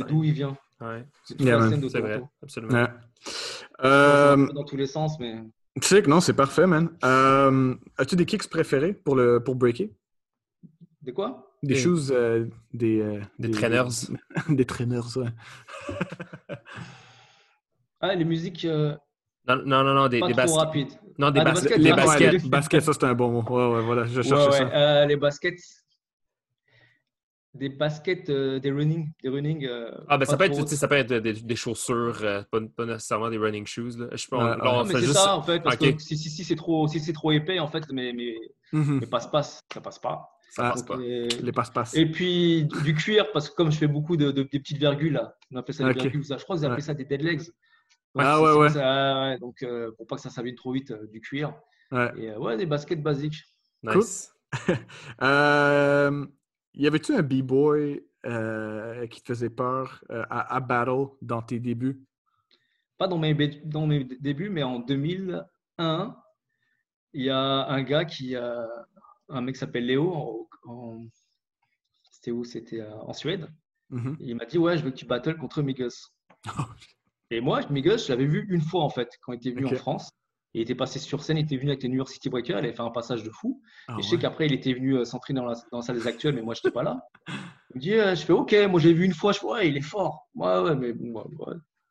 d'où 0.09 0.25
il 0.25 0.33
vient. 0.33 0.57
Ouais. 0.81 1.05
C'est 1.25 1.41
la 1.41 1.69
scène 1.69 1.81
de 1.81 1.89
Toronto. 1.89 2.29
absolument. 2.43 2.87
Dans 3.83 4.65
tous 4.65 4.77
les 4.77 4.87
sens, 4.87 5.19
mais. 5.19 5.43
Tu 5.81 5.87
sais 5.87 6.03
que 6.03 6.11
non, 6.11 6.21
c'est 6.21 6.35
parfait, 6.35 6.67
man. 6.67 6.91
As-tu 7.97 8.17
des 8.17 8.27
kicks 8.27 8.49
préférés 8.49 8.93
pour, 8.93 9.17
le, 9.17 9.43
pour 9.43 9.57
breaker? 9.57 9.91
Des 11.03 11.13
quoi? 11.13 11.51
Des, 11.63 11.77
choses, 11.77 12.13
euh, 12.15 12.47
des, 12.75 13.01
euh, 13.01 13.21
des, 13.39 13.51
trainers. 13.51 13.89
des 14.49 14.67
trainers, 14.67 15.17
ouais. 15.17 15.29
ah, 18.01 18.15
les 18.15 18.25
musiques. 18.25 18.65
Euh, 18.67 18.95
non, 19.47 19.65
non, 19.65 19.95
non, 19.95 20.09
des, 20.09 20.21
pas 20.21 20.47
trop 20.47 20.57
rapides. 20.57 20.93
Non, 21.19 21.31
des, 21.31 21.41
ah, 21.41 21.45
baskets. 21.45 21.79
Les 21.79 21.93
baskets, 21.93 22.47
baskets, 22.49 22.83
ça 22.83 22.93
c'est 22.93 23.05
un 23.05 23.15
bon 23.15 23.31
mot. 23.31 23.43
Ouais, 23.43 23.77
ouais, 23.77 23.83
voilà, 23.83 24.05
je 24.05 24.21
cherchais 24.21 24.59
ça. 24.59 25.07
les 25.07 25.17
baskets. 25.17 25.61
Des 27.53 27.69
baskets, 27.69 28.31
des 28.31 28.71
running. 28.71 29.11
Des 29.23 29.29
running 29.29 29.69
ah, 30.07 30.19
ben 30.19 30.25
ça 30.25 30.37
peut, 30.37 30.45
être, 30.45 30.69
ça 30.69 30.87
peut 30.87 30.95
être 30.97 31.15
des, 31.15 31.57
chaussures, 31.57 32.21
pas, 32.51 32.61
pas, 32.77 32.87
nécessairement 32.87 33.29
des 33.31 33.39
running 33.39 33.67
shoes. 33.67 33.97
Là. 33.99 34.07
Je 34.13 34.27
pense, 34.29 34.57
non, 34.63 34.85
mais 34.85 34.95
c'est 34.95 35.01
juste... 35.01 35.15
ça, 35.15 35.35
en 35.35 35.43
fait. 35.43 35.61
Parce 35.61 35.77
que 35.77 35.99
si, 35.99 36.17
si, 36.17 36.31
si 36.31 36.45
c'est 36.45 36.57
trop, 36.57 36.87
si 36.87 37.13
trop 37.13 37.33
épais, 37.33 37.59
en 37.59 37.67
fait, 37.69 37.85
mais, 37.91 38.13
mais, 38.13 38.35
mm 38.73 38.83
-hmm. 38.83 39.01
mais 39.01 39.07
passe-passe, 39.07 39.61
ça 39.73 39.81
passe 39.81 39.99
pas. 39.99 40.29
Ça 40.51 40.71
passe 40.71 40.83
pas. 40.83 40.97
Les 40.97 41.53
passe-passe. 41.53 41.95
Et 41.95 42.07
puis 42.07 42.65
du 42.85 42.95
cuir, 42.95 43.31
parce 43.33 43.49
que 43.49 43.55
comme 43.55 43.71
je 43.71 43.79
fais 43.79 43.87
beaucoup 43.87 44.17
de, 44.17 44.33
des 44.33 44.45
petites 44.45 44.79
virgules, 44.79 45.13
là, 45.15 45.37
on 45.53 45.57
appelle 45.57 45.75
ça 45.75 45.85
des 45.85 46.01
virgules. 46.01 46.25
Je 46.25 46.43
crois 46.43 46.57
qu'ils 46.57 46.67
appellent 46.67 46.83
ça 46.83 46.95
des 46.95 47.05
dead 47.05 47.23
legs. 47.23 47.43
ah 48.19 48.43
ouais, 48.43 48.53
ouais. 48.53 49.39
Donc 49.39 49.63
euh, 49.63 49.93
pour 49.93 50.07
pas 50.09 50.17
que 50.17 50.23
ça 50.23 50.31
s'abîme 50.31 50.57
trop 50.57 50.73
vite, 50.73 50.91
euh, 50.91 51.07
du 51.07 51.21
cuir. 51.21 51.55
Ouais. 51.93 52.11
Et 52.17 52.31
euh, 52.31 52.39
ouais, 52.39 52.57
des 52.57 52.67
baskets 52.67 53.03
basiques. 53.03 53.45
Nice. 53.85 54.33
Cool. 54.67 54.77
y 56.75 56.87
avait-tu 56.87 57.15
un 57.15 57.23
b-boy 57.23 58.05
qui 59.09 59.23
te 59.23 59.27
faisait 59.29 59.51
peur 59.51 60.05
à, 60.11 60.57
à, 60.57 60.61
battle 60.61 61.07
dans 61.23 61.43
tes 61.43 61.61
débuts? 61.61 62.03
Pas 62.99 63.07
dans 63.07 63.19
mes, 63.19 63.35
dans 63.65 63.87
mes 63.87 64.05
débuts, 64.05 64.51
mais 64.51 64.65
en 64.65 64.81
2001, 64.81 66.17
il 67.13 67.23
y 67.23 67.31
a 67.31 67.39
un 67.39 67.83
gars 67.83 68.05
qui, 68.05 68.37
un 69.31 69.41
mec 69.41 69.55
qui 69.55 69.61
s'appelle 69.61 69.87
Léo. 69.87 70.49
C'était 72.11 72.31
où? 72.31 72.45
C'était 72.45 72.81
euh, 72.81 72.95
en 73.01 73.13
Suède. 73.13 73.49
Mhm. 73.91 74.17
Il 74.21 74.37
m'a 74.37 74.45
dit 74.45 74.59
Ouais, 74.59 74.77
je 74.77 74.85
veux 74.85 74.91
que 74.91 74.97
tu 74.97 75.07
battles 75.07 75.37
contre 75.37 75.63
Migos. 75.63 76.11
et 77.31 77.41
moi, 77.41 77.61
Migos, 77.71 77.99
je 77.99 78.09
l'avais 78.09 78.27
vu 78.27 78.47
une 78.51 78.61
fois 78.61 78.83
en 78.83 78.91
fait, 78.91 79.19
quand 79.23 79.33
il 79.33 79.37
était 79.37 79.51
venu 79.51 79.67
en 79.67 79.77
France. 79.77 80.11
Il 80.53 80.61
était 80.61 80.75
passé 80.75 80.99
sur 80.99 81.23
scène, 81.23 81.39
il 81.39 81.45
était 81.45 81.57
venu 81.57 81.71
avec 81.71 81.85
les 81.85 81.89
New 81.89 81.99
York 81.99 82.09
City 82.09 82.29
Breakers, 82.29 82.59
il 82.59 82.65
avait 82.65 82.75
fait 82.75 82.83
un 82.83 82.91
passage 82.91 83.23
de 83.23 83.31
fou. 83.31 83.63
Ah 83.87 83.95
et 83.97 84.03
je 84.03 84.09
sais 84.09 84.19
qu'après, 84.19 84.47
il 84.47 84.53
était 84.53 84.73
venu 84.73 84.97
euh, 84.97 85.05
s'entraîner 85.05 85.39
dans 85.39 85.47
la, 85.47 85.55
dans 85.71 85.81
salle 85.81 85.97
des 85.97 86.09
actuels, 86.09 86.35
mais 86.35 86.43
moi, 86.43 86.55
je 86.55 86.61
n'étais 86.61 86.73
pas 86.73 86.83
là. 86.83 87.09
Il 87.73 87.77
me 87.77 87.81
dit, 87.81 87.95
euh, 87.95 88.17
je 88.17 88.25
fais 88.25 88.33
OK, 88.33 88.53
moi, 88.69 88.81
j'ai 88.81 88.93
vu 88.93 89.05
une 89.05 89.15
fois, 89.15 89.31
je 89.31 89.39
fais, 89.39 89.47
ouais, 89.47 89.69
il 89.69 89.77
est 89.77 89.81
fort. 89.81 90.29
Ouais, 90.35 90.59
ouais, 90.59 90.75
mais 90.75 90.91
ouais, 90.91 91.25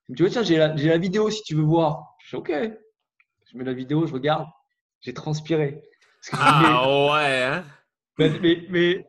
Il 0.10 0.12
me 0.12 0.16
dit, 0.16 0.30
tiens, 0.30 0.44
j'ai 0.44 0.58
la, 0.58 0.76
la, 0.76 0.98
vidéo 0.98 1.30
si 1.30 1.42
tu 1.44 1.56
veux 1.56 1.64
voir. 1.64 2.18
Je 2.20 2.32
fais 2.32 2.36
OK. 2.36 2.52
Je 2.52 3.58
mets 3.58 3.64
la 3.64 3.72
vidéo, 3.72 4.06
je 4.06 4.14
regarde, 4.14 4.46
j'ai 5.00 5.14
transpiré. 5.14 5.82
Ah 6.34 6.86
ouais, 7.12 7.44
hein? 7.44 7.64
Mais, 8.18 8.68
mais, 8.70 9.08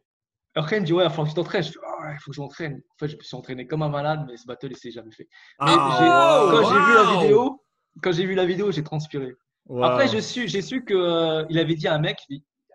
après, 0.54 0.76
il 0.76 0.80
me 0.80 0.86
dit, 0.86 0.92
ouais, 0.92 1.04
il 1.04 1.10
faut 1.10 1.24
que 1.24 1.28
tu 1.28 1.34
t'entraînes. 1.34 1.62
Je 1.62 1.70
dis, 1.70 1.78
oh, 1.82 2.04
il 2.12 2.18
faut 2.20 2.30
que 2.30 2.36
je 2.36 2.40
m'entraîne. 2.40 2.74
En 2.74 2.98
fait, 2.98 3.08
je 3.08 3.16
me 3.16 3.22
suis 3.22 3.36
entraîné 3.36 3.66
comme 3.66 3.82
un 3.82 3.88
malade, 3.88 4.24
mais 4.28 4.36
ce 4.36 4.46
battle, 4.46 4.68
il 4.70 4.76
s'est 4.76 4.90
jamais 4.90 5.12
fait. 5.12 5.28
Mais 5.60 5.70
ah, 5.70 6.48
quand 6.50 6.68
j'ai 6.68 6.80
vu 6.80 6.94
la 6.94 7.20
vidéo, 7.20 7.64
quand 8.02 8.12
j'ai 8.12 8.26
vu 8.26 8.34
la 8.34 8.46
vidéo, 8.46 8.72
j'ai 8.72 8.82
transpiré. 8.82 9.34
Après, 9.82 10.08
j'ai 10.08 10.20
su, 10.20 10.48
j'ai 10.48 10.62
su 10.62 10.84
qu'il 10.84 10.96
euh, 10.96 11.44
avait 11.44 11.74
dit 11.74 11.86
à 11.86 11.94
un 11.94 11.98
mec, 11.98 12.18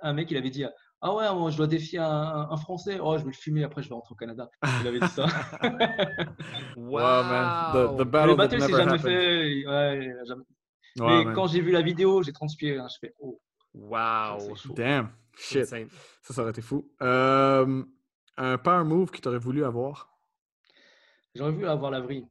un 0.01 0.13
mec, 0.13 0.31
il 0.31 0.37
avait 0.37 0.49
dit 0.49 0.65
Ah 1.01 1.13
ouais, 1.13 1.33
moi, 1.33 1.51
je 1.51 1.57
dois 1.57 1.67
défier 1.67 1.99
un, 1.99 2.57
Français. 2.57 2.99
Oh, 3.01 3.17
je 3.17 3.23
vais 3.23 3.31
le 3.31 3.35
fumer, 3.35 3.63
après, 3.63 3.81
je 3.83 3.89
vais 3.89 3.95
rentrer 3.95 4.13
au 4.13 4.15
Canada. 4.15 4.49
Il 4.81 4.87
avait 4.87 4.99
dit 4.99 5.07
ça. 5.07 5.25
wow, 6.77 7.23
man. 7.23 7.73
The, 7.73 7.97
the 7.97 8.07
battle 8.07 8.37
that 8.37 8.47
never 8.47 8.73
jamais 8.73 8.99
fait. 8.99 9.67
Ouais, 9.67 10.13
jamais... 10.25 10.43
Mais 10.97 11.33
quand 11.33 11.47
j'ai 11.47 11.59
vu 11.59 11.71
la 11.71 11.81
vidéo, 11.81 12.23
j'ai 12.23 12.31
transpiré. 12.31 12.77
Hein, 12.77 12.87
je 12.89 12.97
fais 13.07 13.13
Oh. 13.19 13.41
Wow. 13.75 14.55
Damn. 14.75 15.11
Shit. 15.37 15.65
Ça, 15.65 16.33
ça 16.33 16.41
aurait 16.41 16.51
été 16.51 16.61
fou. 16.61 16.89
Euh, 17.01 17.83
un 18.37 18.57
power 18.57 18.83
move 18.85 19.11
que 19.11 19.19
tu 19.19 19.27
aurais 19.27 19.37
voulu 19.37 19.65
avoir? 19.65 20.09
J'aurais 21.35 21.51
voulu 21.51 21.67
avoir 21.67 21.91
la 21.91 21.99
vrille. 21.99 22.25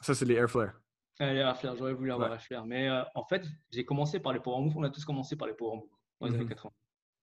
Ça, 0.00 0.14
c'est 0.14 0.24
les 0.24 0.34
air 0.34 0.50
flares. 0.50 0.72
les 1.20 1.26
air 1.26 1.56
flares, 1.58 1.76
j'aurais 1.76 1.92
voulu 1.92 2.10
avoir 2.10 2.30
ouais. 2.30 2.36
air 2.36 2.42
flares. 2.42 2.66
Mais 2.66 2.88
euh, 2.88 3.02
en 3.14 3.24
fait, 3.24 3.46
j'ai 3.70 3.84
commencé 3.84 4.18
par 4.18 4.32
les 4.32 4.40
power 4.40 4.62
moves. 4.62 4.76
On 4.78 4.82
a 4.82 4.90
tous 4.90 5.04
commencé 5.04 5.36
par 5.36 5.46
les 5.46 5.54
power 5.54 5.76
moves 5.76 5.90
dans 6.20 6.26
les 6.28 6.34
années 6.34 6.46
80. 6.46 6.72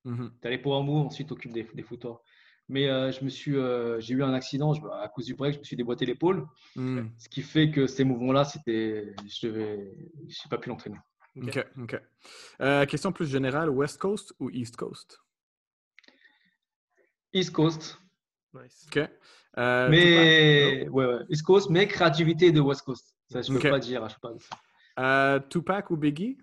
Mm 0.03 0.13
-hmm. 0.13 0.31
Tu 0.39 0.47
as 0.47 0.51
les 0.51 0.59
power 0.59 0.83
moves, 0.83 1.07
ensuite 1.07 1.27
tu 1.27 1.33
t'occupes 1.33 1.53
des, 1.53 1.63
des 1.63 1.83
footers. 1.83 2.19
Mais 2.69 2.87
euh, 2.87 3.11
je 3.11 3.23
me 3.23 3.29
suis, 3.29 3.55
j'ai 3.99 4.13
eu 4.13 4.23
un 4.23 4.33
accident 4.33 4.73
je, 4.73 4.81
à 5.05 5.07
cause 5.07 5.25
du 5.25 5.35
break, 5.35 5.53
je 5.55 5.59
me 5.59 5.63
suis 5.63 5.77
déboîté 5.77 6.05
l'épaule. 6.05 6.45
Mm. 6.75 7.07
Ce 7.17 7.27
qui 7.29 7.41
fait 7.41 7.71
que 7.71 7.87
ces 7.87 8.03
mouvements-là, 8.03 8.43
c'était, 8.43 9.15
je 9.41 9.47
n'ai 9.47 10.49
pas 10.49 10.59
pu 10.59 10.69
l'entraîner. 10.69 10.99
Ok, 11.41 11.67
ok. 11.81 12.01
Euh, 12.61 12.85
question 12.85 13.11
plus 13.11 13.27
générale, 13.27 13.69
West 13.69 13.99
Coast 13.99 14.33
ou 14.39 14.49
East 14.49 14.75
Coast? 14.75 15.19
East 17.33 17.51
Coast. 17.51 17.99
Nice. 18.53 18.87
Ok. 18.87 19.09
Euh, 19.57 19.89
mais, 19.89 20.87
ouais, 20.89 21.05
ouais, 21.05 21.19
East 21.29 21.43
Coast, 21.43 21.69
mais 21.69 21.87
créativité 21.87 22.51
de 22.51 22.59
West 22.59 22.81
Coast. 22.81 23.15
Ça, 23.29 23.41
je 23.41 23.51
ne 23.51 23.59
peux 23.59 23.69
pas 23.69 23.79
dire. 23.79 24.07
Je 24.07 24.15
peux 24.15 24.21
pas 24.21 24.33
euh, 24.99 25.39
Tupac 25.49 25.89
ou 25.91 25.97
Biggie? 25.97 26.37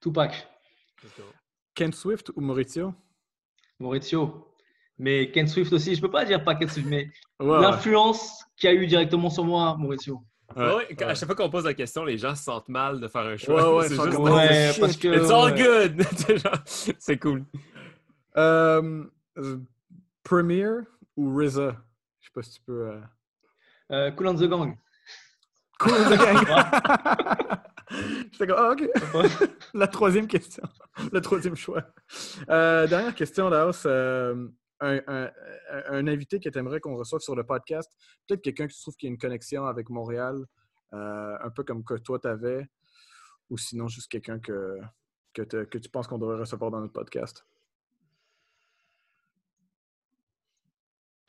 Tupac. 0.00 0.48
Ken 1.74 1.92
Swift 1.92 2.30
ou 2.34 2.40
Maurizio? 2.40 2.94
Maurizio. 3.78 4.54
Mais 4.98 5.30
Ken 5.30 5.46
Swift 5.46 5.72
aussi, 5.72 5.94
je 5.94 6.00
ne 6.00 6.06
peux 6.06 6.10
pas 6.10 6.24
dire 6.24 6.42
pas 6.44 6.54
Ken 6.56 6.68
Swift, 6.68 6.88
mais 6.88 7.10
l'influence 7.40 8.44
qu'il 8.56 8.70
y 8.70 8.72
a 8.72 8.74
eu 8.76 8.86
directement 8.86 9.30
sur 9.30 9.44
moi, 9.44 9.76
Maurizio. 9.76 10.24
Ouais. 10.56 11.02
à 11.02 11.14
chaque 11.14 11.26
fois 11.26 11.34
qu'on 11.34 11.50
pose 11.50 11.64
la 11.64 11.74
question, 11.74 12.04
les 12.04 12.18
gens 12.18 12.34
se 12.34 12.44
sentent 12.44 12.68
mal 12.68 13.00
de 13.00 13.08
faire 13.08 13.22
un 13.22 13.36
choix. 13.36 13.70
Ouais, 13.70 13.78
ouais, 13.78 13.88
c'est 13.88 13.94
juste 13.94 14.18
ouais, 14.18 14.72
parce 14.80 14.96
que. 14.96 15.08
It's 15.08 15.30
all 15.30 15.54
good! 15.54 16.02
c'est 16.98 17.18
cool. 17.18 17.44
Euh, 18.36 19.04
Premier 20.24 20.68
ou 21.16 21.36
RZA? 21.36 21.76
Je 22.20 22.26
sais 22.26 22.32
pas 22.34 22.42
si 22.42 22.52
tu 22.54 22.60
peux. 22.66 22.88
Euh... 22.88 23.00
Euh, 23.90 24.10
cool 24.12 24.28
on 24.28 24.34
the 24.34 24.48
Gang. 24.48 24.76
Cool 25.78 25.92
on 25.92 26.10
the 26.10 26.18
Gang! 26.18 26.46
J'étais 28.32 28.46
comme, 28.46 28.56
ah, 28.58 28.72
ok. 28.72 28.88
la 29.74 29.86
troisième 29.86 30.26
question. 30.26 30.62
Le 31.10 31.20
troisième 31.20 31.56
choix. 31.56 31.84
Euh, 32.50 32.86
dernière 32.86 33.14
question, 33.14 33.48
Laos. 33.48 33.86
Euh, 33.86 34.48
un, 34.80 35.30
un, 35.86 36.06
invité 36.06 36.40
que 36.40 36.48
tu 36.48 36.58
aimerais 36.58 36.80
qu'on 36.80 36.96
reçoive 36.96 37.20
sur 37.20 37.34
le 37.34 37.44
podcast, 37.44 37.92
peut-être 38.26 38.42
quelqu'un 38.42 38.66
qui 38.68 38.80
trouve 38.80 38.94
qu'il 38.96 39.08
y 39.08 39.10
a 39.10 39.12
une 39.12 39.18
connexion 39.18 39.66
avec 39.66 39.90
Montréal, 39.90 40.44
euh, 40.92 41.38
un 41.40 41.50
peu 41.50 41.64
comme 41.64 41.84
que 41.84 41.94
toi 41.94 42.18
tu 42.18 42.28
avais, 42.28 42.66
ou 43.50 43.58
sinon 43.58 43.88
juste 43.88 44.08
quelqu'un 44.08 44.38
que, 44.38 44.78
que, 45.32 45.42
que, 45.42 45.78
tu 45.78 45.88
penses 45.88 46.06
qu'on 46.06 46.18
devrait 46.18 46.38
recevoir 46.38 46.70
dans 46.70 46.80
notre 46.80 46.92
podcast? 46.92 47.44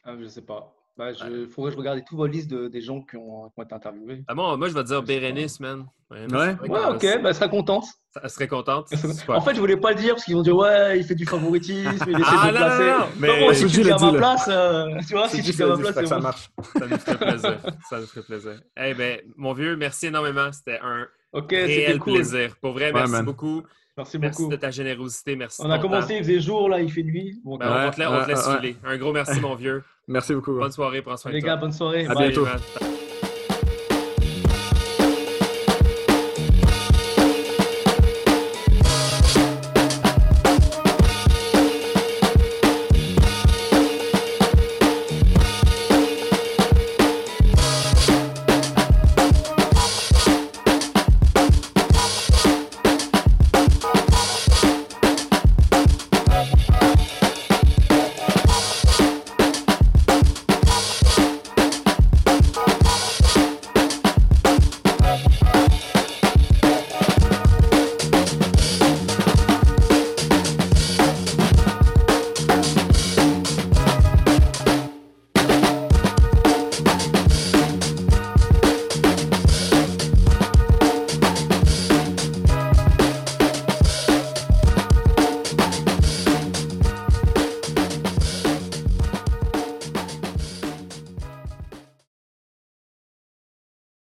Ah, 0.04 0.16
je 0.18 0.28
sais 0.28 0.46
pas. 0.46 0.79
Il 1.00 1.16
bah, 1.16 1.48
faudrait 1.50 1.72
que 1.72 1.76
je 1.76 1.80
regarde 1.80 2.04
toutes 2.06 2.18
vos 2.18 2.26
listes 2.26 2.50
de, 2.50 2.68
des 2.68 2.82
gens 2.82 3.02
qui 3.02 3.16
ont, 3.16 3.50
qui 3.50 3.54
ont 3.58 3.64
été 3.64 3.74
interviewés. 3.74 4.24
Ah 4.28 4.36
bon, 4.36 4.58
moi, 4.58 4.68
je 4.68 4.74
vais 4.74 4.84
dire 4.84 5.02
Bérénice, 5.02 5.60
man. 5.62 5.86
ouais, 6.12 6.28
ouais? 6.32 6.58
ok, 6.62 7.22
bah, 7.22 7.30
elle 7.30 7.36
serait 7.36 7.50
contente. 7.50 7.86
Elle 8.22 8.30
serait 8.30 8.48
contente. 8.48 8.88
en 9.30 9.42
fait, 9.42 9.56
je 9.56 9.60
voulais 9.60 9.78
pas 9.78 9.92
le 9.92 9.96
dire 9.96 10.16
parce 10.16 10.26
qu'ils 10.26 10.36
vont 10.36 10.42
dire 10.42 10.58
ouais, 10.58 11.00
il 11.00 11.06
fait 11.06 11.16
du 11.16 11.26
favoritisme, 11.26 12.06
il 12.08 12.20
essaie 12.20 12.36
ah, 12.38 12.48
de 12.52 12.58
placer. 12.58 12.84
Non, 12.84 13.00
non, 13.00 13.48
mais 13.48 13.54
si 13.54 13.68
tu 13.68 13.82
es 13.82 13.92
à 13.92 13.98
ma 13.98 14.14
place, 14.14 14.48
euh, 14.50 14.88
tu 15.08 15.14
vois, 15.14 15.30
si 15.30 15.42
tu 15.42 15.64
à 15.64 15.68
ma 15.68 15.78
place, 15.78 15.96
c'est 15.96 16.06
ça 16.06 16.20
marche. 16.20 16.50
Ça 16.78 16.88
nous 16.88 16.98
ferait 16.98 17.18
plaisir. 17.18 17.60
Ça 17.90 18.00
nous 18.00 18.08
ferait 18.08 18.24
plaisir. 18.24 18.62
Eh 18.76 18.82
hey, 18.82 18.94
ben, 18.94 19.22
mon 19.38 19.54
vieux, 19.54 19.78
merci 19.78 20.08
énormément. 20.08 20.52
C'était 20.52 20.80
un 20.82 21.08
okay, 21.34 21.66
réel 21.66 22.00
cool. 22.00 22.14
plaisir. 22.16 22.56
Pour 22.62 22.74
vrai, 22.74 22.92
merci 22.92 23.24
beaucoup. 23.24 23.64
Merci 23.98 24.18
beaucoup. 24.18 24.28
Merci 24.28 24.48
de 24.50 24.56
ta 24.56 24.72
générosité. 24.72 25.36
Merci. 25.36 25.62
On 25.64 25.70
a 25.70 25.80
commencé, 25.80 26.16
il 26.16 26.20
faisait 26.24 26.40
jour, 26.40 26.70
là, 26.70 26.82
il 26.82 26.92
fait 26.92 27.04
nuit. 27.04 27.40
Bon, 27.44 27.58
ben, 27.58 27.68
on, 27.68 27.74
va 27.74 27.92
te, 27.92 28.02
on 28.02 28.24
te 28.24 28.30
laisse 28.30 28.48
filer. 28.48 28.78
Un 28.86 28.98
gros 28.98 29.12
merci, 29.12 29.40
mon 29.42 29.56
vieux. 29.56 29.84
Merci 30.08 30.34
beaucoup. 30.34 30.54
Bonne 30.58 30.72
soirée, 30.72 31.04
prends 31.04 31.18
soin 31.18 31.32
Les 31.32 31.40
de 31.40 31.46
toi. 31.46 31.56
gars, 31.56 31.62
bonne 31.62 31.72
soirée. 31.72 32.08
À 32.08 32.16
Bye, 32.16 32.32
bientôt. 32.32 32.48